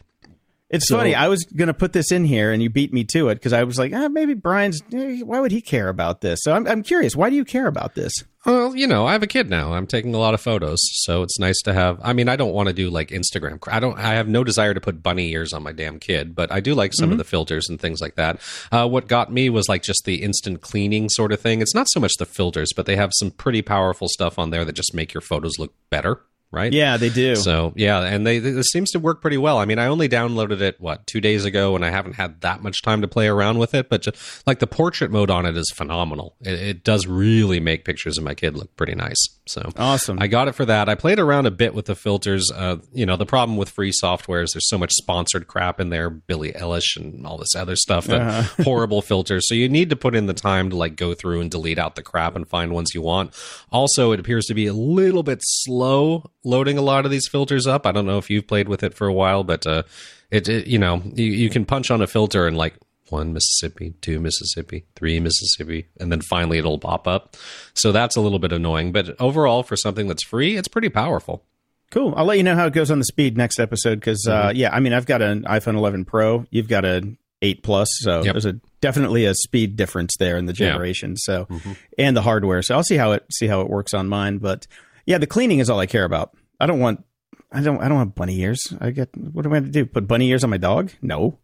It's 0.76 0.90
funny. 0.92 1.16
I 1.16 1.28
was 1.28 1.44
going 1.56 1.68
to 1.68 1.74
put 1.74 1.94
this 1.94 2.12
in 2.12 2.26
here, 2.26 2.52
and 2.52 2.62
you 2.62 2.70
beat 2.70 2.94
me 2.94 3.04
to 3.14 3.30
it 3.30 3.36
because 3.36 3.54
I 3.54 3.64
was 3.64 3.78
like, 3.80 3.94
ah, 3.94 4.08
maybe 4.10 4.34
Brian's. 4.34 4.82
eh, 4.94 5.22
Why 5.22 5.40
would 5.40 5.52
he 5.52 5.62
care 5.62 5.90
about 5.90 6.22
this? 6.22 6.40
So 6.44 6.54
I'm, 6.54 6.68
I'm 6.68 6.84
curious. 6.84 7.16
Why 7.16 7.30
do 7.30 7.36
you 7.36 7.46
care 7.46 7.68
about 7.68 7.96
this? 7.96 8.12
Well, 8.46 8.76
you 8.76 8.86
know, 8.86 9.08
I 9.08 9.14
have 9.14 9.24
a 9.24 9.28
kid 9.28 9.50
now. 9.50 9.74
I'm 9.74 9.88
taking 9.88 10.14
a 10.14 10.20
lot 10.20 10.36
of 10.36 10.40
photos, 10.42 10.78
so 11.04 11.24
it's 11.24 11.40
nice 11.40 11.60
to 11.64 11.74
have. 11.74 12.00
I 12.04 12.14
mean, 12.14 12.30
I 12.30 12.36
don't 12.36 12.54
want 12.54 12.68
to 12.68 12.74
do 12.74 12.92
like 12.92 13.10
Instagram. 13.10 13.58
I 13.68 13.80
don't. 13.80 13.98
I 13.98 14.14
have 14.14 14.28
no 14.28 14.44
desire 14.44 14.76
to 14.76 14.80
put 14.80 15.02
bunny 15.02 15.32
ears 15.32 15.52
on 15.52 15.64
my 15.64 15.72
damn 15.72 15.98
kid, 16.00 16.36
but 16.36 16.52
I 16.52 16.60
do 16.60 16.76
like 16.76 16.94
some 16.94 17.12
of 17.12 17.18
the 17.18 17.24
filters 17.24 17.68
and 17.70 17.82
things 17.82 18.02
like 18.02 18.16
that. 18.18 18.40
Uh, 18.72 18.88
what 18.88 19.08
got 19.08 19.34
me 19.34 19.50
was 19.50 19.68
like 19.68 19.82
just 19.82 20.04
the 20.06 20.22
instant 20.22 20.62
cleaning 20.62 21.10
sort 21.10 21.32
of 21.32 21.42
thing. 21.42 21.60
It's 21.62 21.74
not 21.74 21.88
so 21.90 22.00
much 22.00 22.14
the 22.20 22.26
filters, 22.28 22.72
but 22.76 22.86
they 22.86 22.96
have 22.98 23.10
some 23.16 23.32
pretty 23.32 23.64
powerful 23.64 24.08
stuff 24.08 24.38
on 24.38 24.52
there 24.52 24.64
that 24.64 24.74
just 24.74 24.94
make 24.94 25.12
your 25.12 25.22
photos 25.22 25.58
look 25.58 25.74
better. 25.90 26.22
Right? 26.52 26.72
Yeah, 26.72 26.98
they 26.98 27.10
do. 27.10 27.36
So 27.36 27.74
yeah, 27.76 28.02
and 28.02 28.26
they 28.26 28.40
this 28.40 28.68
seems 28.68 28.92
to 28.92 29.00
work 29.00 29.22
pretty 29.22 29.38
well. 29.38 29.58
I 29.58 29.66
mean, 29.66 29.80
I 29.80 29.88
only 29.88 30.08
downloaded 30.08 30.62
it 30.62 30.80
what 30.80 31.06
two 31.06 31.20
days 31.20 31.44
ago, 31.44 31.76
and 31.76 31.84
I 31.84 31.90
haven't 31.90 32.14
had 32.14 32.42
that 32.42 32.64
much 32.64 32.82
time 32.82 33.02
to 33.02 33.08
play 33.08 33.28
around 33.28 33.58
with 33.58 33.74
it. 33.74 33.90
But 33.90 34.04
just, 34.04 34.48
like 34.48 34.60
the 34.60 34.68
portrait 34.68 35.12
mode 35.12 35.30
on 35.30 35.46
it 35.46 35.58
is 35.58 35.70
phenomenal. 35.76 36.36
It, 36.42 36.54
it 36.54 36.84
does 36.84 37.08
really 37.08 37.60
make 37.60 37.84
pictures 37.84 38.18
of 38.18 38.24
my 38.24 38.36
kid 38.36 38.56
look 38.56 38.76
pretty 38.78 38.96
nice. 38.96 39.18
So 39.48 39.70
Awesome. 39.78 40.18
I 40.20 40.28
got 40.28 40.48
it 40.48 40.54
for 40.54 40.66
that. 40.66 40.90
I 40.90 40.96
played 40.96 41.20
around 41.20 41.46
a 41.46 41.52
bit 41.52 41.76
with 41.76 41.86
the 41.86 41.96
filters. 41.96 42.52
Uh, 42.54 42.78
you 42.94 43.06
know, 43.06 43.16
the 43.16 43.26
problem 43.26 43.58
with 43.58 43.70
free 43.70 43.92
software 43.92 44.42
is 44.42 44.52
there's 44.54 44.68
so 44.70 44.78
much 44.78 44.92
sponsored 44.94 45.48
crap 45.48 45.80
in 45.80 45.90
there, 45.90 46.10
Billie 46.10 46.54
Eilish 46.54 46.96
and 46.98 47.28
all 47.28 47.38
this 47.38 47.54
other 47.56 47.76
stuff, 47.76 48.06
that 48.08 48.46
horrible 48.64 49.02
filters. 49.02 49.48
So 49.48 49.54
you 49.54 49.70
need 49.70 49.90
to 49.92 49.96
put 49.96 50.16
in 50.16 50.26
the 50.26 50.34
time 50.34 50.70
to 50.72 50.76
like 50.76 50.96
go 50.96 51.14
through 51.14 51.42
and 51.42 51.52
delete 51.52 51.78
out 51.78 51.96
the 51.96 52.02
crap 52.02 52.36
and 52.36 52.48
find 52.48 52.72
ones 52.74 52.96
you 52.96 53.02
want. 53.02 53.34
Also, 53.72 54.12
it 54.12 54.20
appears 54.20 54.46
to 54.46 54.54
be 54.54 54.66
a 54.68 54.74
little 54.74 55.24
bit 55.24 55.40
slow 55.42 56.32
loading 56.46 56.78
a 56.78 56.82
lot 56.82 57.04
of 57.06 57.12
these 57.12 57.28
filters 57.28 57.68
up. 57.68 57.86
I 57.86 57.92
don't 57.92 58.06
know 58.06 58.18
if 58.18 58.30
you've 58.30 58.48
played 58.48 58.70
with 58.70 58.84
it 58.84 58.94
for 58.94 59.08
a 59.08 59.14
while, 59.14 59.44
but 59.44 59.66
uh, 59.68 59.84
it, 60.32 60.48
it 60.48 60.68
you 60.68 60.78
know 60.80 61.02
you, 61.14 61.26
you 61.26 61.50
can 61.50 61.66
punch 61.66 61.92
on 61.92 62.02
a 62.02 62.08
filter 62.08 62.48
and 62.48 62.56
like 62.58 62.76
one 63.10 63.34
Mississippi, 63.34 63.94
two 64.02 64.20
Mississippi, 64.20 64.86
three 64.96 65.20
Mississippi, 65.20 65.88
and 66.00 66.12
then 66.12 66.22
finally 66.22 66.58
it'll 66.58 66.80
pop 66.80 67.08
up. 67.08 67.36
So 67.74 67.92
that's 67.92 68.16
a 68.16 68.22
little 68.22 68.40
bit 68.40 68.52
annoying. 68.52 68.92
But 68.92 69.20
overall, 69.22 69.62
for 69.64 69.76
something 69.76 70.08
that's 70.08 70.24
free, 70.24 70.56
it's 70.58 70.68
pretty 70.68 70.90
powerful. 70.90 71.44
Cool. 71.92 72.14
I'll 72.18 72.26
let 72.26 72.38
you 72.38 72.44
know 72.44 72.56
how 72.56 72.66
it 72.66 72.74
goes 72.74 72.90
on 72.90 72.98
the 72.98 73.06
speed 73.06 73.38
next 73.38 73.60
episode 73.60 74.00
because, 74.00 74.28
uh, 74.28 74.52
yeah, 74.56 74.74
I 74.74 74.80
mean, 74.80 74.92
I've 74.92 75.06
got 75.06 75.22
an 75.22 75.44
iPhone 75.44 75.76
11 75.76 76.06
Pro. 76.06 76.46
You've 76.50 76.68
got 76.68 76.84
an 76.84 77.20
8 77.44 77.62
plus. 77.62 77.88
So 78.02 78.24
Yep. 78.24 78.34
there's 78.34 78.46
a 78.48 78.60
definitely 78.82 79.26
a 79.26 79.36
speed 79.36 79.76
difference 79.76 80.16
there 80.18 80.36
in 80.36 80.48
the 80.48 80.54
Yeah. 80.54 80.70
generation. 80.72 81.16
So 81.16 81.46
Mm-hmm. 81.46 81.72
and 82.00 82.18
the 82.18 82.24
hardware. 82.24 82.64
So 82.64 82.74
I'll 82.76 82.84
see 82.84 82.98
how 82.98 83.12
it 83.12 83.24
see 83.32 83.46
how 83.46 83.62
it 83.62 83.70
works 83.70 83.94
on 83.94 84.10
mine. 84.10 84.40
But 84.40 84.66
yeah, 85.06 85.18
the 85.18 85.28
cleaning 85.28 85.60
is 85.60 85.70
all 85.70 85.80
I 85.80 85.86
care 85.86 86.04
about. 86.06 86.36
I 86.60 86.66
don't 86.66 86.80
want 86.80 87.04
I 87.52 87.62
don't 87.62 87.82
I 87.82 87.88
don't 87.88 88.00
have 88.00 88.16
bunny 88.16 88.40
ears. 88.40 88.60
I 88.82 88.92
get 88.92 89.10
what 89.16 89.46
am 89.46 89.52
I 89.54 89.60
going 89.60 89.66
to 89.66 89.72
do? 89.72 89.86
Put 89.86 90.08
bunny 90.08 90.30
ears 90.30 90.44
on 90.44 90.50
my 90.50 90.58
dog? 90.58 90.92
No. 91.02 91.40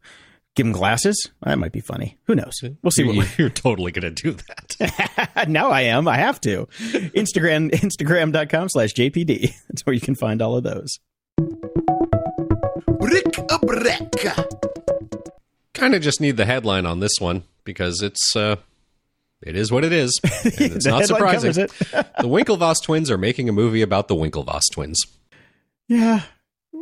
Give 0.55 0.65
him 0.65 0.73
glasses? 0.73 1.29
That 1.43 1.57
might 1.59 1.71
be 1.71 1.79
funny. 1.79 2.17
Who 2.25 2.35
knows? 2.35 2.51
We'll 2.81 2.91
see 2.91 3.05
what 3.05 3.15
You- 3.15 3.23
You're 3.37 3.49
totally 3.49 3.93
going 3.93 4.13
to 4.13 4.21
do 4.23 4.35
that. 4.79 5.45
now 5.47 5.69
I 5.69 5.81
am. 5.83 6.07
I 6.09 6.17
have 6.17 6.41
to. 6.41 6.65
Instagram 7.15 7.71
Instagram.com 7.71 8.67
slash 8.69 8.93
JPD. 8.93 9.53
That's 9.69 9.85
where 9.85 9.93
you 9.93 10.01
can 10.01 10.15
find 10.15 10.41
all 10.41 10.57
of 10.57 10.63
those. 10.63 10.99
Brick 12.99 13.37
a 13.49 13.59
brick. 13.59 14.11
kind 15.73 15.95
of 15.95 16.01
just 16.01 16.19
need 16.21 16.35
the 16.37 16.45
headline 16.45 16.85
on 16.85 16.99
this 16.99 17.13
one 17.19 17.43
because 17.63 18.01
it's 18.01 18.35
uh 18.35 18.57
it 19.41 19.55
is 19.55 19.71
what 19.71 19.83
it 19.83 19.91
is. 19.93 20.19
And 20.43 20.73
it's 20.75 20.85
not 20.85 21.05
surprising. 21.05 21.51
it. 21.63 21.71
the 21.91 22.27
Winklevoss 22.27 22.83
twins 22.83 23.09
are 23.11 23.17
making 23.17 23.49
a 23.49 23.51
movie 23.51 23.81
about 23.81 24.07
the 24.07 24.15
Winklevoss 24.15 24.63
twins. 24.71 25.01
Yeah. 25.87 26.21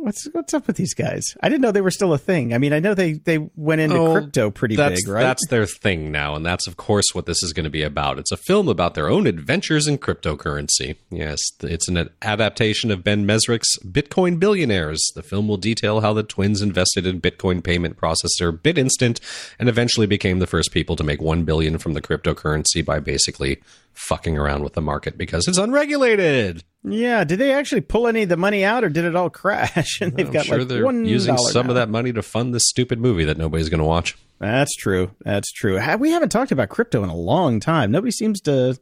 What's 0.02 0.26
what's 0.32 0.54
up 0.54 0.66
with 0.66 0.76
these 0.76 0.94
guys? 0.94 1.22
I 1.42 1.48
didn't 1.48 1.60
know 1.60 1.72
they 1.72 1.82
were 1.82 1.90
still 1.90 2.14
a 2.14 2.18
thing. 2.18 2.54
I 2.54 2.58
mean, 2.58 2.72
I 2.72 2.78
know 2.78 2.94
they 2.94 3.14
they 3.14 3.38
went 3.54 3.82
into 3.82 3.96
Oh, 3.96 4.12
crypto 4.12 4.50
pretty 4.50 4.74
big, 4.76 5.06
right? 5.06 5.20
That's 5.20 5.46
their 5.48 5.66
thing 5.66 6.10
now, 6.10 6.34
and 6.34 6.44
that's 6.44 6.66
of 6.66 6.76
course 6.78 7.06
what 7.12 7.26
this 7.26 7.42
is 7.42 7.52
going 7.52 7.64
to 7.64 7.70
be 7.70 7.82
about. 7.82 8.18
It's 8.18 8.32
a 8.32 8.36
film 8.38 8.68
about 8.68 8.94
their 8.94 9.08
own 9.08 9.26
adventures 9.26 9.86
in 9.86 9.98
cryptocurrency. 9.98 10.96
Yes, 11.10 11.38
it's 11.62 11.86
an 11.88 12.08
adaptation 12.22 12.90
of 12.90 13.04
Ben 13.04 13.26
Mezrich's 13.26 13.78
Bitcoin 13.84 14.38
Billionaires. 14.40 15.02
The 15.14 15.22
film 15.22 15.48
will 15.48 15.58
detail 15.58 16.00
how 16.00 16.14
the 16.14 16.22
twins 16.22 16.62
invested 16.62 17.06
in 17.06 17.20
Bitcoin 17.20 17.62
payment 17.62 17.98
processor 17.98 18.56
BitInstant 18.56 19.20
and 19.58 19.68
eventually 19.68 20.06
became 20.06 20.38
the 20.38 20.46
first 20.46 20.72
people 20.72 20.96
to 20.96 21.04
make 21.04 21.20
1 21.20 21.44
billion 21.44 21.76
from 21.76 21.92
the 21.92 22.00
cryptocurrency 22.02 22.82
by 22.84 23.00
basically 23.00 23.60
fucking 23.92 24.36
around 24.38 24.62
with 24.64 24.72
the 24.74 24.80
market 24.82 25.16
because 25.18 25.46
it's 25.48 25.58
unregulated. 25.58 26.64
yeah. 26.84 27.24
Did 27.24 27.38
they 27.38 27.52
actually 27.52 27.80
pull 27.82 28.06
any 28.06 28.22
of 28.22 28.28
the 28.28 28.36
money 28.36 28.64
out, 28.64 28.84
or 28.84 28.88
did 28.88 29.04
it 29.04 29.14
all 29.16 29.30
crash? 29.30 30.00
And 30.02 30.16
they've 30.16 30.26
I'm 30.26 30.32
got 30.32 30.46
sure 30.46 30.58
like 30.58 30.68
they're 30.68 30.84
one 30.84 31.04
using 31.04 31.34
dollar 31.34 31.50
some 31.50 31.66
now. 31.66 31.70
of 31.72 31.74
that 31.76 31.88
money 31.88 32.12
to 32.12 32.22
fund 32.22 32.54
this 32.54 32.66
stupid 32.68 32.98
movie 32.98 33.24
that 33.24 33.36
nobody's 33.38 33.68
going 33.68 33.80
to 33.80 33.84
watch. 33.84 34.16
That's 34.38 34.74
true. 34.76 35.10
That's 35.24 35.52
true. 35.52 35.78
We 35.98 36.10
haven't 36.10 36.30
talked 36.30 36.50
about 36.52 36.70
crypto 36.70 37.02
in 37.04 37.10
a 37.10 37.14
long 37.16 37.60
time. 37.60 37.90
Nobody 37.90 38.10
seems 38.10 38.40
to 38.42 38.78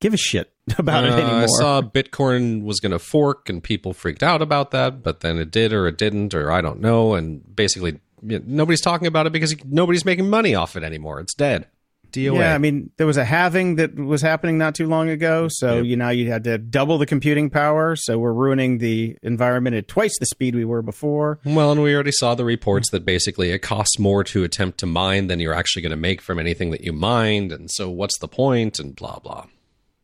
give 0.00 0.14
a 0.14 0.16
shit 0.16 0.52
about 0.78 1.04
it 1.04 1.10
Uh, 1.12 1.16
anymore. 1.16 1.42
I 1.42 1.46
saw 1.46 1.82
Bitcoin 1.82 2.62
was 2.62 2.78
going 2.78 2.92
to 2.92 2.98
fork, 3.00 3.48
and 3.48 3.62
people 3.62 3.92
freaked 3.92 4.22
out 4.22 4.40
about 4.40 4.70
that. 4.70 5.02
But 5.02 5.20
then 5.20 5.36
it 5.38 5.50
did, 5.50 5.72
or 5.72 5.88
it 5.88 5.98
didn't, 5.98 6.32
or 6.34 6.52
I 6.52 6.60
don't 6.60 6.80
know. 6.80 7.14
And 7.14 7.42
basically, 7.56 7.98
you 8.22 8.38
know, 8.38 8.44
nobody's 8.46 8.80
talking 8.82 9.08
about 9.08 9.26
it 9.26 9.32
because 9.32 9.54
nobody's 9.64 10.04
making 10.04 10.30
money 10.30 10.54
off 10.54 10.76
it 10.76 10.84
anymore. 10.84 11.18
It's 11.18 11.34
dead. 11.34 11.66
DOA. 12.12 12.38
Yeah, 12.38 12.54
I 12.54 12.58
mean, 12.58 12.90
there 12.96 13.06
was 13.06 13.16
a 13.16 13.24
halving 13.24 13.76
that 13.76 13.94
was 13.96 14.22
happening 14.22 14.58
not 14.58 14.74
too 14.74 14.86
long 14.86 15.08
ago. 15.08 15.48
So 15.50 15.76
Yep. 15.76 15.84
you 15.84 15.96
know, 15.96 16.08
you 16.10 16.30
had 16.30 16.44
to 16.44 16.58
double 16.58 16.98
the 16.98 17.06
computing 17.06 17.50
power. 17.50 17.96
So 17.96 18.18
we're 18.18 18.32
ruining 18.32 18.78
the 18.78 19.16
environment 19.22 19.76
at 19.76 19.88
twice 19.88 20.16
the 20.18 20.26
speed 20.26 20.54
we 20.54 20.64
were 20.64 20.82
before. 20.82 21.38
well, 21.44 21.72
and 21.72 21.82
we 21.82 21.94
already 21.94 22.12
saw 22.12 22.34
the 22.34 22.44
reports 22.44 22.90
that 22.90 23.04
basically 23.04 23.50
it 23.50 23.60
costs 23.60 23.98
more 23.98 24.24
to 24.24 24.44
attempt 24.44 24.78
to 24.78 24.86
mine 24.86 25.26
than 25.28 25.40
you're 25.40 25.54
actually 25.54 25.82
going 25.82 25.90
to 25.90 25.96
make 25.96 26.20
from 26.20 26.38
anything 26.38 26.70
that 26.70 26.82
you 26.82 26.92
mined. 26.92 27.52
And 27.52 27.70
so, 27.70 27.88
what's 27.90 28.18
the 28.18 28.28
point? 28.28 28.78
And 28.78 28.94
blah 28.96 29.18
blah. 29.18 29.46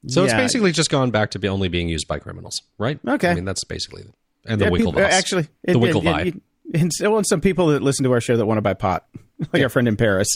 So 0.08 0.22
it's 0.22 0.32
basically 0.34 0.70
just 0.70 0.88
gone 0.90 1.10
back 1.10 1.32
to 1.32 1.38
be 1.40 1.48
only 1.48 1.68
being 1.68 1.88
used 1.88 2.06
by 2.06 2.20
criminals, 2.20 2.62
right? 2.78 3.00
Okay. 3.06 3.30
I 3.30 3.34
mean, 3.34 3.44
that's 3.44 3.64
basically 3.64 4.04
and 4.44 4.60
the 4.60 4.66
Yeah, 4.66 4.70
people- 4.70 4.92
Winklevoss. 4.92 5.08
actually, 5.10 5.42
the 5.64 5.72
it- 5.80 5.96
it- 5.96 6.26
it- 6.28 6.42
and 6.74 6.92
still, 6.92 7.16
and 7.16 7.26
some 7.26 7.40
people 7.40 7.68
that 7.68 7.82
listen 7.82 8.04
to 8.04 8.12
our 8.12 8.20
show 8.20 8.36
that 8.36 8.46
want 8.46 8.58
to 8.58 8.62
buy 8.62 8.74
pot, 8.74 9.04
like 9.52 9.62
our 9.62 9.68
friend 9.68 9.88
in 9.88 9.96
Paris. 9.96 10.28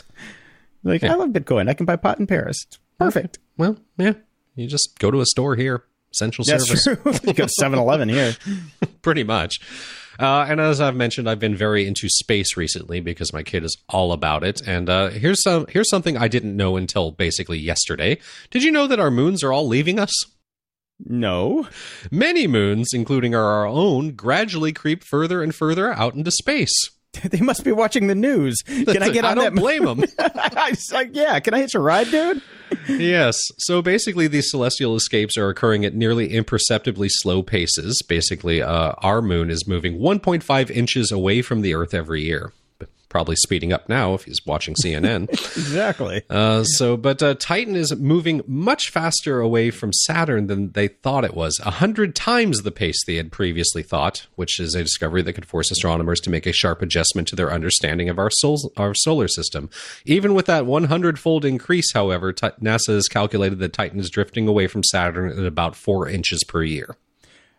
Like, 0.82 1.04
I 1.04 1.14
love 1.14 1.30
Bitcoin. 1.30 1.68
I 1.68 1.74
can 1.74 1.86
buy 1.86 1.96
pot 1.96 2.18
in 2.18 2.26
Paris. 2.26 2.64
It's 2.66 2.78
perfect. 2.98 3.38
Well, 3.56 3.76
yeah. 3.98 4.14
You 4.54 4.66
just 4.66 4.98
go 4.98 5.10
to 5.10 5.20
a 5.20 5.26
store 5.26 5.56
here, 5.56 5.84
essential 6.12 6.44
That's 6.46 6.66
service. 6.66 6.84
true. 6.84 7.12
you 7.30 7.34
go 7.34 7.46
to 7.46 7.52
7-Eleven 7.60 8.08
here. 8.08 8.34
pretty 9.02 9.24
much. 9.24 9.58
Uh, 10.18 10.44
and 10.48 10.60
as 10.60 10.80
I've 10.80 10.96
mentioned, 10.96 11.30
I've 11.30 11.38
been 11.38 11.56
very 11.56 11.86
into 11.86 12.08
space 12.08 12.56
recently 12.56 13.00
because 13.00 13.32
my 13.32 13.42
kid 13.42 13.64
is 13.64 13.76
all 13.88 14.12
about 14.12 14.44
it. 14.44 14.60
And 14.66 14.90
uh, 14.90 15.08
here's 15.08 15.42
some 15.42 15.66
here's 15.70 15.88
something 15.88 16.18
I 16.18 16.28
didn't 16.28 16.56
know 16.56 16.76
until 16.76 17.10
basically 17.10 17.58
yesterday. 17.58 18.18
Did 18.50 18.62
you 18.62 18.70
know 18.70 18.86
that 18.86 19.00
our 19.00 19.10
moons 19.10 19.42
are 19.42 19.52
all 19.52 19.66
leaving 19.66 19.98
us? 19.98 20.12
No. 21.02 21.66
Many 22.10 22.46
moons, 22.46 22.90
including 22.92 23.34
our 23.34 23.66
own, 23.66 24.10
gradually 24.12 24.72
creep 24.74 25.02
further 25.04 25.42
and 25.42 25.54
further 25.54 25.90
out 25.90 26.14
into 26.14 26.30
space. 26.30 26.90
They 27.30 27.40
must 27.40 27.64
be 27.64 27.72
watching 27.72 28.06
the 28.06 28.14
news. 28.14 28.62
Can 28.62 29.02
I 29.02 29.10
get 29.10 29.24
on 29.24 29.32
I 29.32 29.34
don't 29.34 29.54
that? 29.54 29.60
blame 29.60 29.84
them. 29.84 30.04
I 30.18 30.74
like, 30.92 31.10
yeah, 31.12 31.38
can 31.40 31.54
I 31.54 31.58
hitch 31.58 31.74
a 31.74 31.80
ride, 31.80 32.10
dude? 32.10 32.40
yes. 32.88 33.36
So 33.58 33.82
basically, 33.82 34.26
these 34.26 34.50
celestial 34.50 34.94
escapes 34.96 35.36
are 35.36 35.48
occurring 35.48 35.84
at 35.84 35.94
nearly 35.94 36.32
imperceptibly 36.32 37.08
slow 37.10 37.42
paces. 37.42 38.02
Basically, 38.08 38.62
uh, 38.62 38.92
our 38.98 39.20
moon 39.20 39.50
is 39.50 39.66
moving 39.66 39.98
1.5 39.98 40.70
inches 40.70 41.10
away 41.10 41.42
from 41.42 41.60
the 41.62 41.74
Earth 41.74 41.94
every 41.94 42.22
year. 42.22 42.52
Probably 43.10 43.36
speeding 43.36 43.72
up 43.72 43.88
now 43.88 44.14
if 44.14 44.24
he's 44.24 44.46
watching 44.46 44.74
CNN. 44.82 45.28
Exactly. 45.60 46.22
Uh, 46.30 46.64
so, 46.64 46.96
but 46.96 47.22
uh, 47.22 47.34
Titan 47.34 47.76
is 47.76 47.94
moving 47.96 48.40
much 48.46 48.90
faster 48.90 49.40
away 49.40 49.70
from 49.70 49.92
Saturn 49.92 50.46
than 50.46 50.72
they 50.72 50.88
thought 50.88 51.24
it 51.24 51.34
was. 51.34 51.60
A 51.64 51.70
hundred 51.72 52.14
times 52.14 52.62
the 52.62 52.70
pace 52.70 53.04
they 53.04 53.16
had 53.16 53.30
previously 53.30 53.82
thought, 53.82 54.26
which 54.36 54.58
is 54.58 54.74
a 54.74 54.82
discovery 54.82 55.22
that 55.22 55.32
could 55.34 55.44
force 55.44 55.70
astronomers 55.70 56.20
to 56.20 56.30
make 56.30 56.46
a 56.46 56.52
sharp 56.52 56.82
adjustment 56.82 57.28
to 57.28 57.36
their 57.36 57.52
understanding 57.52 58.08
of 58.08 58.18
our, 58.18 58.30
sol- 58.30 58.72
our 58.76 58.94
solar 58.94 59.28
system. 59.28 59.68
Even 60.04 60.34
with 60.34 60.46
that 60.46 60.66
100 60.66 61.18
fold 61.18 61.44
increase, 61.44 61.92
however, 61.92 62.32
Ti- 62.32 62.48
NASA 62.62 62.94
has 62.94 63.08
calculated 63.08 63.58
that 63.58 63.72
Titan 63.72 64.00
is 64.00 64.10
drifting 64.10 64.48
away 64.48 64.66
from 64.66 64.82
Saturn 64.84 65.30
at 65.36 65.44
about 65.44 65.76
four 65.76 66.08
inches 66.08 66.42
per 66.44 66.62
year. 66.62 66.96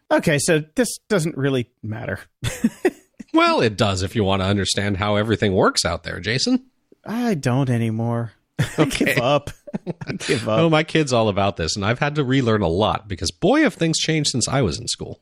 Okay, 0.09 0.39
so 0.39 0.63
this 0.75 0.97
doesn't 1.07 1.37
really 1.37 1.69
matter. 1.83 2.19
Well, 3.33 3.61
it 3.61 3.77
does 3.77 4.03
if 4.03 4.15
you 4.15 4.23
want 4.23 4.41
to 4.41 4.47
understand 4.47 4.97
how 4.97 5.15
everything 5.15 5.53
works 5.53 5.85
out 5.85 6.03
there, 6.03 6.19
Jason. 6.19 6.65
I 7.05 7.33
don't 7.33 7.69
anymore. 7.69 8.33
I 8.77 8.85
give 8.85 9.17
up. 9.17 9.49
I 10.07 10.13
give 10.13 10.47
up. 10.47 10.59
Oh, 10.59 10.69
my 10.69 10.83
kid's 10.83 11.13
all 11.13 11.29
about 11.29 11.57
this, 11.57 11.75
and 11.75 11.85
I've 11.85 11.99
had 11.99 12.15
to 12.15 12.23
relearn 12.23 12.61
a 12.61 12.67
lot 12.67 13.07
because 13.07 13.31
boy, 13.31 13.61
have 13.61 13.73
things 13.73 13.97
changed 13.97 14.29
since 14.31 14.47
I 14.47 14.61
was 14.61 14.79
in 14.79 14.87
school. 14.87 15.21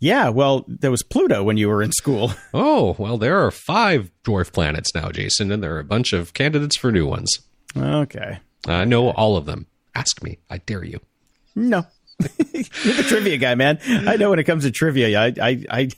Yeah, 0.00 0.28
well, 0.28 0.64
there 0.68 0.90
was 0.90 1.02
Pluto 1.02 1.42
when 1.42 1.56
you 1.56 1.68
were 1.68 1.82
in 1.82 1.92
school. 1.92 2.32
Oh, 2.52 2.94
well, 2.98 3.18
there 3.18 3.44
are 3.44 3.50
five 3.50 4.10
dwarf 4.24 4.52
planets 4.52 4.94
now, 4.94 5.10
Jason, 5.10 5.50
and 5.50 5.62
there 5.62 5.74
are 5.76 5.80
a 5.80 5.84
bunch 5.84 6.12
of 6.12 6.34
candidates 6.34 6.76
for 6.76 6.92
new 6.92 7.06
ones. 7.06 7.30
Okay. 7.76 8.38
I 8.66 8.84
know 8.84 9.10
all 9.10 9.36
of 9.36 9.46
them. 9.46 9.66
Ask 9.94 10.22
me. 10.22 10.38
I 10.50 10.58
dare 10.58 10.84
you. 10.84 11.00
No. 11.54 11.86
You're 12.20 12.94
the 12.94 13.04
trivia 13.08 13.38
guy, 13.38 13.54
man. 13.56 13.80
I 13.88 14.16
know 14.16 14.30
when 14.30 14.38
it 14.38 14.44
comes 14.44 14.64
to 14.64 14.70
trivia, 14.70 15.18
I 15.20 15.32
I 15.40 15.64
I 15.70 15.88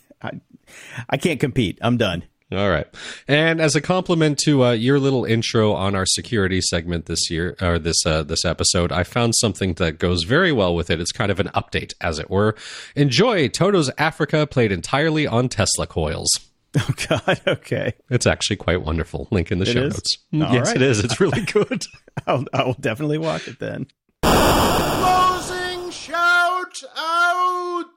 I, 0.98 1.02
I 1.10 1.16
can't 1.16 1.40
compete. 1.40 1.78
I'm 1.82 1.96
done. 1.96 2.24
All 2.52 2.70
right. 2.70 2.86
And 3.26 3.60
as 3.60 3.74
a 3.74 3.80
compliment 3.80 4.38
to 4.44 4.64
uh, 4.66 4.70
your 4.70 5.00
little 5.00 5.24
intro 5.24 5.72
on 5.72 5.96
our 5.96 6.06
security 6.06 6.60
segment 6.60 7.06
this 7.06 7.28
year 7.28 7.56
or 7.60 7.76
this 7.80 8.06
uh, 8.06 8.22
this 8.22 8.44
episode, 8.44 8.92
I 8.92 9.02
found 9.02 9.34
something 9.34 9.74
that 9.74 9.98
goes 9.98 10.22
very 10.22 10.52
well 10.52 10.72
with 10.72 10.88
it. 10.88 11.00
It's 11.00 11.10
kind 11.10 11.32
of 11.32 11.40
an 11.40 11.48
update, 11.56 11.94
as 12.00 12.20
it 12.20 12.30
were. 12.30 12.54
Enjoy 12.94 13.48
Toto's 13.48 13.90
Africa 13.98 14.46
played 14.46 14.70
entirely 14.70 15.26
on 15.26 15.48
Tesla 15.48 15.86
coils. 15.88 16.30
Oh 16.78 16.90
God. 17.08 17.40
Okay. 17.46 17.94
It's 18.10 18.26
actually 18.26 18.56
quite 18.56 18.82
wonderful. 18.82 19.28
Link 19.30 19.50
in 19.50 19.58
the 19.60 19.64
It 19.68 19.72
show 19.72 19.84
is? 19.84 19.94
notes. 19.94 20.18
All 20.50 20.54
yes, 20.54 20.66
right. 20.66 20.76
it 20.76 20.82
is. 20.82 21.00
It's 21.02 21.18
really 21.18 21.40
good. 21.52 21.82
I'll 22.26 22.44
I 22.52 22.64
will 22.64 22.74
definitely 22.74 23.16
watch 23.16 23.48
it 23.48 23.58
then. 23.58 23.86
Closing 24.22 25.90
shout 25.90 26.76
outs. 26.98 27.95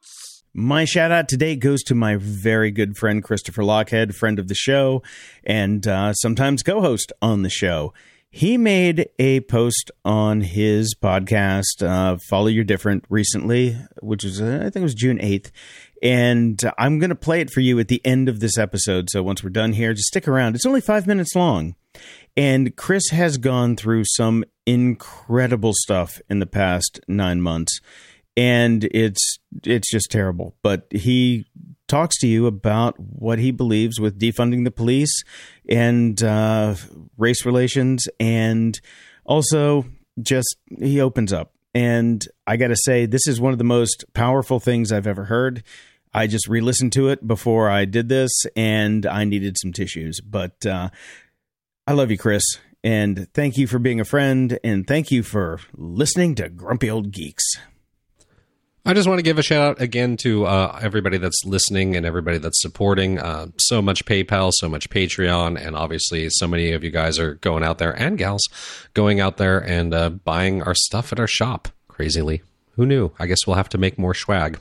My 0.54 0.84
shout 0.84 1.12
out 1.12 1.30
today 1.30 1.56
goes 1.56 1.84
to 1.84 1.96
my 1.96 2.16
very 2.16 2.72
good 2.72 2.98
friend 2.98 3.24
Christopher 3.24 3.62
Lochhead, 3.62 4.16
friend 4.16 4.40
of 4.40 4.48
the 4.48 4.56
show, 4.56 5.04
and 5.44 5.86
uh, 5.88 6.14
sometimes 6.14 6.64
co 6.64 6.82
host 6.82 7.14
on 7.22 7.44
the 7.44 7.52
show. 7.52 7.94
He 8.32 8.58
made 8.58 9.10
a 9.20 9.42
post 9.42 9.92
on 10.04 10.42
his 10.42 10.96
podcast, 10.96 11.84
uh, 11.84 12.18
Follow 12.30 12.48
Your 12.48 12.64
Different, 12.64 13.06
recently, 13.10 13.78
which 14.02 14.24
was, 14.24 14.42
uh, 14.42 14.58
I 14.62 14.70
think 14.70 14.78
it 14.78 14.82
was 14.82 14.96
June 14.96 15.20
8th. 15.20 15.52
And 16.02 16.60
I'm 16.78 16.98
going 16.98 17.10
to 17.10 17.16
play 17.16 17.42
it 17.42 17.52
for 17.52 17.60
you 17.60 17.80
at 17.80 17.88
the 17.88 18.04
end 18.06 18.28
of 18.30 18.40
this 18.40 18.58
episode. 18.58 19.10
So 19.10 19.22
once 19.22 19.44
we're 19.44 19.50
done 19.52 19.74
here, 19.74 19.94
just 19.94 20.08
stick 20.08 20.28
around. 20.28 20.56
It's 20.56 20.66
only 20.66 20.82
five 20.82 21.06
minutes 21.06 21.36
long. 21.36 21.76
And 22.38 22.76
Chris 22.76 23.10
has 23.10 23.38
gone 23.38 23.76
through 23.76 24.04
some 24.06 24.46
incredible 24.66 25.74
stuff 25.76 26.22
in 26.30 26.40
the 26.40 26.46
past 26.46 27.00
nine 27.08 27.42
months 27.42 27.82
and 28.40 28.86
it's 28.92 29.39
it's 29.64 29.90
just 29.90 30.12
terrible. 30.12 30.56
But 30.62 30.88
he 30.92 31.46
talks 31.88 32.18
to 32.20 32.28
you 32.28 32.46
about 32.46 33.00
what 33.00 33.40
he 33.40 33.52
believes 33.52 34.00
with 34.00 34.20
defunding 34.20 34.64
the 34.64 34.72
police 34.72 35.24
and 35.68 36.22
uh, 36.22 36.76
race 37.18 37.46
relations, 37.46 38.08
and 38.20 38.80
also 39.26 39.86
just 40.22 40.56
he 40.80 41.02
opens 41.02 41.34
up. 41.34 41.54
And 41.74 42.28
I 42.48 42.58
got 42.58 42.70
to 42.70 42.76
say, 42.76 43.06
this 43.06 43.28
is 43.28 43.40
one 43.40 43.54
of 43.54 43.60
the 43.60 43.64
most 43.64 44.06
powerful 44.14 44.60
things 44.60 44.92
I've 44.92 45.08
ever 45.08 45.26
heard. 45.26 45.64
I 46.14 46.26
just 46.26 46.48
re-listened 46.48 46.94
to 46.94 47.10
it 47.10 47.28
before 47.28 47.70
I 47.70 47.86
did 47.86 48.10
this, 48.10 48.32
and 48.56 49.06
I 49.06 49.24
needed 49.24 49.58
some 49.60 49.72
tissues. 49.72 50.20
But 50.22 50.66
uh, 50.66 50.90
I 51.86 51.94
love 51.94 52.10
you, 52.10 52.18
Chris. 52.18 52.44
And 52.84 53.28
thank 53.34 53.58
you 53.58 53.68
for 53.68 53.78
being 53.78 54.00
a 54.00 54.06
friend. 54.06 54.58
And 54.64 54.88
thank 54.88 55.12
you 55.12 55.22
for 55.22 55.60
listening 55.76 56.36
to 56.36 56.50
Grumpy 56.50 56.90
Old 56.90 57.12
Geeks. 57.12 57.44
I 58.86 58.94
just 58.94 59.08
want 59.08 59.20
to 59.20 59.24
give 59.24 59.38
a 59.38 59.44
shout 59.44 59.62
out 59.62 59.82
again 59.82 60.18
to 60.22 60.46
uh, 60.46 60.80
everybody 60.82 61.18
that's 61.18 61.44
listening 61.46 61.96
and 61.96 62.06
everybody 62.06 62.38
that's 62.38 62.62
supporting. 62.62 63.20
Uh, 63.20 63.48
so 63.58 63.82
much 63.82 64.06
PayPal, 64.06 64.52
so 64.54 64.70
much 64.70 64.90
Patreon, 64.90 65.60
and 65.60 65.76
obviously, 65.76 66.28
so 66.30 66.48
many 66.48 66.72
of 66.72 66.84
you 66.84 66.90
guys 66.90 67.20
are 67.20 67.36
going 67.36 67.64
out 67.64 67.78
there 67.78 67.92
and 67.92 68.18
gals 68.18 68.48
going 68.94 69.20
out 69.20 69.38
there 69.38 69.60
and 69.60 69.94
uh, 69.94 70.10
buying 70.10 70.64
our 70.64 70.74
stuff 70.74 71.12
at 71.12 71.20
our 71.20 71.28
shop. 71.28 71.68
Crazily, 71.88 72.42
who 72.72 72.86
knew? 72.86 73.12
I 73.20 73.28
guess 73.28 73.46
we'll 73.46 73.58
have 73.58 73.70
to 73.70 73.78
make 73.78 74.00
more 74.00 74.14
swag. 74.14 74.60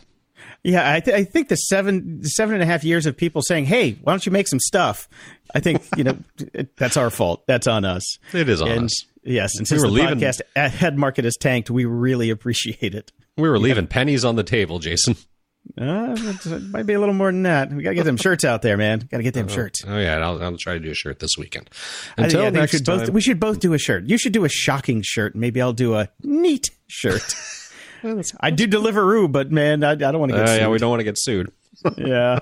Yeah, 0.65 0.93
I, 0.93 1.01
th- 1.01 1.17
I 1.17 1.25
think 1.25 1.49
the 1.49 1.57
seven 1.57 2.25
seven 2.25 2.55
and 2.55 2.63
a 2.63 2.67
half 2.67 2.83
years 2.83 3.07
of 3.07 3.17
people 3.17 3.43
saying, 3.43 3.67
"Hey, 3.67 3.93
why 4.03 4.13
don't 4.13 4.27
you 4.27 4.33
make 4.33 4.49
some 4.49 4.59
stuff?" 4.59 5.09
I 5.55 5.61
think 5.61 5.83
you 5.97 6.05
know 6.05 6.19
that's 6.77 6.97
our 6.97 7.11
fault. 7.11 7.47
That's 7.47 7.69
on 7.69 7.85
us. 7.85 8.19
It 8.33 8.49
is 8.49 8.61
on 8.61 8.69
and, 8.69 8.85
us. 8.87 9.05
Yes, 9.23 9.57
and 9.57 9.69
since 9.69 9.81
we 9.81 9.89
were 9.89 9.95
the 9.95 10.03
leaving, 10.03 10.19
podcast 10.19 10.41
head 10.57 10.99
market 10.99 11.25
has 11.25 11.37
tanked, 11.37 11.71
we 11.71 11.85
really 11.85 12.31
appreciate 12.31 12.95
it. 12.95 13.13
We 13.39 13.49
were 13.49 13.59
leaving 13.59 13.85
yeah. 13.85 13.91
pennies 13.91 14.25
on 14.25 14.37
the 14.37 14.43
table, 14.43 14.79
Jason. 14.81 15.17
Uh, 15.77 16.17
it 16.17 16.63
might 16.71 16.87
be 16.87 16.95
a 16.95 16.99
little 16.99 17.15
more 17.15 17.31
than 17.31 17.43
that. 17.43 17.71
We 17.71 17.83
got 17.83 17.91
to 17.91 17.95
get 17.95 18.05
them 18.05 18.17
shirts 18.17 18.45
out 18.45 18.63
there, 18.63 18.77
man. 18.77 19.07
Got 19.11 19.19
to 19.19 19.23
get 19.23 19.35
them 19.35 19.47
oh, 19.49 19.53
shirts. 19.53 19.85
Oh 19.87 19.99
yeah, 19.99 20.17
I'll, 20.17 20.43
I'll, 20.43 20.57
try 20.57 20.75
to 20.75 20.81
do 20.81 20.91
a 20.91 20.95
shirt 20.95 21.19
this 21.19 21.37
weekend. 21.37 21.69
Until 22.17 22.43
I 22.43 22.47
I 22.47 22.51
next 22.51 22.73
we 22.73 22.79
should 22.79 22.87
time, 22.87 22.99
both 22.99 23.11
we 23.11 23.21
should 23.21 23.39
both 23.39 23.61
do 23.61 23.75
a 23.75 23.79
shirt. 23.79 24.05
You 24.05 24.19
should 24.19 24.33
do 24.33 24.45
a 24.45 24.49
shocking 24.49 25.03
shirt. 25.05 25.37
Maybe 25.37 25.61
I'll 25.61 25.73
do 25.73 25.95
a 25.95 26.09
neat 26.23 26.71
shirt. 26.87 27.35
I 28.41 28.51
do 28.51 28.67
Deliveroo, 28.67 29.31
but 29.31 29.51
man, 29.51 29.85
I, 29.85 29.93
I 29.93 29.95
don't 29.97 30.21
want 30.21 30.33
to 30.33 30.39
get. 30.39 30.49
Uh, 30.49 30.53
yeah, 30.53 30.69
we 30.69 30.79
don't 30.79 30.91
want 30.91 31.01
to 31.01 31.05
get 31.05 31.19
sued. 31.19 31.53
yeah. 31.97 32.41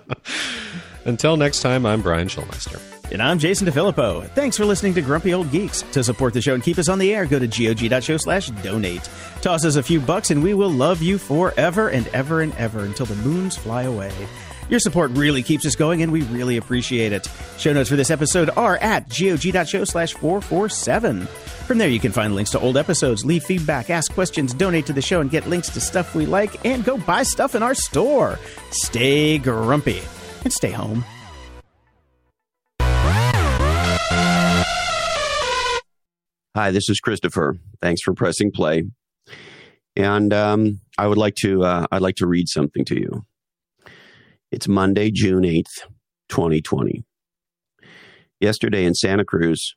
Until 1.05 1.37
next 1.37 1.61
time, 1.61 1.85
I'm 1.87 2.03
Brian 2.03 2.29
Schulmeister. 2.29 2.81
And 3.13 3.23
I'm 3.23 3.39
Jason 3.39 3.69
DeFilippo. 3.69 4.29
Thanks 4.31 4.57
for 4.57 4.65
listening 4.65 4.93
to 4.95 5.03
Grumpy 5.03 5.33
Old 5.33 5.51
Geeks. 5.53 5.83
To 5.93 6.03
support 6.03 6.35
the 6.35 6.43
show 6.43 6.55
and 6.55 6.63
keep 6.63 6.77
us 6.77 6.89
on 6.89 6.99
the 6.99 7.15
air, 7.15 7.25
go 7.25 7.39
to 7.39 7.47
gog.show 7.47 8.17
slash 8.17 8.49
donate. 8.63 9.09
Toss 9.43 9.65
us 9.65 9.77
a 9.77 9.83
few 9.83 10.01
bucks 10.01 10.33
and 10.33 10.43
we 10.43 10.55
will 10.55 10.71
love 10.71 11.01
you 11.03 11.17
forever 11.17 11.89
and 11.89 12.09
ever 12.09 12.41
and 12.41 12.53
ever 12.57 12.81
until 12.81 13.07
the 13.07 13.15
moons 13.17 13.57
fly 13.57 13.85
away. 13.85 14.13
Your 14.69 14.81
support 14.81 15.13
really 15.13 15.45
keeps 15.45 15.65
us 15.65 15.77
going 15.77 16.03
and 16.03 16.11
we 16.11 16.23
really 16.23 16.57
appreciate 16.57 17.13
it. 17.13 17.31
Show 17.59 17.73
notes 17.73 17.89
for 17.89 17.95
this 17.95 18.11
episode 18.11 18.51
are 18.57 18.77
at 18.79 19.09
gog.show 19.09 19.85
slash 19.85 20.15
447. 20.15 21.27
From 21.67 21.79
there, 21.79 21.89
you 21.89 22.01
can 22.01 22.11
find 22.11 22.35
links 22.35 22.51
to 22.51 22.59
old 22.61 22.77
episodes, 22.77 23.25
leave 23.25 23.45
feedback, 23.45 23.89
ask 23.89 24.13
questions, 24.13 24.53
donate 24.53 24.87
to 24.87 24.93
the 24.93 25.03
show, 25.03 25.21
and 25.21 25.31
get 25.31 25.49
links 25.49 25.69
to 25.71 25.81
stuff 25.81 26.17
we 26.17 26.27
like, 26.27 26.65
and 26.65 26.85
go 26.85 26.99
buy 26.99 27.23
stuff 27.23 27.55
in 27.55 27.63
our 27.63 27.75
store. 27.75 28.39
Stay 28.71 29.39
grumpy 29.39 30.03
and 30.43 30.53
stay 30.53 30.73
home. 30.73 31.05
Hi, 36.57 36.71
this 36.71 36.89
is 36.89 37.01
Christopher. 37.01 37.59
Thanks 37.83 38.01
for 38.01 38.15
pressing 38.15 38.51
play. 38.51 38.85
And 39.95 40.33
um, 40.33 40.81
I 40.97 41.07
would 41.07 41.19
like 41.19 41.35
to 41.43 41.63
uh, 41.65 41.85
I'd 41.93 42.01
like 42.01 42.17
to 42.17 42.27
read 42.27 42.49
something 42.49 42.83
to 42.87 42.99
you. 42.99 43.27
It's 44.51 44.67
Monday, 44.67 45.11
June 45.11 45.45
eighth, 45.45 45.87
twenty 46.31 46.63
twenty. 46.63 47.05
Yesterday 48.41 48.87
in 48.87 48.95
Santa 48.95 49.23
Cruz, 49.23 49.77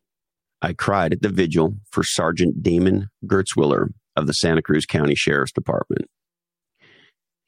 I 0.61 0.71
cried 0.71 1.11
at 1.11 1.21
the 1.21 1.27
vigil 1.27 1.75
for 1.91 2.01
Sergeant 2.01 2.63
Damon 2.63 3.09
Gutzwiller 3.25 3.89
of 4.15 4.25
the 4.25 4.34
Santa 4.34 4.61
Cruz 4.61 4.86
County 4.86 5.15
Sheriff's 5.15 5.51
Department. 5.51 6.05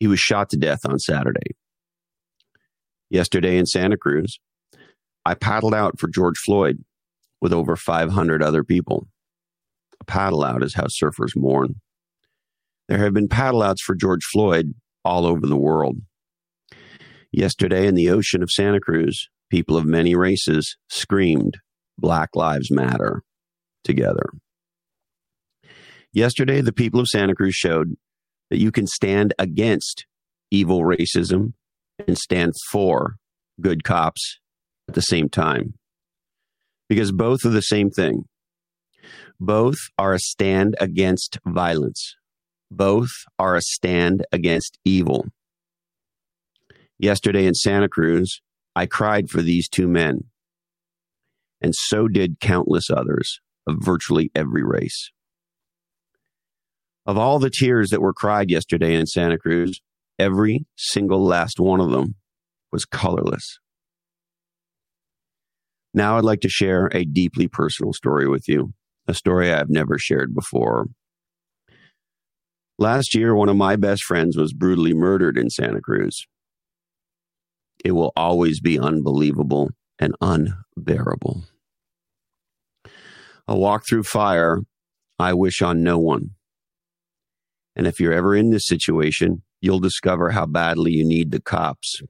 He 0.02 0.08
was 0.08 0.20
shot 0.20 0.50
to 0.50 0.58
death 0.58 0.82
on 0.86 1.00
Saturday. 1.00 1.56
Yesterday 3.10 3.58
in 3.58 3.66
Santa 3.66 3.96
Cruz, 3.96 4.42
I 5.26 5.36
paddled 5.36 5.74
out 5.74 6.02
for 6.02 6.10
George 6.10 6.38
Floyd 6.38 6.84
with 7.40 7.54
over 7.54 7.78
500 7.78 8.44
other 8.44 8.66
people. 8.66 9.08
A 10.02 10.04
paddle 10.04 10.44
out 10.44 10.64
is 10.64 10.74
how 10.74 10.86
surfers 10.86 11.36
mourn. 11.36 11.76
There 12.88 12.98
have 12.98 13.14
been 13.14 13.28
paddle 13.28 13.62
outs 13.62 13.84
for 13.84 13.94
George 13.94 14.24
Floyd 14.34 14.74
all 15.06 15.28
over 15.28 15.46
the 15.46 15.56
world. 15.56 15.98
Yesterday 17.32 17.86
in 17.86 17.94
the 17.94 18.10
ocean 18.10 18.42
of 18.42 18.50
Santa 18.50 18.80
Cruz, 18.80 19.30
people 19.52 19.78
of 19.78 19.86
many 19.86 20.16
races 20.16 20.76
screamed, 20.90 21.60
Black 22.00 22.30
Lives 22.36 22.72
Matter, 22.72 23.22
together. 23.84 24.32
Yesterday, 26.12 26.62
the 26.62 26.74
people 26.74 27.00
of 27.00 27.08
Santa 27.08 27.36
Cruz 27.36 27.54
showed 27.54 27.96
that 28.50 28.60
you 28.60 28.72
can 28.72 28.88
stand 28.88 29.36
against 29.38 30.08
evil 30.50 30.82
racism 30.82 31.54
and 32.08 32.18
stand 32.18 32.54
for 32.72 33.18
good 33.62 33.84
cops 33.84 34.40
at 34.90 34.96
the 34.96 35.02
same 35.02 35.30
time. 35.30 35.76
Because 36.90 37.12
both 37.12 37.46
are 37.46 37.50
the 37.50 37.62
same 37.62 37.92
thing. 37.92 38.26
Both 39.44 39.80
are 39.98 40.14
a 40.14 40.20
stand 40.20 40.76
against 40.80 41.40
violence. 41.44 42.16
Both 42.70 43.10
are 43.40 43.56
a 43.56 43.62
stand 43.64 44.24
against 44.32 44.78
evil. 44.86 45.30
Yesterday 47.00 47.48
in 47.48 47.56
Santa 47.56 47.90
Cruz, 47.90 48.40
I 48.76 48.86
cried 48.86 49.32
for 49.32 49.42
these 49.42 49.68
two 49.68 49.88
men, 49.88 50.26
and 51.60 51.74
so 51.74 52.08
did 52.08 52.40
countless 52.40 52.92
others 52.92 53.40
of 53.66 53.78
virtually 53.80 54.30
every 54.36 54.64
race. 54.64 55.10
Of 57.08 57.18
all 57.18 57.40
the 57.40 57.50
tears 57.50 57.90
that 57.90 58.00
were 58.00 58.14
cried 58.14 58.52
yesterday 58.52 58.94
in 58.94 59.08
Santa 59.08 59.40
Cruz, 59.40 59.82
every 60.20 60.68
single 60.78 61.26
last 61.26 61.60
one 61.60 61.82
of 61.82 61.90
them 61.90 62.14
was 62.72 62.86
colorless. 62.86 63.58
Now 65.96 66.20
I'd 66.20 66.24
like 66.24 66.42
to 66.42 66.48
share 66.48 66.92
a 66.94 67.06
deeply 67.06 67.48
personal 67.48 67.92
story 67.92 68.28
with 68.28 68.48
you 68.48 68.76
a 69.08 69.14
story 69.14 69.52
I've 69.52 69.70
never 69.70 69.98
shared 69.98 70.34
before. 70.34 70.88
Last 72.78 73.14
year, 73.14 73.36
one 73.36 73.50
of 73.50 73.56
my 73.56 73.76
best 73.76 74.04
friends 74.04 74.36
was 74.36 74.54
brutally 74.54 74.94
murdered 74.94 75.38
in 75.38 75.50
Santa 75.50 75.82
Cruz. 75.82 76.26
It 77.84 77.92
will 77.92 78.12
always 78.16 78.60
be 78.60 78.80
unbelievable 78.80 79.70
and 80.00 80.16
unbearable. 80.22 81.44
A 83.48 83.58
walk 83.58 83.84
through 83.88 84.04
fire 84.04 84.62
I 85.20 85.34
wish 85.34 85.62
on 85.62 85.84
no 85.84 86.00
one. 86.00 86.32
And 87.76 87.86
if 87.86 88.00
you're 88.00 88.14
ever 88.14 88.36
in 88.36 88.50
this 88.50 88.68
situation, 88.68 89.44
you'll 89.62 89.80
discover 89.80 90.32
how 90.32 90.46
badly 90.46 90.92
you 90.92 91.06
need 91.06 91.32
the 91.32 91.42
cops. 91.42 92.02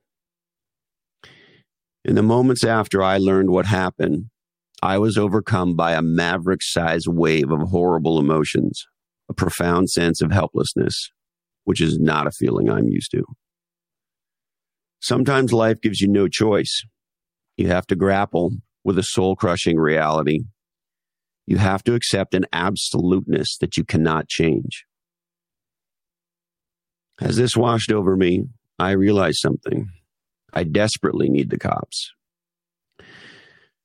In 2.04 2.16
the 2.16 2.24
moments 2.24 2.64
after 2.64 3.04
I 3.04 3.18
learned 3.18 3.52
what 3.52 3.68
happened, 3.68 4.31
I 4.84 4.98
was 4.98 5.16
overcome 5.16 5.76
by 5.76 5.94
a 5.94 6.02
maverick 6.02 6.64
sized 6.64 7.08
wave 7.08 7.52
of 7.52 7.70
horrible 7.70 8.18
emotions, 8.18 8.84
a 9.30 9.34
profound 9.34 9.92
sense 9.92 10.22
of 10.22 10.32
helplessness, 10.32 11.12
which 11.66 11.80
is 11.80 12.00
not 12.00 12.26
a 12.26 12.32
feeling 12.32 12.70
I'm 12.70 12.88
used 12.88 13.12
to. 13.12 13.24
Sometimes 15.00 15.54
life 15.54 15.82
gives 15.82 16.02
you 16.02 16.08
no 16.08 16.28
choice. 16.28 16.84
You 17.58 17.68
have 17.68 17.86
to 17.88 17.96
grapple 17.96 18.54
with 18.84 18.98
a 18.98 19.04
soul 19.04 19.36
crushing 19.36 19.78
reality. 19.78 20.40
You 21.46 21.58
have 21.58 21.84
to 21.84 21.94
accept 21.94 22.34
an 22.34 22.46
absoluteness 22.52 23.58
that 23.58 23.78
you 23.78 23.84
cannot 23.84 24.30
change. 24.30 24.86
As 27.20 27.36
this 27.36 27.56
washed 27.56 27.92
over 27.92 28.16
me, 28.16 28.46
I 28.80 28.92
realized 28.92 29.40
something. 29.40 29.90
I 30.54 30.64
desperately 30.64 31.30
need 31.30 31.52
the 31.52 31.60
cops 31.60 32.12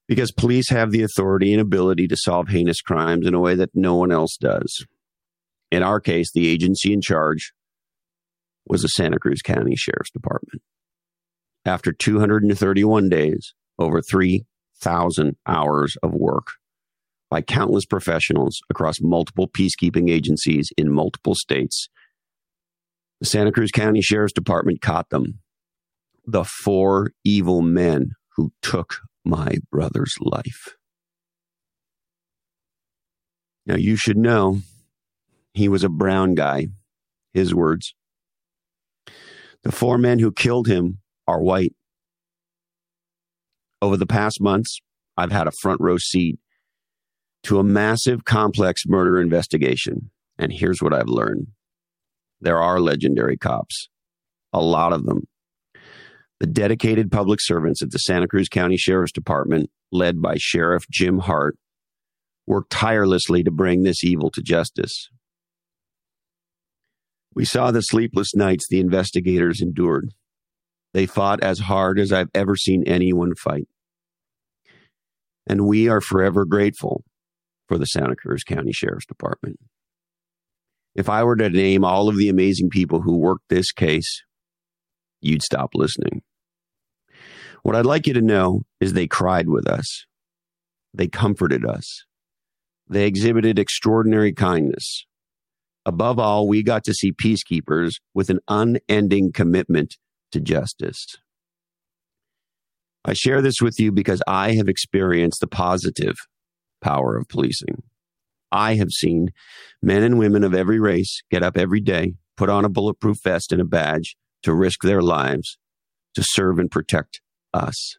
because 0.09 0.33
police 0.33 0.71
have 0.71 0.91
the 0.91 1.03
authority 1.03 1.53
and 1.53 1.61
ability 1.61 2.07
to 2.09 2.17
solve 2.17 2.49
heinous 2.49 2.81
crimes 2.81 3.27
in 3.27 3.35
a 3.35 3.41
way 3.41 3.55
that 3.55 3.71
no 3.75 3.97
one 3.97 4.13
else 4.13 4.37
does. 4.37 4.87
In 5.71 5.83
our 5.83 6.01
case, 6.01 6.31
the 6.33 6.49
agency 6.49 6.93
in 6.93 7.01
charge 7.01 7.53
was 8.67 8.83
the 8.83 8.89
Santa 8.89 9.19
Cruz 9.19 9.43
County 9.43 9.75
Sheriff's 9.77 10.11
Department. 10.11 10.63
After 11.65 11.93
231 11.93 13.09
days, 13.09 13.55
over 13.79 14.01
3,000 14.01 15.37
hours 15.47 15.97
of 16.03 16.15
work 16.15 16.49
by 17.29 17.43
countless 17.43 17.85
professionals 17.85 18.61
across 18.71 19.01
multiple 19.01 19.49
peacekeeping 19.49 20.11
agencies 20.11 20.71
in 20.77 20.93
multiple 20.93 21.35
states, 21.35 21.89
the 23.21 23.27
Santa 23.27 23.51
Cruz 23.51 23.71
County 23.73 24.01
Sheriff's 24.01 24.33
Department 24.33 24.81
caught 24.81 25.11
them. 25.11 25.41
The 26.25 26.45
four 26.45 27.13
evil 27.25 27.63
men 27.63 28.11
who 28.37 28.53
took 28.63 28.99
my 29.27 29.59
brother's 29.71 30.15
life. 30.21 30.77
Now, 33.67 33.75
you 33.75 33.97
should 33.97 34.17
know 34.17 34.61
he 35.53 35.69
was 35.69 35.83
a 35.83 35.89
brown 35.89 36.35
guy, 36.35 36.69
his 37.35 37.55
words. 37.55 37.95
The 39.65 39.73
four 39.73 39.99
men 39.99 40.21
who 40.21 40.31
killed 40.31 40.69
him 40.69 40.99
are 41.27 41.43
white. 41.43 41.75
Over 43.83 43.97
the 43.97 44.07
past 44.07 44.41
months, 44.41 44.81
I've 45.17 45.33
had 45.33 45.49
a 45.49 45.53
front 45.61 45.81
row 45.81 45.99
seat 45.99 46.39
to 47.43 47.59
a 47.59 47.65
massive, 47.65 48.25
complex 48.25 48.83
murder 48.87 49.21
investigation. 49.21 50.11
And 50.39 50.53
here's 50.53 50.81
what 50.81 50.95
I've 50.95 51.09
learned 51.09 51.49
there 52.41 52.61
are 52.61 52.81
legendary 52.81 53.37
cops, 53.37 53.89
a 54.53 54.61
lot 54.61 54.93
of 54.93 55.05
them 55.07 55.27
the 56.41 56.47
dedicated 56.47 57.11
public 57.11 57.41
servants 57.41 57.83
at 57.83 57.91
the 57.91 57.99
Santa 57.99 58.29
Cruz 58.29 58.49
County 58.49 58.77
Sheriff's 58.77 59.13
Department 59.13 59.71
led 59.91 60.21
by 60.21 60.35
Sheriff 60.37 60.85
Jim 60.91 61.19
Hart, 61.19 61.57
worked 62.47 62.71
tirelessly 62.71 63.43
to 63.43 63.51
bring 63.51 63.83
this 63.83 64.05
evil 64.05 64.31
to 64.31 64.43
justice. 64.43 65.09
We 67.35 67.45
saw 67.45 67.71
the 67.71 67.83
sleepless 67.83 68.35
nights 68.35 68.67
the 68.69 68.81
investigators 68.81 69.61
endured. 69.61 70.13
They 70.95 71.07
fought 71.07 71.43
as 71.43 71.61
hard 71.61 71.99
as 71.99 72.13
I've 72.13 72.31
ever 72.35 72.57
seen 72.57 72.85
anyone 72.87 73.35
fight. 73.35 73.69
And 75.47 75.67
we 75.67 75.89
are 75.89 76.01
forever 76.01 76.45
grateful 76.45 77.05
for 77.69 77.79
the 77.79 77.87
Santa 77.87 78.17
Cruz 78.17 78.43
County 78.43 78.73
Sheriff's 78.73 79.07
Department. 79.07 79.59
If 80.95 81.11
I 81.11 81.25
were 81.25 81.37
to 81.37 81.51
name 81.51 81.85
all 81.85 82.09
of 82.09 82.17
the 82.17 82.31
amazing 82.31 82.71
people 82.71 83.03
who 83.03 83.19
worked 83.19 83.51
this 83.51 83.71
case, 83.71 84.23
you'd 85.27 85.43
stop 85.43 85.71
listening. 85.75 86.23
What 87.63 87.75
I'd 87.75 87.85
like 87.85 88.07
you 88.07 88.15
to 88.15 88.23
know 88.23 88.63
is 88.81 88.93
they 88.93 89.09
cried 89.09 89.49
with 89.49 89.69
us. 89.69 90.07
They 90.95 91.09
comforted 91.09 91.67
us. 91.67 92.05
They 92.89 93.07
exhibited 93.07 93.59
extraordinary 93.59 94.33
kindness. 94.33 95.05
Above 95.85 96.19
all, 96.19 96.49
we 96.49 96.63
got 96.63 96.85
to 96.85 96.95
see 96.95 97.13
peacekeepers 97.13 97.95
with 98.15 98.31
an 98.31 98.39
unending 98.49 99.33
commitment 99.33 99.97
to 100.33 100.41
justice. 100.41 101.17
I 103.05 103.13
share 103.13 103.43
this 103.43 103.61
with 103.61 103.79
you 103.79 103.93
because 103.93 104.23
I 104.27 104.53
have 104.55 104.69
experienced 104.69 105.41
the 105.41 105.47
positive 105.47 106.17
power 106.81 107.17
of 107.17 107.29
policing. 107.29 107.83
I 108.51 108.75
have 108.75 108.91
seen 108.91 109.31
men 109.83 110.03
and 110.03 110.19
women 110.19 110.45
of 110.45 110.55
every 110.55 110.79
race 110.79 111.23
get 111.31 111.43
up 111.43 111.57
every 111.57 111.81
day, 111.81 112.15
put 112.37 112.49
on 112.49 112.65
a 112.65 112.69
bulletproof 112.69 113.19
vest 113.23 113.53
and 113.53 113.61
a 113.61 113.65
badge 113.65 114.17
to 114.43 114.55
risk 114.55 114.83
their 114.83 115.03
lives 115.03 115.59
to 116.15 116.23
serve 116.25 116.59
and 116.59 116.71
protect 116.71 117.21
us. 117.53 117.99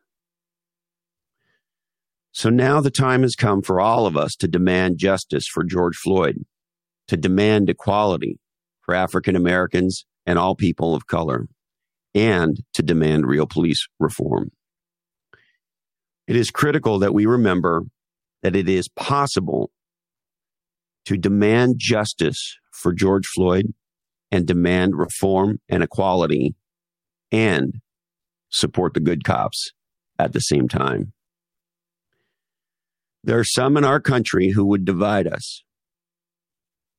So 2.32 2.50
now 2.50 2.82
the 2.82 2.92
time 2.92 3.22
has 3.22 3.36
come 3.36 3.62
for 3.62 3.80
all 3.80 4.06
of 4.06 4.18
us 4.18 4.36
to 4.38 4.48
demand 4.48 4.98
justice 4.98 5.48
for 5.48 5.64
George 5.64 5.96
Floyd, 5.96 6.44
to 7.08 7.18
demand 7.18 7.70
equality 7.70 8.40
for 8.82 8.96
African 8.96 9.36
Americans 9.36 10.06
and 10.26 10.38
all 10.38 10.56
people 10.56 10.96
of 10.96 11.08
color, 11.08 11.48
and 12.14 12.58
to 12.74 12.82
demand 12.82 13.28
real 13.28 13.46
police 13.46 13.88
reform. 14.00 14.52
It 16.28 16.36
is 16.36 16.52
critical 16.52 17.00
that 17.00 17.14
we 17.14 17.26
remember 17.26 17.84
that 18.42 18.56
it 18.56 18.68
is 18.68 18.88
possible 18.90 19.72
to 21.06 21.18
demand 21.18 21.76
justice 21.78 22.58
for 22.72 22.94
George 22.94 23.28
Floyd 23.28 23.74
and 24.32 24.46
demand 24.46 24.96
reform 24.96 25.60
and 25.70 25.84
equality 25.84 26.56
and 27.32 27.80
support 28.50 28.94
the 28.94 29.00
good 29.00 29.24
cops 29.24 29.72
at 30.20 30.34
the 30.34 30.40
same 30.40 30.68
time. 30.68 31.14
There 33.24 33.40
are 33.40 33.44
some 33.44 33.78
in 33.78 33.84
our 33.84 34.00
country 34.00 34.52
who 34.52 34.66
would 34.66 34.86
divide 34.86 35.28
us. 35.28 35.64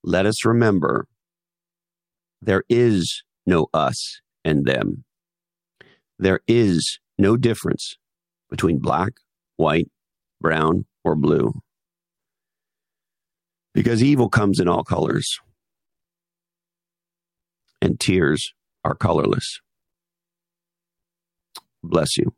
Let 0.02 0.26
us 0.26 0.44
remember 0.44 1.06
there 2.40 2.64
is 2.68 3.22
no 3.46 3.68
us 3.72 4.20
and 4.44 4.64
them. 4.64 5.04
There 6.18 6.40
is 6.46 6.98
no 7.18 7.36
difference 7.36 7.96
between 8.50 8.78
black, 8.78 9.12
white, 9.56 9.90
brown, 10.40 10.86
or 11.04 11.14
blue. 11.14 11.54
Because 13.74 14.02
evil 14.02 14.28
comes 14.28 14.60
in 14.60 14.68
all 14.68 14.84
colors, 14.84 15.38
and 17.80 17.98
tears 18.00 18.52
are 18.84 18.94
colorless. 18.94 19.60
Bless 21.82 22.16
you. 22.16 22.37